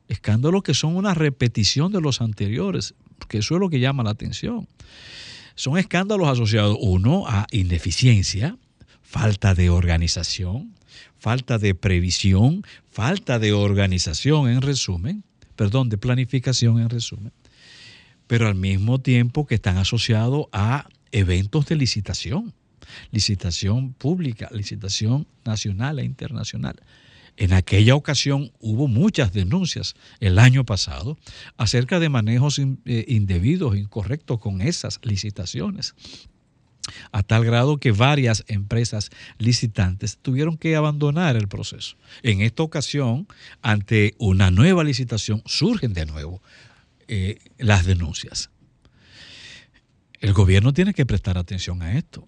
Escándalos 0.08 0.62
que 0.62 0.74
son 0.74 0.94
una 0.96 1.14
repetición 1.14 1.90
de 1.92 2.00
los 2.00 2.20
anteriores, 2.20 2.94
porque 3.18 3.38
eso 3.38 3.54
es 3.54 3.60
lo 3.60 3.68
que 3.68 3.80
llama 3.80 4.04
la 4.04 4.10
atención. 4.10 4.68
Son 5.56 5.78
escándalos 5.78 6.28
asociados, 6.28 6.76
uno, 6.80 7.24
a 7.26 7.46
ineficiencia, 7.50 8.56
falta 9.06 9.54
de 9.54 9.70
organización, 9.70 10.74
falta 11.16 11.58
de 11.58 11.74
previsión, 11.74 12.64
falta 12.90 13.38
de 13.38 13.52
organización 13.52 14.50
en 14.50 14.60
resumen, 14.60 15.22
perdón, 15.54 15.88
de 15.88 15.96
planificación 15.96 16.80
en 16.80 16.90
resumen, 16.90 17.32
pero 18.26 18.48
al 18.48 18.56
mismo 18.56 19.00
tiempo 19.00 19.46
que 19.46 19.54
están 19.54 19.78
asociados 19.78 20.46
a 20.52 20.88
eventos 21.12 21.66
de 21.66 21.76
licitación, 21.76 22.52
licitación 23.12 23.92
pública, 23.92 24.48
licitación 24.52 25.26
nacional 25.44 26.00
e 26.00 26.04
internacional. 26.04 26.76
En 27.36 27.52
aquella 27.52 27.94
ocasión 27.94 28.50
hubo 28.58 28.88
muchas 28.88 29.32
denuncias 29.32 29.94
el 30.18 30.38
año 30.38 30.64
pasado 30.64 31.16
acerca 31.56 32.00
de 32.00 32.08
manejos 32.08 32.58
eh, 32.58 33.04
indebidos, 33.08 33.76
incorrectos 33.76 34.40
con 34.40 34.62
esas 34.62 34.98
licitaciones 35.02 35.94
a 37.12 37.22
tal 37.22 37.44
grado 37.44 37.78
que 37.78 37.92
varias 37.92 38.44
empresas 38.48 39.10
licitantes 39.38 40.18
tuvieron 40.18 40.56
que 40.56 40.76
abandonar 40.76 41.36
el 41.36 41.48
proceso. 41.48 41.96
En 42.22 42.40
esta 42.40 42.62
ocasión, 42.62 43.26
ante 43.62 44.14
una 44.18 44.50
nueva 44.50 44.84
licitación, 44.84 45.42
surgen 45.46 45.92
de 45.92 46.06
nuevo 46.06 46.42
eh, 47.08 47.38
las 47.58 47.84
denuncias. 47.86 48.50
El 50.20 50.32
gobierno 50.32 50.72
tiene 50.72 50.94
que 50.94 51.06
prestar 51.06 51.38
atención 51.38 51.82
a 51.82 51.96
esto. 51.96 52.26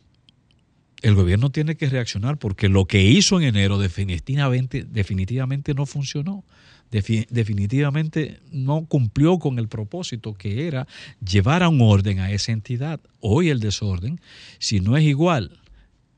El 1.03 1.15
gobierno 1.15 1.51
tiene 1.51 1.77
que 1.77 1.89
reaccionar 1.89 2.39
porque 2.39 2.69
lo 2.69 2.87
que 2.87 3.03
hizo 3.03 3.39
en 3.41 3.47
enero 3.47 3.79
definitivamente, 3.79 4.85
definitivamente 4.85 5.75
no 5.75 5.87
funcionó. 5.87 6.45
Defi- 6.91 7.27
definitivamente 7.29 8.41
no 8.51 8.87
cumplió 8.87 9.39
con 9.39 9.59
el 9.59 9.69
propósito 9.69 10.35
que 10.35 10.67
era 10.67 10.89
llevar 11.25 11.63
a 11.63 11.69
un 11.69 11.83
orden 11.83 12.19
a 12.19 12.33
esa 12.33 12.51
entidad. 12.53 13.01
Hoy 13.21 13.51
el 13.51 13.61
desorden, 13.61 14.21
si 14.59 14.81
no 14.81 14.97
es 14.97 15.05
igual, 15.05 15.61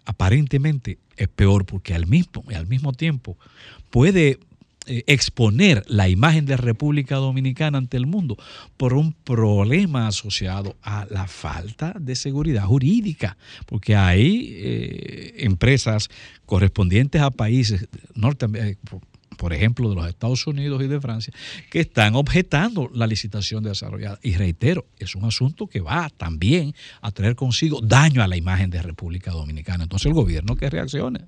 aparentemente 0.05 0.99
es 1.17 1.29
peor 1.29 1.67
porque 1.67 1.93
al 1.95 2.07
mismo, 2.07 2.45
al 2.55 2.67
mismo 2.67 2.93
tiempo 2.93 3.37
puede 3.91 4.39
eh, 4.87 5.05
exponer 5.07 5.85
la 5.89 6.09
imagen 6.09 6.47
de 6.47 6.57
República 6.57 7.17
Dominicana 7.17 7.79
ante 7.79 7.97
el 7.97 8.07
mundo 8.07 8.37
por 8.77 8.95
un 8.95 9.13
problema 9.13 10.07
asociado 10.09 10.77
a 10.83 11.07
la 11.11 11.27
falta 11.29 11.95
de 12.01 12.17
seguridad 12.17 12.65
jurídica, 12.65 13.37
porque 13.67 13.95
hay 13.95 14.49
eh, 14.57 15.35
empresas 15.39 16.09
correspondientes 16.47 17.21
a 17.21 17.31
países 17.31 17.89
norte, 18.15 18.47
eh, 18.55 18.77
por- 19.37 19.53
ejemplo, 19.53 19.89
de 19.89 19.95
los 19.95 20.07
Estados 20.07 20.47
Unidos 20.47 20.83
y 20.83 20.87
de 20.87 21.01
Francia, 21.01 21.33
que 21.71 21.81
están 21.81 22.15
objetando 22.15 22.91
la 22.93 23.07
licitación 23.07 23.63
desarrollada. 23.65 24.19
Y 24.23 24.35
reitero, 24.35 24.85
es 24.99 25.15
un 25.15 25.25
asunto 25.25 25.67
que 25.67 25.81
va 25.81 26.11
también 26.11 26.75
a 27.01 27.11
traer 27.11 27.37
consigo 27.37 27.81
daño 27.83 28.23
a 28.23 28.29
la 28.29 28.37
imagen 28.37 28.69
de 28.69 28.83
República 28.83 29.31
Dominicana. 29.31 29.85
Entonces 29.85 30.07
el 30.07 30.13
gobierno 30.15 30.57
que 30.57 30.69
reaccione. 30.69 31.21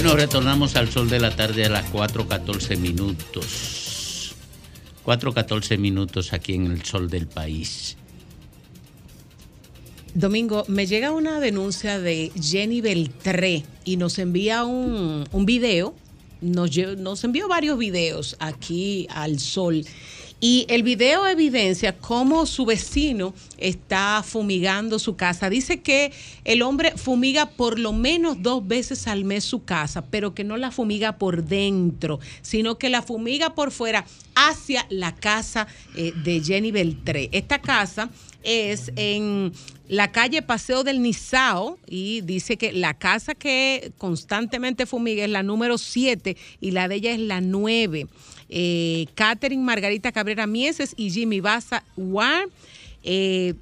Bueno, 0.00 0.14
retornamos 0.14 0.76
al 0.76 0.88
sol 0.92 1.10
de 1.10 1.18
la 1.18 1.34
tarde 1.34 1.64
a 1.64 1.68
las 1.68 1.92
4.14 1.92 2.78
minutos. 2.78 4.32
4.14 5.04 5.76
minutos 5.76 6.32
aquí 6.32 6.54
en 6.54 6.66
el 6.66 6.84
sol 6.84 7.10
del 7.10 7.26
país. 7.26 7.96
Domingo, 10.14 10.64
me 10.68 10.86
llega 10.86 11.10
una 11.10 11.40
denuncia 11.40 11.98
de 11.98 12.30
Jenny 12.40 12.80
Beltré 12.80 13.64
y 13.84 13.96
nos 13.96 14.20
envía 14.20 14.62
un, 14.62 15.26
un 15.32 15.46
video, 15.46 15.96
nos, 16.42 16.70
nos 16.96 17.24
envió 17.24 17.48
varios 17.48 17.76
videos 17.76 18.36
aquí 18.38 19.08
al 19.10 19.40
sol. 19.40 19.84
Y 20.40 20.66
el 20.68 20.84
video 20.84 21.26
evidencia 21.26 21.98
cómo 21.98 22.46
su 22.46 22.64
vecino 22.64 23.34
está 23.56 24.22
fumigando 24.24 25.00
su 25.00 25.16
casa. 25.16 25.50
Dice 25.50 25.80
que 25.80 26.12
el 26.44 26.62
hombre 26.62 26.92
fumiga 26.96 27.46
por 27.46 27.80
lo 27.80 27.92
menos 27.92 28.40
dos 28.40 28.66
veces 28.66 29.08
al 29.08 29.24
mes 29.24 29.42
su 29.42 29.64
casa, 29.64 30.06
pero 30.06 30.34
que 30.34 30.44
no 30.44 30.56
la 30.56 30.70
fumiga 30.70 31.18
por 31.18 31.42
dentro, 31.42 32.20
sino 32.40 32.78
que 32.78 32.88
la 32.88 33.02
fumiga 33.02 33.56
por 33.56 33.72
fuera 33.72 34.04
hacia 34.36 34.86
la 34.90 35.16
casa 35.16 35.66
eh, 35.96 36.12
de 36.22 36.40
Jenny 36.40 36.70
Beltré. 36.70 37.30
Esta 37.32 37.60
casa 37.60 38.08
es 38.44 38.92
en 38.94 39.52
la 39.88 40.12
calle 40.12 40.42
Paseo 40.42 40.84
del 40.84 41.02
Nizao 41.02 41.78
y 41.86 42.20
dice 42.20 42.56
que 42.56 42.72
la 42.72 42.94
casa 42.94 43.34
que 43.34 43.90
constantemente 43.98 44.86
fumiga 44.86 45.24
es 45.24 45.30
la 45.30 45.42
número 45.42 45.78
7 45.78 46.36
y 46.60 46.70
la 46.70 46.88
de 46.88 46.94
ella 46.96 47.12
es 47.12 47.20
la 47.20 47.40
9. 47.40 48.06
Eh, 48.48 49.06
Catherine 49.14 49.62
Margarita 49.62 50.12
Cabrera 50.12 50.46
Mieses 50.46 50.94
y 50.96 51.10
Jimmy 51.10 51.40
Baza 51.40 51.84
War. 51.96 52.48
eh, 53.02 53.54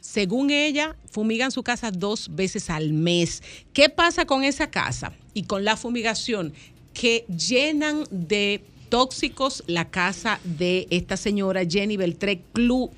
según 0.00 0.50
ella, 0.50 0.96
fumigan 1.10 1.50
su 1.50 1.62
casa 1.62 1.90
dos 1.90 2.34
veces 2.34 2.70
al 2.70 2.92
mes. 2.92 3.42
¿Qué 3.72 3.88
pasa 3.88 4.24
con 4.24 4.44
esa 4.44 4.70
casa 4.70 5.12
y 5.34 5.42
con 5.42 5.64
la 5.64 5.76
fumigación? 5.76 6.54
Que 6.94 7.26
llenan 7.26 8.04
de 8.10 8.62
tóxicos 8.88 9.62
la 9.66 9.90
casa 9.90 10.40
de 10.44 10.86
esta 10.90 11.16
señora 11.16 11.62
Jenny 11.68 11.96
Beltré 11.96 12.42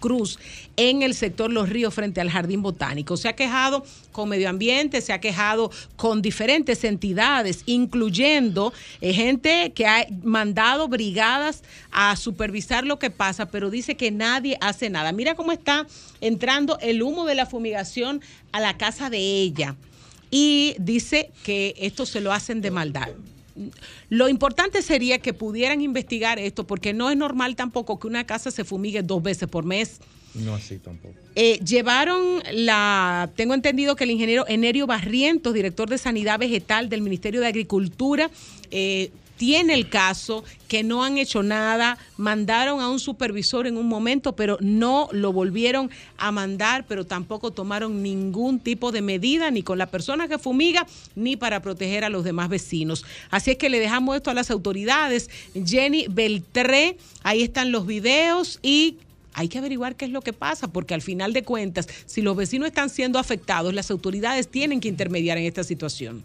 Cruz 0.00 0.38
en 0.76 1.02
el 1.02 1.14
sector 1.14 1.52
Los 1.52 1.68
Ríos 1.68 1.94
frente 1.94 2.20
al 2.20 2.30
Jardín 2.30 2.62
Botánico. 2.62 3.16
Se 3.16 3.28
ha 3.28 3.36
quejado 3.36 3.84
con 4.12 4.28
medio 4.28 4.48
ambiente, 4.48 5.00
se 5.00 5.12
ha 5.12 5.20
quejado 5.20 5.70
con 5.96 6.22
diferentes 6.22 6.84
entidades, 6.84 7.62
incluyendo 7.66 8.72
eh, 9.00 9.12
gente 9.12 9.72
que 9.74 9.86
ha 9.86 10.06
mandado 10.22 10.88
brigadas 10.88 11.62
a 11.90 12.16
supervisar 12.16 12.84
lo 12.84 12.98
que 12.98 13.10
pasa, 13.10 13.46
pero 13.46 13.70
dice 13.70 13.96
que 13.96 14.10
nadie 14.10 14.58
hace 14.60 14.90
nada. 14.90 15.12
Mira 15.12 15.34
cómo 15.34 15.52
está 15.52 15.86
entrando 16.20 16.78
el 16.80 17.02
humo 17.02 17.26
de 17.26 17.34
la 17.34 17.46
fumigación 17.46 18.20
a 18.52 18.60
la 18.60 18.76
casa 18.76 19.10
de 19.10 19.18
ella. 19.18 19.76
Y 20.30 20.76
dice 20.78 21.30
que 21.42 21.74
esto 21.78 22.04
se 22.04 22.20
lo 22.20 22.32
hacen 22.32 22.60
de 22.60 22.70
maldad. 22.70 23.08
Lo 24.08 24.28
importante 24.28 24.82
sería 24.82 25.18
que 25.18 25.32
pudieran 25.32 25.80
investigar 25.80 26.38
esto, 26.38 26.66
porque 26.66 26.92
no 26.92 27.10
es 27.10 27.16
normal 27.16 27.56
tampoco 27.56 27.98
que 27.98 28.06
una 28.06 28.24
casa 28.26 28.50
se 28.50 28.64
fumigue 28.64 29.02
dos 29.02 29.22
veces 29.22 29.48
por 29.48 29.64
mes. 29.64 30.00
No 30.34 30.54
así 30.54 30.78
tampoco. 30.78 31.14
Eh, 31.34 31.58
llevaron 31.64 32.42
la, 32.52 33.30
tengo 33.34 33.54
entendido 33.54 33.96
que 33.96 34.04
el 34.04 34.10
ingeniero 34.10 34.44
Enerio 34.48 34.86
Barrientos, 34.86 35.54
director 35.54 35.88
de 35.88 35.98
Sanidad 35.98 36.38
Vegetal 36.38 36.88
del 36.88 37.00
Ministerio 37.00 37.40
de 37.40 37.46
Agricultura, 37.46 38.30
eh, 38.70 39.10
tiene 39.38 39.72
el 39.72 39.88
caso, 39.88 40.44
que 40.66 40.82
no 40.82 41.02
han 41.02 41.16
hecho 41.16 41.42
nada, 41.42 41.96
mandaron 42.18 42.80
a 42.80 42.90
un 42.90 42.98
supervisor 42.98 43.66
en 43.66 43.78
un 43.78 43.86
momento, 43.86 44.34
pero 44.36 44.58
no 44.60 45.08
lo 45.12 45.32
volvieron 45.32 45.90
a 46.18 46.30
mandar, 46.32 46.84
pero 46.86 47.06
tampoco 47.06 47.52
tomaron 47.52 48.02
ningún 48.02 48.58
tipo 48.58 48.92
de 48.92 49.00
medida, 49.00 49.50
ni 49.50 49.62
con 49.62 49.78
la 49.78 49.86
persona 49.86 50.28
que 50.28 50.38
fumiga, 50.38 50.86
ni 51.14 51.36
para 51.36 51.62
proteger 51.62 52.04
a 52.04 52.10
los 52.10 52.24
demás 52.24 52.50
vecinos. 52.50 53.04
Así 53.30 53.52
es 53.52 53.56
que 53.56 53.70
le 53.70 53.78
dejamos 53.78 54.16
esto 54.16 54.30
a 54.30 54.34
las 54.34 54.50
autoridades. 54.50 55.30
Jenny 55.64 56.06
Beltré, 56.10 56.98
ahí 57.22 57.42
están 57.42 57.72
los 57.72 57.86
videos 57.86 58.58
y 58.60 58.98
hay 59.34 59.48
que 59.48 59.58
averiguar 59.58 59.94
qué 59.94 60.04
es 60.04 60.10
lo 60.10 60.20
que 60.20 60.32
pasa, 60.32 60.66
porque 60.66 60.94
al 60.94 61.02
final 61.02 61.32
de 61.32 61.44
cuentas, 61.44 61.86
si 62.06 62.22
los 62.22 62.36
vecinos 62.36 62.66
están 62.66 62.90
siendo 62.90 63.20
afectados, 63.20 63.72
las 63.72 63.88
autoridades 63.92 64.48
tienen 64.48 64.80
que 64.80 64.88
intermediar 64.88 65.38
en 65.38 65.44
esta 65.44 65.62
situación. 65.62 66.24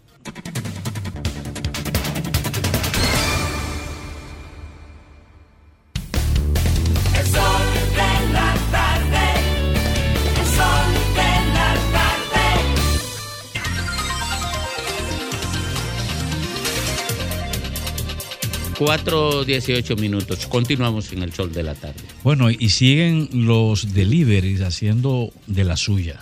4.18 18.84 19.98
minutos. 19.98 20.46
Continuamos 20.46 21.10
en 21.14 21.22
el 21.22 21.32
sol 21.32 21.50
de 21.54 21.62
la 21.62 21.74
tarde. 21.74 22.00
Bueno, 22.22 22.50
y 22.50 22.68
siguen 22.68 23.30
los 23.32 23.94
deliveries 23.94 24.60
haciendo 24.60 25.32
de 25.46 25.64
la 25.64 25.78
suya. 25.78 26.20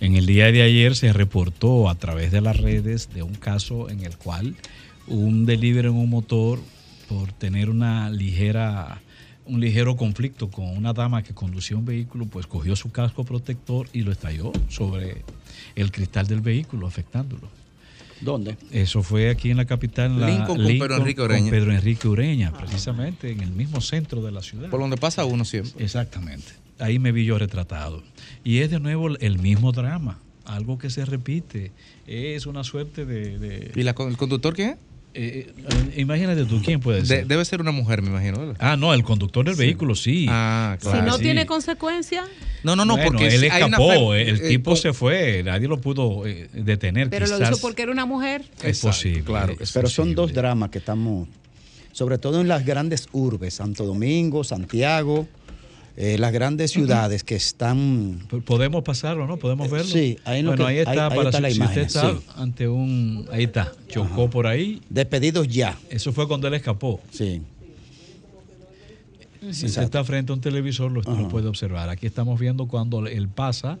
En 0.00 0.16
el 0.16 0.26
día 0.26 0.50
de 0.50 0.62
ayer 0.62 0.96
se 0.96 1.12
reportó 1.12 1.88
a 1.88 1.94
través 1.94 2.32
de 2.32 2.40
las 2.40 2.56
redes 2.56 3.14
de 3.14 3.22
un 3.22 3.34
caso 3.34 3.88
en 3.88 4.04
el 4.04 4.16
cual 4.16 4.56
un 5.06 5.46
delivery 5.46 5.86
en 5.86 5.94
un 5.94 6.10
motor 6.10 6.58
por 7.08 7.30
tener 7.32 7.70
una 7.70 8.10
ligera 8.10 9.00
un 9.44 9.60
ligero 9.60 9.96
conflicto 9.96 10.50
con 10.50 10.66
una 10.66 10.92
dama 10.92 11.22
que 11.22 11.34
conducía 11.34 11.76
un 11.76 11.84
vehículo, 11.84 12.26
pues 12.26 12.48
cogió 12.48 12.74
su 12.74 12.90
casco 12.90 13.22
protector 13.22 13.86
y 13.92 14.02
lo 14.02 14.10
estalló 14.10 14.50
sobre 14.68 15.22
el 15.76 15.92
cristal 15.92 16.26
del 16.26 16.40
vehículo, 16.40 16.88
afectándolo. 16.88 17.48
¿Dónde? 18.20 18.56
Eso 18.70 19.02
fue 19.02 19.28
aquí 19.30 19.50
en 19.50 19.56
la 19.58 19.64
capital, 19.66 20.12
en 20.12 20.20
la 20.20 20.26
Lincoln 20.28 20.56
con 20.58 20.66
Pedro 20.66 20.96
Enrique 20.96 21.16
con 21.20 21.24
Ureña. 21.30 21.50
Pedro 21.50 21.72
Enrique 21.72 22.08
Ureña, 22.08 22.52
precisamente 22.52 23.30
en 23.30 23.40
el 23.40 23.50
mismo 23.52 23.80
centro 23.80 24.22
de 24.22 24.32
la 24.32 24.42
ciudad. 24.42 24.70
Por 24.70 24.80
donde 24.80 24.96
pasa 24.96 25.24
uno 25.24 25.44
siempre. 25.44 25.84
Exactamente. 25.84 26.46
Ahí 26.78 26.98
me 26.98 27.12
vi 27.12 27.24
yo 27.24 27.38
retratado. 27.38 28.02
Y 28.44 28.58
es 28.58 28.70
de 28.70 28.80
nuevo 28.80 29.08
el 29.16 29.38
mismo 29.38 29.72
drama, 29.72 30.18
algo 30.44 30.78
que 30.78 30.90
se 30.90 31.04
repite. 31.04 31.72
Es 32.06 32.46
una 32.46 32.64
suerte 32.64 33.04
de... 33.04 33.38
de- 33.38 33.72
¿Y 33.74 33.82
la 33.82 33.94
con- 33.94 34.08
el 34.08 34.16
conductor 34.16 34.54
quién 34.54 34.70
es? 34.70 34.76
Eh, 35.18 35.52
eh, 35.56 36.00
imagínate 36.00 36.44
tú, 36.44 36.60
¿quién 36.62 36.78
puede 36.80 37.00
De- 37.00 37.06
ser? 37.06 37.26
debe 37.26 37.44
ser 37.44 37.60
una 37.62 37.70
mujer, 37.72 38.02
me 38.02 38.08
imagino. 38.10 38.54
Ah, 38.58 38.76
no, 38.76 38.92
el 38.92 39.02
conductor 39.02 39.44
del 39.46 39.54
Sí. 39.54 39.60
vehículo 39.62 39.94
sí. 39.94 40.26
Ah, 40.28 40.76
Si 40.78 40.86
claro. 40.88 41.06
no 41.06 41.16
sí. 41.16 41.22
tiene 41.22 41.46
consecuencia, 41.46 42.24
No, 42.62 42.74
no, 42.74 42.84
no, 42.84 42.94
Bueno, 42.96 43.10
porque 43.12 43.28
él 43.28 43.42
hay 43.44 43.62
una 43.62 43.76
escapó, 43.76 44.10
fe- 44.12 44.28
el 44.28 44.36
eh, 44.36 44.48
tipo 44.48 44.74
se 44.76 44.92
fue, 44.92 45.42
nadie 45.44 45.68
lo 45.68 45.80
pudo 45.80 46.26
eh, 46.26 46.48
detener. 46.52 47.08
pero 47.10 47.26
lo 47.26 47.36
quizás 47.38 47.52
hizo 47.52 47.60
porque 47.60 47.82
era 47.82 47.92
una 47.92 48.06
mujer. 48.06 48.42
es 48.62 48.80
posible. 48.80 49.22
claro 49.22 49.54
es 49.60 49.70
Pero 49.72 49.88
son 49.88 50.14
dos 50.16 50.32
dramas 50.32 50.70
que 50.70 50.78
estamos, 50.78 51.28
sobre 51.92 52.18
todo 52.18 52.40
en 52.40 52.48
las 52.48 52.66
grandes 52.66 53.08
urbes, 53.12 53.54
Santo 53.54 53.84
Domingo, 53.84 54.42
Santiago, 54.44 55.28
eh, 55.96 56.18
las 56.18 56.32
grandes 56.32 56.70
ciudades 56.72 57.24
que 57.24 57.34
están... 57.36 58.20
P- 58.30 58.42
Podemos 58.42 58.82
pasarlo, 58.84 59.26
¿no? 59.26 59.36
Podemos 59.38 59.70
verlo. 59.70 59.86
Sí, 59.90 60.18
ahí 60.24 60.42
bueno, 60.44 60.64
que- 60.64 60.70
ahí 60.70 60.78
está, 60.78 60.90
ahí- 60.90 60.98
ahí 60.98 61.08
para 61.16 61.28
está 61.30 61.38
si, 61.38 61.42
la 61.42 61.50
si 61.50 61.56
imagen, 61.56 61.82
usted 61.86 62.00
está 62.00 62.10
sí. 62.12 62.26
ante 62.36 62.68
un... 62.68 63.26
Ahí 63.32 63.44
está, 63.44 63.72
chocó 63.88 64.28
por 64.28 64.46
ahí. 64.46 64.82
Despedidos 64.90 65.48
ya. 65.48 65.78
Eso 65.90 66.12
fue 66.12 66.28
cuando 66.28 66.48
él 66.48 66.54
escapó. 66.54 67.00
Sí. 67.10 67.40
Si 69.52 69.66
usted 69.66 69.82
está 69.82 70.02
frente 70.02 70.32
a 70.32 70.34
un 70.34 70.40
televisor, 70.40 70.90
lo, 70.90 71.02
lo 71.02 71.28
puede 71.28 71.46
observar. 71.46 71.88
Aquí 71.88 72.06
estamos 72.06 72.38
viendo 72.40 72.66
cuando 72.66 73.06
él 73.06 73.28
pasa, 73.28 73.78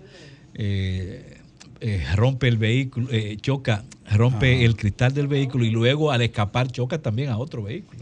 eh, 0.54 1.38
eh, 1.80 2.04
rompe 2.14 2.46
el 2.46 2.56
vehículo, 2.56 3.08
eh, 3.10 3.36
choca, 3.40 3.82
rompe 4.12 4.64
el 4.64 4.76
cristal 4.76 5.12
del 5.12 5.26
vehículo 5.26 5.64
y 5.64 5.70
luego 5.70 6.12
al 6.12 6.22
escapar 6.22 6.70
choca 6.70 6.98
también 7.02 7.30
a 7.30 7.38
otro 7.38 7.64
vehículo. 7.64 8.00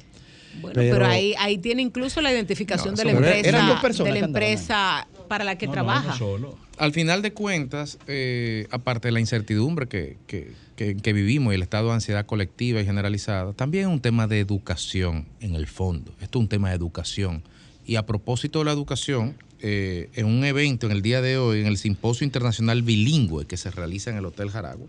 Bueno, 0.60 0.74
pero, 0.74 0.94
Pero- 0.94 1.06
ahí, 1.06 1.34
ahí 1.38 1.58
tiene 1.58 1.82
incluso 1.82 2.20
la 2.20 2.32
identificación 2.32 2.94
No, 2.94 2.98
de 2.98 3.04
la 3.04 3.10
empresa, 3.12 3.48
eran 3.48 3.68
dos 3.68 3.80
personas 3.80 4.14
de 4.14 4.20
la 4.20 4.26
empresa 4.26 5.06
para 5.28 5.44
la 5.44 5.56
que 5.58 5.66
no, 5.66 5.72
trabaja. 5.72 6.08
no 6.08 6.16
solo. 6.18 6.58
Al 6.78 6.92
final 6.92 7.22
de 7.22 7.32
cuentas, 7.32 7.98
eh, 8.08 8.66
aparte 8.70 9.08
de 9.08 9.12
la 9.12 9.20
incertidumbre 9.20 9.86
que, 9.86 10.16
que- 10.26 10.52
que- 10.76 10.96
que 10.96 11.12
vivimos 11.12 11.52
y 11.52 11.56
el 11.56 11.62
estado 11.62 11.88
de 11.88 11.94
ansiedad 11.94 12.26
colectiva 12.26 12.80
y 12.80 12.84
generalizada, 12.84 13.52
también 13.52 13.84
es 13.84 13.90
un 13.90 14.00
tema 14.00 14.26
de 14.26 14.40
educación 14.40 15.26
en 15.40 15.54
el 15.54 15.66
fondo. 15.66 16.12
Esto 16.20 16.38
es 16.38 16.42
un 16.42 16.48
tema 16.48 16.70
de 16.70 16.76
educación. 16.76 17.42
Y 17.86 17.96
a 17.96 18.06
propósito 18.06 18.58
de 18.60 18.64
la 18.64 18.72
educación, 18.72 19.36
eh, 19.60 20.10
en 20.14 20.26
un 20.26 20.44
evento 20.44 20.86
en 20.86 20.92
el 20.92 21.00
día 21.02 21.20
de 21.22 21.38
hoy, 21.38 21.60
en 21.60 21.66
el 21.66 21.76
Simposio 21.78 22.24
Internacional 22.24 22.82
Bilingüe 22.82 23.46
que 23.46 23.56
se 23.56 23.70
realiza 23.70 24.10
en 24.10 24.16
el 24.16 24.24
Hotel 24.26 24.50
Jaragua, 24.50 24.88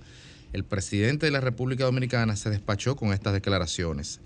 el 0.53 0.63
presidente 0.63 1.25
de 1.27 1.31
la 1.31 1.39
República 1.41 1.83
Dominicana 1.85 2.35
se 2.35 2.49
despachó 2.49 2.95
con 2.95 3.13
estas 3.13 3.33
declaraciones. 3.33 4.19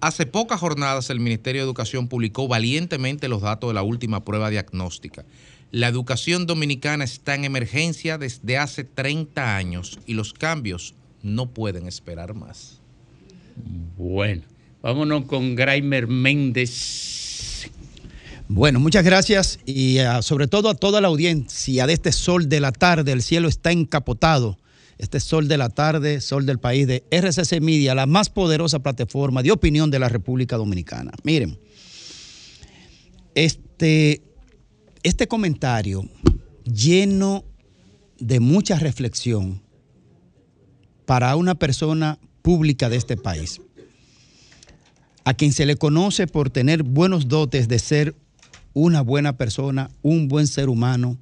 Hace 0.00 0.26
pocas 0.26 0.60
jornadas 0.60 1.10
el 1.10 1.18
Ministerio 1.18 1.62
de 1.62 1.66
Educación 1.66 2.06
publicó 2.06 2.46
valientemente 2.46 3.26
los 3.26 3.42
datos 3.42 3.70
de 3.70 3.74
la 3.74 3.82
última 3.82 4.24
prueba 4.24 4.48
diagnóstica. 4.48 5.24
La 5.72 5.88
educación 5.88 6.46
dominicana 6.46 7.02
está 7.02 7.34
en 7.34 7.44
emergencia 7.44 8.16
desde 8.16 8.58
hace 8.58 8.84
30 8.84 9.56
años 9.56 9.98
y 10.06 10.14
los 10.14 10.32
cambios 10.32 10.94
no 11.22 11.50
pueden 11.50 11.88
esperar 11.88 12.34
más. 12.34 12.78
Bueno, 13.96 14.42
vámonos 14.82 15.24
con 15.24 15.56
Graimer 15.56 16.06
Méndez. 16.06 17.68
Bueno, 18.46 18.78
muchas 18.78 19.04
gracias 19.04 19.58
y 19.66 19.98
ah, 19.98 20.22
sobre 20.22 20.46
todo 20.46 20.70
a 20.70 20.74
toda 20.74 21.00
la 21.00 21.08
audiencia 21.08 21.88
de 21.88 21.92
este 21.92 22.12
sol 22.12 22.48
de 22.48 22.60
la 22.60 22.70
tarde. 22.70 23.10
El 23.10 23.20
cielo 23.20 23.48
está 23.48 23.72
encapotado. 23.72 24.58
Este 24.98 25.20
sol 25.20 25.48
de 25.48 25.56
la 25.56 25.68
tarde, 25.68 26.20
sol 26.20 26.44
del 26.44 26.58
país 26.58 26.86
de 26.86 27.04
RCC 27.10 27.60
Media, 27.60 27.94
la 27.94 28.06
más 28.06 28.30
poderosa 28.30 28.80
plataforma 28.80 29.42
de 29.42 29.52
opinión 29.52 29.90
de 29.90 30.00
la 30.00 30.08
República 30.08 30.56
Dominicana. 30.56 31.12
Miren, 31.22 31.58
este, 33.34 34.22
este 35.04 35.28
comentario 35.28 36.04
lleno 36.64 37.44
de 38.18 38.40
mucha 38.40 38.78
reflexión 38.78 39.62
para 41.06 41.36
una 41.36 41.54
persona 41.54 42.18
pública 42.42 42.88
de 42.88 42.96
este 42.96 43.16
país, 43.16 43.60
a 45.24 45.34
quien 45.34 45.52
se 45.52 45.64
le 45.64 45.76
conoce 45.76 46.26
por 46.26 46.50
tener 46.50 46.82
buenos 46.82 47.28
dotes 47.28 47.68
de 47.68 47.78
ser 47.78 48.16
una 48.74 49.00
buena 49.00 49.36
persona, 49.36 49.90
un 50.02 50.28
buen 50.28 50.46
ser 50.46 50.68
humano. 50.68 51.18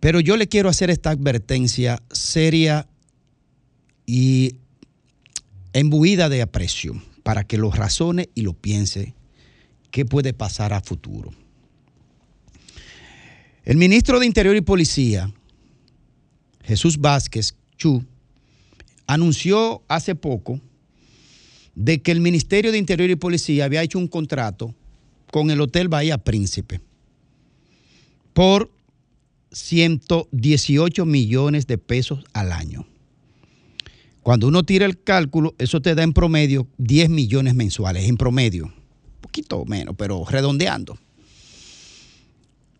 Pero 0.00 0.20
yo 0.20 0.36
le 0.36 0.48
quiero 0.48 0.68
hacer 0.68 0.90
esta 0.90 1.10
advertencia 1.10 2.02
seria 2.10 2.86
y 4.06 4.56
embuida 5.72 6.28
de 6.28 6.42
aprecio 6.42 7.00
para 7.22 7.44
que 7.44 7.58
lo 7.58 7.70
razone 7.70 8.30
y 8.34 8.42
lo 8.42 8.54
piense 8.54 9.14
qué 9.90 10.04
puede 10.04 10.32
pasar 10.32 10.72
a 10.72 10.80
futuro. 10.80 11.30
El 13.64 13.76
ministro 13.76 14.18
de 14.18 14.26
Interior 14.26 14.56
y 14.56 14.60
Policía, 14.62 15.32
Jesús 16.64 16.98
Vázquez 16.98 17.54
Chu, 17.76 18.04
anunció 19.06 19.82
hace 19.88 20.14
poco 20.14 20.60
de 21.74 22.00
que 22.00 22.12
el 22.12 22.20
Ministerio 22.20 22.72
de 22.72 22.78
Interior 22.78 23.10
y 23.10 23.16
Policía 23.16 23.64
había 23.64 23.82
hecho 23.82 23.98
un 23.98 24.08
contrato 24.08 24.74
con 25.30 25.50
el 25.50 25.60
Hotel 25.60 25.88
Bahía 25.88 26.18
Príncipe 26.18 26.80
por 28.32 28.70
118 29.52 31.04
millones 31.04 31.66
de 31.66 31.78
pesos 31.78 32.24
al 32.32 32.52
año. 32.52 32.86
Cuando 34.22 34.48
uno 34.48 34.62
tira 34.62 34.84
el 34.84 35.02
cálculo, 35.02 35.54
eso 35.58 35.80
te 35.80 35.94
da 35.94 36.02
en 36.02 36.12
promedio 36.12 36.68
10 36.78 37.08
millones 37.08 37.54
mensuales, 37.54 38.08
en 38.08 38.16
promedio. 38.16 38.66
Un 38.66 39.20
poquito 39.22 39.64
menos, 39.64 39.94
pero 39.96 40.24
redondeando. 40.28 40.98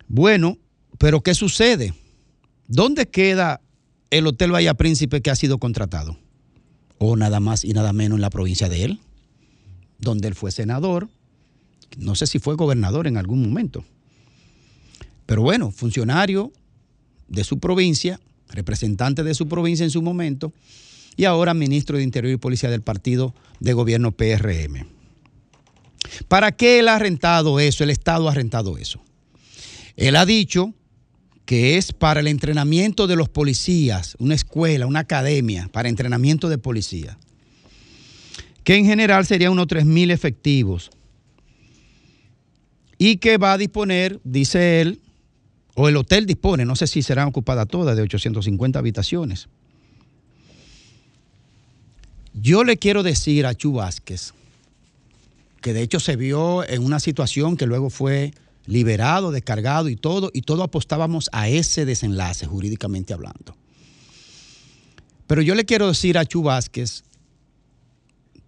Bueno, 0.09 0.59
pero 0.99 1.23
¿qué 1.23 1.35
sucede? 1.35 1.95
¿Dónde 2.67 3.09
queda 3.09 3.61
el 4.11 4.27
Hotel 4.27 4.51
Bahía 4.51 4.75
Príncipe 4.75 5.23
que 5.23 5.31
ha 5.31 5.37
sido 5.37 5.59
contratado? 5.59 6.19
O 6.99 7.17
nada 7.17 7.41
más 7.41 7.65
y 7.65 7.73
nada 7.73 7.93
menos 7.93 8.17
en 8.17 8.23
la 8.23 8.31
provincia 8.31 8.69
de 8.69 8.85
él, 8.85 9.01
donde 9.99 10.29
él 10.29 10.35
fue 10.35 10.51
senador, 10.51 11.09
no 11.97 12.15
sé 12.15 12.27
si 12.27 12.39
fue 12.39 12.57
gobernador 12.57 13.07
en 13.07 13.17
algún 13.17 13.41
momento. 13.41 13.85
Pero 15.29 15.43
bueno, 15.43 15.71
funcionario 15.71 16.51
de 17.29 17.45
su 17.45 17.59
provincia, 17.61 18.19
representante 18.49 19.23
de 19.23 19.35
su 19.35 19.47
provincia 19.47 19.85
en 19.85 19.91
su 19.91 20.01
momento, 20.01 20.55
y 21.17 21.27
ahora 21.27 21.53
ministro 21.53 21.99
de 21.99 22.03
Interior 22.03 22.33
y 22.33 22.39
Policía 22.39 22.71
del 22.71 22.81
partido 22.81 23.35
de 23.61 23.75
gobierno 23.75 24.11
PRM. 24.11 24.87
¿Para 26.29 26.53
qué 26.53 26.79
él 26.79 26.89
ha 26.89 26.99
rentado 26.99 27.61
eso? 27.61 27.85
El 27.85 27.91
Estado 27.91 28.27
ha 28.27 28.33
rentado 28.33 28.79
eso. 28.79 29.03
Él 29.97 30.17
ha 30.17 30.25
dicho 30.25 30.73
que 31.45 31.77
es 31.77 31.93
para 31.93 32.21
el 32.21 32.27
entrenamiento 32.27 33.07
de 33.07 33.17
los 33.17 33.29
policías, 33.29 34.17
una 34.19 34.35
escuela, 34.35 34.87
una 34.87 35.01
academia 35.01 35.69
para 35.71 35.91
entrenamiento 35.91 36.49
de 36.49 36.57
policía, 36.57 37.19
que 38.65 38.77
en 38.77 38.87
general 38.87 39.27
serían 39.27 39.53
unos 39.53 39.67
3.000 39.67 40.11
efectivos 40.11 40.91
y 42.97 43.19
que 43.19 43.37
va 43.37 43.53
a 43.53 43.59
disponer, 43.59 44.21
dice 44.25 44.81
él, 44.81 45.03
o 45.81 45.89
el 45.89 45.97
hotel 45.97 46.27
dispone, 46.27 46.65
no 46.65 46.75
sé 46.75 46.89
si 46.89 47.03
serán 47.03 47.29
ocupadas 47.29 47.69
todas, 47.69 47.97
de 47.97 48.03
850 48.03 48.81
habitaciones. 48.81 49.47
Yo 52.35 52.65
le 52.65 52.79
quiero 52.79 53.05
decir 53.05 53.47
a 53.47 53.55
Chu 53.55 53.75
Vázquez, 53.75 54.35
que 55.61 55.73
de 55.73 55.83
hecho 55.83 56.01
se 56.01 56.17
vio 56.17 56.69
en 56.69 56.85
una 56.85 56.99
situación 56.99 57.57
que 57.57 57.67
luego 57.67 57.91
fue 57.91 58.35
liberado, 58.67 59.31
descargado 59.31 59.89
y 59.89 59.95
todo, 59.95 60.33
y 60.35 60.43
todo 60.43 60.65
apostábamos 60.65 61.31
a 61.31 61.49
ese 61.49 61.85
desenlace 61.85 62.45
jurídicamente 62.45 63.15
hablando. 63.15 63.55
Pero 65.29 65.43
yo 65.43 65.55
le 65.55 65.65
quiero 65.65 65.87
decir 65.87 66.19
a 66.19 66.27
Chu 66.27 66.43
Vázquez 66.43 67.05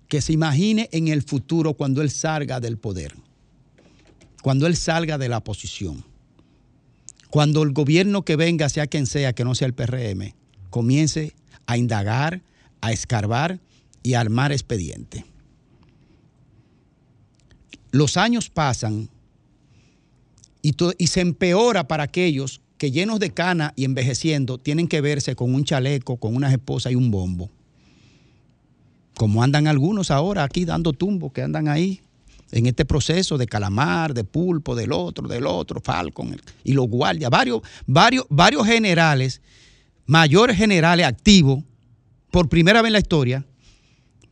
que 0.08 0.20
se 0.20 0.32
imagine 0.32 0.88
en 0.90 1.06
el 1.06 1.22
futuro 1.22 1.74
cuando 1.74 2.02
él 2.02 2.10
salga 2.10 2.58
del 2.58 2.76
poder, 2.76 3.14
cuando 4.42 4.66
él 4.66 4.74
salga 4.74 5.16
de 5.16 5.28
la 5.28 5.38
posición, 5.38 6.09
cuando 7.30 7.62
el 7.62 7.72
gobierno 7.72 8.24
que 8.24 8.36
venga, 8.36 8.68
sea 8.68 8.86
quien 8.86 9.06
sea, 9.06 9.32
que 9.32 9.44
no 9.44 9.54
sea 9.54 9.68
el 9.68 9.74
PRM, 9.74 10.34
comience 10.68 11.34
a 11.66 11.76
indagar, 11.76 12.42
a 12.80 12.92
escarbar 12.92 13.60
y 14.02 14.14
a 14.14 14.20
armar 14.20 14.52
expediente. 14.52 15.24
los 17.92 18.16
años 18.16 18.50
pasan 18.50 19.08
y, 20.62 20.74
y 20.98 21.06
se 21.08 21.20
empeora 21.20 21.88
para 21.88 22.04
aquellos 22.04 22.60
que 22.78 22.90
llenos 22.90 23.20
de 23.20 23.30
cana 23.30 23.72
y 23.76 23.84
envejeciendo 23.84 24.58
tienen 24.58 24.88
que 24.88 25.00
verse 25.00 25.34
con 25.34 25.54
un 25.54 25.64
chaleco, 25.64 26.16
con 26.16 26.34
unas 26.34 26.52
esposas 26.52 26.92
y 26.92 26.94
un 26.94 27.10
bombo. 27.10 27.50
Como 29.16 29.42
andan 29.42 29.66
algunos 29.66 30.10
ahora 30.10 30.44
aquí 30.44 30.64
dando 30.64 30.92
tumbos, 30.92 31.32
que 31.32 31.42
andan 31.42 31.68
ahí 31.68 32.00
en 32.52 32.66
este 32.66 32.84
proceso 32.84 33.38
de 33.38 33.46
calamar, 33.46 34.12
de 34.14 34.24
pulpo, 34.24 34.74
del 34.74 34.92
otro, 34.92 35.28
del 35.28 35.46
otro, 35.46 35.80
Falcon, 35.80 36.36
y 36.64 36.72
los 36.72 36.88
guardias, 36.88 37.30
varios, 37.30 37.60
varios, 37.86 38.26
varios 38.28 38.66
generales, 38.66 39.40
mayores 40.06 40.56
generales 40.56 41.06
activos, 41.06 41.62
por 42.30 42.48
primera 42.48 42.82
vez 42.82 42.88
en 42.90 42.92
la 42.94 42.98
historia, 43.00 43.46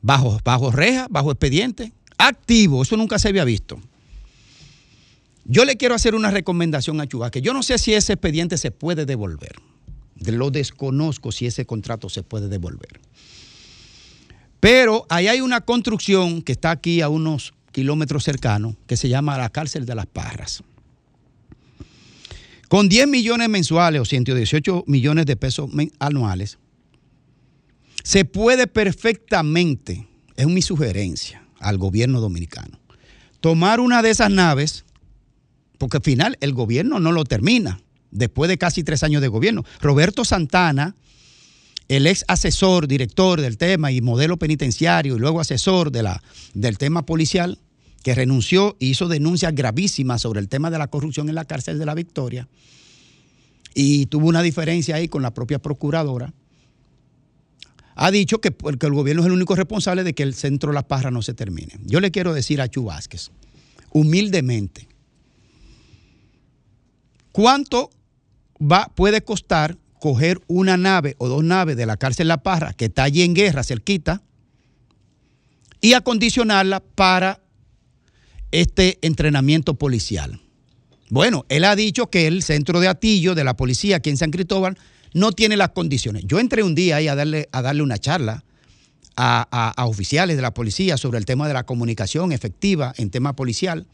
bajo, 0.02 0.38
bajo 0.44 0.70
reja, 0.70 1.06
bajo 1.10 1.30
expediente, 1.30 1.92
activo, 2.16 2.82
eso 2.82 2.96
nunca 2.96 3.18
se 3.18 3.28
había 3.28 3.44
visto. 3.44 3.80
Yo 5.44 5.64
le 5.64 5.76
quiero 5.76 5.94
hacer 5.94 6.14
una 6.14 6.30
recomendación 6.30 7.00
a 7.00 7.06
Chubasque. 7.06 7.40
Yo 7.40 7.54
no 7.54 7.62
sé 7.62 7.78
si 7.78 7.94
ese 7.94 8.12
expediente 8.12 8.58
se 8.58 8.70
puede 8.70 9.06
devolver. 9.06 9.52
De- 10.14 10.32
Lo 10.32 10.50
desconozco 10.50 11.32
si 11.32 11.46
ese 11.46 11.64
contrato 11.64 12.10
se 12.10 12.22
puede 12.22 12.48
devolver. 12.48 13.00
Pero 14.60 15.06
ahí 15.08 15.28
hay 15.28 15.40
una 15.40 15.60
construcción 15.62 16.42
que 16.42 16.52
está 16.52 16.70
aquí 16.70 17.00
a 17.00 17.08
unos 17.08 17.54
kilómetros 17.72 18.24
cercanos 18.24 18.76
que 18.86 18.96
se 18.96 19.08
llama 19.08 19.38
la 19.38 19.50
cárcel 19.50 19.86
de 19.86 19.94
las 19.94 20.06
Parras. 20.06 20.62
Con 22.68 22.88
10 22.88 23.08
millones 23.08 23.48
mensuales 23.48 24.00
o 24.00 24.04
118 24.04 24.84
millones 24.86 25.26
de 25.26 25.36
pesos 25.36 25.70
anuales, 25.98 26.58
se 28.02 28.24
puede 28.24 28.66
perfectamente, 28.66 30.06
es 30.36 30.46
mi 30.46 30.62
sugerencia 30.62 31.42
al 31.60 31.78
gobierno 31.78 32.20
dominicano, 32.20 32.78
tomar 33.40 33.80
una 33.80 34.02
de 34.02 34.10
esas 34.10 34.30
naves, 34.30 34.84
porque 35.78 35.98
al 35.98 36.02
final 36.02 36.36
el 36.40 36.52
gobierno 36.52 37.00
no 37.00 37.12
lo 37.12 37.24
termina, 37.24 37.80
después 38.10 38.48
de 38.48 38.58
casi 38.58 38.82
tres 38.84 39.02
años 39.02 39.22
de 39.22 39.28
gobierno. 39.28 39.64
Roberto 39.80 40.24
Santana, 40.24 40.94
el 41.89 42.06
ex 42.06 42.24
asesor, 42.28 42.86
director 42.86 43.40
del 43.40 43.56
tema 43.56 43.90
y 43.90 44.01
modelo 44.01 44.36
penitenciario 44.36 45.16
y 45.16 45.19
luego 45.19 45.40
asesor 45.40 45.90
de 45.90 46.02
la, 46.02 46.23
del 46.55 46.77
tema 46.78 47.05
policial, 47.05 47.59
que 48.02 48.15
renunció 48.15 48.77
y 48.78 48.90
hizo 48.90 49.09
denuncias 49.09 49.55
gravísimas 49.55 50.23
sobre 50.23 50.40
el 50.40 50.48
tema 50.48 50.70
de 50.70 50.78
la 50.78 50.89
corrupción 50.89 51.28
en 51.28 51.35
la 51.35 51.47
cárcel 51.47 51.78
de 51.78 51.86
la 51.86 51.94
Victoria, 51.94 52.48
y 53.74 54.06
tuvo 54.06 54.28
una 54.28 54.43
diferencia 54.43 54.97
ahí 54.97 55.09
con 55.09 55.23
la 55.23 55.32
propia 55.32 55.59
procuradora, 55.59 56.32
ha 57.94 58.10
dicho 58.10 58.40
que, 58.40 58.52
que 58.52 58.86
el 58.86 58.93
gobierno 58.93 59.23
es 59.23 59.27
el 59.27 59.32
único 59.32 59.56
responsable 59.56 60.05
de 60.05 60.15
que 60.15 60.23
el 60.23 60.35
centro 60.35 60.73
Las 60.73 60.85
Parras 60.85 61.12
no 61.12 61.23
se 61.23 61.35
termine. 61.35 61.81
Yo 61.85 62.01
le 62.01 62.12
quiero 62.12 62.32
decir 62.32 62.60
a 62.60 62.69
Chu 62.69 62.85
Vázquez, 62.85 63.31
humildemente, 63.90 64.86
¿cuánto 67.32 67.90
va, 68.60 68.93
puede 68.94 69.23
costar 69.23 69.77
coger 69.98 70.40
una 70.46 70.76
nave 70.76 71.14
o 71.18 71.28
dos 71.28 71.42
naves 71.44 71.76
de 71.76 71.86
la 71.86 71.96
cárcel 71.96 72.28
La 72.28 72.42
Parra, 72.42 72.72
que 72.72 72.86
está 72.86 73.04
allí 73.04 73.22
en 73.22 73.34
guerra, 73.34 73.62
cerquita, 73.64 74.22
y 75.80 75.92
acondicionarla 75.92 76.80
para 76.80 77.40
este 78.50 78.98
entrenamiento 79.02 79.74
policial? 79.74 80.40
Bueno, 81.10 81.46
él 81.48 81.64
ha 81.64 81.74
dicho 81.76 82.08
que 82.10 82.26
el 82.26 82.42
centro 82.42 82.80
de 82.80 82.88
Atillo 82.88 83.34
de 83.34 83.44
la 83.44 83.56
policía 83.56 83.96
aquí 83.96 84.10
en 84.10 84.16
San 84.16 84.30
Cristóbal 84.30 84.76
no 85.14 85.32
tiene 85.32 85.56
las 85.56 85.70
condiciones. 85.70 86.24
Yo 86.26 86.38
entré 86.38 86.62
un 86.62 86.74
día 86.74 86.96
ahí 86.96 87.08
a 87.08 87.14
darle, 87.14 87.48
a 87.52 87.62
darle 87.62 87.82
una 87.82 87.98
charla 87.98 88.44
a, 89.16 89.46
a- 89.50 89.70
a 89.70 89.86
oficiales 89.86 90.36
de 90.36 90.42
la 90.42 90.52
policía 90.52 90.96
sobre 90.96 91.18
el 91.18 91.24
tema 91.24 91.48
de 91.48 91.54
la 91.54 91.64
comunicación 91.64 92.32
efectiva 92.32 92.92
en 92.98 93.10
tema 93.10 93.34
policial. 93.34 93.86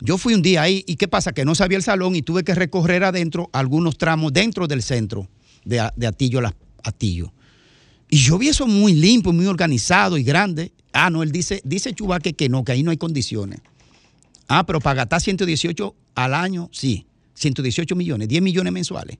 Yo 0.00 0.16
fui 0.18 0.34
un 0.34 0.42
día 0.42 0.62
ahí 0.62 0.84
y 0.86 0.96
¿qué 0.96 1.08
pasa? 1.08 1.32
Que 1.32 1.44
no 1.44 1.54
sabía 1.54 1.76
el 1.76 1.82
salón 1.82 2.14
y 2.14 2.22
tuve 2.22 2.44
que 2.44 2.54
recorrer 2.54 3.02
adentro 3.04 3.50
algunos 3.52 3.98
tramos 3.98 4.32
dentro 4.32 4.66
del 4.68 4.82
centro 4.82 5.28
de, 5.64 5.80
A- 5.80 5.92
Atillo, 6.06 6.40
Las- 6.40 6.54
Atillo. 6.84 7.32
Y 8.08 8.18
yo 8.18 8.38
vi 8.38 8.48
eso 8.48 8.66
muy 8.66 8.94
limpio, 8.94 9.32
muy 9.32 9.46
organizado 9.46 10.16
y 10.16 10.22
grande. 10.22 10.72
Ah, 10.92 11.10
no, 11.10 11.22
él 11.22 11.32
dice, 11.32 11.60
dice 11.64 11.92
Chubaque 11.92 12.32
que 12.32 12.48
no, 12.48 12.64
que 12.64 12.72
ahí 12.72 12.82
no 12.82 12.90
hay 12.90 12.96
condiciones. 12.96 13.60
Ah, 14.46 14.64
pero 14.64 14.80
para 14.80 14.94
gastar 14.98 15.20
118 15.20 15.94
al 16.14 16.32
año, 16.34 16.70
sí. 16.72 17.04
118 17.34 17.94
millones, 17.94 18.28
10 18.28 18.40
millones 18.42 18.72
mensuales. 18.72 19.18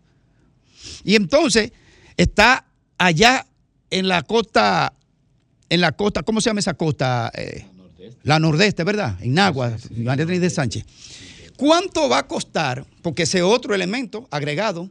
Y 1.04 1.14
entonces 1.16 1.72
está 2.16 2.64
allá 2.96 3.46
en 3.90 4.08
la 4.08 4.22
costa, 4.22 4.94
en 5.68 5.80
la 5.80 5.92
costa, 5.92 6.22
¿cómo 6.22 6.40
se 6.40 6.50
llama 6.50 6.60
esa 6.60 6.74
costa? 6.74 7.30
Eh, 7.34 7.66
la 8.22 8.38
nordeste, 8.38 8.84
¿verdad? 8.84 9.16
En 9.20 9.34
Nagua, 9.34 9.76
María 9.96 10.26
Trinidad 10.26 10.50
Sánchez. 10.50 10.84
¿Cuánto 11.56 12.08
va 12.08 12.18
a 12.18 12.26
costar? 12.28 12.86
Porque 13.02 13.24
ese 13.24 13.42
otro 13.42 13.74
elemento 13.74 14.28
agregado, 14.30 14.90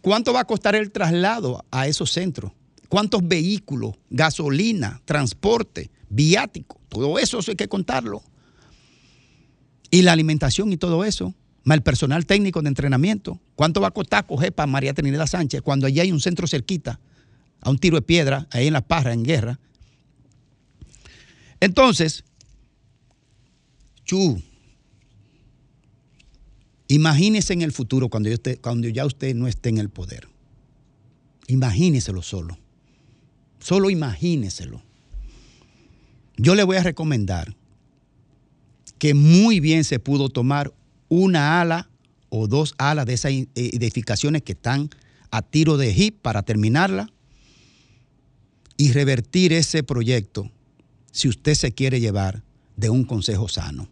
¿cuánto 0.00 0.32
va 0.32 0.40
a 0.40 0.44
costar 0.44 0.76
el 0.76 0.92
traslado 0.92 1.64
a 1.70 1.88
esos 1.88 2.12
centros? 2.12 2.52
¿Cuántos 2.88 3.26
vehículos, 3.26 3.94
gasolina, 4.10 5.00
transporte, 5.04 5.90
viático? 6.08 6.78
Todo 6.88 7.18
eso, 7.18 7.38
eso 7.38 7.50
hay 7.50 7.56
que 7.56 7.68
contarlo. 7.68 8.22
Y 9.90 10.02
la 10.02 10.12
alimentación 10.12 10.72
y 10.72 10.76
todo 10.76 11.04
eso, 11.04 11.34
más 11.64 11.76
el 11.76 11.82
personal 11.82 12.26
técnico 12.26 12.62
de 12.62 12.68
entrenamiento. 12.68 13.40
¿Cuánto 13.54 13.80
va 13.80 13.88
a 13.88 13.92
costar 13.92 14.26
coger 14.26 14.52
para 14.52 14.66
María 14.66 14.94
Trinidad 14.94 15.26
Sánchez 15.26 15.62
cuando 15.62 15.86
allí 15.86 16.00
hay 16.00 16.12
un 16.12 16.20
centro 16.20 16.46
cerquita, 16.46 17.00
a 17.60 17.70
un 17.70 17.78
tiro 17.78 17.96
de 17.96 18.02
piedra, 18.02 18.46
ahí 18.50 18.66
en 18.66 18.72
La 18.72 18.82
Parra, 18.82 19.12
en 19.12 19.22
guerra? 19.22 19.58
Entonces, 21.60 22.24
Chu, 24.12 24.42
imagínese 26.86 27.54
en 27.54 27.62
el 27.62 27.72
futuro 27.72 28.10
cuando, 28.10 28.28
ya 28.90 29.06
usted 29.06 29.34
no 29.34 29.48
esté 29.48 29.70
en 29.70 29.78
el 29.78 29.88
poder. 29.88 30.28
Imagíneselo 31.46 32.20
solo. 32.20 32.58
Solo 33.58 33.88
imagíneselo. 33.88 34.82
Yo 36.36 36.54
le 36.54 36.62
voy 36.62 36.76
a 36.76 36.82
recomendar 36.82 37.56
que 38.98 39.14
muy 39.14 39.60
bien 39.60 39.82
se 39.82 39.98
pudo 39.98 40.28
tomar 40.28 40.74
una 41.08 41.62
ala 41.62 41.88
o 42.28 42.48
dos 42.48 42.74
alas 42.76 43.06
de 43.06 43.14
esas 43.14 43.32
edificaciones 43.54 44.42
que 44.42 44.52
están 44.52 44.90
a 45.30 45.40
tiro 45.40 45.78
de 45.78 45.90
hip 45.90 46.20
para 46.20 46.42
terminarla 46.42 47.10
y 48.76 48.92
revertir 48.92 49.54
ese 49.54 49.82
proyecto 49.82 50.50
si 51.12 51.28
usted 51.28 51.54
se 51.54 51.72
quiere 51.72 51.98
llevar 51.98 52.42
de 52.76 52.90
un 52.90 53.04
consejo 53.04 53.48
sano. 53.48 53.91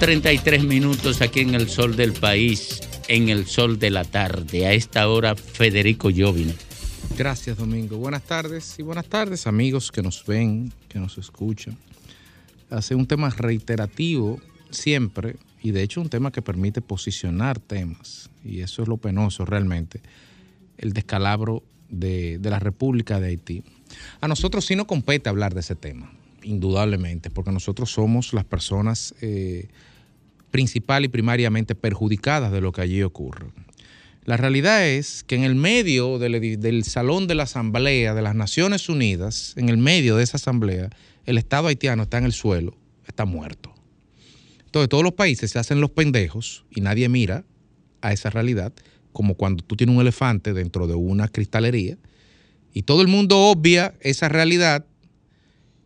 Cuatro 0.00 0.12
treinta 0.14 0.32
y 0.32 0.38
tres 0.38 0.64
minutos 0.64 1.20
aquí 1.20 1.40
en 1.40 1.54
el 1.54 1.68
sol 1.68 1.94
del 1.94 2.14
país, 2.14 2.80
en 3.08 3.28
el 3.28 3.44
sol 3.44 3.78
de 3.78 3.90
la 3.90 4.02
tarde. 4.02 4.66
A 4.66 4.72
esta 4.72 5.06
hora, 5.06 5.36
Federico 5.36 6.08
Llovine. 6.08 6.54
Gracias, 7.18 7.58
Domingo. 7.58 7.98
Buenas 7.98 8.22
tardes 8.22 8.78
y 8.78 8.82
buenas 8.82 9.04
tardes, 9.04 9.46
amigos 9.46 9.92
que 9.92 10.00
nos 10.00 10.24
ven, 10.24 10.72
que 10.88 10.98
nos 10.98 11.18
escuchan. 11.18 11.76
Hace 12.70 12.94
un 12.94 13.06
tema 13.06 13.28
reiterativo 13.28 14.40
siempre 14.70 15.36
y 15.62 15.72
de 15.72 15.82
hecho 15.82 16.00
un 16.00 16.08
tema 16.08 16.32
que 16.32 16.40
permite 16.40 16.80
posicionar 16.80 17.58
temas 17.58 18.30
y 18.42 18.62
eso 18.62 18.80
es 18.80 18.88
lo 18.88 18.96
penoso 18.96 19.44
realmente, 19.44 20.00
el 20.78 20.94
descalabro 20.94 21.62
de, 21.90 22.38
de 22.38 22.48
la 22.48 22.58
República 22.58 23.20
de 23.20 23.28
Haití. 23.28 23.64
A 24.22 24.28
nosotros 24.28 24.64
sí 24.64 24.76
nos 24.76 24.86
compete 24.86 25.28
hablar 25.28 25.52
de 25.52 25.60
ese 25.60 25.74
tema, 25.74 26.10
indudablemente, 26.42 27.28
porque 27.28 27.52
nosotros 27.52 27.92
somos 27.92 28.32
las 28.32 28.46
personas 28.46 29.14
eh, 29.20 29.68
principal 30.50 31.04
y 31.04 31.08
primariamente 31.08 31.74
perjudicadas 31.74 32.52
de 32.52 32.60
lo 32.60 32.72
que 32.72 32.82
allí 32.82 33.02
ocurre. 33.02 33.46
La 34.24 34.36
realidad 34.36 34.86
es 34.86 35.24
que 35.24 35.34
en 35.34 35.44
el 35.44 35.54
medio 35.54 36.18
del, 36.18 36.84
salón 36.84 37.26
de 37.26 37.34
la 37.34 37.44
Asamblea 37.44 38.14
de 38.14 38.22
las 38.22 38.34
Naciones 38.34 38.88
Unidas, 38.88 39.54
en 39.56 39.68
el 39.68 39.78
medio 39.78 40.16
de 40.16 40.24
esa 40.24 40.36
asamblea, 40.36 40.90
el 41.24 41.38
Estado 41.38 41.68
haitiano 41.68 42.02
está 42.02 42.18
en 42.18 42.24
el 42.24 42.32
suelo, 42.32 42.76
está 43.06 43.24
muerto. 43.24 43.74
Entonces 44.66 44.88
todos 44.88 45.02
los 45.02 45.14
países 45.14 45.50
se 45.50 45.58
hacen 45.58 45.80
los 45.80 45.90
pendejos 45.90 46.64
y 46.70 46.80
nadie 46.80 47.08
mira 47.08 47.44
a 48.02 48.12
esa 48.12 48.30
realidad, 48.30 48.72
como 49.12 49.34
cuando 49.34 49.64
tú 49.64 49.74
tienes 49.74 49.96
un 49.96 50.02
elefante 50.02 50.52
dentro 50.52 50.86
de 50.86 50.94
una 50.94 51.26
cristalería 51.28 51.96
y 52.72 52.82
todo 52.82 53.02
el 53.02 53.08
mundo 53.08 53.36
obvia 53.38 53.94
esa 54.00 54.28
realidad 54.28 54.86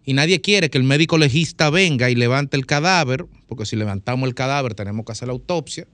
y 0.04 0.12
nadie 0.12 0.40
quiere 0.40 0.68
que 0.68 0.78
el 0.78 0.84
médico 0.84 1.16
legista 1.16 1.70
venga 1.70 2.10
y 2.10 2.14
levante 2.14 2.56
el 2.56 2.66
cadáver, 2.66 3.26
porque 3.54 3.66
si 3.66 3.76
levantamos 3.76 4.26
el 4.26 4.34
cadáver 4.34 4.74
tenemos 4.74 5.06
que 5.06 5.12
hacer 5.12 5.28
la 5.28 5.32
autopsia. 5.32 5.86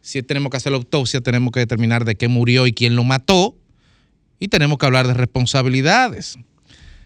Si 0.00 0.22
tenemos 0.22 0.48
que 0.48 0.58
hacer 0.58 0.70
la 0.70 0.78
autopsia, 0.78 1.20
tenemos 1.20 1.50
que 1.50 1.58
determinar 1.58 2.04
de 2.04 2.14
qué 2.14 2.28
murió 2.28 2.68
y 2.68 2.72
quién 2.72 2.94
lo 2.94 3.02
mató. 3.02 3.56
Y 4.38 4.46
tenemos 4.46 4.78
que 4.78 4.86
hablar 4.86 5.08
de 5.08 5.14
responsabilidades. 5.14 6.38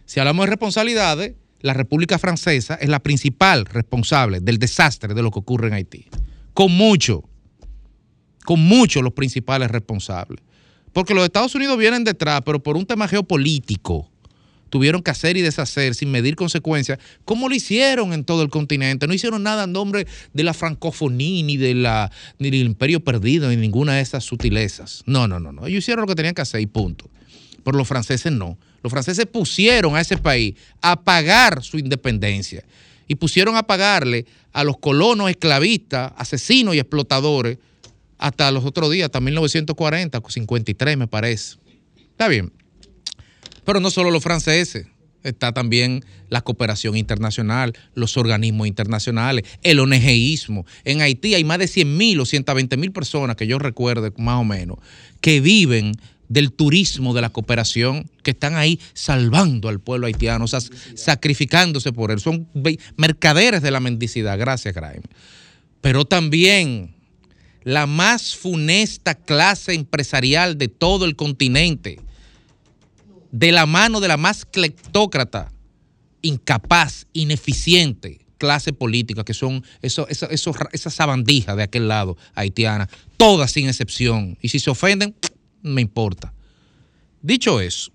Si 0.04 0.20
hablamos 0.20 0.44
de 0.44 0.50
responsabilidades, 0.50 1.32
la 1.60 1.72
República 1.72 2.18
Francesa 2.18 2.74
es 2.74 2.90
la 2.90 3.02
principal 3.02 3.64
responsable 3.64 4.40
del 4.40 4.58
desastre 4.58 5.14
de 5.14 5.22
lo 5.22 5.30
que 5.30 5.38
ocurre 5.38 5.68
en 5.68 5.72
Haití. 5.72 6.04
Con 6.52 6.72
mucho, 6.72 7.24
con 8.44 8.60
mucho 8.60 9.00
los 9.00 9.14
principales 9.14 9.70
responsables. 9.70 10.44
Porque 10.92 11.14
los 11.14 11.24
Estados 11.24 11.54
Unidos 11.54 11.78
vienen 11.78 12.04
detrás, 12.04 12.42
pero 12.44 12.62
por 12.62 12.76
un 12.76 12.84
tema 12.84 13.08
geopolítico 13.08 14.10
tuvieron 14.74 15.04
que 15.04 15.12
hacer 15.12 15.36
y 15.36 15.40
deshacer 15.40 15.94
sin 15.94 16.10
medir 16.10 16.34
consecuencias, 16.34 16.98
como 17.24 17.48
lo 17.48 17.54
hicieron 17.54 18.12
en 18.12 18.24
todo 18.24 18.42
el 18.42 18.48
continente. 18.48 19.06
No 19.06 19.14
hicieron 19.14 19.44
nada 19.44 19.62
en 19.62 19.72
nombre 19.72 20.04
de 20.32 20.42
la 20.42 20.52
francofonía, 20.52 21.44
ni, 21.44 21.56
de 21.56 21.74
la, 21.74 22.10
ni 22.40 22.50
del 22.50 22.66
imperio 22.66 22.98
perdido, 22.98 23.48
ni 23.50 23.54
ninguna 23.54 23.94
de 23.94 24.00
esas 24.00 24.24
sutilezas. 24.24 25.04
No, 25.06 25.28
no, 25.28 25.38
no, 25.38 25.52
no. 25.52 25.68
Ellos 25.68 25.78
hicieron 25.78 26.00
lo 26.02 26.08
que 26.08 26.16
tenían 26.16 26.34
que 26.34 26.42
hacer 26.42 26.60
y 26.60 26.66
punto. 26.66 27.08
Pero 27.62 27.78
los 27.78 27.86
franceses 27.86 28.32
no. 28.32 28.58
Los 28.82 28.90
franceses 28.90 29.26
pusieron 29.26 29.94
a 29.94 30.00
ese 30.00 30.16
país 30.16 30.56
a 30.82 31.00
pagar 31.00 31.62
su 31.62 31.78
independencia 31.78 32.64
y 33.06 33.14
pusieron 33.14 33.54
a 33.54 33.62
pagarle 33.62 34.26
a 34.52 34.64
los 34.64 34.78
colonos 34.78 35.30
esclavistas, 35.30 36.14
asesinos 36.16 36.74
y 36.74 36.80
explotadores 36.80 37.58
hasta 38.18 38.50
los 38.50 38.64
otros 38.64 38.90
días, 38.90 39.04
hasta 39.04 39.20
1940, 39.20 40.20
53 40.26 40.96
me 40.96 41.06
parece. 41.06 41.58
Está 42.10 42.26
bien. 42.26 42.50
Pero 43.64 43.80
no 43.80 43.90
solo 43.90 44.10
los 44.10 44.22
franceses, 44.22 44.86
está 45.22 45.52
también 45.52 46.04
la 46.28 46.42
cooperación 46.42 46.96
internacional, 46.96 47.72
los 47.94 48.16
organismos 48.16 48.66
internacionales, 48.66 49.44
el 49.62 49.80
ONGismo. 49.80 50.66
En 50.84 51.00
Haití 51.00 51.34
hay 51.34 51.44
más 51.44 51.58
de 51.58 51.66
100 51.66 51.96
mil 51.96 52.20
o 52.20 52.26
120 52.26 52.76
mil 52.76 52.92
personas, 52.92 53.36
que 53.36 53.46
yo 53.46 53.58
recuerde 53.58 54.12
más 54.18 54.40
o 54.40 54.44
menos, 54.44 54.78
que 55.20 55.40
viven 55.40 55.92
del 56.28 56.52
turismo 56.52 57.14
de 57.14 57.20
la 57.20 57.30
cooperación, 57.30 58.10
que 58.22 58.32
están 58.32 58.56
ahí 58.56 58.80
salvando 58.92 59.68
al 59.68 59.80
pueblo 59.80 60.06
haitiano, 60.06 60.44
o 60.44 60.48
sea, 60.48 60.60
sacrificándose 60.94 61.92
por 61.92 62.10
él. 62.10 62.20
Son 62.20 62.48
mercaderes 62.96 63.62
de 63.62 63.70
la 63.70 63.80
mendicidad. 63.80 64.38
Gracias, 64.38 64.74
Graeme. 64.74 65.04
Pero 65.80 66.06
también 66.06 66.94
la 67.62 67.86
más 67.86 68.36
funesta 68.36 69.14
clase 69.14 69.74
empresarial 69.74 70.56
de 70.58 70.68
todo 70.68 71.04
el 71.04 71.16
continente, 71.16 72.00
de 73.34 73.50
la 73.50 73.66
mano 73.66 73.98
de 73.98 74.06
la 74.06 74.16
más 74.16 74.44
cleptócrata, 74.44 75.50
incapaz, 76.22 77.08
ineficiente 77.12 78.20
clase 78.38 78.72
política, 78.72 79.24
que 79.24 79.34
son 79.34 79.64
eso, 79.82 80.06
esas 80.08 80.94
sabandijas 80.94 81.56
de 81.56 81.64
aquel 81.64 81.88
lado 81.88 82.16
haitiana, 82.34 82.88
todas 83.16 83.50
sin 83.50 83.66
excepción. 83.68 84.38
Y 84.40 84.50
si 84.50 84.60
se 84.60 84.70
ofenden, 84.70 85.16
me 85.62 85.80
importa. 85.80 86.32
Dicho 87.22 87.60
eso, 87.60 87.90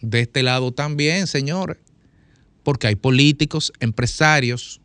de 0.00 0.20
este 0.20 0.44
lado 0.44 0.72
también, 0.72 1.26
señores, 1.26 1.78
porque 2.62 2.86
hay 2.86 2.94
políticos, 2.94 3.72
empresarios, 3.80 4.80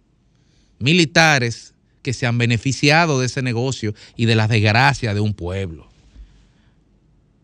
militares 0.79 1.75
que 2.01 2.13
se 2.13 2.25
han 2.25 2.37
beneficiado 2.39 3.19
de 3.19 3.27
ese 3.27 3.43
negocio 3.43 3.93
y 4.15 4.25
de 4.25 4.35
las 4.35 4.49
desgracias 4.49 5.13
de 5.13 5.21
un 5.21 5.35
pueblo. 5.35 5.87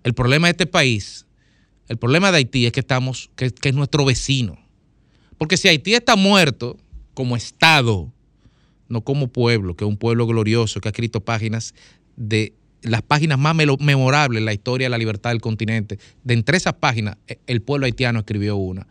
El 0.04 0.14
problema 0.14 0.48
de 0.48 0.52
este 0.52 0.66
país, 0.66 1.25
el 1.88 1.98
problema 1.98 2.32
de 2.32 2.38
Haití 2.38 2.66
es 2.66 2.72
que 2.72 2.80
estamos, 2.80 3.30
que, 3.36 3.54
es 3.62 3.76
nuestro 3.76 4.06
vecino. 4.06 4.58
Porque 5.38 5.58
si 5.58 5.68
Haití 5.68 5.94
está 5.94 6.16
muerto 6.16 6.78
como 7.14 7.36
Estado, 7.36 8.12
no 8.88 9.02
como 9.02 9.28
pueblo, 9.28 9.76
que 9.76 9.84
es 9.84 9.90
un 9.90 9.98
pueblo 9.98 10.26
glorioso 10.26 10.82
que 10.82 10.88
ha 10.88 10.92
escrito 10.92 11.22
páginas 11.22 11.76
de 12.16 12.54
las 12.82 13.02
páginas 13.02 13.40
más 13.40 13.56
memorables 13.56 14.40
en 14.40 14.46
la 14.46 14.54
historia 14.54 14.86
de 14.86 14.90
la 14.90 14.98
libertad 14.98 15.32
del 15.32 15.42
continente. 15.42 16.00
De 16.24 16.34
entre 16.34 16.58
esas 16.58 16.74
páginas, 16.74 17.18
e- 17.28 17.40
el 17.48 17.62
pueblo 17.62 17.86
haitiano 17.86 18.20
escribió 18.20 18.56
una. 18.56 18.88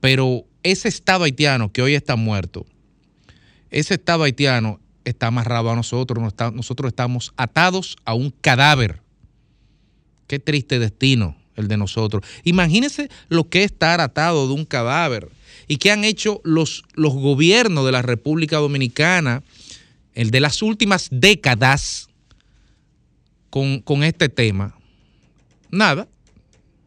Pero 0.00 0.44
ese 0.62 0.88
Estado 0.88 1.24
haitiano 1.24 1.72
que 1.72 1.82
hoy 1.82 1.94
está 1.94 2.16
muerto, 2.16 2.66
ese 3.70 3.94
Estado 3.94 4.24
haitiano 4.24 4.80
está 5.04 5.28
amarrado 5.28 5.70
a 5.70 5.76
nosotros, 5.76 6.34
nosotros 6.52 6.90
estamos 6.90 7.32
atados 7.36 7.96
a 8.04 8.14
un 8.14 8.30
cadáver. 8.30 9.00
Qué 10.26 10.38
triste 10.38 10.78
destino 10.78 11.37
el 11.58 11.68
de 11.68 11.76
nosotros. 11.76 12.24
Imagínense 12.44 13.10
lo 13.28 13.48
que 13.48 13.64
es 13.64 13.72
estar 13.72 14.00
atado 14.00 14.46
de 14.46 14.54
un 14.54 14.64
cadáver 14.64 15.28
y 15.66 15.76
qué 15.76 15.90
han 15.90 16.04
hecho 16.04 16.40
los, 16.44 16.84
los 16.94 17.12
gobiernos 17.12 17.84
de 17.84 17.92
la 17.92 18.02
República 18.02 18.56
Dominicana, 18.56 19.42
el 20.14 20.30
de 20.30 20.40
las 20.40 20.62
últimas 20.62 21.08
décadas, 21.10 22.08
con, 23.50 23.80
con 23.80 24.04
este 24.04 24.28
tema. 24.28 24.74
Nada. 25.70 26.08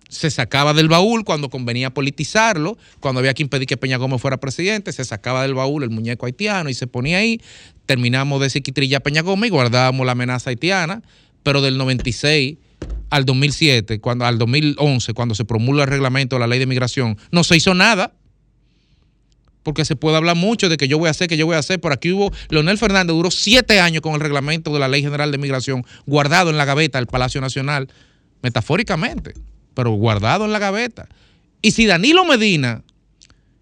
Se 0.09 0.29
sacaba 0.29 0.73
del 0.73 0.89
baúl 0.89 1.23
cuando 1.23 1.49
convenía 1.49 1.93
politizarlo, 1.93 2.77
cuando 2.99 3.19
había 3.19 3.33
que 3.33 3.43
impedir 3.43 3.65
que 3.65 3.77
Peña 3.77 3.95
Gómez 3.95 4.21
fuera 4.21 4.37
presidente, 4.41 4.91
se 4.91 5.05
sacaba 5.05 5.43
del 5.43 5.53
baúl 5.53 5.83
el 5.83 5.89
muñeco 5.89 6.25
haitiano 6.25 6.69
y 6.69 6.73
se 6.73 6.85
ponía 6.85 7.19
ahí. 7.19 7.41
Terminamos 7.85 8.41
de 8.41 8.49
psiquitrilla 8.49 8.97
a 8.97 8.99
Peña 8.99 9.21
Gómez 9.21 9.47
y 9.47 9.51
guardábamos 9.51 10.05
la 10.05 10.11
amenaza 10.11 10.49
haitiana, 10.49 11.01
pero 11.43 11.61
del 11.61 11.77
96 11.77 12.57
al 13.11 13.25
2007, 13.25 13.99
cuando, 13.99 14.25
al 14.25 14.37
2011, 14.39 15.13
cuando 15.13 15.35
se 15.35 15.45
promulga 15.45 15.83
el 15.83 15.89
reglamento 15.89 16.37
de 16.37 16.39
la 16.39 16.47
ley 16.47 16.59
de 16.59 16.65
migración, 16.65 17.17
no 17.29 17.43
se 17.43 17.57
hizo 17.57 17.75
nada. 17.75 18.13
Porque 19.63 19.85
se 19.85 19.95
puede 19.95 20.17
hablar 20.17 20.35
mucho 20.35 20.69
de 20.69 20.77
que 20.77 20.87
yo 20.87 20.97
voy 20.97 21.07
a 21.07 21.11
hacer, 21.11 21.27
que 21.27 21.37
yo 21.37 21.45
voy 21.45 21.55
a 21.55 21.59
hacer. 21.59 21.79
Por 21.79 21.91
aquí 21.91 22.11
hubo, 22.11 22.31
Leonel 22.49 22.79
Fernández 22.79 23.13
duró 23.13 23.29
siete 23.29 23.79
años 23.79 24.01
con 24.01 24.15
el 24.15 24.21
reglamento 24.21 24.73
de 24.73 24.79
la 24.79 24.87
Ley 24.87 25.03
General 25.03 25.31
de 25.31 25.37
Migración 25.37 25.85
guardado 26.07 26.49
en 26.49 26.57
la 26.57 26.65
gaveta 26.65 26.97
del 26.97 27.05
Palacio 27.05 27.41
Nacional, 27.41 27.89
metafóricamente, 28.41 29.33
pero 29.75 29.91
guardado 29.91 30.45
en 30.45 30.51
la 30.51 30.57
gaveta. 30.57 31.09
Y 31.61 31.71
si 31.71 31.85
Danilo 31.85 32.25
Medina 32.25 32.81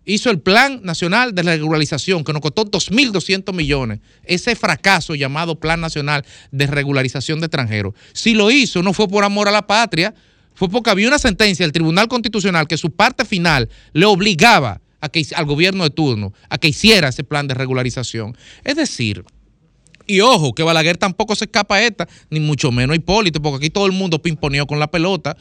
hizo 0.10 0.32
el 0.32 0.40
Plan 0.40 0.82
Nacional 0.84 1.36
de 1.36 1.44
Regularización, 1.44 2.24
que 2.24 2.34
nos 2.34 2.42
costó 2.42 2.66
2.200 2.66 3.54
millones, 3.54 4.00
ese 4.24 4.56
fracaso 4.56 5.16
llamado 5.16 5.60
Plan 5.60 5.80
Nacional 5.80 6.26
de 6.52 6.68
Regularización 6.68 7.40
de 7.40 7.46
Extranjeros, 7.46 7.94
si 8.14 8.34
lo 8.34 8.50
hizo 8.50 8.82
no 8.82 8.94
fue 8.94 9.08
por 9.08 9.24
amor 9.24 9.48
a 9.48 9.52
la 9.52 9.68
patria, 9.68 10.14
fue 10.56 10.68
porque 10.70 10.90
había 10.90 11.08
una 11.08 11.20
sentencia 11.20 11.64
del 11.64 11.72
Tribunal 11.72 12.08
Constitucional 12.08 12.68
que 12.68 12.78
su 12.78 12.92
parte 12.92 13.24
final 13.24 13.70
le 13.94 14.06
obligaba 14.06 14.82
a 15.00 15.10
que, 15.10 15.26
al 15.36 15.46
gobierno 15.46 15.84
de 15.84 15.92
turno 15.92 16.34
a 16.50 16.58
que 16.58 16.70
hiciera 16.70 17.10
ese 17.10 17.24
plan 17.24 17.48
de 17.48 17.54
regularización. 17.54 18.36
Es 18.64 18.76
decir, 18.76 19.24
y 20.08 20.22
ojo, 20.22 20.54
que 20.54 20.64
Balaguer 20.64 20.98
tampoco 20.98 21.36
se 21.36 21.46
escapa 21.46 21.76
a 21.76 21.84
esta, 21.84 22.08
ni 22.32 22.40
mucho 22.40 22.72
menos 22.72 22.96
Hipólito, 22.96 23.42
porque 23.42 23.58
aquí 23.58 23.70
todo 23.70 23.86
el 23.86 23.92
mundo 23.92 24.22
pimponeó 24.22 24.66
con 24.66 24.80
la 24.80 24.90
pelota, 24.90 25.38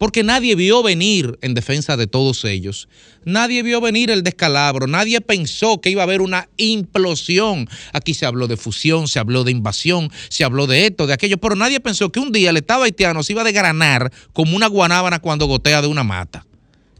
porque 0.00 0.22
nadie 0.22 0.54
vio 0.54 0.82
venir 0.82 1.38
en 1.42 1.52
defensa 1.52 1.98
de 1.98 2.06
todos 2.06 2.46
ellos. 2.46 2.88
Nadie 3.26 3.62
vio 3.62 3.82
venir 3.82 4.10
el 4.10 4.22
descalabro, 4.22 4.86
nadie 4.86 5.20
pensó 5.20 5.82
que 5.82 5.90
iba 5.90 6.00
a 6.00 6.04
haber 6.04 6.22
una 6.22 6.48
implosión. 6.56 7.68
Aquí 7.92 8.14
se 8.14 8.24
habló 8.24 8.48
de 8.48 8.56
fusión, 8.56 9.08
se 9.08 9.18
habló 9.18 9.44
de 9.44 9.50
invasión, 9.50 10.10
se 10.30 10.42
habló 10.42 10.66
de 10.66 10.86
esto, 10.86 11.06
de 11.06 11.12
aquello, 11.12 11.36
pero 11.36 11.54
nadie 11.54 11.80
pensó 11.80 12.10
que 12.10 12.18
un 12.18 12.32
día 12.32 12.48
el 12.48 12.56
Estado 12.56 12.84
haitiano 12.84 13.22
se 13.22 13.34
iba 13.34 13.42
a 13.42 13.44
desgranar 13.44 14.10
como 14.32 14.56
una 14.56 14.68
guanábana 14.68 15.18
cuando 15.18 15.44
gotea 15.44 15.82
de 15.82 15.88
una 15.88 16.02
mata. 16.02 16.46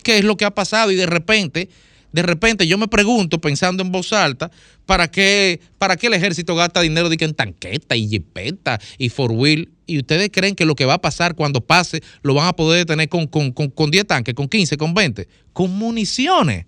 ¿Qué 0.03 0.19
es 0.19 0.25
lo 0.25 0.37
que 0.37 0.45
ha 0.45 0.51
pasado? 0.51 0.91
Y 0.91 0.97
de 0.97 1.07
repente, 1.07 1.71
de 2.13 2.21
repente 2.21 2.67
yo 2.67 2.77
me 2.77 2.87
pregunto, 2.87 3.41
pensando 3.41 3.83
en 3.83 3.93
voz 3.93 4.13
alta, 4.13 4.51
¿para 4.85 5.11
qué, 5.11 5.59
para 5.79 5.97
qué 5.97 6.09
el 6.09 6.13
ejército 6.13 6.55
gasta 6.55 6.83
dinero 6.83 7.09
de 7.09 7.17
en 7.19 7.33
tanqueta 7.33 7.97
y 7.97 8.09
jipeta 8.09 8.79
y 8.99 9.09
four 9.09 9.33
wheel? 9.33 9.71
¿Y 9.91 9.99
ustedes 9.99 10.31
creen 10.33 10.55
que 10.55 10.65
lo 10.65 10.77
que 10.77 10.85
va 10.85 10.95
a 10.95 11.01
pasar 11.01 11.35
cuando 11.35 11.61
pase 11.61 12.01
lo 12.23 12.35
van 12.35 12.47
a 12.47 12.53
poder 12.55 12.87
tener 12.87 13.09
con, 13.09 13.27
con, 13.27 13.51
con, 13.51 13.71
con 13.71 13.91
10 13.91 14.07
tanques, 14.07 14.35
con 14.35 14.49
15, 14.49 14.77
con 14.77 14.95
20? 14.95 15.27
Con 15.53 15.77
municiones. 15.77 16.67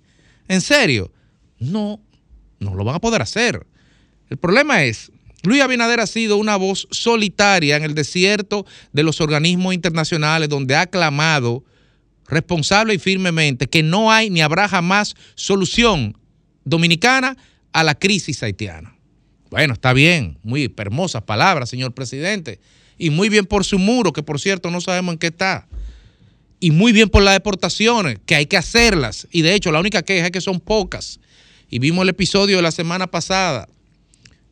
¿En 0.49 0.61
serio? 0.61 1.13
No, 1.61 2.01
no 2.59 2.75
lo 2.75 2.83
van 2.83 2.97
a 2.97 3.01
poder 3.01 3.23
hacer. 3.23 3.65
El 4.29 4.39
problema 4.39 4.83
es, 4.83 5.13
Luis 5.45 5.63
Abinader 5.63 6.01
ha 6.01 6.09
sido 6.09 6.37
una 6.37 6.57
voz 6.57 6.89
solitaria 6.91 7.77
en 7.77 7.85
el 7.85 7.95
desierto 7.95 8.67
de 8.93 9.05
los 9.05 9.21
organismos 9.21 9.73
internacionales 9.73 10.49
donde 10.49 10.75
ha 10.75 10.87
clamado 10.89 11.63
responsable 12.27 12.95
y 12.95 12.99
firmemente 12.99 13.69
que 13.69 13.85
no 13.85 14.11
hay 14.11 14.31
ni 14.31 14.41
habrá 14.41 14.67
jamás 14.67 15.15
solución 15.37 16.19
dominicana 16.65 17.37
a 17.73 17.85
la 17.85 17.95
crisis 17.95 18.43
haitiana. 18.43 18.97
Bueno, 19.49 19.75
está 19.75 19.93
bien, 19.93 20.39
muy 20.43 20.73
hermosas 20.77 21.23
palabras, 21.23 21.69
señor 21.69 21.95
presidente. 21.95 22.59
Y 23.03 23.11
muy 23.11 23.29
bien 23.29 23.47
por 23.47 23.65
su 23.65 23.81
muro, 23.81 24.13
que 24.13 24.23
por 24.23 24.39
cierto 24.39 24.71
no 24.71 24.81
sabemos 24.81 25.15
en 25.15 25.19
qué 25.19 25.27
está. 25.27 25.67
Y 26.61 26.71
muy 26.71 26.93
bien 26.93 27.09
por 27.09 27.21
las 27.25 27.35
deportaciones, 27.35 28.21
que 28.25 28.37
hay 28.37 28.47
que 28.47 28.57
hacerlas. 28.57 29.27
Y 29.33 29.43
de 29.43 29.57
hecho, 29.57 29.73
la 29.73 29.81
única 29.81 30.03
queja 30.03 30.27
es 30.27 30.31
que 30.31 30.41
son 30.41 30.61
pocas. 30.61 31.19
Y 31.69 31.81
vimos 31.81 32.05
el 32.05 32.11
episodio 32.11 32.55
de 32.59 32.63
la 32.63 32.71
semana 32.71 33.09
pasada, 33.09 33.69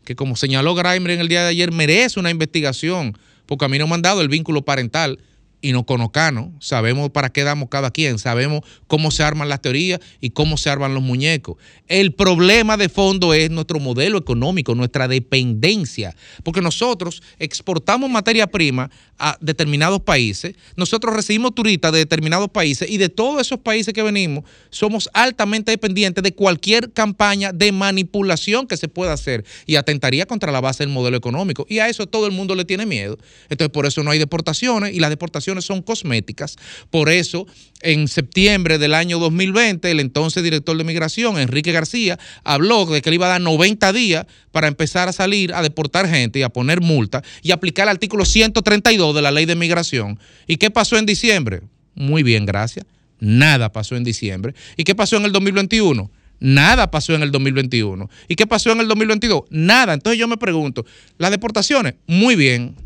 que 0.05 0.17
como 0.17 0.35
señaló 0.35 0.75
Grimer 0.75 1.13
en 1.13 1.21
el 1.21 1.29
día 1.29 1.45
de 1.45 1.51
ayer, 1.51 1.71
merece 1.71 2.19
una 2.19 2.31
investigación, 2.31 3.17
porque 3.47 3.67
a 3.67 3.69
mí 3.69 3.79
no 3.79 3.87
me 3.87 3.95
han 3.95 4.03
dado 4.03 4.21
el 4.21 4.29
vínculo 4.29 4.63
parental 4.63 5.21
y 5.61 5.73
no 5.73 5.85
conocano, 5.85 6.53
sabemos 6.61 7.11
para 7.11 7.31
qué 7.31 7.45
damos 7.45 7.69
cada 7.69 7.91
quien, 7.91 8.19
sabemos 8.19 8.63
cómo 8.87 9.11
se 9.11 9.23
arman 9.23 9.49
las 9.49 9.61
teorías 9.61 10.01
y 10.21 10.31
cómo 10.31 10.57
se 10.57 10.71
arman 10.71 10.95
los 10.95 11.03
muñecos. 11.03 11.57
El 11.87 12.13
problema 12.13 12.77
de 12.77 12.89
fondo 12.89 13.35
es 13.35 13.51
nuestro 13.51 13.81
modelo 13.81 14.19
económico, 14.19 14.75
nuestra 14.75 15.09
dependencia, 15.09 16.15
porque 16.45 16.61
nosotros 16.61 17.23
exportamos 17.39 18.11
materia 18.11 18.47
prima 18.47 18.91
a 19.19 19.37
determinados 19.41 20.01
países, 20.01 20.55
nosotros 20.77 21.15
recibimos 21.15 21.55
turistas 21.55 21.93
de 21.93 21.99
determinados 21.99 22.49
países 22.51 22.91
y 22.91 22.97
de 22.97 23.09
todos 23.09 23.41
esos 23.41 23.59
países 23.59 23.93
que 23.93 24.03
venimos 24.03 24.45
somos 24.71 25.11
altamente 25.13 25.71
dependientes 25.71 26.23
de 26.23 26.35
cualquier 26.35 26.93
campaña 26.93 27.53
de 27.53 27.73
manipulación 27.73 28.67
que 28.67 28.77
se 28.77 28.89
pueda 28.89 29.13
hacer 29.13 29.45
y 29.67 29.77
atentaría 29.77 30.27
contra 30.27 30.53
la 30.53 30.61
base 30.61 30.85
del 30.85 30.93
modelo 30.93 31.17
económico. 31.17 31.67
Y 31.69 31.79
a 31.79 31.89
eso 31.89 32.07
todo 32.07 32.27
el 32.27 32.33
mundo 32.33 32.55
le 32.55 32.65
tiene 32.65 32.87
miedo. 32.87 33.19
Entonces 33.49 33.71
por 33.71 33.87
eso 33.87 34.03
no 34.03 34.11
hay 34.11 34.19
deportaciones 34.19 34.95
y 34.95 35.01
las 35.01 35.11
deportaciones 35.11 35.50
son 35.61 35.83
cosméticas. 35.83 36.57
Por 36.91 37.09
eso, 37.09 37.47
en 37.83 38.09
septiembre 38.09 38.79
del 38.79 38.95
año 38.95 39.19
2020, 39.19 39.91
el 39.91 40.01
entonces 40.01 40.43
director 40.43 40.77
de 40.77 40.85
migración, 40.85 41.39
Enrique 41.39 41.73
García, 41.73 42.19
habló 42.45 42.87
de 42.87 43.03
que 43.03 43.11
le 43.11 43.17
iba 43.17 43.27
a 43.27 43.31
dar 43.31 43.41
90 43.41 43.93
días 43.93 44.27
para 44.53 44.69
empezar 44.69 45.09
a 45.09 45.13
salir 45.13 45.55
a 45.55 45.63
deportar 45.63 46.09
gente 46.09 46.39
y 46.39 46.43
a 46.43 46.49
poner 46.49 46.81
multa 46.81 47.23
y 47.43 47.53
aplicar 47.53 47.85
el 47.85 47.91
artículo 47.91 48.25
132 48.25 49.15
de 49.15 49.23
la 49.23 49.31
ley 49.31 49.47
de 49.47 49.55
migración. 49.55 50.19
¿Y 50.47 50.57
qué 50.57 50.71
pasó 50.71 50.97
en 50.97 51.07
diciembre? 51.07 51.63
Muy 51.95 52.23
bien, 52.23 52.47
gracias. 52.47 52.87
Nada 53.19 53.71
pasó 53.73 53.97
en 53.97 54.05
diciembre. 54.05 54.55
¿Y 54.77 54.85
qué 54.85 54.95
pasó 54.95 55.17
en 55.17 55.25
el 55.25 55.33
2021? 55.33 56.11
Nada 56.41 56.91
pasó 56.91 57.15
en 57.15 57.23
el 57.23 57.31
2021. 57.31 58.09
¿Y 58.29 58.35
qué 58.35 58.47
pasó 58.47 58.73
en 58.73 58.81
el 58.81 58.89
2022? 58.89 59.43
Nada. 59.51 59.93
Entonces 59.93 60.19
yo 60.19 60.27
me 60.27 60.39
pregunto, 60.39 60.87
las 61.19 61.31
deportaciones, 61.31 61.95
muy 62.07 62.35
bien, 62.35 62.77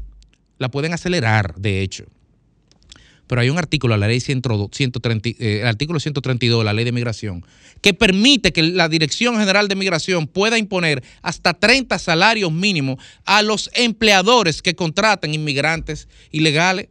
la 0.59 0.71
pueden 0.71 0.93
acelerar, 0.93 1.55
de 1.57 1.83
hecho 1.83 2.05
pero 3.27 3.41
hay 3.41 3.51
un 3.51 3.59
artículo, 3.59 3.97
la 3.97 4.07
ley 4.07 4.21
130, 4.21 5.29
eh, 5.29 5.61
el 5.61 5.67
artículo 5.67 5.99
132 5.99 6.61
de 6.61 6.65
la 6.65 6.73
ley 6.73 6.85
de 6.85 6.93
migración, 6.93 7.45
que 7.81 7.95
permite 7.95 8.53
que 8.53 8.63
la 8.63 8.89
Dirección 8.89 9.37
General 9.39 9.69
de 9.69 9.77
Migración 9.77 10.27
pueda 10.27 10.59
imponer 10.59 11.03
hasta 11.23 11.55
30 11.55 11.99
salarios 11.99 12.53
mínimos 12.53 12.99
a 13.25 13.43
los 13.43 13.71
empleadores 13.75 14.63
que 14.63 14.75
contratan 14.75 15.35
inmigrantes 15.35 16.09
ilegales. 16.31 16.89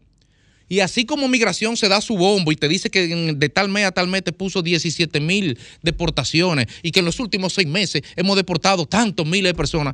Y 0.70 0.80
así 0.80 1.06
como 1.06 1.28
migración 1.28 1.78
se 1.78 1.88
da 1.88 2.02
su 2.02 2.18
bombo 2.18 2.52
y 2.52 2.56
te 2.56 2.68
dice 2.68 2.90
que 2.90 3.08
de 3.36 3.50
tal 3.50 3.70
mes 3.70 3.86
a 3.86 3.92
tal 3.92 4.08
mes 4.08 4.24
te 4.24 4.32
puso 4.32 4.64
17 4.64 5.20
mil 5.20 5.60
deportaciones 5.84 6.68
y 6.82 6.92
que 6.92 7.00
en 7.00 7.06
los 7.06 7.20
últimos 7.20 7.54
seis 7.54 7.68
meses 7.68 8.02
hemos 8.16 8.36
deportado 8.36 8.86
tantos 8.88 9.28
miles 9.28 9.52
de 9.52 9.54
personas, 9.54 9.94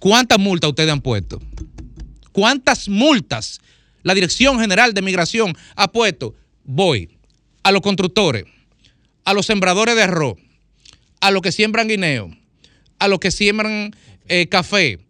¿cuántas 0.00 0.38
multas 0.38 0.70
ustedes 0.70 0.90
han 0.90 1.00
puesto? 1.00 1.40
¿Cuántas 2.32 2.88
multas 2.88 3.60
la 4.06 4.14
Dirección 4.14 4.60
General 4.60 4.94
de 4.94 5.02
Migración 5.02 5.52
ha 5.74 5.90
puesto, 5.90 6.32
voy 6.62 7.18
a 7.64 7.72
los 7.72 7.80
constructores, 7.82 8.44
a 9.24 9.34
los 9.34 9.46
sembradores 9.46 9.96
de 9.96 10.04
arroz, 10.04 10.36
a 11.20 11.32
los 11.32 11.42
que 11.42 11.50
siembran 11.50 11.88
guineo, 11.88 12.30
a 13.00 13.08
los 13.08 13.18
que 13.18 13.32
siembran 13.32 13.90
eh, 14.28 14.46
café, 14.46 15.00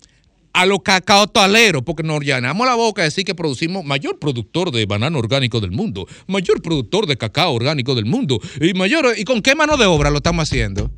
a 0.54 0.64
los 0.64 0.80
cacaotaleros, 0.80 1.82
porque 1.82 2.04
nos 2.04 2.24
llenamos 2.24 2.66
la 2.66 2.74
boca 2.74 3.02
de 3.02 3.08
decir 3.08 3.26
que 3.26 3.34
producimos 3.34 3.84
mayor 3.84 4.18
productor 4.18 4.70
de 4.70 4.86
banano 4.86 5.18
orgánico 5.18 5.60
del 5.60 5.72
mundo, 5.72 6.06
mayor 6.26 6.62
productor 6.62 7.06
de 7.06 7.18
cacao 7.18 7.52
orgánico 7.52 7.94
del 7.94 8.06
mundo, 8.06 8.40
y 8.62 8.72
mayor, 8.72 9.12
¿y 9.18 9.24
con 9.24 9.42
qué 9.42 9.54
mano 9.54 9.76
de 9.76 9.84
obra 9.84 10.08
lo 10.08 10.16
estamos 10.16 10.48
haciendo? 10.48 10.90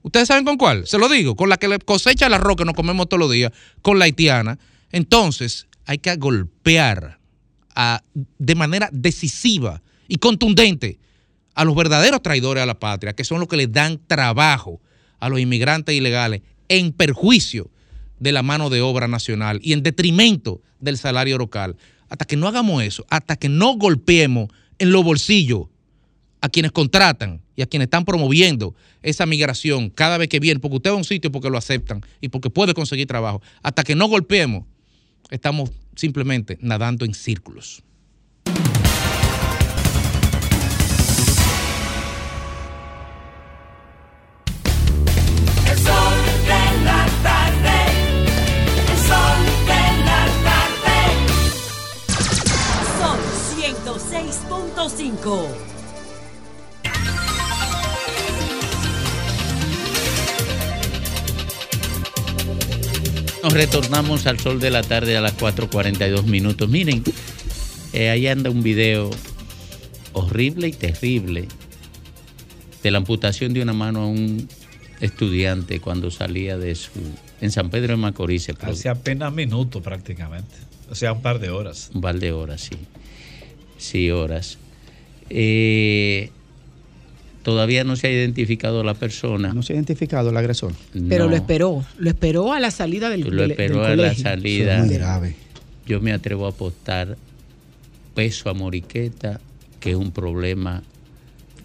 ¿Ustedes 0.00 0.28
saben 0.28 0.46
con 0.46 0.56
cuál? 0.56 0.86
Se 0.86 0.96
lo 0.96 1.10
digo, 1.10 1.36
con 1.36 1.50
la 1.50 1.58
que 1.58 1.78
cosecha 1.80 2.28
el 2.28 2.32
arroz 2.32 2.56
que 2.56 2.64
nos 2.64 2.74
comemos 2.74 3.06
todos 3.06 3.20
los 3.20 3.30
días, 3.30 3.52
con 3.82 3.98
la 3.98 4.06
haitiana. 4.06 4.58
Entonces, 4.92 5.66
hay 5.84 5.98
que 5.98 6.16
golpear 6.16 7.17
de 8.38 8.54
manera 8.54 8.88
decisiva 8.92 9.82
y 10.08 10.16
contundente 10.16 10.98
a 11.54 11.64
los 11.64 11.74
verdaderos 11.74 12.22
traidores 12.22 12.62
a 12.62 12.66
la 12.66 12.78
patria, 12.78 13.14
que 13.14 13.24
son 13.24 13.40
los 13.40 13.48
que 13.48 13.56
le 13.56 13.66
dan 13.66 14.00
trabajo 14.06 14.80
a 15.20 15.28
los 15.28 15.40
inmigrantes 15.40 15.94
ilegales 15.94 16.42
en 16.68 16.92
perjuicio 16.92 17.70
de 18.20 18.32
la 18.32 18.42
mano 18.42 18.70
de 18.70 18.80
obra 18.80 19.08
nacional 19.08 19.60
y 19.62 19.72
en 19.72 19.82
detrimento 19.82 20.60
del 20.80 20.98
salario 20.98 21.38
local. 21.38 21.76
Hasta 22.08 22.24
que 22.24 22.36
no 22.36 22.48
hagamos 22.48 22.82
eso, 22.82 23.04
hasta 23.10 23.36
que 23.36 23.48
no 23.48 23.74
golpeemos 23.76 24.50
en 24.78 24.92
los 24.92 25.04
bolsillos 25.04 25.66
a 26.40 26.48
quienes 26.48 26.72
contratan 26.72 27.42
y 27.56 27.62
a 27.62 27.66
quienes 27.66 27.86
están 27.86 28.04
promoviendo 28.04 28.74
esa 29.02 29.26
migración 29.26 29.90
cada 29.90 30.18
vez 30.18 30.28
que 30.28 30.40
viene, 30.40 30.60
porque 30.60 30.76
usted 30.76 30.90
va 30.90 30.94
a 30.94 30.98
un 30.98 31.04
sitio 31.04 31.32
porque 31.32 31.50
lo 31.50 31.58
aceptan 31.58 32.02
y 32.20 32.28
porque 32.28 32.50
puede 32.50 32.74
conseguir 32.74 33.06
trabajo, 33.06 33.42
hasta 33.62 33.82
que 33.82 33.94
no 33.94 34.06
golpeemos, 34.06 34.64
estamos 35.30 35.70
simplemente 35.98 36.56
nadando 36.60 37.04
en 37.04 37.12
círculos. 37.12 37.82
Son 52.98 53.18
106.5 53.58 55.77
Nos 63.48 63.56
retornamos 63.56 64.26
al 64.26 64.38
sol 64.38 64.60
de 64.60 64.70
la 64.70 64.82
tarde 64.82 65.16
a 65.16 65.22
las 65.22 65.34
4.42 65.38 66.24
minutos. 66.24 66.68
Miren, 66.68 67.02
eh, 67.94 68.10
ahí 68.10 68.26
anda 68.26 68.50
un 68.50 68.62
video 68.62 69.08
horrible 70.12 70.68
y 70.68 70.72
terrible 70.72 71.48
de 72.82 72.90
la 72.90 72.98
amputación 72.98 73.54
de 73.54 73.62
una 73.62 73.72
mano 73.72 74.02
a 74.02 74.06
un 74.06 74.46
estudiante 75.00 75.80
cuando 75.80 76.10
salía 76.10 76.58
de 76.58 76.74
su... 76.74 76.90
en 77.40 77.50
San 77.50 77.70
Pedro 77.70 77.92
de 77.92 77.96
Macorís. 77.96 78.42
se. 78.42 78.54
Hace 78.60 78.90
apenas 78.90 79.32
minutos 79.32 79.82
prácticamente. 79.82 80.54
O 80.90 80.94
sea, 80.94 81.14
un 81.14 81.22
par 81.22 81.38
de 81.38 81.48
horas. 81.48 81.90
Un 81.94 82.02
par 82.02 82.18
de 82.18 82.32
horas, 82.32 82.60
sí. 82.60 82.76
Sí, 83.78 84.10
horas. 84.10 84.58
Eh, 85.30 86.32
todavía 87.48 87.82
no 87.82 87.96
se 87.96 88.08
ha 88.08 88.10
identificado 88.10 88.84
la 88.84 88.92
persona. 88.92 89.54
No 89.54 89.62
se 89.62 89.72
ha 89.72 89.76
identificado 89.76 90.28
el 90.28 90.36
agresor. 90.36 90.74
Pero 91.08 91.24
No. 91.24 91.30
lo 91.30 91.36
esperó, 91.36 91.82
lo 91.96 92.10
esperó 92.10 92.52
a 92.52 92.60
la 92.60 92.70
salida 92.70 93.08
del, 93.08 93.22
Lo 93.22 93.42
esperó 93.42 93.84
del 93.84 94.00
a 94.00 94.08
la 94.08 94.14
salida. 94.14 94.74
Eso 94.74 94.82
es 94.82 94.88
muy 94.88 94.98
grave. 94.98 95.34
Yo 95.86 96.02
me 96.02 96.12
atrevo 96.12 96.44
a 96.44 96.50
apostar 96.50 97.16
peso 98.14 98.50
a 98.50 98.52
Moriqueta, 98.52 99.40
que 99.80 99.92
es 99.92 99.96
un 99.96 100.10
problema 100.10 100.82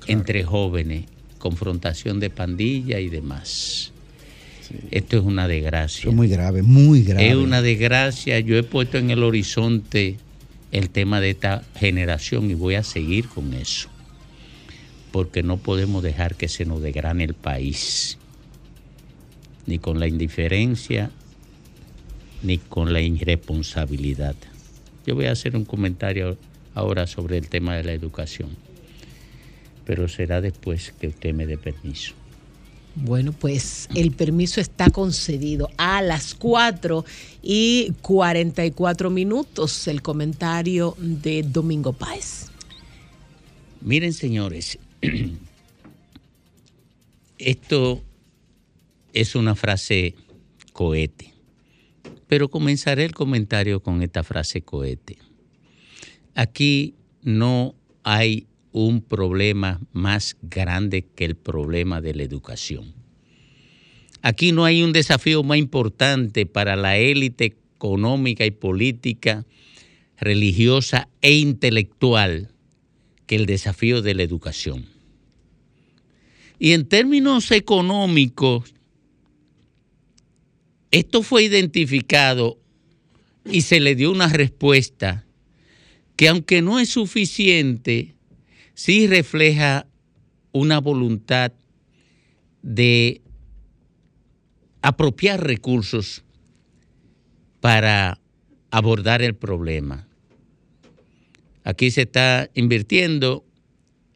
entre 0.07 0.45
jóvenes, 0.45 1.03
confrontación 1.37 2.21
de 2.21 2.29
pandilla 2.29 3.01
y 3.01 3.09
demás. 3.09 3.91
Esto 4.89 5.17
es 5.17 5.23
una 5.23 5.49
desgracia. 5.49 6.09
Es 6.11 6.15
muy 6.15 6.29
grave, 6.29 6.63
muy 6.63 7.03
grave. 7.03 7.27
Es 7.27 7.35
una 7.35 7.61
desgracia. 7.61 8.39
Yo 8.39 8.55
he 8.55 8.63
puesto 8.63 8.97
en 8.97 9.09
el 9.09 9.21
horizonte 9.21 10.15
el 10.71 10.89
tema 10.91 11.19
de 11.19 11.31
esta 11.31 11.61
generación 11.75 12.49
y 12.49 12.53
voy 12.53 12.75
a 12.75 12.83
seguir 12.83 13.27
con 13.27 13.53
eso. 13.53 13.89
Porque 15.13 15.43
no 15.43 15.55
podemos 15.55 16.03
dejar 16.03 16.35
que 16.35 16.49
se 16.49 16.65
nos 16.65 16.81
degrane 16.81 17.23
el 17.23 17.35
país. 17.35 18.17
Ni 19.65 19.79
con 19.79 20.01
la 20.01 20.07
indiferencia, 20.07 21.09
ni 22.41 22.57
con 22.57 22.91
la 22.91 22.99
irresponsabilidad. 22.99 24.35
Yo 25.05 25.15
voy 25.15 25.27
a 25.27 25.31
hacer 25.31 25.55
un 25.55 25.63
comentario 25.63 26.37
ahora 26.75 27.07
sobre 27.07 27.37
el 27.37 27.47
tema 27.47 27.75
de 27.75 27.83
la 27.85 27.93
educación. 27.93 28.49
Pero 29.85 30.09
será 30.09 30.41
después 30.41 30.93
que 30.99 31.07
usted 31.07 31.33
me 31.33 31.45
dé 31.45 31.57
permiso. 31.57 32.13
Bueno, 32.95 33.33
pues 33.33 33.89
el 33.95 34.11
permiso 34.11 34.61
está 34.61 34.89
concedido 34.89 35.69
a 35.77 36.01
las 36.01 36.35
4 36.35 37.05
y 37.41 37.91
44 38.01 39.09
minutos. 39.09 39.87
El 39.87 40.01
comentario 40.01 40.95
de 40.99 41.43
Domingo 41.43 41.93
Páez. 41.93 42.47
Miren, 43.81 44.13
señores, 44.13 44.77
esto 47.37 48.01
es 49.13 49.35
una 49.35 49.55
frase 49.55 50.15
cohete, 50.71 51.33
pero 52.27 52.49
comenzaré 52.49 53.05
el 53.05 53.13
comentario 53.13 53.81
con 53.81 54.01
esta 54.01 54.23
frase 54.23 54.61
cohete. 54.61 55.17
Aquí 56.35 56.95
no 57.21 57.75
hay 58.03 58.47
un 58.71 59.01
problema 59.01 59.79
más 59.91 60.35
grande 60.41 61.05
que 61.15 61.25
el 61.25 61.35
problema 61.35 62.01
de 62.01 62.15
la 62.15 62.23
educación. 62.23 62.93
Aquí 64.21 64.51
no 64.51 64.65
hay 64.65 64.81
un 64.81 64.93
desafío 64.93 65.43
más 65.43 65.57
importante 65.57 66.45
para 66.45 66.75
la 66.75 66.97
élite 66.97 67.45
económica 67.75 68.45
y 68.45 68.51
política, 68.51 69.45
religiosa 70.17 71.09
e 71.21 71.33
intelectual 71.33 72.49
que 73.27 73.35
el 73.35 73.45
desafío 73.45 74.01
de 74.01 74.15
la 74.15 74.23
educación. 74.23 74.92
Y 76.59 76.73
en 76.73 76.87
términos 76.87 77.51
económicos, 77.51 78.73
esto 80.91 81.23
fue 81.23 81.43
identificado 81.43 82.59
y 83.45 83.61
se 83.61 83.79
le 83.79 83.95
dio 83.95 84.11
una 84.11 84.27
respuesta 84.27 85.25
que 86.15 86.27
aunque 86.27 86.61
no 86.61 86.79
es 86.79 86.89
suficiente, 86.89 88.15
sí 88.73 89.07
refleja 89.07 89.87
una 90.51 90.79
voluntad 90.79 91.51
de 92.61 93.21
apropiar 94.81 95.43
recursos 95.43 96.23
para 97.59 98.19
abordar 98.69 99.21
el 99.21 99.35
problema. 99.35 100.07
Aquí 101.63 101.91
se 101.91 102.03
está 102.03 102.49
invirtiendo 102.53 103.45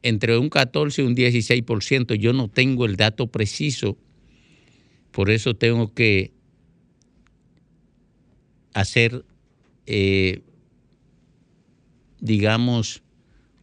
entre 0.07 0.37
un 0.37 0.49
14 0.49 1.01
y 1.01 1.05
un 1.05 1.15
16%. 1.15 2.15
Yo 2.15 2.33
no 2.33 2.47
tengo 2.47 2.85
el 2.85 2.95
dato 2.95 3.27
preciso, 3.27 3.97
por 5.11 5.29
eso 5.29 5.55
tengo 5.55 5.93
que 5.93 6.31
hacer, 8.73 9.25
eh, 9.85 10.41
digamos, 12.19 13.01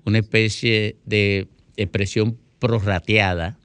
una 0.05 0.19
especie 0.19 0.97
de 1.07 1.49
expresión 1.77 2.39
prorrateada 2.59 3.59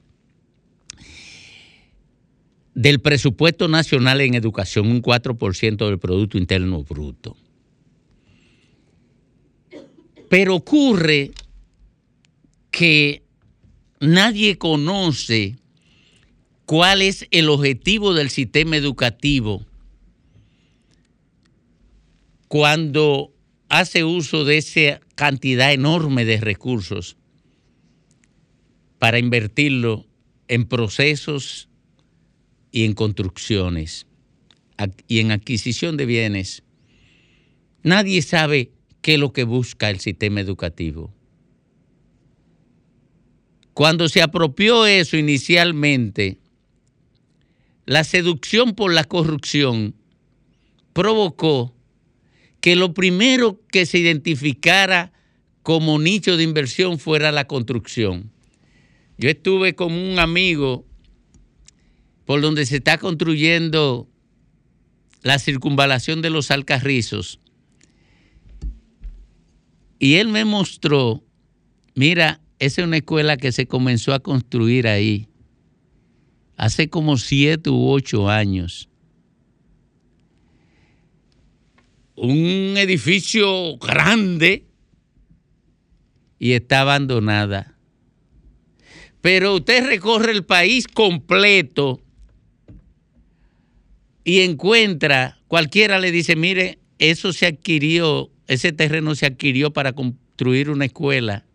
del 2.74 3.00
presupuesto 3.00 3.68
nacional 3.68 4.22
en 4.22 4.34
educación, 4.34 4.86
un 4.86 5.02
4% 5.02 5.86
del 5.86 5.98
Producto 5.98 6.38
Interno 6.38 6.82
Bruto. 6.82 7.36
Pero 10.30 10.54
ocurre 10.54 11.32
que 12.70 13.22
nadie 14.00 14.58
conoce 14.58 15.56
cuál 16.66 17.02
es 17.02 17.26
el 17.30 17.48
objetivo 17.48 18.14
del 18.14 18.30
sistema 18.30 18.76
educativo 18.76 19.66
cuando 22.48 23.32
hace 23.68 24.02
uso 24.04 24.44
de 24.44 24.58
esa 24.58 25.00
cantidad 25.14 25.72
enorme 25.72 26.24
de 26.24 26.38
recursos 26.38 27.16
para 28.98 29.18
invertirlo 29.18 30.06
en 30.48 30.66
procesos 30.66 31.68
y 32.72 32.84
en 32.84 32.94
construcciones 32.94 34.06
y 35.06 35.20
en 35.20 35.30
adquisición 35.30 35.96
de 35.96 36.06
bienes. 36.06 36.62
Nadie 37.82 38.22
sabe 38.22 38.72
qué 39.00 39.14
es 39.14 39.20
lo 39.20 39.32
que 39.32 39.44
busca 39.44 39.90
el 39.90 40.00
sistema 40.00 40.40
educativo. 40.40 41.14
Cuando 43.80 44.10
se 44.10 44.20
apropió 44.20 44.84
eso 44.84 45.16
inicialmente, 45.16 46.36
la 47.86 48.04
seducción 48.04 48.74
por 48.74 48.92
la 48.92 49.04
corrupción 49.04 49.94
provocó 50.92 51.74
que 52.60 52.76
lo 52.76 52.92
primero 52.92 53.58
que 53.72 53.86
se 53.86 53.96
identificara 53.96 55.14
como 55.62 55.98
nicho 55.98 56.36
de 56.36 56.42
inversión 56.42 56.98
fuera 56.98 57.32
la 57.32 57.46
construcción. 57.46 58.30
Yo 59.16 59.30
estuve 59.30 59.74
con 59.74 59.94
un 59.94 60.18
amigo 60.18 60.84
por 62.26 62.42
donde 62.42 62.66
se 62.66 62.76
está 62.76 62.98
construyendo 62.98 64.10
la 65.22 65.38
circunvalación 65.38 66.20
de 66.20 66.28
los 66.28 66.50
Alcarrizos. 66.50 67.40
Y 69.98 70.16
él 70.16 70.28
me 70.28 70.44
mostró, 70.44 71.24
mira, 71.94 72.42
esa 72.60 72.82
es 72.82 72.86
una 72.86 72.98
escuela 72.98 73.38
que 73.38 73.52
se 73.52 73.66
comenzó 73.66 74.12
a 74.12 74.20
construir 74.20 74.86
ahí 74.86 75.28
hace 76.56 76.90
como 76.90 77.16
siete 77.16 77.70
u 77.70 77.88
ocho 77.88 78.28
años. 78.28 78.90
Un 82.16 82.74
edificio 82.76 83.78
grande 83.78 84.66
y 86.38 86.52
está 86.52 86.82
abandonada. 86.82 87.78
Pero 89.22 89.54
usted 89.54 89.86
recorre 89.86 90.32
el 90.32 90.44
país 90.44 90.86
completo 90.86 92.02
y 94.22 94.40
encuentra, 94.40 95.40
cualquiera 95.48 95.98
le 95.98 96.12
dice, 96.12 96.36
mire, 96.36 96.78
eso 96.98 97.32
se 97.32 97.46
adquirió, 97.46 98.30
ese 98.48 98.72
terreno 98.72 99.14
se 99.14 99.24
adquirió 99.24 99.72
para 99.72 99.94
construir 99.94 100.68
una 100.68 100.84
escuela 100.84 101.46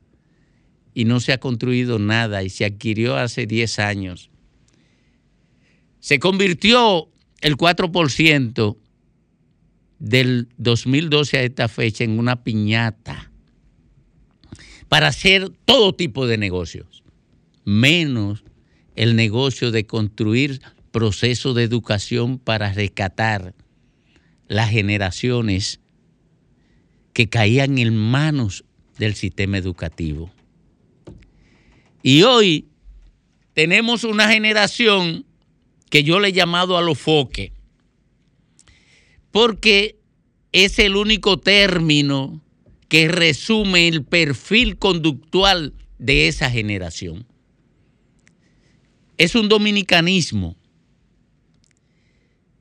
y 0.96 1.06
no 1.06 1.20
se 1.20 1.34
ha 1.34 1.38
construido 1.40 2.00
nada 2.00 2.42
y 2.42 2.50
se 2.50 2.66
adquirió 2.66 3.18
hace 3.18 3.46
10 3.46 3.80
años. 3.80 4.32
Se 6.00 6.20
convirtió 6.20 7.10
el 7.42 7.58
4% 7.58 8.78
del 10.00 10.48
2012 10.58 11.38
a 11.38 11.44
esta 11.44 11.68
fecha 11.68 12.04
en 12.04 12.18
una 12.18 12.44
piñata 12.44 13.32
para 14.88 15.08
hacer 15.08 15.52
todo 15.66 15.94
tipo 15.94 16.28
de 16.28 16.38
negocios, 16.38 17.04
menos 17.66 18.44
el 18.96 19.16
negocio 19.18 19.72
de 19.72 19.86
construir 19.86 20.62
proceso 20.92 21.54
de 21.54 21.64
educación 21.64 22.40
para 22.40 22.72
rescatar 22.72 23.54
las 24.48 24.70
generaciones 24.70 25.82
que 27.12 27.28
caían 27.28 27.80
en 27.80 27.98
manos 27.98 28.64
del 28.98 29.16
sistema 29.16 29.58
educativo. 29.58 30.32
Y 32.08 32.22
hoy 32.22 32.68
tenemos 33.56 34.04
una 34.04 34.30
generación 34.30 35.26
que 35.90 36.04
yo 36.04 36.20
le 36.20 36.28
he 36.28 36.34
llamado 36.34 36.78
a 36.78 36.84
los 36.84 37.00
foques, 37.00 37.52
porque 39.32 39.98
es 40.52 40.78
el 40.78 40.98
único 40.98 41.40
término 41.40 42.44
que 42.90 43.08
resume 43.08 43.88
el 43.88 44.06
perfil 44.06 44.78
conductual 44.78 45.74
de 45.98 46.28
esa 46.28 46.52
generación. 46.52 47.26
Es 49.18 49.34
un 49.34 49.50
dominicanismo 49.50 50.56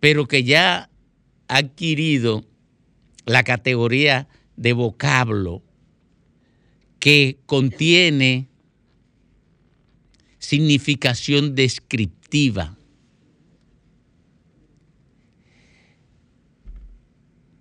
pero 0.01 0.27
que 0.27 0.43
ya 0.43 0.89
ha 1.49 1.57
adquirido 1.59 2.47
la 3.27 3.43
categoría 3.43 4.27
de 4.57 4.73
vocablo 4.73 5.63
que 6.99 7.37
contiene 7.45 8.49
significación 10.45 11.55
descriptiva. 11.55 12.77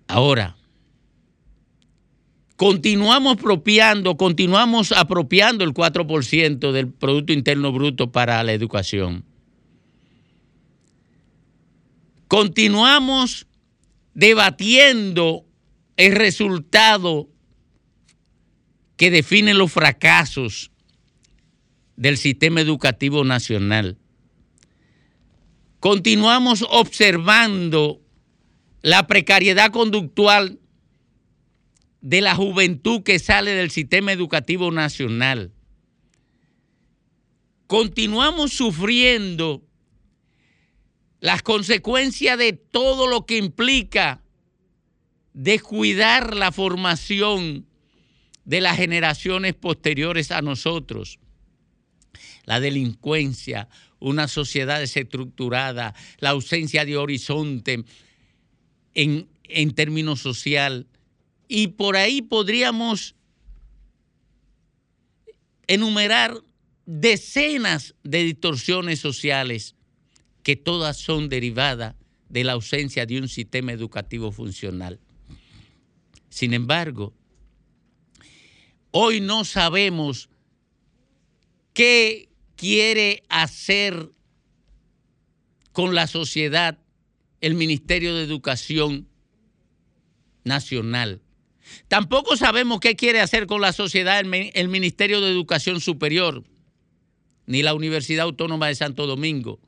Ahora, 0.07 0.55
continuamos 2.55 3.37
apropiando, 3.37 4.15
continuamos 4.17 4.91
apropiando 4.91 5.63
el 5.63 5.73
4% 5.73 6.71
del 6.71 6.91
Producto 6.91 7.33
Interno 7.33 7.71
Bruto 7.71 8.11
para 8.11 8.43
la 8.43 8.53
educación. 8.53 9.23
Continuamos 12.27 13.47
debatiendo 14.13 15.45
el 15.97 16.13
resultado 16.13 17.29
que 18.97 19.09
define 19.09 19.53
los 19.53 19.71
fracasos 19.71 20.72
del 21.95 22.17
sistema 22.17 22.61
educativo 22.61 23.23
nacional. 23.23 23.97
Continuamos 25.79 26.65
observando 26.69 28.01
la 28.81 29.07
precariedad 29.07 29.71
conductual 29.71 30.59
de 32.01 32.21
la 32.21 32.35
juventud 32.35 33.03
que 33.03 33.19
sale 33.19 33.51
del 33.51 33.71
sistema 33.71 34.11
educativo 34.11 34.71
nacional. 34.71 35.51
Continuamos 37.67 38.53
sufriendo 38.53 39.63
las 41.19 41.41
consecuencias 41.41 42.37
de 42.37 42.53
todo 42.53 43.07
lo 43.07 43.25
que 43.25 43.37
implica 43.37 44.21
descuidar 45.33 46.35
la 46.35 46.51
formación 46.51 47.65
de 48.45 48.61
las 48.61 48.75
generaciones 48.75 49.53
posteriores 49.53 50.31
a 50.31 50.41
nosotros. 50.41 51.19
La 52.45 52.59
delincuencia, 52.59 53.69
una 53.99 54.27
sociedad 54.27 54.79
desestructurada, 54.79 55.95
la 56.19 56.31
ausencia 56.31 56.85
de 56.85 56.97
horizonte 56.97 57.85
en, 58.93 59.27
en 59.45 59.71
términos 59.73 60.19
social. 60.19 60.87
Y 61.47 61.67
por 61.67 61.95
ahí 61.95 62.21
podríamos 62.21 63.15
enumerar 65.67 66.41
decenas 66.85 67.95
de 68.03 68.23
distorsiones 68.23 68.99
sociales 68.99 69.75
que 70.43 70.55
todas 70.55 70.97
son 70.97 71.29
derivadas 71.29 71.95
de 72.29 72.43
la 72.43 72.53
ausencia 72.53 73.05
de 73.05 73.19
un 73.19 73.29
sistema 73.29 73.71
educativo 73.71 74.31
funcional. 74.31 74.99
Sin 76.29 76.53
embargo, 76.53 77.13
hoy 78.91 79.21
no 79.21 79.45
sabemos 79.45 80.29
qué 81.73 82.29
quiere 82.55 83.23
hacer 83.29 84.09
con 85.71 85.95
la 85.95 86.07
sociedad 86.07 86.79
el 87.41 87.55
Ministerio 87.55 88.15
de 88.15 88.23
Educación 88.23 89.07
Nacional. 90.43 91.21
Tampoco 91.87 92.37
sabemos 92.37 92.79
qué 92.79 92.95
quiere 92.95 93.21
hacer 93.21 93.47
con 93.47 93.61
la 93.61 93.73
sociedad 93.73 94.19
el, 94.19 94.27
mi- 94.27 94.51
el 94.53 94.67
Ministerio 94.67 95.21
de 95.21 95.31
Educación 95.31 95.79
Superior, 95.81 96.43
ni 97.45 97.63
la 97.63 97.73
Universidad 97.73 98.25
Autónoma 98.25 98.67
de 98.67 98.75
Santo 98.75 99.07
Domingo. 99.07 99.59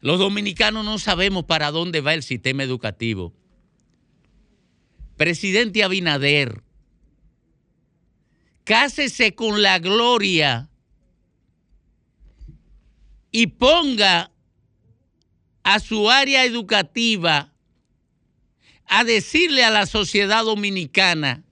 Los 0.00 0.18
dominicanos 0.18 0.84
no 0.84 0.98
sabemos 0.98 1.44
para 1.44 1.70
dónde 1.70 2.00
va 2.00 2.14
el 2.14 2.22
sistema 2.22 2.62
educativo. 2.62 3.32
Presidente 5.16 5.84
Abinader, 5.84 6.62
cásese 8.64 9.34
con 9.34 9.62
la 9.62 9.78
gloria 9.78 10.68
y 13.36 13.48
ponga 13.48 14.30
a 15.64 15.80
su 15.80 16.08
área 16.08 16.44
educativa 16.44 17.52
a 18.86 19.02
decirle 19.02 19.64
a 19.64 19.70
la 19.70 19.86
sociedad 19.86 20.44
dominicana 20.44 21.42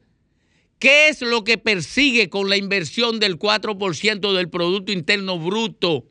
qué 0.79 1.09
es 1.09 1.23
lo 1.23 1.43
que 1.43 1.59
persigue 1.59 2.31
con 2.31 2.49
la 2.49 2.57
inversión 2.57 3.19
del 3.19 3.37
4% 3.37 4.33
del 4.33 4.49
Producto 4.49 4.93
Interno 4.93 5.41
Bruto, 5.41 6.07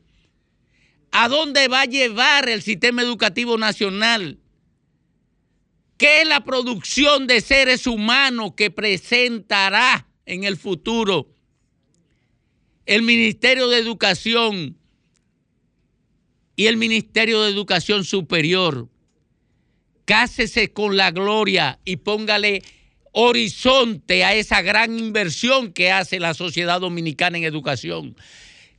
a 1.10 1.28
dónde 1.30 1.68
va 1.68 1.80
a 1.80 1.86
llevar 1.86 2.50
el 2.50 2.60
sistema 2.60 3.00
educativo 3.00 3.56
nacional, 3.56 4.40
qué 5.96 6.20
es 6.20 6.28
la 6.28 6.44
producción 6.44 7.26
de 7.26 7.40
seres 7.40 7.86
humanos 7.86 8.52
que 8.58 8.70
presentará 8.70 10.06
en 10.26 10.44
el 10.44 10.58
futuro. 10.58 11.34
El 12.84 13.00
Ministerio 13.00 13.68
de 13.68 13.78
Educación 13.78 14.81
y 16.56 16.66
el 16.66 16.76
Ministerio 16.76 17.42
de 17.42 17.50
Educación 17.50 18.04
Superior. 18.04 18.88
Cásese 20.04 20.72
con 20.72 20.96
la 20.96 21.10
gloria 21.10 21.78
y 21.84 21.96
póngale 21.96 22.62
horizonte 23.12 24.24
a 24.24 24.34
esa 24.34 24.62
gran 24.62 24.98
inversión 24.98 25.72
que 25.72 25.92
hace 25.92 26.18
la 26.18 26.34
sociedad 26.34 26.80
dominicana 26.80 27.38
en 27.38 27.44
educación. 27.44 28.16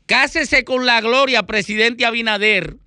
Cásese 0.06 0.64
con 0.64 0.86
la 0.86 1.02
gloria, 1.02 1.44
presidente 1.44 2.06
Abinader, 2.06 2.78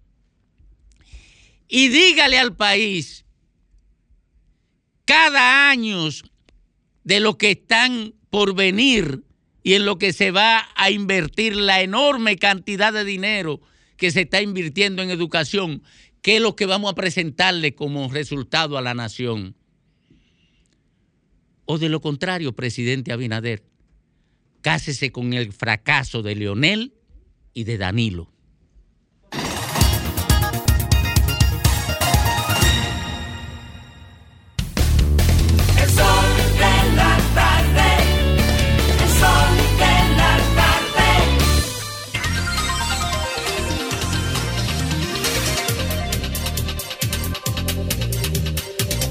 y 1.68 1.88
dígale 1.88 2.38
al 2.38 2.54
país 2.54 3.24
cada 5.04 5.70
año 5.70 6.08
de 7.04 7.20
lo 7.20 7.38
que 7.38 7.52
están 7.52 8.14
por 8.30 8.54
venir 8.54 9.22
y 9.62 9.74
en 9.74 9.86
lo 9.86 9.98
que 9.98 10.12
se 10.12 10.30
va 10.30 10.68
a 10.76 10.90
invertir 10.90 11.56
la 11.56 11.80
enorme 11.80 12.36
cantidad 12.36 12.92
de 12.92 13.04
dinero 13.04 13.60
que 13.96 14.10
se 14.10 14.22
está 14.22 14.42
invirtiendo 14.42 15.02
en 15.02 15.10
educación, 15.10 15.82
qué 16.22 16.36
es 16.36 16.42
lo 16.42 16.56
que 16.56 16.66
vamos 16.66 16.92
a 16.92 16.94
presentarle 16.94 17.74
como 17.74 18.10
resultado 18.10 18.76
a 18.76 18.82
la 18.82 18.94
nación. 18.94 19.54
O 21.64 21.78
de 21.78 21.88
lo 21.88 22.00
contrario, 22.00 22.54
presidente 22.54 23.12
Abinader, 23.12 23.64
cásese 24.60 25.12
con 25.12 25.32
el 25.32 25.52
fracaso 25.52 26.22
de 26.22 26.34
Leonel 26.34 26.94
y 27.54 27.64
de 27.64 27.78
Danilo. 27.78 28.35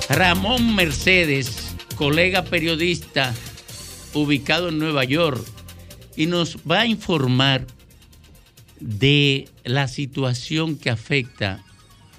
Ramón 0.09 0.75
Mercedes, 0.75 1.75
colega 1.95 2.43
periodista 2.43 3.33
ubicado 4.13 4.69
en 4.69 4.77
Nueva 4.77 5.03
York, 5.03 5.43
y 6.15 6.27
nos 6.27 6.57
va 6.69 6.81
a 6.81 6.85
informar 6.85 7.65
de 8.79 9.49
la 9.63 9.87
situación 9.87 10.77
que 10.77 10.89
afecta 10.89 11.63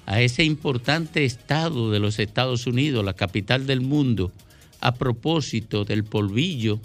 a 0.05 0.21
ese 0.21 0.43
importante 0.43 1.25
estado 1.25 1.91
de 1.91 1.99
los 1.99 2.19
Estados 2.19 2.67
Unidos, 2.67 3.03
la 3.03 3.13
capital 3.13 3.65
del 3.65 3.81
mundo, 3.81 4.31
a 4.79 4.93
propósito 4.93 5.85
del 5.85 6.03
polvillo 6.03 6.79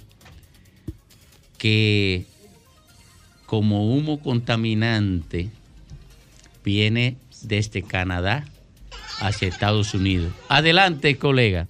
que 1.59 2.27
como 3.45 3.95
humo 3.95 4.21
contaminante 4.21 5.51
viene 6.65 7.17
desde 7.43 7.83
Canadá 7.83 8.47
hacia 9.23 9.49
Estados 9.49 9.95
Unidos. 9.95 10.33
Adelante, 10.49 11.17
colega. 11.17 11.69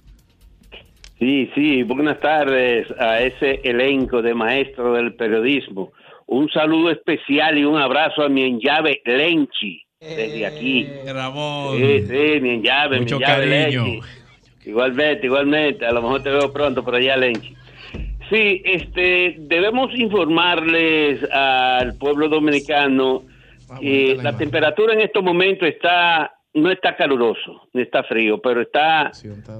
Sí, 1.19 1.49
sí, 1.55 1.83
buenas 1.83 2.19
tardes 2.19 2.87
a 2.99 3.21
ese 3.21 3.61
elenco 3.63 4.21
de 4.21 4.33
maestros 4.33 4.97
del 4.97 5.13
periodismo. 5.13 5.93
Un 6.25 6.49
saludo 6.49 6.89
especial 6.89 7.57
y 7.57 7.63
un 7.63 7.77
abrazo 7.77 8.23
a 8.23 8.29
mi 8.29 8.43
enllave 8.43 9.01
Lenchi, 9.05 9.81
desde 9.99 10.45
aquí. 10.45 10.87
Ramón. 11.05 11.77
Sí, 11.77 12.07
sí, 12.07 12.41
mi 12.41 12.49
enllave, 12.55 12.99
Mucho 12.99 13.17
mi 13.19 13.23
enllave 13.23 13.49
cariño. 13.49 13.85
Lenchi. 13.85 14.07
Igualmente, 14.65 15.25
igualmente, 15.27 15.85
a 15.85 15.91
lo 15.91 16.01
mejor 16.01 16.23
te 16.23 16.29
veo 16.29 16.51
pronto 16.51 16.83
por 16.83 16.95
allá, 16.95 17.15
Lenchi. 17.17 17.55
Sí, 18.29 18.61
este, 18.65 19.35
debemos 19.37 19.93
informarles 19.95 21.23
al 21.31 21.95
pueblo 21.97 22.29
dominicano 22.29 23.23
que 23.79 24.17
la 24.21 24.35
temperatura 24.35 24.93
en 24.93 25.01
estos 25.01 25.23
momentos 25.23 25.67
está 25.67 26.31
no 26.53 26.69
está 26.69 26.95
caluroso, 26.95 27.67
ni 27.73 27.81
está 27.81 28.03
frío, 28.03 28.39
pero 28.39 28.61
está 28.61 29.11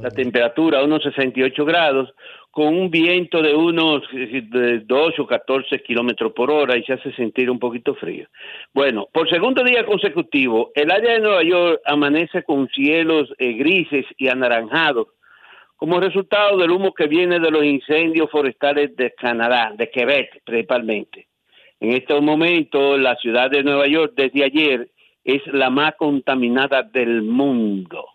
la 0.02 0.12
temperatura 0.12 0.80
a 0.80 0.84
unos 0.84 1.02
68 1.04 1.66
grados 1.66 2.14
con 2.52 2.68
un 2.68 2.92
viento 2.92 3.42
de 3.42 3.56
unos 3.56 4.04
eh, 4.14 4.44
de 4.48 4.80
12 4.82 5.22
o 5.24 5.26
14 5.26 5.82
kilómetros 5.82 6.34
por 6.34 6.52
hora 6.52 6.78
y 6.78 6.84
se 6.84 6.94
hace 6.94 7.12
sentir 7.14 7.50
un 7.50 7.58
poquito 7.58 7.96
frío. 7.96 8.28
Bueno, 8.74 9.08
por 9.12 9.28
segundo 9.28 9.64
día 9.64 9.84
consecutivo, 9.86 10.72
el 10.76 10.92
área 10.92 11.14
de 11.14 11.20
Nueva 11.20 11.44
York 11.44 11.82
amanece 11.86 12.44
con 12.44 12.68
cielos 12.70 13.34
eh, 13.40 13.54
grises 13.54 14.06
y 14.18 14.28
anaranjados 14.28 15.08
como 15.78 16.00
resultado 16.00 16.58
del 16.58 16.70
humo 16.70 16.94
que 16.94 17.08
viene 17.08 17.40
de 17.40 17.50
los 17.50 17.66
incendios 17.66 18.30
forestales 18.30 18.96
de 18.96 19.14
Canadá, 19.16 19.74
de 19.76 19.90
Quebec 19.90 20.44
principalmente. 20.46 21.28
En 21.80 21.92
estos 21.92 22.22
momentos, 22.22 22.98
la 23.00 23.16
ciudad 23.16 23.50
de 23.52 23.64
Nueva 23.64 23.88
York 23.88 24.14
desde 24.16 24.46
ayer 24.46 24.90
es 25.24 25.46
la 25.48 25.70
más 25.70 25.96
contaminada 25.96 26.84
del 26.84 27.22
mundo. 27.22 28.06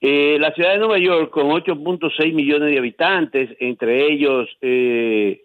Eh, 0.00 0.36
la 0.40 0.52
ciudad 0.52 0.72
de 0.72 0.78
Nueva 0.78 0.98
York, 0.98 1.30
con 1.30 1.50
8.6 1.50 2.32
millones 2.32 2.72
de 2.72 2.78
habitantes, 2.78 3.50
entre 3.60 4.12
ellos 4.12 4.48
eh, 4.60 5.42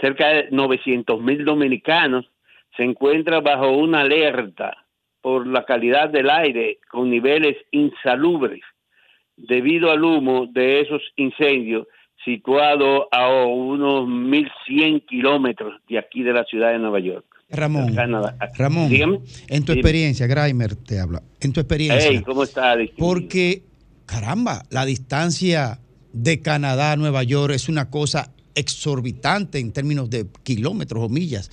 cerca 0.00 0.28
de 0.28 0.48
900 0.50 1.20
mil 1.20 1.44
dominicanos, 1.44 2.26
se 2.76 2.82
encuentra 2.82 3.40
bajo 3.40 3.70
una 3.70 4.00
alerta 4.00 4.76
por 5.20 5.46
la 5.46 5.64
calidad 5.64 6.08
del 6.08 6.30
aire 6.30 6.78
con 6.90 7.10
niveles 7.10 7.56
insalubres 7.70 8.62
debido 9.36 9.90
al 9.90 10.02
humo 10.02 10.46
de 10.46 10.80
esos 10.80 11.02
incendios 11.16 11.86
situado 12.24 13.08
a 13.10 13.44
unos 13.44 14.08
1.100 14.08 15.06
kilómetros 15.06 15.80
de 15.88 15.98
aquí 15.98 16.22
de 16.22 16.32
la 16.32 16.44
ciudad 16.44 16.72
de 16.72 16.78
Nueva 16.78 17.00
York. 17.00 17.24
Ramón, 17.52 17.94
Canadá. 17.94 18.36
Ramón, 18.56 18.88
Dígame. 18.88 19.20
en 19.48 19.64
tu 19.64 19.72
experiencia, 19.72 20.26
Graimer 20.26 20.74
te 20.74 20.98
habla, 20.98 21.22
en 21.40 21.52
tu 21.52 21.60
experiencia, 21.60 22.08
Hey, 22.10 22.22
¿cómo 22.24 22.42
está? 22.44 22.74
porque, 22.98 23.62
caramba, 24.06 24.64
la 24.70 24.84
distancia 24.84 25.78
de 26.12 26.40
Canadá 26.40 26.92
a 26.92 26.96
Nueva 26.96 27.22
York 27.22 27.54
es 27.54 27.68
una 27.68 27.90
cosa 27.90 28.30
exorbitante 28.54 29.58
en 29.58 29.72
términos 29.72 30.10
de 30.10 30.26
kilómetros 30.42 31.02
o 31.04 31.08
millas. 31.08 31.50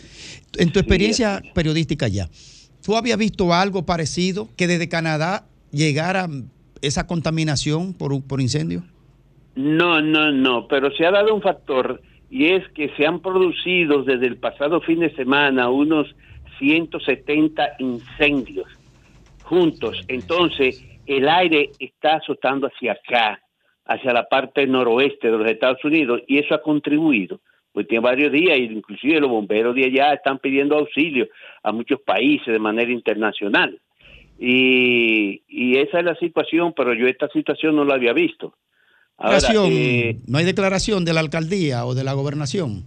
En 0.58 0.72
tu 0.72 0.80
experiencia 0.80 1.42
periodística 1.54 2.08
ya, 2.08 2.30
¿tú 2.84 2.96
habías 2.96 3.18
visto 3.18 3.54
algo 3.54 3.86
parecido 3.86 4.50
que 4.56 4.68
desde 4.68 4.90
Canadá 4.90 5.46
llegara 5.72 6.28
esa 6.82 7.08
contaminación 7.08 7.94
por, 7.94 8.22
por 8.24 8.42
incendio? 8.42 8.84
No, 9.56 10.02
no, 10.02 10.32
no, 10.32 10.68
pero 10.68 10.92
se 10.96 11.06
ha 11.06 11.12
dado 11.12 11.34
un 11.36 11.42
factor 11.42 12.02
y 12.30 12.48
es 12.48 12.68
que 12.70 12.90
se 12.96 13.06
han 13.06 13.22
producido 13.22 14.04
desde 14.04 14.28
el 14.28 14.38
pasado 14.38 14.82
fin 14.82 15.00
de 15.00 15.14
semana 15.16 15.70
unos 15.70 16.16
170 16.60 17.76
incendios 17.80 18.68
juntos. 19.44 20.04
Entonces, 20.08 20.86
el 21.06 21.28
aire 21.28 21.72
está 21.80 22.18
azotando 22.18 22.68
hacia 22.68 22.94
acá, 22.94 23.42
hacia 23.86 24.14
la 24.14 24.28
parte 24.28 24.68
noroeste 24.68 25.32
de 25.32 25.38
los 25.38 25.50
Estados 25.50 25.84
Unidos, 25.84 26.22
y 26.28 26.38
eso 26.38 26.54
ha 26.54 26.62
contribuido 26.62 27.40
pues 27.72 27.88
tiene 27.88 28.04
varios 28.04 28.32
días 28.32 28.58
y 28.58 28.64
inclusive 28.64 29.20
los 29.20 29.30
bomberos 29.30 29.76
de 29.76 29.86
allá 29.86 30.14
están 30.14 30.40
pidiendo 30.40 30.78
auxilio 30.78 31.28
a 31.64 31.72
muchos 31.72 32.02
países 32.02 32.48
de 32.48 32.60
manera 32.60 32.92
internacional. 32.92 33.80
Y, 34.40 35.44
y 35.48 35.78
esa 35.78 36.00
es 36.00 36.06
la 36.06 36.16
situación, 36.16 36.74
pero 36.76 36.94
yo 36.94 37.08
esta 37.08 37.28
situación 37.30 37.76
no 37.76 37.86
la 37.86 37.96
había 37.96 38.14
visto. 38.14 38.56
Ahora, 39.20 39.40
eh, 39.66 40.18
no 40.28 40.38
hay 40.38 40.46
declaración 40.46 41.04
de 41.04 41.14
la 41.14 41.20
alcaldía 41.20 41.86
o 41.86 41.94
de 41.94 42.06
la 42.06 42.14
gobernación. 42.14 42.84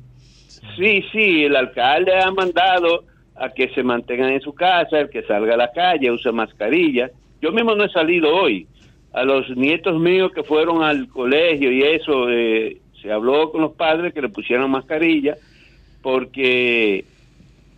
Sí, 0.76 1.04
sí, 1.12 1.44
el 1.44 1.54
alcalde 1.54 2.18
ha 2.18 2.30
mandado 2.30 3.04
a 3.36 3.50
que 3.50 3.68
se 3.74 3.82
mantengan 3.82 4.30
en 4.32 4.40
su 4.40 4.54
casa, 4.54 5.00
el 5.00 5.10
que 5.10 5.22
salga 5.24 5.54
a 5.54 5.58
la 5.58 5.70
calle, 5.72 6.10
use 6.10 6.32
mascarilla. 6.32 7.10
Yo 7.42 7.52
mismo 7.52 7.74
no 7.74 7.84
he 7.84 7.90
salido 7.90 8.34
hoy. 8.34 8.66
A 9.12 9.24
los 9.24 9.54
nietos 9.56 10.00
míos 10.00 10.32
que 10.34 10.42
fueron 10.42 10.82
al 10.82 11.06
colegio 11.08 11.70
y 11.70 11.82
eso, 11.82 12.30
eh, 12.30 12.78
se 13.02 13.12
habló 13.12 13.52
con 13.52 13.60
los 13.60 13.72
padres 13.72 14.14
que 14.14 14.22
le 14.22 14.30
pusieran 14.30 14.70
mascarilla 14.70 15.36
porque 16.00 17.04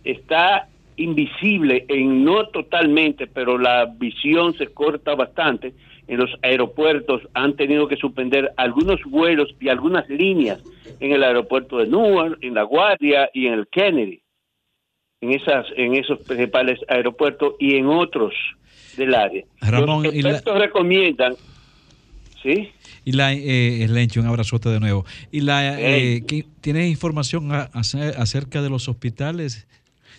está 0.03 0.67
invisible, 0.97 1.85
en 1.89 2.23
no 2.23 2.47
totalmente, 2.47 3.27
pero 3.27 3.57
la 3.57 3.85
visión 3.85 4.53
se 4.53 4.67
corta 4.67 5.13
bastante. 5.15 5.73
En 6.07 6.17
los 6.19 6.29
aeropuertos 6.43 7.21
han 7.33 7.55
tenido 7.55 7.87
que 7.87 7.95
suspender 7.97 8.51
algunos 8.57 8.99
vuelos 9.05 9.49
y 9.59 9.69
algunas 9.69 10.07
líneas 10.09 10.59
en 10.99 11.11
el 11.11 11.23
aeropuerto 11.23 11.77
de 11.77 11.87
Newark, 11.87 12.37
en 12.41 12.53
La 12.53 12.63
Guardia 12.63 13.29
y 13.33 13.47
en 13.47 13.53
el 13.53 13.67
Kennedy, 13.67 14.21
en 15.21 15.31
esas, 15.33 15.65
en 15.75 15.95
esos 15.95 16.19
principales 16.19 16.79
aeropuertos 16.87 17.55
y 17.59 17.75
en 17.75 17.87
otros 17.87 18.33
del 18.97 19.15
área. 19.15 19.43
Ramón, 19.61 20.03
los 20.03 20.13
y 20.13 20.21
la- 20.21 20.29
expertos 20.31 20.59
recomiendan, 20.61 21.33
¿sí? 22.43 22.69
Y 23.03 23.11
la, 23.11 23.33
eh, 23.33 23.85
Lencho, 23.89 24.19
un 24.21 24.27
abrazote 24.27 24.69
de 24.69 24.79
nuevo. 24.79 25.05
Y 25.31 25.41
la, 25.41 25.79
eh, 25.79 26.21
¿qué- 26.27 26.45
¿Tienes 26.61 26.89
información 26.89 27.51
a- 27.51 27.69
ace- 27.73 28.13
acerca 28.17 28.61
de 28.61 28.69
los 28.69 28.87
hospitales? 28.89 29.67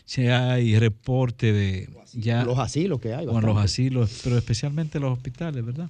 Si 0.06 0.28
hay 0.28 0.78
reporte 0.78 1.52
de 1.52 1.88
ya 2.14 2.44
Los 2.44 2.58
asilos 2.58 3.00
que 3.00 3.12
hay. 3.12 3.26
con 3.26 3.44
los 3.44 3.58
asilos, 3.58 4.22
pero 4.24 4.38
especialmente 4.38 4.98
los 5.00 5.12
hospitales, 5.12 5.66
¿verdad? 5.66 5.88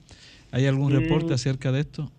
¿Hay 0.51 0.66
algún 0.66 0.93
Mm. 0.93 0.97
reporte 0.97 1.34
acerca 1.34 1.70
de 1.70 1.80
esto? 1.80 2.10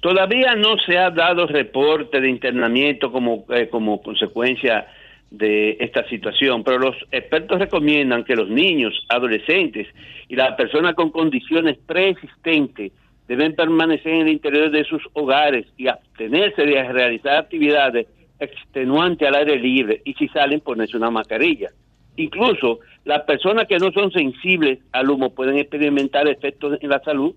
Todavía 0.00 0.54
no 0.54 0.76
se 0.78 0.96
ha 0.96 1.10
dado 1.10 1.46
reporte 1.46 2.20
de 2.20 2.30
internamiento 2.30 3.10
como, 3.10 3.44
eh, 3.50 3.68
como 3.68 4.00
consecuencia 4.02 4.86
de 5.30 5.76
esta 5.80 6.08
situación, 6.08 6.62
pero 6.62 6.78
los 6.78 6.94
expertos 7.10 7.58
recomiendan 7.58 8.22
que 8.22 8.36
los 8.36 8.48
niños, 8.48 8.94
adolescentes 9.08 9.88
y 10.28 10.36
las 10.36 10.54
personas 10.54 10.94
con 10.94 11.10
condiciones 11.10 11.76
preexistentes 11.86 12.92
deben 13.26 13.56
permanecer 13.56 14.12
en 14.12 14.20
el 14.22 14.28
interior 14.34 14.70
de 14.70 14.84
sus 14.84 15.02
hogares 15.14 15.66
y 15.76 15.88
abstenerse 15.88 16.62
de 16.62 16.82
realizar 16.92 17.38
actividades 17.38 18.06
extenuantes 18.38 19.26
al 19.28 19.34
aire 19.36 19.58
libre 19.58 20.02
y 20.04 20.14
si 20.14 20.28
salen 20.28 20.60
ponerse 20.60 20.96
una 20.96 21.10
mascarilla. 21.10 21.70
Incluso 22.16 22.80
las 23.04 23.22
personas 23.22 23.66
que 23.68 23.78
no 23.78 23.92
son 23.92 24.10
sensibles 24.10 24.78
al 24.92 25.10
humo 25.10 25.34
pueden 25.34 25.58
experimentar 25.58 26.26
efectos 26.28 26.78
en 26.80 26.88
la 26.90 27.00
salud 27.00 27.34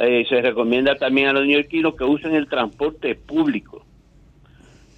eh, 0.00 0.24
se 0.28 0.40
recomienda 0.42 0.94
también 0.96 1.28
a 1.28 1.32
los 1.32 1.46
neoyorquinos 1.46 1.94
que 1.96 2.04
usen 2.04 2.34
el 2.34 2.46
transporte 2.48 3.14
público. 3.14 3.84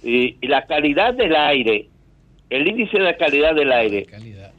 Y, 0.03 0.35
y 0.41 0.47
la 0.47 0.65
calidad 0.65 1.13
del 1.13 1.35
aire, 1.35 1.87
el 2.49 2.67
índice 2.67 2.99
de 2.99 3.15
calidad 3.17 3.55
del 3.55 3.71
aire 3.71 4.05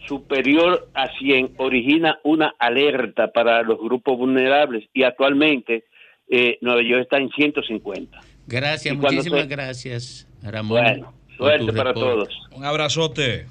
superior 0.07 0.89
a 0.95 1.09
100 1.19 1.53
origina 1.59 2.19
una 2.25 2.55
alerta 2.59 3.31
para 3.33 3.63
los 3.63 3.79
grupos 3.79 4.17
vulnerables 4.19 4.85
y 4.93 5.03
actualmente 5.03 5.85
eh, 6.29 6.59
Nueva 6.63 6.83
York 6.83 7.03
está 7.03 7.19
en 7.19 7.29
150. 7.31 8.21
Gracias, 8.47 8.95
Y 8.95 8.97
muchísimas 8.97 9.43
se- 9.43 9.47
gracias, 9.47 10.29
Ramón. 10.43 10.83
Bueno, 10.83 11.15
suerte 11.37 11.73
para 11.73 11.95
todos. 11.95 12.29
Un 12.51 12.65
abrazote. 12.65 13.47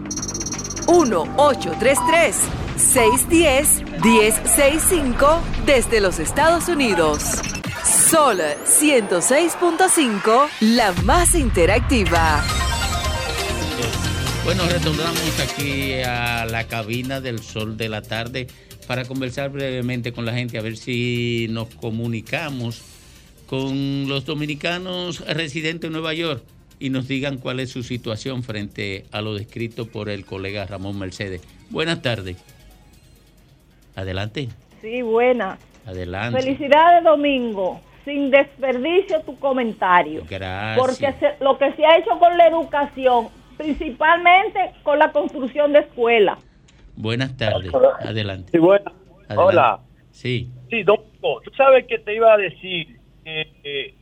1-833-610-1065 2.79 5.41
desde 5.67 6.01
los 6.01 6.21
Estados 6.21 6.69
Unidos. 6.69 7.23
Sol 8.11 8.41
106.5, 8.65 10.49
la 10.61 10.93
más 11.05 11.35
interactiva. 11.35 12.45
Bueno, 14.45 14.65
retornamos 14.67 15.41
aquí 15.41 15.95
a 16.05 16.47
la 16.47 16.69
cabina 16.69 17.21
del 17.21 17.41
sol 17.41 17.77
de 17.77 17.89
la 17.89 18.03
tarde 18.03 18.47
para 18.87 19.05
conversar 19.05 19.51
brevemente 19.51 20.13
con 20.13 20.25
la 20.25 20.33
gente, 20.33 20.57
a 20.57 20.63
ver 20.63 20.77
si 20.77 21.49
nos 21.51 21.75
comunicamos 21.75 22.83
con 23.47 24.09
los 24.09 24.25
dominicanos 24.25 25.27
residentes 25.27 25.89
en 25.89 25.93
Nueva 25.93 26.15
York 26.15 26.45
y 26.79 26.91
nos 26.91 27.09
digan 27.09 27.39
cuál 27.39 27.59
es 27.61 27.71
su 27.71 27.83
situación 27.83 28.43
frente 28.43 29.05
a 29.11 29.21
lo 29.21 29.35
descrito 29.35 29.87
por 29.87 30.09
el 30.09 30.25
colega 30.25 30.65
Ramón 30.65 30.99
Mercedes. 30.99 31.43
Buenas 31.71 32.01
tardes. 32.01 32.37
Adelante, 34.03 34.49
Sí, 34.81 35.03
buena. 35.03 35.59
adelante. 35.87 36.41
Felicidades, 36.41 37.03
Domingo. 37.03 37.81
Sin 38.05 38.31
desperdicio 38.31 39.21
tu 39.23 39.39
comentario. 39.39 40.23
Gracias. 40.31 40.79
Porque 40.79 41.13
se- 41.19 41.45
lo 41.45 41.59
que 41.59 41.73
se 41.73 41.85
ha 41.85 41.99
hecho 41.99 42.17
con 42.19 42.39
la 42.39 42.47
educación, 42.47 43.29
principalmente 43.57 44.73
con 44.85 44.99
la 44.99 45.11
construcción 45.13 45.73
de 45.73 45.81
escuelas. 45.81 46.39
Buenas 46.97 47.37
tardes. 47.37 47.71
Adelante. 48.01 48.51
Sí, 48.53 48.59
bueno. 48.59 48.91
Adelante. 49.29 49.37
Hola. 49.37 49.81
Sí. 50.11 50.49
Sí, 50.71 50.83
Domingo, 50.85 51.41
tú 51.45 51.51
sabes 51.57 51.87
que 51.87 51.99
te 51.99 52.15
iba 52.15 52.33
a 52.33 52.37
decir 52.37 52.99
que 53.25 53.41
eh, 53.65 53.95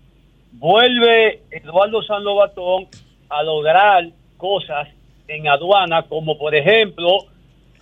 vuelve 0.52 1.42
Eduardo 1.50 2.02
San 2.02 2.22
Lobatón 2.22 2.86
a 3.28 3.42
lograr 3.42 4.04
cosas 4.36 4.88
en 5.28 5.48
aduana, 5.48 6.02
como 6.02 6.38
por 6.38 6.54
ejemplo, 6.54 7.18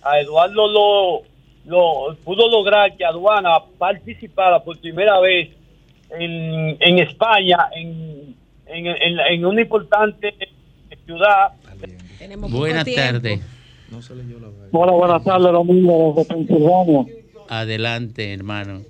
a 0.01 0.19
Eduardo 0.19 0.67
lo, 0.67 1.21
lo 1.65 2.15
pudo 2.23 2.49
lograr 2.49 2.95
que 2.95 3.03
aduana 3.05 3.57
participara 3.77 4.59
por 4.63 4.79
primera 4.79 5.19
vez 5.19 5.49
en, 6.19 6.77
en 6.79 6.99
España, 6.99 7.57
en, 7.75 8.35
en, 8.67 8.87
en- 8.87 9.19
en 9.19 9.45
una 9.45 9.61
importante 9.61 10.33
ciudad. 11.05 11.53
Buenas 12.49 12.85
tardes. 12.95 13.41
Hola, 14.71 14.91
buenas 14.93 15.23
tardes, 15.23 15.51
Domingo, 15.51 16.13
desde 16.15 16.33
Pensilvania. 16.33 17.05
Adelante, 17.49 18.33
hermano. 18.33 18.81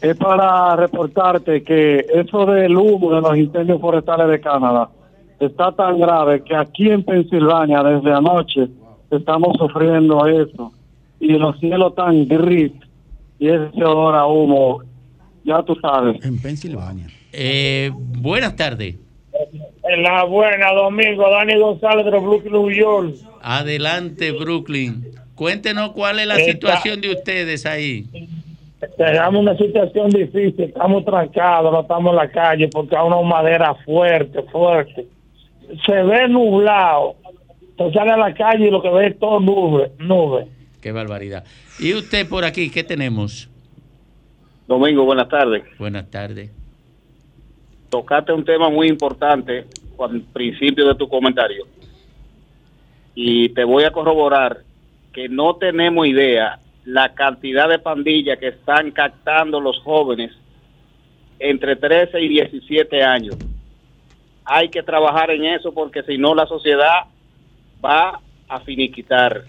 Es 0.00 0.16
para 0.16 0.76
reportarte 0.76 1.62
que 1.64 2.06
eso 2.14 2.46
del 2.46 2.76
humo 2.76 3.14
de 3.14 3.20
los 3.20 3.36
incendios 3.36 3.80
forestales 3.80 4.28
de 4.28 4.40
Canadá 4.40 4.88
está 5.40 5.72
tan 5.72 5.98
grave 5.98 6.42
que 6.44 6.54
aquí 6.54 6.88
en 6.90 7.02
Pensilvania 7.04 7.82
desde 7.82 8.12
anoche 8.12 8.68
estamos 9.10 9.56
sufriendo 9.58 10.24
eso 10.26 10.72
y 11.20 11.32
los 11.32 11.58
cielos 11.58 11.94
tan 11.94 12.26
gris 12.26 12.72
y 13.38 13.48
ese 13.48 13.84
olor 13.84 14.14
a 14.16 14.26
humo, 14.26 14.82
ya 15.44 15.62
tú 15.62 15.76
sabes. 15.80 16.24
En 16.24 16.40
Pensilvania. 16.40 17.06
Eh, 17.32 17.90
buenas 17.94 18.56
tardes. 18.56 18.96
En 19.84 20.02
la 20.02 20.24
buena, 20.24 20.72
Domingo, 20.72 21.30
Dani 21.30 21.58
González 21.58 22.04
de 22.04 22.18
Brooklyn, 22.18 22.52
New 22.52 22.70
York. 22.70 23.14
Adelante, 23.42 24.32
Brooklyn. 24.32 25.06
Cuéntenos 25.34 25.92
cuál 25.92 26.18
es 26.18 26.26
la 26.26 26.36
situación 26.36 27.00
de 27.00 27.12
ustedes 27.12 27.64
ahí. 27.64 28.06
Tenemos 28.96 29.40
una 29.40 29.56
situación 29.56 30.10
difícil, 30.10 30.64
estamos 30.64 31.04
trancados, 31.04 31.72
no 31.72 31.80
estamos 31.80 32.10
en 32.10 32.16
la 32.16 32.30
calle 32.30 32.68
porque 32.68 32.96
hay 32.96 33.06
una 33.06 33.20
madera 33.22 33.74
fuerte, 33.84 34.42
fuerte. 34.50 35.06
Se 35.86 36.02
ve 36.02 36.28
nublado. 36.28 37.16
Tú 37.76 37.90
sales 37.92 38.14
a 38.14 38.16
la 38.16 38.34
calle 38.34 38.66
y 38.66 38.70
lo 38.70 38.82
que 38.82 38.90
ves 38.90 39.12
es 39.12 39.18
todo 39.18 39.40
nube, 39.40 39.92
nube. 39.98 40.48
Qué 40.80 40.92
barbaridad. 40.92 41.44
¿Y 41.78 41.94
usted 41.94 42.28
por 42.28 42.44
aquí 42.44 42.70
qué 42.70 42.84
tenemos? 42.84 43.48
Domingo, 44.66 45.04
buenas 45.04 45.28
tardes. 45.28 45.64
Buenas 45.78 46.10
tardes. 46.10 46.50
Tocaste 47.90 48.32
un 48.32 48.44
tema 48.44 48.68
muy 48.68 48.88
importante 48.88 49.64
al 49.98 50.20
principio 50.20 50.86
de 50.86 50.94
tu 50.94 51.08
comentario. 51.08 51.66
Y 53.14 53.48
te 53.50 53.64
voy 53.64 53.84
a 53.84 53.90
corroborar 53.90 54.58
que 55.12 55.28
no 55.28 55.56
tenemos 55.56 56.06
idea 56.06 56.60
la 56.84 57.14
cantidad 57.14 57.68
de 57.68 57.78
pandillas 57.78 58.38
que 58.38 58.48
están 58.48 58.90
captando 58.92 59.60
los 59.60 59.78
jóvenes 59.80 60.32
entre 61.38 61.76
13 61.76 62.20
y 62.20 62.28
17 62.28 63.02
años. 63.02 63.36
Hay 64.44 64.68
que 64.68 64.82
trabajar 64.82 65.30
en 65.30 65.44
eso 65.44 65.72
porque 65.72 66.02
si 66.02 66.18
no 66.18 66.34
la 66.34 66.46
sociedad 66.46 67.04
va 67.84 68.20
a 68.48 68.60
finiquitar. 68.60 69.44